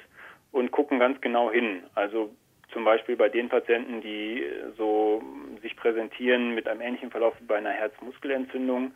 und 0.51 0.71
gucken 0.71 0.97
ganz 0.97 1.21
genau 1.21 1.51
hin. 1.51 1.83
Also 1.93 2.33
zum 2.73 2.83
Beispiel 2.83 3.15
bei 3.15 3.29
den 3.29 3.49
Patienten, 3.49 4.01
die 4.01 4.43
so 4.77 5.23
sich 5.61 5.75
präsentieren 5.75 6.53
mit 6.53 6.67
einem 6.67 6.81
ähnlichen 6.81 7.11
Verlauf 7.11 7.33
wie 7.39 7.45
bei 7.45 7.57
einer 7.57 7.71
Herzmuskelentzündung. 7.71 8.93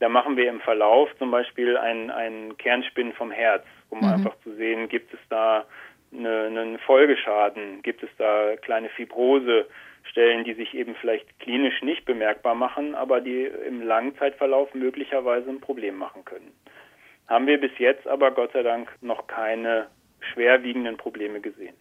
Da 0.00 0.08
machen 0.08 0.36
wir 0.36 0.48
im 0.48 0.60
Verlauf 0.60 1.10
zum 1.18 1.30
Beispiel 1.30 1.76
einen, 1.76 2.10
einen 2.10 2.56
Kernspin 2.56 3.12
vom 3.12 3.30
Herz, 3.30 3.64
um 3.90 3.98
mhm. 3.98 4.12
einfach 4.12 4.36
zu 4.44 4.54
sehen, 4.54 4.88
gibt 4.88 5.12
es 5.12 5.20
da 5.28 5.66
eine, 6.12 6.44
einen 6.44 6.78
Folgeschaden, 6.78 7.82
gibt 7.82 8.02
es 8.02 8.10
da 8.16 8.56
kleine 8.56 8.88
Fibrosestellen, 8.90 10.44
die 10.44 10.54
sich 10.54 10.74
eben 10.74 10.94
vielleicht 10.94 11.38
klinisch 11.40 11.82
nicht 11.82 12.04
bemerkbar 12.04 12.54
machen, 12.54 12.94
aber 12.94 13.20
die 13.20 13.44
im 13.44 13.82
Langzeitverlauf 13.82 14.72
möglicherweise 14.74 15.50
ein 15.50 15.60
Problem 15.60 15.96
machen 15.96 16.24
können. 16.24 16.52
Haben 17.26 17.46
wir 17.46 17.60
bis 17.60 17.76
jetzt 17.78 18.06
aber 18.06 18.30
Gott 18.30 18.52
sei 18.52 18.62
Dank 18.62 18.90
noch 19.02 19.26
keine 19.26 19.88
schwerwiegenden 20.32 20.96
Probleme 20.96 21.40
gesehen. 21.40 21.74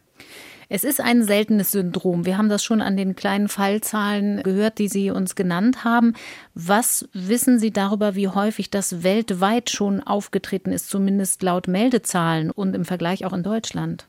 Es 0.69 0.83
ist 0.83 0.99
ein 0.99 1.21
seltenes 1.21 1.71
Syndrom. 1.71 2.25
Wir 2.25 2.37
haben 2.37 2.49
das 2.49 2.63
schon 2.63 2.81
an 2.81 2.97
den 2.97 3.15
kleinen 3.15 3.47
Fallzahlen 3.47 4.43
gehört, 4.43 4.79
die 4.79 4.89
Sie 4.89 5.11
uns 5.11 5.35
genannt 5.35 5.85
haben. 5.85 6.13
Was 6.55 7.09
wissen 7.13 7.57
Sie 7.57 7.71
darüber, 7.71 8.15
wie 8.15 8.27
häufig 8.27 8.69
das 8.69 9.03
weltweit 9.03 9.69
schon 9.69 10.01
aufgetreten 10.01 10.71
ist, 10.73 10.89
zumindest 10.89 11.41
laut 11.41 11.69
Meldezahlen 11.69 12.51
und 12.51 12.75
im 12.75 12.83
Vergleich 12.83 13.25
auch 13.25 13.31
in 13.31 13.43
Deutschland? 13.43 14.07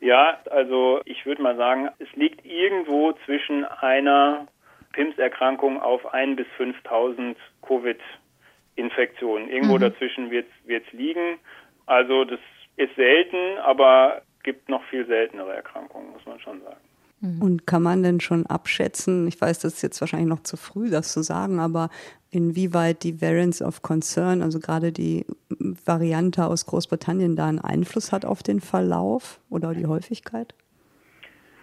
Ja, 0.00 0.38
also 0.50 1.00
ich 1.06 1.26
würde 1.26 1.42
mal 1.42 1.56
sagen, 1.56 1.88
es 1.98 2.08
liegt 2.14 2.44
irgendwo 2.44 3.12
zwischen 3.24 3.64
einer 3.64 4.46
PIMS-Erkrankung 4.92 5.80
auf 5.80 6.12
1 6.12 6.36
bis 6.36 6.46
5000 6.56 7.36
Covid-Infektionen. 7.62 9.48
Irgendwo 9.48 9.76
mhm. 9.76 9.80
dazwischen 9.80 10.30
wird 10.30 10.46
es 10.68 10.92
liegen. 10.92 11.38
Also 11.86 12.24
das 12.24 12.40
ist 12.76 12.94
selten, 12.94 13.58
aber 13.58 14.22
gibt 14.42 14.68
noch 14.68 14.82
viel 14.84 15.06
seltenere 15.06 15.54
Erkrankungen, 15.54 16.12
muss 16.12 16.26
man 16.26 16.40
schon 16.40 16.60
sagen. 16.62 16.80
Mhm. 17.22 17.42
Und 17.42 17.66
kann 17.66 17.82
man 17.82 18.02
denn 18.02 18.20
schon 18.20 18.46
abschätzen, 18.46 19.28
ich 19.28 19.40
weiß, 19.40 19.60
das 19.60 19.74
ist 19.74 19.82
jetzt 19.82 20.00
wahrscheinlich 20.00 20.28
noch 20.28 20.42
zu 20.42 20.56
früh, 20.56 20.90
das 20.90 21.12
zu 21.12 21.22
sagen, 21.22 21.60
aber 21.60 21.88
inwieweit 22.30 23.04
die 23.04 23.22
Variants 23.22 23.62
of 23.62 23.82
Concern, 23.82 24.42
also 24.42 24.58
gerade 24.58 24.90
die 24.90 25.24
Variante 25.48 26.44
aus 26.44 26.66
Großbritannien, 26.66 27.36
da 27.36 27.46
einen 27.46 27.60
Einfluss 27.60 28.10
hat 28.10 28.24
auf 28.24 28.42
den 28.42 28.60
Verlauf 28.60 29.40
oder 29.50 29.72
die 29.72 29.86
Häufigkeit? 29.86 30.54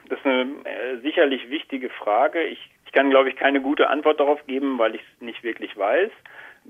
Das 0.08 0.20
ist 0.20 0.26
eine 0.26 0.44
äh, 0.64 1.02
sicherlich 1.02 1.50
wichtige 1.50 1.90
Frage. 1.90 2.42
Ich, 2.44 2.72
ich 2.86 2.92
kann, 2.94 3.10
glaube 3.10 3.30
ich, 3.30 3.36
keine 3.36 3.62
gute 3.62 3.90
Antwort 3.90 4.20
darauf 4.20 4.46
geben, 4.48 4.80
weil 4.80 4.96
ich 4.96 5.02
es 5.02 5.22
nicht 5.22 5.44
wirklich 5.44 5.76
weiß. 5.76 6.12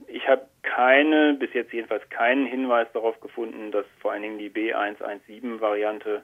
Ich 0.08 0.28
habe 0.28 0.47
keine, 0.64 1.34
bis 1.34 1.54
jetzt 1.54 1.74
jedenfalls 1.74 2.08
keinen 2.10 2.45
Hinweis 2.45 2.88
darauf 2.93 3.20
gefunden, 3.20 3.72
dass 3.72 3.86
vor 4.00 4.12
allen 4.12 4.22
Dingen 4.22 4.39
die 4.39 4.50
B117-Variante 4.50 6.24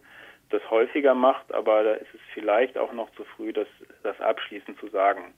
das 0.50 0.62
häufiger 0.70 1.16
macht, 1.16 1.54
aber 1.54 1.84
da 1.84 1.94
ist 1.94 2.14
es 2.14 2.22
vielleicht 2.34 2.78
auch 2.78 2.94
noch 2.94 3.12
zu 3.16 3.24
früh, 3.24 3.52
das, 3.52 3.68
das 4.04 4.20
abschließend 4.22 4.80
zu 4.80 4.88
sagen. 4.90 5.34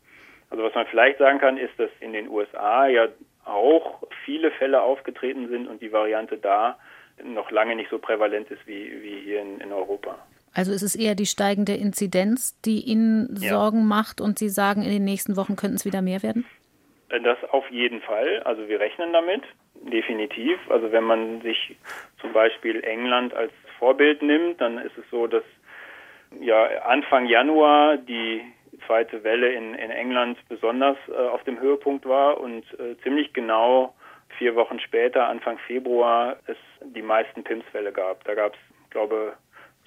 Also 0.50 0.64
was 0.64 0.74
man 0.76 0.86
vielleicht 0.88 1.20
sagen 1.20 1.40
kann, 1.40 1.58
ist, 1.58 1.78
dass 1.78 1.90
in 2.00 2.14
den 2.14 2.30
USA 2.30 2.88
ja 2.88 3.08
auch 3.46 4.04
viele 4.26 4.52
Fälle 4.52 4.82
aufgetreten 4.82 5.48
sind 5.50 5.68
und 5.68 5.82
die 5.82 5.92
Variante 5.92 6.38
da 6.38 6.78
noch 7.24 7.52
lange 7.52 7.76
nicht 7.76 7.90
so 7.90 7.98
prävalent 7.98 8.50
ist 8.52 8.66
wie, 8.68 8.92
wie 9.02 9.22
hier 9.22 9.42
in, 9.42 9.60
in 9.60 9.72
Europa. 9.72 10.18
Also 10.54 10.72
ist 10.72 10.82
es 10.82 10.96
eher 10.96 11.16
die 11.16 11.26
steigende 11.26 11.76
Inzidenz, 11.76 12.60
die 12.62 12.82
Ihnen 12.82 13.38
ja. 13.40 13.50
Sorgen 13.50 13.86
macht 13.86 14.22
und 14.22 14.40
Sie 14.40 14.50
sagen, 14.50 14.82
in 14.82 14.90
den 14.90 15.04
nächsten 15.04 15.36
Wochen 15.36 15.56
könnten 15.56 15.76
es 15.76 15.86
wieder 15.86 16.02
mehr 16.02 16.24
werden? 16.24 16.46
Das 17.10 17.38
auf 17.52 17.70
jeden 17.72 18.02
Fall. 18.02 18.42
Also 18.44 18.68
wir 18.68 18.80
rechnen 18.80 19.14
damit, 19.14 19.44
definitiv. 19.76 20.60
Also 20.70 20.92
wenn 20.92 21.06
man 21.06 21.42
sich 21.42 21.78
zum 22.20 22.34
Beispiel 22.34 22.84
England 22.84 23.34
als 23.34 23.52
Vorbild 23.80 24.22
nimmt, 24.22 24.60
dann 24.60 24.78
ist 24.78 24.98
es 24.98 25.06
so, 25.10 25.28
dass 25.28 25.44
ja 26.42 26.66
Anfang 26.84 27.28
Januar 27.28 27.98
die 27.98 28.42
zweite 28.86 29.24
Welle 29.24 29.54
in, 29.54 29.74
in 29.76 29.90
England 29.90 30.38
besonders 30.50 30.98
äh, 31.08 31.14
auf 31.14 31.44
dem 31.46 31.60
Höhepunkt 31.60 32.06
war 32.06 32.40
und 32.40 32.64
äh, 32.80 32.98
ziemlich 33.04 33.34
genau 33.34 33.96
vier 34.38 34.56
Wochen 34.56 34.80
später, 34.80 35.28
Anfang 35.28 35.58
Februar, 35.60 36.38
es 36.48 36.58
die 36.82 37.02
meisten 37.02 37.44
PIMS-Fälle 37.44 37.92
gab. 37.92 38.24
Da 38.26 38.36
gab 38.36 38.54
es, 38.54 38.60
glaube 38.90 39.34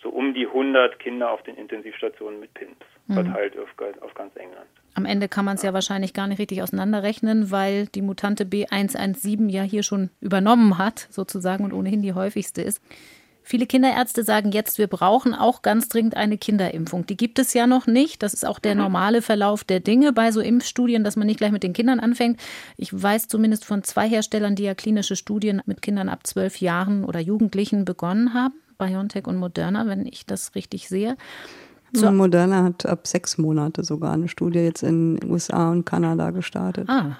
so 0.02 0.08
um 0.08 0.32
die 0.32 0.46
100 0.46 0.98
Kinder 0.98 1.30
auf 1.30 1.42
den 1.42 1.56
Intensivstationen 1.56 2.40
mit 2.40 2.54
PIMS, 2.54 2.76
mhm. 3.06 3.14
verteilt 3.14 3.58
auf, 3.58 3.68
auf 4.00 4.14
ganz 4.14 4.34
England. 4.36 4.70
Am 4.94 5.04
Ende 5.04 5.28
kann 5.28 5.44
man 5.44 5.56
es 5.56 5.62
ja 5.62 5.72
wahrscheinlich 5.72 6.12
gar 6.12 6.26
nicht 6.26 6.38
richtig 6.38 6.62
auseinanderrechnen, 6.62 7.50
weil 7.50 7.86
die 7.86 8.02
Mutante 8.02 8.44
B117 8.44 9.48
ja 9.48 9.62
hier 9.62 9.82
schon 9.82 10.10
übernommen 10.20 10.78
hat, 10.78 11.06
sozusagen, 11.10 11.64
und 11.64 11.72
ohnehin 11.72 12.02
die 12.02 12.14
häufigste 12.14 12.62
ist. 12.62 12.80
Viele 13.42 13.66
Kinderärzte 13.66 14.22
sagen 14.22 14.52
jetzt, 14.52 14.78
wir 14.78 14.86
brauchen 14.86 15.34
auch 15.34 15.62
ganz 15.62 15.88
dringend 15.88 16.16
eine 16.16 16.38
Kinderimpfung. 16.38 17.06
Die 17.06 17.16
gibt 17.16 17.38
es 17.38 17.54
ja 17.54 17.66
noch 17.66 17.86
nicht. 17.86 18.22
Das 18.22 18.34
ist 18.34 18.46
auch 18.46 18.58
der 18.58 18.74
mhm. 18.74 18.82
normale 18.82 19.22
Verlauf 19.22 19.64
der 19.64 19.80
Dinge 19.80 20.12
bei 20.12 20.30
so 20.30 20.40
Impfstudien, 20.40 21.02
dass 21.02 21.16
man 21.16 21.26
nicht 21.26 21.38
gleich 21.38 21.50
mit 21.50 21.62
den 21.62 21.72
Kindern 21.72 22.00
anfängt. 22.00 22.38
Ich 22.76 22.90
weiß 22.92 23.28
zumindest 23.28 23.64
von 23.64 23.82
zwei 23.82 24.08
Herstellern, 24.08 24.54
die 24.54 24.64
ja 24.64 24.74
klinische 24.74 25.16
Studien 25.16 25.62
mit 25.66 25.82
Kindern 25.82 26.08
ab 26.08 26.26
zwölf 26.26 26.60
Jahren 26.60 27.04
oder 27.04 27.18
Jugendlichen 27.18 27.84
begonnen 27.84 28.34
haben. 28.34 28.54
BioNTech 28.78 29.26
und 29.26 29.36
Moderna, 29.36 29.86
wenn 29.86 30.06
ich 30.06 30.26
das 30.26 30.54
richtig 30.54 30.88
sehe. 30.88 31.16
So. 31.92 32.10
Moderna 32.10 32.64
hat 32.64 32.86
ab 32.86 33.06
sechs 33.06 33.38
Monate 33.38 33.84
sogar 33.84 34.12
eine 34.12 34.28
Studie 34.28 34.60
jetzt 34.60 34.82
in 34.82 35.18
USA 35.24 35.70
und 35.70 35.84
Kanada 35.84 36.30
gestartet. 36.30 36.88
Ah, 36.88 37.16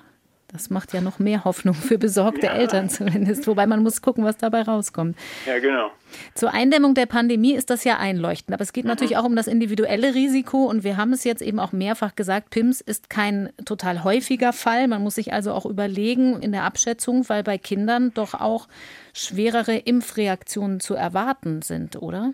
das 0.53 0.69
macht 0.69 0.93
ja 0.93 1.01
noch 1.01 1.19
mehr 1.21 1.45
Hoffnung 1.45 1.75
für 1.75 1.99
besorgte 1.99 2.47
ja. 2.47 2.55
Eltern 2.55 2.89
zumindest, 2.89 3.47
wobei 3.47 3.67
man 3.67 3.83
muss 3.83 4.03
gucken, 4.03 4.25
was 4.25 4.37
dabei 4.37 4.63
rauskommt. 4.63 5.17
Ja, 5.47 5.59
genau. 5.59 5.91
Zur 6.35 6.53
Eindämmung 6.53 6.95
der 6.95 7.07
Pandemie 7.07 7.55
ist 7.55 7.71
das 7.71 7.85
ja 7.85 7.99
einleuchtend, 7.99 8.55
aber 8.55 8.63
es 8.63 8.73
geht 8.73 8.85
mhm. 8.85 8.91
natürlich 8.91 9.17
auch 9.17 9.25
um 9.25 9.37
das 9.37 9.47
individuelle 9.47 10.15
Risiko 10.15 10.65
und 10.65 10.83
wir 10.83 10.97
haben 10.97 11.13
es 11.13 11.23
jetzt 11.25 11.43
eben 11.43 11.61
auch 11.61 11.73
mehrfach 11.73 12.17
gesagt, 12.17 12.51
PIMS 12.51 12.81
ist 12.81 13.11
kein 13.11 13.51
total 13.65 14.03
häufiger 14.03 14.53
Fall. 14.53 14.89
Man 14.89 15.03
muss 15.03 15.15
sich 15.15 15.33
also 15.33 15.53
auch 15.53 15.67
überlegen 15.67 16.41
in 16.41 16.53
der 16.53 16.65
Abschätzung, 16.65 17.29
weil 17.29 17.45
bei 17.45 17.59
Kindern 17.59 18.13
doch 18.13 18.35
auch 18.35 18.67
schwerere 19.13 19.77
Impfreaktionen 19.77 20.81
zu 20.81 20.95
erwarten 20.95 21.63
sind, 21.63 22.03
oder? 22.03 22.33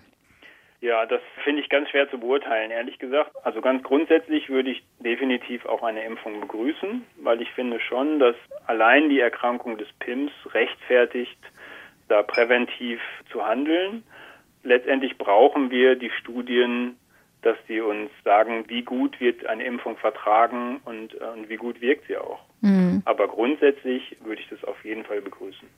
Ja, 0.87 1.05
das 1.05 1.21
finde 1.43 1.63
ich 1.63 1.69
ganz 1.69 1.91
schwer 1.91 2.09
zu 2.09 2.19
beurteilen, 2.19 2.71
ehrlich 2.71 3.01
gesagt. 3.01 3.33
Also 3.43 3.61
ganz 3.61 3.83
grundsätzlich 3.83 4.49
würde 4.49 4.71
ich 4.71 4.85
definitiv 5.01 5.67
auch 5.67 5.83
eine 5.83 6.05
Impfung 6.05 6.41
begrüßen, 6.41 7.05
weil 7.17 7.43
ich 7.43 7.51
finde 7.51 7.81
schon, 7.81 8.21
dass 8.21 8.37
allein 8.69 9.09
die 9.09 9.19
Erkrankung 9.19 9.79
des 9.79 9.89
PIMS 9.99 10.31
rechtfertigt, 10.55 11.41
da 12.07 12.23
präventiv 12.23 13.01
zu 13.33 13.45
handeln. 13.45 14.05
Letztendlich 14.63 15.19
brauchen 15.19 15.73
wir 15.73 15.97
die 15.97 16.11
Studien, 16.21 16.97
dass 17.43 17.57
die 17.69 17.81
uns 17.81 18.09
sagen, 18.23 18.67
wie 18.69 18.83
gut 18.83 19.19
wird 19.19 19.45
eine 19.45 19.65
Impfung 19.65 19.97
vertragen 19.97 20.81
und, 20.85 21.21
äh, 21.21 21.25
und 21.35 21.49
wie 21.49 21.57
gut 21.57 21.81
wirkt 21.81 22.07
sie 22.07 22.17
auch. 22.17 22.45
Mhm. 22.61 23.03
Aber 23.07 23.27
grundsätzlich 23.27 24.17
würde 24.23 24.41
ich 24.41 24.49
das 24.51 24.63
auf 24.63 24.85
jeden 24.85 25.05
Fall 25.05 25.21
begrüßen. 25.21 25.69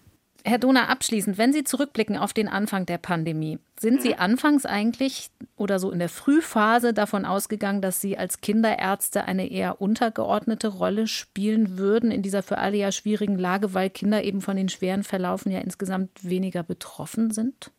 Herr 0.44 0.58
Donner, 0.58 0.88
abschließend, 0.88 1.36
wenn 1.36 1.52
Sie 1.52 1.64
zurückblicken 1.64 2.16
auf 2.16 2.32
den 2.32 2.48
Anfang 2.48 2.86
der 2.86 2.98
Pandemie, 2.98 3.58
sind 3.78 4.00
Sie 4.00 4.14
anfangs 4.14 4.64
eigentlich 4.64 5.28
oder 5.56 5.78
so 5.78 5.90
in 5.90 5.98
der 5.98 6.08
Frühphase 6.08 6.94
davon 6.94 7.24
ausgegangen, 7.24 7.82
dass 7.82 8.00
Sie 8.00 8.16
als 8.16 8.40
Kinderärzte 8.40 9.24
eine 9.24 9.50
eher 9.50 9.80
untergeordnete 9.80 10.68
Rolle 10.68 11.06
spielen 11.06 11.76
würden 11.76 12.10
in 12.10 12.22
dieser 12.22 12.42
für 12.42 12.58
alle 12.58 12.76
ja 12.76 12.92
schwierigen 12.92 13.36
Lage, 13.36 13.74
weil 13.74 13.90
Kinder 13.90 14.22
eben 14.22 14.40
von 14.40 14.56
den 14.56 14.68
schweren 14.68 15.02
Verlaufen 15.02 15.50
ja 15.50 15.60
insgesamt 15.60 16.10
weniger 16.22 16.62
betroffen 16.62 17.30
sind? 17.30 17.72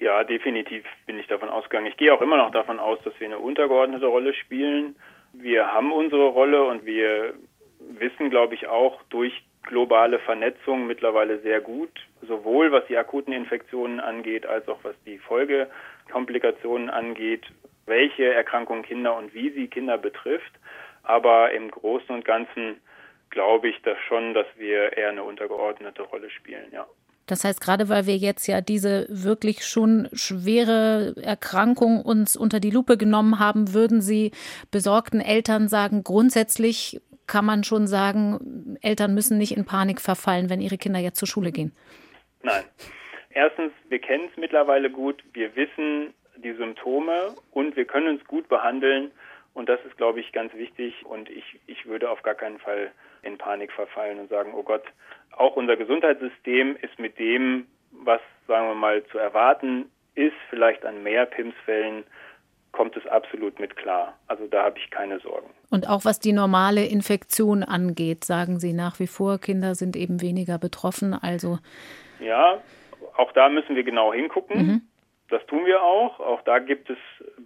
Ja, 0.00 0.24
definitiv 0.24 0.84
bin 1.06 1.18
ich 1.18 1.26
davon 1.26 1.50
ausgegangen. 1.50 1.86
Ich 1.86 1.98
gehe 1.98 2.12
auch 2.12 2.22
immer 2.22 2.38
noch 2.38 2.50
davon 2.50 2.80
aus, 2.80 2.98
dass 3.04 3.12
wir 3.20 3.26
eine 3.26 3.38
untergeordnete 3.38 4.06
Rolle 4.06 4.32
spielen. 4.32 4.96
Wir 5.34 5.66
haben 5.66 5.92
unsere 5.92 6.28
Rolle 6.28 6.64
und 6.64 6.86
wir 6.86 7.34
wissen, 7.78 8.30
glaube 8.30 8.54
ich, 8.54 8.66
auch 8.66 9.02
durch 9.10 9.34
globale 9.62 10.18
Vernetzung 10.20 10.86
mittlerweile 10.86 11.40
sehr 11.40 11.60
gut, 11.60 11.90
sowohl 12.26 12.72
was 12.72 12.86
die 12.86 12.96
akuten 12.96 13.32
Infektionen 13.32 14.00
angeht, 14.00 14.46
als 14.46 14.68
auch 14.68 14.78
was 14.82 14.94
die 15.06 15.18
Folgekomplikationen 15.18 16.90
angeht, 16.90 17.44
welche 17.86 18.32
Erkrankungen 18.32 18.82
Kinder 18.82 19.16
und 19.16 19.34
wie 19.34 19.50
sie 19.50 19.68
Kinder 19.68 19.98
betrifft. 19.98 20.52
Aber 21.02 21.52
im 21.52 21.70
Großen 21.70 22.14
und 22.14 22.24
Ganzen 22.24 22.80
glaube 23.30 23.68
ich 23.68 23.80
das 23.82 23.96
schon, 24.08 24.34
dass 24.34 24.46
wir 24.56 24.96
eher 24.96 25.10
eine 25.10 25.24
untergeordnete 25.24 26.02
Rolle 26.02 26.30
spielen, 26.30 26.66
ja. 26.72 26.86
Das 27.26 27.44
heißt, 27.44 27.60
gerade 27.60 27.88
weil 27.88 28.06
wir 28.06 28.16
jetzt 28.16 28.48
ja 28.48 28.60
diese 28.60 29.06
wirklich 29.08 29.64
schon 29.64 30.08
schwere 30.12 31.14
Erkrankung 31.22 32.02
uns 32.02 32.34
unter 32.34 32.58
die 32.58 32.72
Lupe 32.72 32.96
genommen 32.96 33.38
haben, 33.38 33.72
würden 33.72 34.00
Sie 34.00 34.32
besorgten 34.72 35.20
Eltern 35.20 35.68
sagen, 35.68 36.02
grundsätzlich 36.02 37.00
kann 37.30 37.44
man 37.44 37.62
schon 37.62 37.86
sagen, 37.86 38.76
Eltern 38.82 39.14
müssen 39.14 39.38
nicht 39.38 39.56
in 39.56 39.64
Panik 39.64 40.00
verfallen, 40.00 40.50
wenn 40.50 40.60
ihre 40.60 40.78
Kinder 40.78 40.98
jetzt 40.98 41.18
zur 41.18 41.28
Schule 41.28 41.52
gehen? 41.52 41.72
Nein. 42.42 42.64
Erstens, 43.30 43.72
wir 43.88 44.00
kennen 44.00 44.28
es 44.30 44.36
mittlerweile 44.36 44.90
gut, 44.90 45.22
wir 45.32 45.54
wissen 45.54 46.12
die 46.38 46.52
Symptome 46.54 47.36
und 47.52 47.76
wir 47.76 47.84
können 47.84 48.08
uns 48.08 48.24
gut 48.24 48.48
behandeln. 48.48 49.12
Und 49.54 49.68
das 49.68 49.78
ist, 49.86 49.96
glaube 49.96 50.18
ich, 50.18 50.32
ganz 50.32 50.52
wichtig. 50.54 51.06
Und 51.06 51.30
ich, 51.30 51.60
ich 51.66 51.86
würde 51.86 52.10
auf 52.10 52.22
gar 52.22 52.34
keinen 52.34 52.58
Fall 52.58 52.90
in 53.22 53.38
Panik 53.38 53.70
verfallen 53.72 54.18
und 54.18 54.28
sagen, 54.28 54.52
oh 54.52 54.64
Gott, 54.64 54.82
auch 55.30 55.54
unser 55.54 55.76
Gesundheitssystem 55.76 56.76
ist 56.82 56.98
mit 56.98 57.16
dem, 57.20 57.68
was, 57.92 58.20
sagen 58.48 58.66
wir 58.66 58.74
mal, 58.74 59.04
zu 59.06 59.18
erwarten 59.18 59.88
ist, 60.16 60.36
vielleicht 60.48 60.84
an 60.84 61.04
mehr 61.04 61.26
PIMS-Fällen 61.26 62.02
kommt 62.72 62.96
es 62.96 63.06
absolut 63.06 63.58
mit 63.58 63.76
klar. 63.76 64.18
Also 64.26 64.46
da 64.46 64.64
habe 64.64 64.78
ich 64.78 64.90
keine 64.90 65.20
Sorgen. 65.20 65.50
Und 65.70 65.88
auch 65.88 66.04
was 66.04 66.20
die 66.20 66.32
normale 66.32 66.84
Infektion 66.86 67.62
angeht, 67.62 68.24
sagen 68.24 68.58
Sie 68.60 68.72
nach 68.72 68.98
wie 69.00 69.06
vor, 69.06 69.38
Kinder 69.38 69.74
sind 69.74 69.96
eben 69.96 70.20
weniger 70.20 70.58
betroffen. 70.58 71.14
Also 71.14 71.58
ja, 72.20 72.60
auch 73.16 73.32
da 73.32 73.48
müssen 73.48 73.76
wir 73.76 73.82
genau 73.82 74.12
hingucken. 74.12 74.66
Mhm. 74.66 74.82
Das 75.28 75.44
tun 75.46 75.64
wir 75.64 75.82
auch. 75.82 76.18
Auch 76.20 76.42
da 76.42 76.58
gibt 76.58 76.90
es 76.90 76.98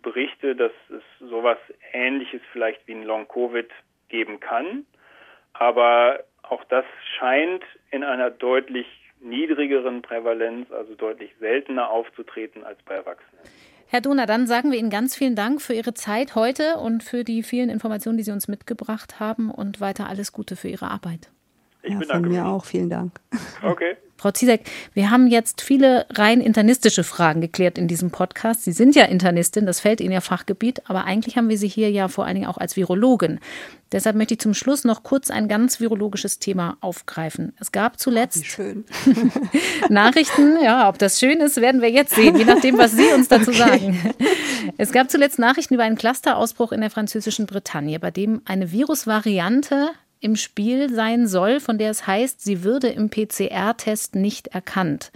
Berichte, 0.02 0.56
dass 0.56 0.72
es 0.88 1.28
sowas 1.28 1.58
Ähnliches 1.92 2.40
vielleicht 2.52 2.86
wie 2.88 2.94
ein 2.94 3.04
Long-Covid 3.04 3.70
geben 4.08 4.40
kann. 4.40 4.86
Aber 5.52 6.20
auch 6.42 6.64
das 6.64 6.84
scheint 7.18 7.62
in 7.90 8.02
einer 8.02 8.30
deutlich 8.30 8.86
niedrigeren 9.20 10.02
Prävalenz, 10.02 10.70
also 10.70 10.94
deutlich 10.94 11.30
seltener 11.40 11.90
aufzutreten 11.90 12.64
als 12.64 12.82
bei 12.82 12.94
Erwachsenen. 12.94 13.42
Herr 13.94 14.00
Donner, 14.00 14.26
dann 14.26 14.48
sagen 14.48 14.72
wir 14.72 14.78
Ihnen 14.80 14.90
ganz 14.90 15.14
vielen 15.14 15.36
Dank 15.36 15.62
für 15.62 15.72
Ihre 15.72 15.94
Zeit 15.94 16.34
heute 16.34 16.78
und 16.78 17.04
für 17.04 17.22
die 17.22 17.44
vielen 17.44 17.70
Informationen, 17.70 18.16
die 18.16 18.24
Sie 18.24 18.32
uns 18.32 18.48
mitgebracht 18.48 19.20
haben 19.20 19.52
und 19.52 19.80
weiter 19.80 20.08
alles 20.08 20.32
Gute 20.32 20.56
für 20.56 20.66
Ihre 20.66 20.90
Arbeit. 20.90 21.30
Ich 21.84 21.92
ja, 21.92 21.98
bedanke 21.98 22.28
von 22.28 22.32
mir 22.32 22.42
mich. 22.42 22.50
auch. 22.50 22.64
Vielen 22.64 22.90
Dank. 22.90 23.12
Okay. 23.62 23.96
Frau 24.16 24.30
Ziesek, 24.30 24.62
wir 24.94 25.10
haben 25.10 25.26
jetzt 25.26 25.60
viele 25.60 26.06
rein 26.08 26.40
internistische 26.40 27.04
Fragen 27.04 27.42
geklärt 27.42 27.76
in 27.76 27.88
diesem 27.88 28.10
Podcast. 28.10 28.64
Sie 28.64 28.72
sind 28.72 28.94
ja 28.94 29.04
Internistin, 29.04 29.66
das 29.66 29.80
fällt 29.80 30.00
Ihnen 30.00 30.12
ja 30.12 30.22
Fachgebiet, 30.22 30.80
aber 30.88 31.04
eigentlich 31.04 31.36
haben 31.36 31.50
wir 31.50 31.58
Sie 31.58 31.68
hier 31.68 31.90
ja 31.90 32.08
vor 32.08 32.24
allen 32.24 32.36
Dingen 32.36 32.46
auch 32.46 32.56
als 32.56 32.74
Virologin. 32.74 33.38
Deshalb 33.92 34.16
möchte 34.16 34.32
ich 34.32 34.40
zum 34.40 34.54
Schluss 34.54 34.84
noch 34.84 35.02
kurz 35.02 35.30
ein 35.30 35.46
ganz 35.46 35.78
virologisches 35.78 36.38
Thema 36.38 36.78
aufgreifen. 36.80 37.52
Es 37.60 37.70
gab 37.70 38.00
zuletzt 38.00 38.46
schön. 38.46 38.84
Nachrichten, 39.90 40.56
ja, 40.62 40.88
ob 40.88 40.96
das 40.96 41.20
schön 41.20 41.40
ist, 41.40 41.60
werden 41.60 41.82
wir 41.82 41.90
jetzt 41.90 42.14
sehen, 42.14 42.34
je 42.36 42.44
nachdem, 42.44 42.78
was 42.78 42.92
Sie 42.92 43.12
uns 43.12 43.28
dazu 43.28 43.50
okay. 43.50 43.58
sagen. 43.58 44.14
Es 44.78 44.90
gab 44.90 45.10
zuletzt 45.10 45.38
Nachrichten 45.38 45.74
über 45.74 45.82
einen 45.82 45.98
Clusterausbruch 45.98 46.72
in 46.72 46.80
der 46.80 46.90
französischen 46.90 47.44
Bretagne, 47.44 48.00
bei 48.00 48.10
dem 48.10 48.40
eine 48.46 48.72
Virusvariante 48.72 49.90
im 50.24 50.36
Spiel 50.36 50.92
sein 50.92 51.26
soll, 51.28 51.60
von 51.60 51.76
der 51.78 51.90
es 51.90 52.06
heißt, 52.06 52.42
sie 52.42 52.64
würde 52.64 52.88
im 52.88 53.10
PCR-Test 53.10 54.14
nicht 54.14 54.48
erkannt. 54.48 55.12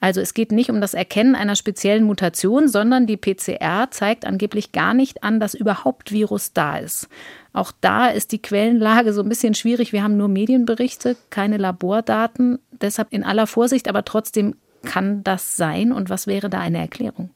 Also 0.00 0.20
es 0.20 0.32
geht 0.32 0.52
nicht 0.52 0.70
um 0.70 0.80
das 0.80 0.94
Erkennen 0.94 1.34
einer 1.34 1.56
speziellen 1.56 2.04
Mutation, 2.04 2.68
sondern 2.68 3.06
die 3.06 3.16
PCR 3.16 3.88
zeigt 3.90 4.24
angeblich 4.24 4.72
gar 4.72 4.94
nicht 4.94 5.22
an, 5.24 5.40
dass 5.40 5.54
überhaupt 5.54 6.12
Virus 6.12 6.52
da 6.52 6.78
ist. 6.78 7.08
Auch 7.52 7.72
da 7.80 8.08
ist 8.08 8.32
die 8.32 8.40
Quellenlage 8.40 9.12
so 9.12 9.22
ein 9.22 9.28
bisschen 9.28 9.54
schwierig. 9.54 9.92
Wir 9.92 10.02
haben 10.02 10.16
nur 10.16 10.28
Medienberichte, 10.28 11.16
keine 11.30 11.56
Labordaten. 11.56 12.58
Deshalb 12.70 13.12
in 13.12 13.24
aller 13.24 13.48
Vorsicht, 13.48 13.88
aber 13.88 14.04
trotzdem 14.04 14.54
kann 14.84 15.24
das 15.24 15.56
sein. 15.56 15.92
Und 15.92 16.10
was 16.10 16.26
wäre 16.26 16.48
da 16.48 16.60
eine 16.60 16.78
Erklärung? 16.78 17.30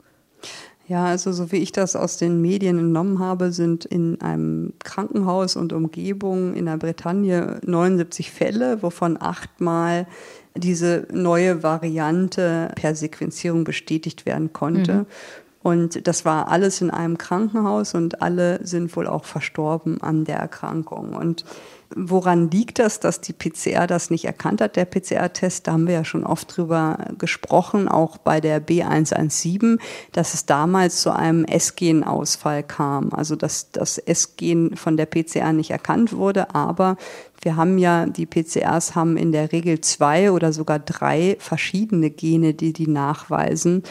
Ja, 0.92 1.06
also 1.06 1.32
so 1.32 1.50
wie 1.52 1.56
ich 1.56 1.72
das 1.72 1.96
aus 1.96 2.18
den 2.18 2.42
Medien 2.42 2.78
entnommen 2.78 3.18
habe, 3.18 3.50
sind 3.50 3.86
in 3.86 4.20
einem 4.20 4.74
Krankenhaus 4.84 5.56
und 5.56 5.72
Umgebung 5.72 6.52
in 6.52 6.66
der 6.66 6.76
Bretagne 6.76 7.58
79 7.64 8.30
Fälle, 8.30 8.82
wovon 8.82 9.16
achtmal 9.18 10.06
diese 10.54 11.06
neue 11.10 11.62
Variante 11.62 12.70
per 12.74 12.94
Sequenzierung 12.94 13.64
bestätigt 13.64 14.26
werden 14.26 14.52
konnte. 14.52 14.92
Mhm. 14.92 15.06
Und 15.62 16.06
das 16.06 16.26
war 16.26 16.48
alles 16.48 16.82
in 16.82 16.90
einem 16.90 17.16
Krankenhaus 17.16 17.94
und 17.94 18.20
alle 18.20 18.60
sind 18.62 18.94
wohl 18.94 19.06
auch 19.06 19.24
verstorben 19.24 19.98
an 20.02 20.26
der 20.26 20.36
Erkrankung. 20.36 21.14
Und 21.14 21.46
Woran 21.96 22.50
liegt 22.50 22.78
das, 22.78 23.00
dass 23.00 23.20
die 23.20 23.32
PCR 23.32 23.86
das 23.86 24.10
nicht 24.10 24.24
erkannt 24.24 24.60
hat, 24.60 24.76
der 24.76 24.84
PCR-Test? 24.84 25.66
Da 25.66 25.72
haben 25.72 25.86
wir 25.86 25.94
ja 25.94 26.04
schon 26.04 26.24
oft 26.24 26.56
drüber 26.56 26.98
gesprochen, 27.18 27.88
auch 27.88 28.18
bei 28.18 28.40
der 28.40 28.64
B117, 28.64 29.78
dass 30.12 30.34
es 30.34 30.46
damals 30.46 31.00
zu 31.00 31.14
einem 31.14 31.44
S-Gen-Ausfall 31.44 32.62
kam. 32.62 33.12
Also, 33.12 33.36
dass 33.36 33.70
das 33.70 33.98
S-Gen 33.98 34.76
von 34.76 34.96
der 34.96 35.06
PCR 35.06 35.52
nicht 35.52 35.70
erkannt 35.70 36.12
wurde, 36.12 36.54
aber 36.54 36.96
wir 37.42 37.56
haben 37.56 37.76
ja, 37.78 38.06
die 38.06 38.26
PCRs 38.26 38.94
haben 38.94 39.16
in 39.16 39.32
der 39.32 39.52
Regel 39.52 39.80
zwei 39.80 40.30
oder 40.30 40.52
sogar 40.52 40.78
drei 40.78 41.36
verschiedene 41.40 42.10
Gene, 42.10 42.54
die 42.54 42.72
die 42.72 42.86
nachweisen. 42.86 43.82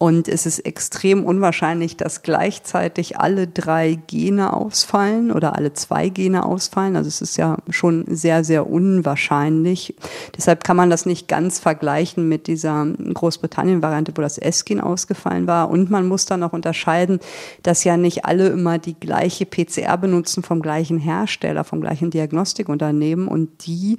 Und 0.00 0.28
es 0.28 0.46
ist 0.46 0.60
extrem 0.60 1.24
unwahrscheinlich, 1.24 1.96
dass 1.96 2.22
gleichzeitig 2.22 3.18
alle 3.18 3.48
drei 3.48 3.98
Gene 4.06 4.52
ausfallen 4.52 5.32
oder 5.32 5.56
alle 5.56 5.72
zwei 5.72 6.08
Gene 6.08 6.46
ausfallen. 6.46 6.94
Also 6.94 7.08
es 7.08 7.20
ist 7.20 7.36
ja 7.36 7.56
schon 7.68 8.04
sehr, 8.06 8.44
sehr 8.44 8.70
unwahrscheinlich. 8.70 9.96
Deshalb 10.36 10.62
kann 10.62 10.76
man 10.76 10.88
das 10.88 11.04
nicht 11.04 11.26
ganz 11.26 11.58
vergleichen 11.58 12.28
mit 12.28 12.46
dieser 12.46 12.86
Großbritannien-Variante, 12.86 14.12
wo 14.14 14.22
das 14.22 14.38
S-Gen 14.38 14.80
ausgefallen 14.80 15.48
war. 15.48 15.68
Und 15.68 15.90
man 15.90 16.06
muss 16.06 16.26
dann 16.26 16.44
auch 16.44 16.52
unterscheiden, 16.52 17.18
dass 17.64 17.82
ja 17.82 17.96
nicht 17.96 18.24
alle 18.24 18.50
immer 18.50 18.78
die 18.78 18.94
gleiche 18.94 19.46
PCR 19.46 19.96
benutzen 19.96 20.44
vom 20.44 20.62
gleichen 20.62 20.98
Hersteller, 20.98 21.64
vom 21.64 21.80
gleichen 21.80 22.10
Diagnostikunternehmen 22.10 23.26
und 23.26 23.66
die 23.66 23.98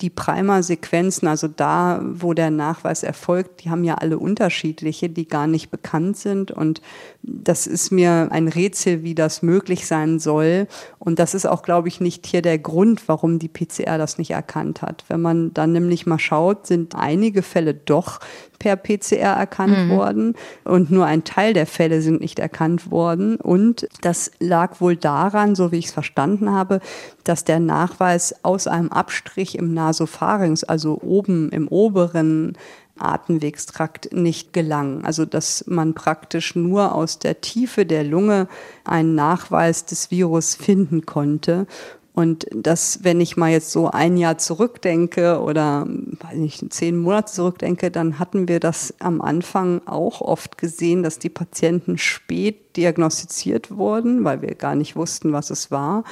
die 0.00 0.10
Primer-Sequenzen, 0.10 1.28
also 1.28 1.48
da, 1.48 2.00
wo 2.02 2.34
der 2.34 2.50
Nachweis 2.50 3.02
erfolgt, 3.02 3.64
die 3.64 3.70
haben 3.70 3.84
ja 3.84 3.94
alle 3.96 4.18
unterschiedliche, 4.18 5.08
die 5.08 5.28
gar 5.28 5.46
nicht 5.46 5.70
bekannt 5.70 6.16
sind. 6.16 6.50
Und 6.50 6.80
das 7.22 7.66
ist 7.66 7.90
mir 7.90 8.28
ein 8.30 8.48
Rätsel, 8.48 9.02
wie 9.02 9.14
das 9.14 9.42
möglich 9.42 9.86
sein 9.86 10.18
soll. 10.18 10.66
Und 10.98 11.18
das 11.18 11.34
ist 11.34 11.46
auch, 11.46 11.62
glaube 11.62 11.88
ich, 11.88 12.00
nicht 12.00 12.26
hier 12.26 12.42
der 12.42 12.58
Grund, 12.58 13.08
warum 13.08 13.38
die 13.38 13.48
PCR 13.48 13.98
das 13.98 14.18
nicht 14.18 14.30
erkannt 14.30 14.82
hat. 14.82 15.04
Wenn 15.08 15.20
man 15.20 15.52
dann 15.54 15.72
nämlich 15.72 16.06
mal 16.06 16.18
schaut, 16.18 16.66
sind 16.66 16.94
einige 16.94 17.42
Fälle 17.42 17.74
doch 17.74 18.20
per 18.60 18.76
PCR 18.76 19.34
erkannt 19.36 19.76
mhm. 19.76 19.90
worden 19.90 20.34
und 20.64 20.92
nur 20.92 21.06
ein 21.06 21.24
Teil 21.24 21.54
der 21.54 21.66
Fälle 21.66 22.02
sind 22.02 22.20
nicht 22.20 22.38
erkannt 22.38 22.92
worden. 22.92 23.36
Und 23.36 23.88
das 24.02 24.30
lag 24.38 24.80
wohl 24.80 24.94
daran, 24.94 25.56
so 25.56 25.72
wie 25.72 25.78
ich 25.78 25.86
es 25.86 25.92
verstanden 25.92 26.52
habe, 26.52 26.80
dass 27.24 27.42
der 27.42 27.58
Nachweis 27.58 28.34
aus 28.44 28.68
einem 28.68 28.90
Abstrich 28.90 29.58
im 29.58 29.74
Nasopharynx, 29.74 30.62
also 30.62 31.00
oben 31.02 31.48
im 31.50 31.66
oberen 31.66 32.56
Atemwegstrakt 32.98 34.12
nicht 34.12 34.52
gelang. 34.52 35.04
Also 35.04 35.24
dass 35.24 35.64
man 35.66 35.94
praktisch 35.94 36.54
nur 36.54 36.94
aus 36.94 37.18
der 37.18 37.40
Tiefe 37.40 37.86
der 37.86 38.04
Lunge 38.04 38.46
einen 38.84 39.14
Nachweis 39.14 39.86
des 39.86 40.10
Virus 40.10 40.54
finden 40.54 41.06
konnte. 41.06 41.66
Und 42.12 42.46
das, 42.52 43.00
wenn 43.02 43.20
ich 43.20 43.36
mal 43.36 43.50
jetzt 43.50 43.70
so 43.70 43.88
ein 43.88 44.16
Jahr 44.16 44.36
zurückdenke 44.36 45.40
oder 45.40 45.86
weiß 45.86 46.36
nicht, 46.36 46.72
zehn 46.72 46.98
Monate 46.98 47.32
zurückdenke, 47.32 47.90
dann 47.90 48.18
hatten 48.18 48.48
wir 48.48 48.58
das 48.58 48.94
am 48.98 49.20
Anfang 49.20 49.80
auch 49.86 50.20
oft 50.20 50.58
gesehen, 50.58 51.02
dass 51.02 51.18
die 51.18 51.28
Patienten 51.28 51.98
spät 51.98 52.76
diagnostiziert 52.76 53.76
wurden, 53.76 54.24
weil 54.24 54.42
wir 54.42 54.54
gar 54.54 54.74
nicht 54.74 54.96
wussten, 54.96 55.32
was 55.32 55.50
es 55.50 55.70
war 55.70 56.04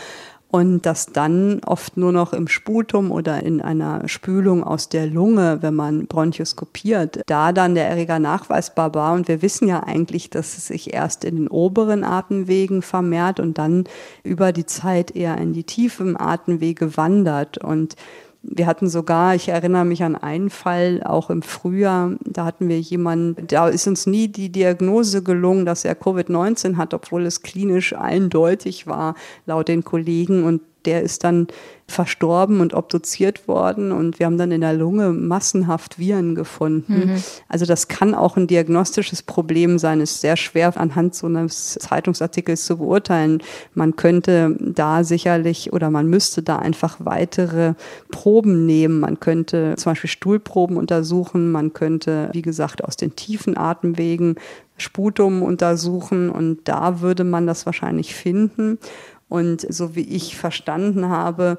und 0.50 0.86
dass 0.86 1.06
dann 1.06 1.60
oft 1.66 1.96
nur 1.98 2.10
noch 2.10 2.32
im 2.32 2.48
Sputum 2.48 3.10
oder 3.10 3.42
in 3.42 3.60
einer 3.60 4.08
Spülung 4.08 4.64
aus 4.64 4.88
der 4.88 5.06
Lunge, 5.06 5.58
wenn 5.60 5.74
man 5.74 6.06
bronchoskopiert, 6.06 7.20
da 7.26 7.52
dann 7.52 7.74
der 7.74 7.88
Erreger 7.88 8.18
nachweisbar 8.18 8.94
war. 8.94 9.12
Und 9.12 9.28
wir 9.28 9.42
wissen 9.42 9.68
ja 9.68 9.82
eigentlich, 9.82 10.30
dass 10.30 10.56
es 10.56 10.68
sich 10.68 10.94
erst 10.94 11.24
in 11.24 11.36
den 11.36 11.48
oberen 11.48 12.02
Atemwegen 12.02 12.80
vermehrt 12.80 13.40
und 13.40 13.58
dann 13.58 13.84
über 14.24 14.52
die 14.52 14.66
Zeit 14.66 15.14
eher 15.14 15.36
in 15.36 15.52
die 15.52 15.64
tiefen 15.64 16.18
Atemwege 16.18 16.96
wandert. 16.96 17.58
Und 17.58 17.96
wir 18.50 18.66
hatten 18.66 18.88
sogar, 18.88 19.34
ich 19.34 19.48
erinnere 19.48 19.84
mich 19.84 20.02
an 20.02 20.16
einen 20.16 20.50
Fall, 20.50 21.02
auch 21.04 21.30
im 21.30 21.42
Frühjahr, 21.42 22.12
da 22.24 22.44
hatten 22.44 22.68
wir 22.68 22.80
jemanden, 22.80 23.46
da 23.46 23.68
ist 23.68 23.86
uns 23.86 24.06
nie 24.06 24.28
die 24.28 24.50
Diagnose 24.50 25.22
gelungen, 25.22 25.66
dass 25.66 25.84
er 25.84 25.94
Covid-19 25.94 26.76
hat, 26.76 26.94
obwohl 26.94 27.26
es 27.26 27.42
klinisch 27.42 27.94
eindeutig 27.94 28.86
war, 28.86 29.14
laut 29.46 29.68
den 29.68 29.84
Kollegen. 29.84 30.44
Und 30.44 30.62
der 30.84 31.02
ist 31.02 31.24
dann 31.24 31.48
verstorben 31.90 32.60
und 32.60 32.74
obduziert 32.74 33.48
worden 33.48 33.92
und 33.92 34.18
wir 34.18 34.26
haben 34.26 34.36
dann 34.36 34.52
in 34.52 34.60
der 34.60 34.74
Lunge 34.74 35.10
massenhaft 35.10 35.98
Viren 35.98 36.34
gefunden. 36.34 37.12
Mhm. 37.12 37.22
Also 37.48 37.64
das 37.64 37.88
kann 37.88 38.14
auch 38.14 38.36
ein 38.36 38.46
diagnostisches 38.46 39.22
Problem 39.22 39.78
sein. 39.78 40.02
Ist 40.02 40.20
sehr 40.20 40.36
schwer 40.36 40.76
anhand 40.76 41.14
so 41.14 41.26
eines 41.26 41.78
Zeitungsartikels 41.80 42.66
zu 42.66 42.76
beurteilen. 42.76 43.42
Man 43.72 43.96
könnte 43.96 44.54
da 44.60 45.02
sicherlich 45.02 45.72
oder 45.72 45.90
man 45.90 46.08
müsste 46.08 46.42
da 46.42 46.58
einfach 46.58 46.98
weitere 46.98 47.72
Proben 48.10 48.66
nehmen. 48.66 49.00
Man 49.00 49.18
könnte 49.18 49.74
zum 49.78 49.92
Beispiel 49.92 50.10
Stuhlproben 50.10 50.76
untersuchen. 50.76 51.50
Man 51.50 51.72
könnte, 51.72 52.28
wie 52.32 52.42
gesagt, 52.42 52.84
aus 52.84 52.98
den 52.98 53.16
tiefen 53.16 53.56
Atemwegen 53.56 54.36
Sputum 54.76 55.42
untersuchen 55.42 56.30
und 56.30 56.68
da 56.68 57.00
würde 57.00 57.24
man 57.24 57.46
das 57.46 57.66
wahrscheinlich 57.66 58.14
finden. 58.14 58.78
Und 59.28 59.66
so 59.72 59.94
wie 59.94 60.08
ich 60.08 60.36
verstanden 60.36 61.08
habe, 61.08 61.58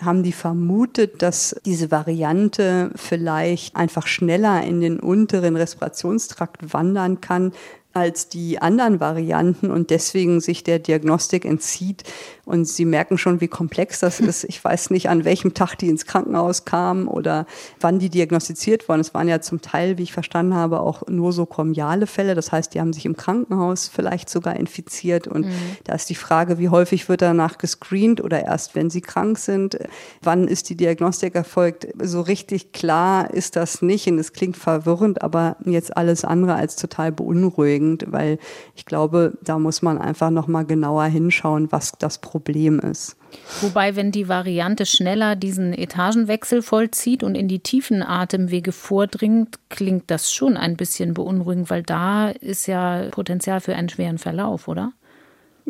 haben 0.00 0.22
die 0.22 0.32
vermutet, 0.32 1.22
dass 1.22 1.56
diese 1.64 1.90
Variante 1.90 2.90
vielleicht 2.94 3.74
einfach 3.74 4.06
schneller 4.06 4.62
in 4.62 4.80
den 4.80 5.00
unteren 5.00 5.56
Respirationstrakt 5.56 6.72
wandern 6.72 7.20
kann, 7.20 7.52
als 7.94 8.28
die 8.28 8.60
anderen 8.60 9.00
Varianten 9.00 9.70
und 9.70 9.90
deswegen 9.90 10.40
sich 10.40 10.62
der 10.62 10.78
Diagnostik 10.78 11.44
entzieht. 11.44 12.04
Und 12.48 12.66
Sie 12.66 12.86
merken 12.86 13.18
schon, 13.18 13.40
wie 13.40 13.48
komplex 13.48 14.00
das 14.00 14.20
ist. 14.20 14.44
Ich 14.44 14.62
weiß 14.64 14.90
nicht, 14.90 15.08
an 15.08 15.24
welchem 15.24 15.54
Tag 15.54 15.76
die 15.76 15.88
ins 15.88 16.06
Krankenhaus 16.06 16.64
kamen 16.64 17.06
oder 17.06 17.46
wann 17.80 17.98
die 17.98 18.08
diagnostiziert 18.08 18.88
wurden. 18.88 19.00
Es 19.00 19.12
waren 19.12 19.28
ja 19.28 19.40
zum 19.40 19.60
Teil, 19.60 19.98
wie 19.98 20.02
ich 20.02 20.12
verstanden 20.12 20.54
habe, 20.54 20.80
auch 20.80 21.06
nur 21.06 21.32
so 21.32 21.46
chromiale 21.46 22.06
Fälle. 22.06 22.34
Das 22.34 22.50
heißt, 22.50 22.74
die 22.74 22.80
haben 22.80 22.92
sich 22.92 23.06
im 23.06 23.16
Krankenhaus 23.16 23.88
vielleicht 23.88 24.30
sogar 24.30 24.56
infiziert. 24.56 25.28
Und 25.28 25.46
mhm. 25.46 25.52
da 25.84 25.94
ist 25.94 26.08
die 26.10 26.14
Frage, 26.14 26.58
wie 26.58 26.70
häufig 26.70 27.08
wird 27.08 27.22
danach 27.22 27.58
gescreent 27.58 28.20
oder 28.20 28.44
erst, 28.44 28.74
wenn 28.74 28.90
sie 28.90 29.02
krank 29.02 29.38
sind? 29.38 29.78
Wann 30.22 30.48
ist 30.48 30.70
die 30.70 30.76
Diagnostik 30.76 31.34
erfolgt? 31.34 31.86
So 32.02 32.22
richtig 32.22 32.72
klar 32.72 33.32
ist 33.32 33.56
das 33.56 33.82
nicht. 33.82 34.06
Und 34.08 34.18
es 34.18 34.32
klingt 34.32 34.56
verwirrend, 34.56 35.22
aber 35.22 35.56
jetzt 35.64 35.96
alles 35.96 36.24
andere 36.24 36.54
als 36.54 36.76
total 36.76 37.12
beunruhigend 37.12 37.68
weil 38.06 38.38
ich 38.74 38.84
glaube, 38.84 39.36
da 39.42 39.58
muss 39.58 39.82
man 39.82 39.98
einfach 39.98 40.30
noch 40.30 40.46
mal 40.46 40.64
genauer 40.64 41.04
hinschauen, 41.04 41.70
was 41.70 41.92
das 41.98 42.18
Problem 42.18 42.37
ist. 42.78 43.16
Wobei, 43.60 43.96
wenn 43.96 44.10
die 44.10 44.28
Variante 44.28 44.86
schneller 44.86 45.36
diesen 45.36 45.72
Etagenwechsel 45.72 46.62
vollzieht 46.62 47.22
und 47.22 47.34
in 47.34 47.48
die 47.48 47.60
tiefen 47.60 48.02
Atemwege 48.02 48.72
vordringt, 48.72 49.58
klingt 49.68 50.10
das 50.10 50.32
schon 50.32 50.56
ein 50.56 50.76
bisschen 50.76 51.14
beunruhigend, 51.14 51.70
weil 51.70 51.82
da 51.82 52.30
ist 52.30 52.66
ja 52.66 53.08
Potenzial 53.10 53.60
für 53.60 53.74
einen 53.74 53.88
schweren 53.88 54.18
Verlauf, 54.18 54.68
oder? 54.68 54.92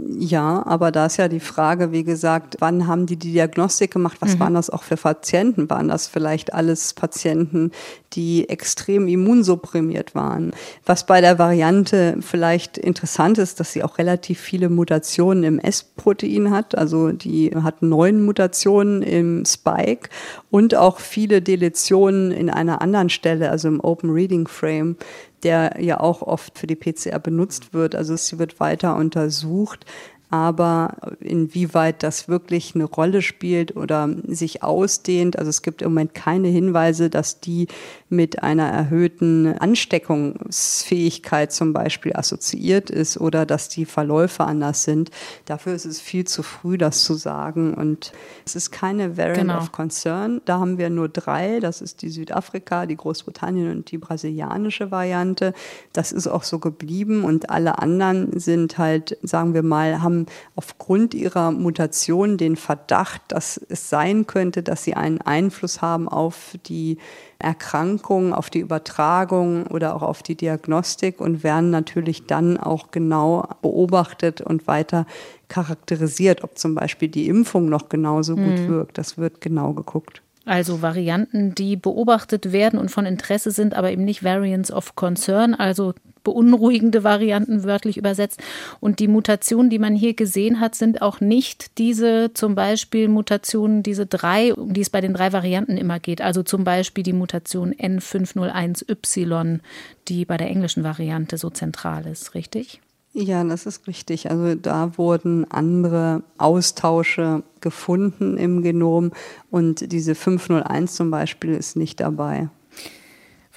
Ja, 0.06 0.64
aber 0.66 0.92
da 0.92 1.06
ist 1.06 1.16
ja 1.16 1.28
die 1.28 1.40
Frage, 1.40 1.92
wie 1.92 2.04
gesagt, 2.04 2.56
wann 2.60 2.86
haben 2.86 3.06
die 3.06 3.16
die 3.16 3.32
Diagnostik 3.32 3.92
gemacht? 3.92 4.18
Was 4.20 4.34
mhm. 4.34 4.40
waren 4.40 4.54
das 4.54 4.70
auch 4.70 4.82
für 4.82 4.96
Patienten? 4.96 5.68
Waren 5.70 5.88
das 5.88 6.06
vielleicht 6.06 6.54
alles 6.54 6.94
Patienten, 6.94 7.72
die 8.12 8.48
extrem 8.48 9.08
immunsupprimiert 9.08 10.14
waren? 10.14 10.52
Was 10.84 11.06
bei 11.06 11.20
der 11.20 11.38
Variante 11.38 12.16
vielleicht 12.20 12.78
interessant 12.78 13.38
ist, 13.38 13.60
dass 13.60 13.72
sie 13.72 13.82
auch 13.82 13.98
relativ 13.98 14.38
viele 14.38 14.68
Mutationen 14.68 15.42
im 15.44 15.58
S-Protein 15.58 16.50
hat. 16.50 16.76
Also 16.76 17.12
die 17.12 17.50
hat 17.54 17.82
neun 17.82 18.24
Mutationen 18.24 19.02
im 19.02 19.44
Spike 19.44 20.10
und 20.50 20.74
auch 20.74 21.00
viele 21.00 21.42
Deletionen 21.42 22.30
in 22.30 22.50
einer 22.50 22.82
anderen 22.82 23.10
Stelle, 23.10 23.50
also 23.50 23.68
im 23.68 23.80
Open 23.80 24.10
Reading 24.10 24.46
Frame 24.46 24.96
der 25.42 25.76
ja 25.80 26.00
auch 26.00 26.22
oft 26.22 26.58
für 26.58 26.66
die 26.66 26.76
PCR 26.76 27.18
benutzt 27.18 27.72
wird. 27.72 27.94
Also 27.94 28.16
sie 28.16 28.38
wird 28.38 28.60
weiter 28.60 28.96
untersucht 28.96 29.86
aber 30.30 30.96
inwieweit 31.20 32.02
das 32.02 32.28
wirklich 32.28 32.74
eine 32.74 32.84
Rolle 32.84 33.22
spielt 33.22 33.76
oder 33.76 34.10
sich 34.26 34.62
ausdehnt. 34.62 35.38
Also 35.38 35.48
es 35.48 35.62
gibt 35.62 35.80
im 35.80 35.88
Moment 35.88 36.14
keine 36.14 36.48
Hinweise, 36.48 37.08
dass 37.08 37.40
die 37.40 37.66
mit 38.10 38.42
einer 38.42 38.68
erhöhten 38.68 39.58
Ansteckungsfähigkeit 39.58 41.50
zum 41.52 41.72
Beispiel 41.72 42.14
assoziiert 42.14 42.90
ist 42.90 43.18
oder 43.18 43.46
dass 43.46 43.70
die 43.70 43.86
Verläufe 43.86 44.44
anders 44.44 44.84
sind. 44.84 45.10
Dafür 45.46 45.74
ist 45.74 45.86
es 45.86 46.00
viel 46.00 46.26
zu 46.26 46.42
früh, 46.42 46.76
das 46.76 47.04
zu 47.04 47.14
sagen. 47.14 47.72
Und 47.72 48.12
es 48.44 48.54
ist 48.54 48.70
keine 48.70 49.16
Variant 49.16 49.38
genau. 49.38 49.58
of 49.58 49.72
Concern. 49.72 50.42
Da 50.44 50.58
haben 50.58 50.76
wir 50.76 50.90
nur 50.90 51.08
drei. 51.08 51.60
Das 51.60 51.80
ist 51.80 52.02
die 52.02 52.10
Südafrika, 52.10 52.84
die 52.84 52.96
Großbritannien 52.96 53.70
und 53.70 53.90
die 53.90 53.98
brasilianische 53.98 54.90
Variante. 54.90 55.54
Das 55.94 56.12
ist 56.12 56.26
auch 56.26 56.42
so 56.42 56.58
geblieben. 56.58 57.24
Und 57.24 57.48
alle 57.48 57.78
anderen 57.78 58.38
sind 58.38 58.76
halt, 58.76 59.16
sagen 59.22 59.54
wir 59.54 59.62
mal, 59.62 60.02
haben 60.02 60.17
aufgrund 60.56 61.14
ihrer 61.14 61.50
Mutation 61.50 62.36
den 62.36 62.56
Verdacht, 62.56 63.22
dass 63.28 63.60
es 63.68 63.90
sein 63.90 64.26
könnte, 64.26 64.62
dass 64.62 64.84
sie 64.84 64.94
einen 64.94 65.20
Einfluss 65.20 65.82
haben 65.82 66.08
auf 66.08 66.56
die 66.66 66.98
Erkrankung, 67.38 68.34
auf 68.34 68.50
die 68.50 68.58
Übertragung 68.58 69.66
oder 69.68 69.94
auch 69.94 70.02
auf 70.02 70.22
die 70.22 70.34
Diagnostik 70.34 71.20
und 71.20 71.44
werden 71.44 71.70
natürlich 71.70 72.26
dann 72.26 72.58
auch 72.58 72.90
genau 72.90 73.48
beobachtet 73.62 74.40
und 74.40 74.66
weiter 74.66 75.06
charakterisiert, 75.48 76.42
ob 76.42 76.58
zum 76.58 76.74
Beispiel 76.74 77.08
die 77.08 77.28
Impfung 77.28 77.68
noch 77.68 77.88
genauso 77.88 78.36
mhm. 78.36 78.44
gut 78.44 78.68
wirkt. 78.68 78.98
Das 78.98 79.18
wird 79.18 79.40
genau 79.40 79.72
geguckt. 79.72 80.22
Also 80.48 80.80
Varianten, 80.80 81.54
die 81.54 81.76
beobachtet 81.76 82.52
werden 82.52 82.78
und 82.78 82.90
von 82.90 83.04
Interesse 83.04 83.50
sind, 83.50 83.74
aber 83.74 83.92
eben 83.92 84.04
nicht 84.04 84.24
Variants 84.24 84.72
of 84.72 84.96
Concern, 84.96 85.54
also 85.54 85.92
beunruhigende 86.28 87.04
Varianten 87.04 87.64
wörtlich 87.64 87.96
übersetzt. 87.96 88.42
Und 88.80 88.98
die 88.98 89.08
Mutationen, 89.08 89.70
die 89.70 89.78
man 89.78 89.94
hier 89.94 90.12
gesehen 90.12 90.60
hat, 90.60 90.74
sind 90.74 91.00
auch 91.00 91.20
nicht 91.20 91.78
diese 91.78 92.32
zum 92.34 92.54
Beispiel 92.54 93.08
Mutationen, 93.08 93.82
diese 93.82 94.04
drei, 94.04 94.52
um 94.52 94.74
die 94.74 94.82
es 94.82 94.90
bei 94.90 95.00
den 95.00 95.14
drei 95.14 95.32
Varianten 95.32 95.78
immer 95.78 95.98
geht. 95.98 96.20
Also 96.20 96.42
zum 96.42 96.64
Beispiel 96.64 97.02
die 97.02 97.14
Mutation 97.14 97.72
N501Y, 97.72 99.60
die 100.08 100.26
bei 100.26 100.36
der 100.36 100.48
englischen 100.48 100.84
Variante 100.84 101.38
so 101.38 101.48
zentral 101.48 102.06
ist, 102.06 102.34
richtig? 102.34 102.82
Ja, 103.14 103.42
das 103.42 103.64
ist 103.64 103.86
richtig. 103.86 104.30
Also 104.30 104.54
da 104.54 104.98
wurden 104.98 105.50
andere 105.50 106.22
Austausche 106.36 107.42
gefunden 107.62 108.36
im 108.36 108.62
Genom 108.62 109.12
und 109.50 109.90
diese 109.92 110.14
501 110.14 110.94
zum 110.94 111.10
Beispiel 111.10 111.54
ist 111.54 111.74
nicht 111.74 112.00
dabei. 112.00 112.50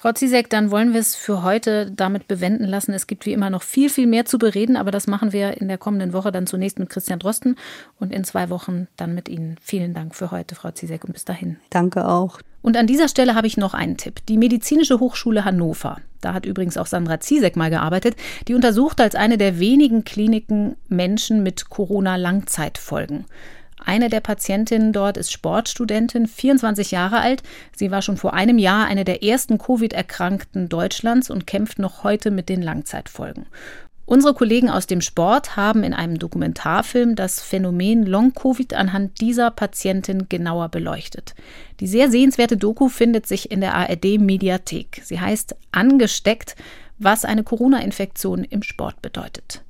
Frau 0.02 0.10
Zizek, 0.10 0.50
dann 0.50 0.72
wollen 0.72 0.94
wir 0.94 0.98
es 0.98 1.14
für 1.14 1.44
heute 1.44 1.92
damit 1.92 2.26
bewenden 2.26 2.64
lassen. 2.66 2.92
Es 2.92 3.06
gibt 3.06 3.24
wie 3.24 3.32
immer 3.32 3.50
noch 3.50 3.62
viel, 3.62 3.88
viel 3.88 4.08
mehr 4.08 4.24
zu 4.24 4.36
bereden, 4.36 4.76
aber 4.76 4.90
das 4.90 5.06
machen 5.06 5.32
wir 5.32 5.60
in 5.60 5.68
der 5.68 5.78
kommenden 5.78 6.12
Woche 6.12 6.32
dann 6.32 6.48
zunächst 6.48 6.80
mit 6.80 6.90
Christian 6.90 7.20
Drosten 7.20 7.54
und 8.00 8.12
in 8.12 8.24
zwei 8.24 8.50
Wochen 8.50 8.88
dann 8.96 9.14
mit 9.14 9.28
Ihnen. 9.28 9.58
Vielen 9.62 9.94
Dank 9.94 10.16
für 10.16 10.32
heute, 10.32 10.56
Frau 10.56 10.72
Zizek, 10.72 11.04
und 11.04 11.12
bis 11.12 11.24
dahin. 11.24 11.58
Danke 11.70 12.08
auch. 12.08 12.40
Und 12.62 12.76
an 12.76 12.88
dieser 12.88 13.06
Stelle 13.06 13.36
habe 13.36 13.46
ich 13.46 13.56
noch 13.56 13.74
einen 13.74 13.96
Tipp. 13.96 14.26
Die 14.26 14.38
Medizinische 14.38 14.98
Hochschule 14.98 15.44
Hannover, 15.44 15.98
da 16.20 16.34
hat 16.34 16.46
übrigens 16.46 16.76
auch 16.76 16.86
Sandra 16.86 17.20
Ziesek 17.20 17.54
mal 17.54 17.70
gearbeitet, 17.70 18.16
die 18.48 18.54
untersucht 18.54 19.00
als 19.00 19.14
eine 19.14 19.38
der 19.38 19.60
wenigen 19.60 20.02
Kliniken 20.02 20.74
Menschen 20.88 21.44
mit 21.44 21.68
Corona-Langzeitfolgen. 21.68 23.24
Eine 23.84 24.08
der 24.08 24.20
Patientinnen 24.20 24.92
dort 24.92 25.16
ist 25.16 25.32
Sportstudentin, 25.32 26.26
24 26.26 26.90
Jahre 26.90 27.20
alt. 27.20 27.42
Sie 27.74 27.90
war 27.90 28.02
schon 28.02 28.16
vor 28.16 28.34
einem 28.34 28.58
Jahr 28.58 28.86
eine 28.86 29.04
der 29.04 29.22
ersten 29.22 29.58
Covid-Erkrankten 29.58 30.68
Deutschlands 30.68 31.30
und 31.30 31.46
kämpft 31.46 31.78
noch 31.78 32.04
heute 32.04 32.30
mit 32.30 32.48
den 32.48 32.62
Langzeitfolgen. 32.62 33.46
Unsere 34.04 34.34
Kollegen 34.34 34.68
aus 34.68 34.86
dem 34.86 35.00
Sport 35.00 35.56
haben 35.56 35.84
in 35.84 35.94
einem 35.94 36.18
Dokumentarfilm 36.18 37.14
das 37.14 37.40
Phänomen 37.40 38.04
Long-Covid 38.04 38.74
anhand 38.74 39.20
dieser 39.20 39.50
Patientin 39.50 40.28
genauer 40.28 40.68
beleuchtet. 40.68 41.34
Die 41.80 41.86
sehr 41.86 42.10
sehenswerte 42.10 42.56
Doku 42.56 42.88
findet 42.88 43.26
sich 43.26 43.50
in 43.50 43.60
der 43.60 43.74
ARD-Mediathek. 43.74 45.00
Sie 45.04 45.20
heißt 45.20 45.54
Angesteckt, 45.70 46.56
was 46.98 47.24
eine 47.24 47.44
Corona-Infektion 47.44 48.44
im 48.44 48.62
Sport 48.62 49.00
bedeutet. 49.02 49.62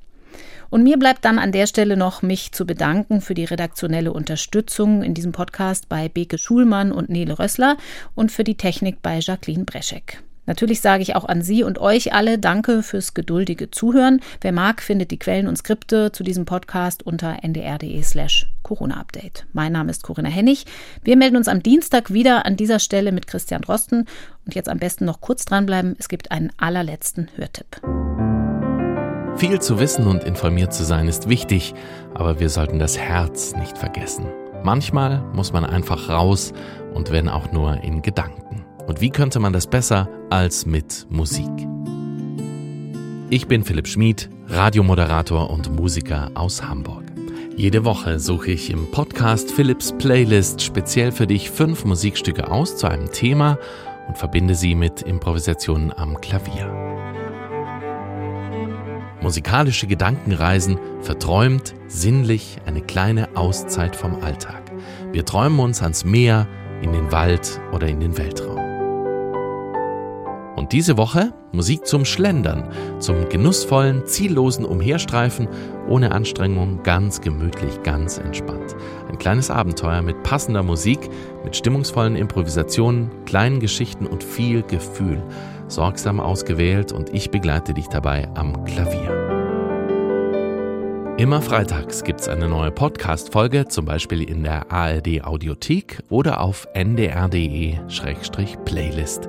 Und 0.73 0.85
mir 0.85 0.99
bleibt 0.99 1.27
dann 1.27 1.39
an 1.39 1.53
der 1.53 1.67
Stelle 1.67 1.99
noch, 1.99 2.23
mich 2.23 2.53
zu 2.53 2.65
bedanken 2.65 3.21
für 3.21 3.35
die 3.35 3.45
redaktionelle 3.45 4.11
Unterstützung 4.11 5.03
in 5.03 5.13
diesem 5.13 5.31
Podcast 5.31 5.91
bei 5.91 6.09
Beke 6.09 6.39
Schulmann 6.39 6.93
und 6.93 7.11
Nele 7.11 7.39
Rössler 7.39 7.77
und 8.15 8.33
für 8.33 8.43
die 8.43 8.57
Technik 8.57 9.03
bei 9.03 9.19
Jacqueline 9.19 9.65
Breschek. 9.67 10.23
Natürlich 10.47 10.81
sage 10.81 11.03
ich 11.03 11.15
auch 11.15 11.27
an 11.27 11.43
Sie 11.43 11.63
und 11.63 11.79
euch 11.79 12.15
alle 12.15 12.39
Danke 12.39 12.83
fürs 12.83 13.13
geduldige 13.13 13.71
Zuhören. 13.71 14.21
Wer 14.41 14.53
mag, 14.53 14.81
findet 14.81 15.11
die 15.11 15.19
Quellen 15.19 15.47
und 15.47 15.59
Skripte 15.59 16.11
zu 16.11 16.25
diesem 16.25 16.47
Podcast 16.47 17.03
unter 17.03 17.45
ndr.de 17.45 18.03
slash 18.03 18.49
Corona-Update. 18.63 19.45
Mein 19.53 19.73
Name 19.73 19.91
ist 19.91 20.03
Corinna 20.03 20.31
Hennig. 20.31 20.65
Wir 21.05 21.19
melden 21.19 21.37
uns 21.37 21.49
am 21.49 21.63
Dienstag 21.63 22.15
wieder 22.15 22.47
an 22.47 22.57
dieser 22.57 22.79
Stelle 22.79 23.13
mit 23.13 23.27
Christian 23.27 23.61
Drosten. 23.61 24.07
Und 24.47 24.55
jetzt 24.55 24.71
am 24.71 24.79
besten 24.79 25.05
noch 25.05 25.21
kurz 25.21 25.45
dranbleiben. 25.45 25.97
Es 25.99 26.09
gibt 26.09 26.31
einen 26.31 26.51
allerletzten 26.57 27.29
Hörtipp. 27.37 27.83
Viel 29.37 29.61
zu 29.61 29.81
wissen 29.81 30.07
und 30.07 30.25
informiert 30.25 30.73
zu 30.73 30.85
sein 30.85 31.09
ist 31.09 31.29
wichtig, 31.29 31.75
aber 32.15 32.39
wir 32.39 32.49
sollten 32.49 32.79
das 32.79 32.97
Herz 32.99 33.57
nicht 33.57 33.77
vergessen. 33.77 34.27
Manchmal 34.63 35.23
muss 35.33 35.53
man 35.53 35.65
einfach 35.65 36.09
raus 36.09 36.53
und 36.95 37.11
wenn 37.11 37.29
auch 37.29 37.51
nur 37.51 37.83
in 37.83 38.03
Gedanken. 38.03 38.65
Und 38.87 39.01
wie 39.01 39.11
könnte 39.11 39.41
man 39.41 39.53
das 39.53 39.67
besser 39.67 40.09
als 40.31 40.67
mit 40.67 41.07
Musik? 41.11 41.51
Ich 43.31 43.49
bin 43.49 43.65
Philipp 43.65 43.89
Schmid, 43.89 44.29
Radiomoderator 44.49 45.51
und 45.51 45.75
Musiker 45.75 46.31
aus 46.35 46.63
Hamburg. 46.63 47.05
Jede 47.57 47.85
Woche 47.85 48.19
suche 48.19 48.53
ich 48.53 48.71
im 48.71 48.91
Podcast 48.91 49.51
Philips 49.51 49.93
Playlist 49.99 50.63
speziell 50.63 51.13
für 51.13 51.27
dich 51.27 51.51
fünf 51.51 51.85
Musikstücke 51.85 52.51
aus 52.51 52.77
zu 52.77 52.87
einem 52.89 53.11
Thema 53.11 53.59
und 54.09 54.19
verbinde 54.19 54.55
sie 54.55 54.75
mit 54.75 55.03
Improvisationen 55.03 55.93
am 55.93 56.21
Klavier. 56.21 56.92
Musikalische 59.23 59.87
Gedankenreisen, 59.87 60.81
verträumt, 61.01 61.77
sinnlich, 61.87 62.57
eine 62.67 62.81
kleine 62.81 63.29
Auszeit 63.37 63.95
vom 63.95 64.21
Alltag. 64.21 64.63
Wir 65.13 65.25
träumen 65.25 65.61
uns 65.61 65.81
ans 65.81 66.05
Meer, 66.05 66.49
in 66.83 66.93
den 66.93 67.13
Wald 67.13 67.61
oder 67.73 67.87
in 67.87 68.01
den 68.01 68.19
Weltraum. 68.19 68.59
Und 70.57 70.73
diese 70.73 70.97
Woche 70.97 71.33
Musik 71.53 71.87
zum 71.87 72.05
Schlendern, 72.05 72.69
zum 72.99 73.29
genussvollen, 73.29 74.07
ziellosen 74.07 74.65
Umherstreifen, 74.65 75.47
ohne 75.87 76.11
Anstrengung, 76.13 76.83
ganz 76.83 77.21
gemütlich, 77.21 77.83
ganz 77.83 78.19
entspannt. 78.19 78.75
Ein 79.09 79.19
kleines 79.19 79.51
Abenteuer 79.51 80.03
mit 80.03 80.23
passender 80.23 80.63
Musik, 80.63 80.99
mit 81.45 81.55
stimmungsvollen 81.55 82.17
Improvisationen, 82.17 83.11
kleinen 83.27 83.61
Geschichten 83.61 84.07
und 84.07 84.25
viel 84.25 84.63
Gefühl 84.63 85.23
sorgsam 85.73 86.21
ausgewählt 86.21 86.93
und 86.93 87.13
ich 87.15 87.31
begleite 87.31 87.75
dich 87.75 87.89
dabei 87.89 88.29
am 88.35 88.65
Klavier. 88.65 89.23
Immer 91.19 91.43
freitags 91.43 92.05
gibt 92.05 92.21
es 92.21 92.29
eine 92.29 92.49
neue 92.49 92.71
Podcast-Folge, 92.71 93.69
zum 93.69 93.85
Beispiel 93.85 94.23
in 94.23 94.43
der 94.43 94.73
ARD 94.73 95.23
Audiothek 95.23 95.99
oder 96.09 96.41
auf 96.41 96.67
ndr.de-playlist. 96.75 99.29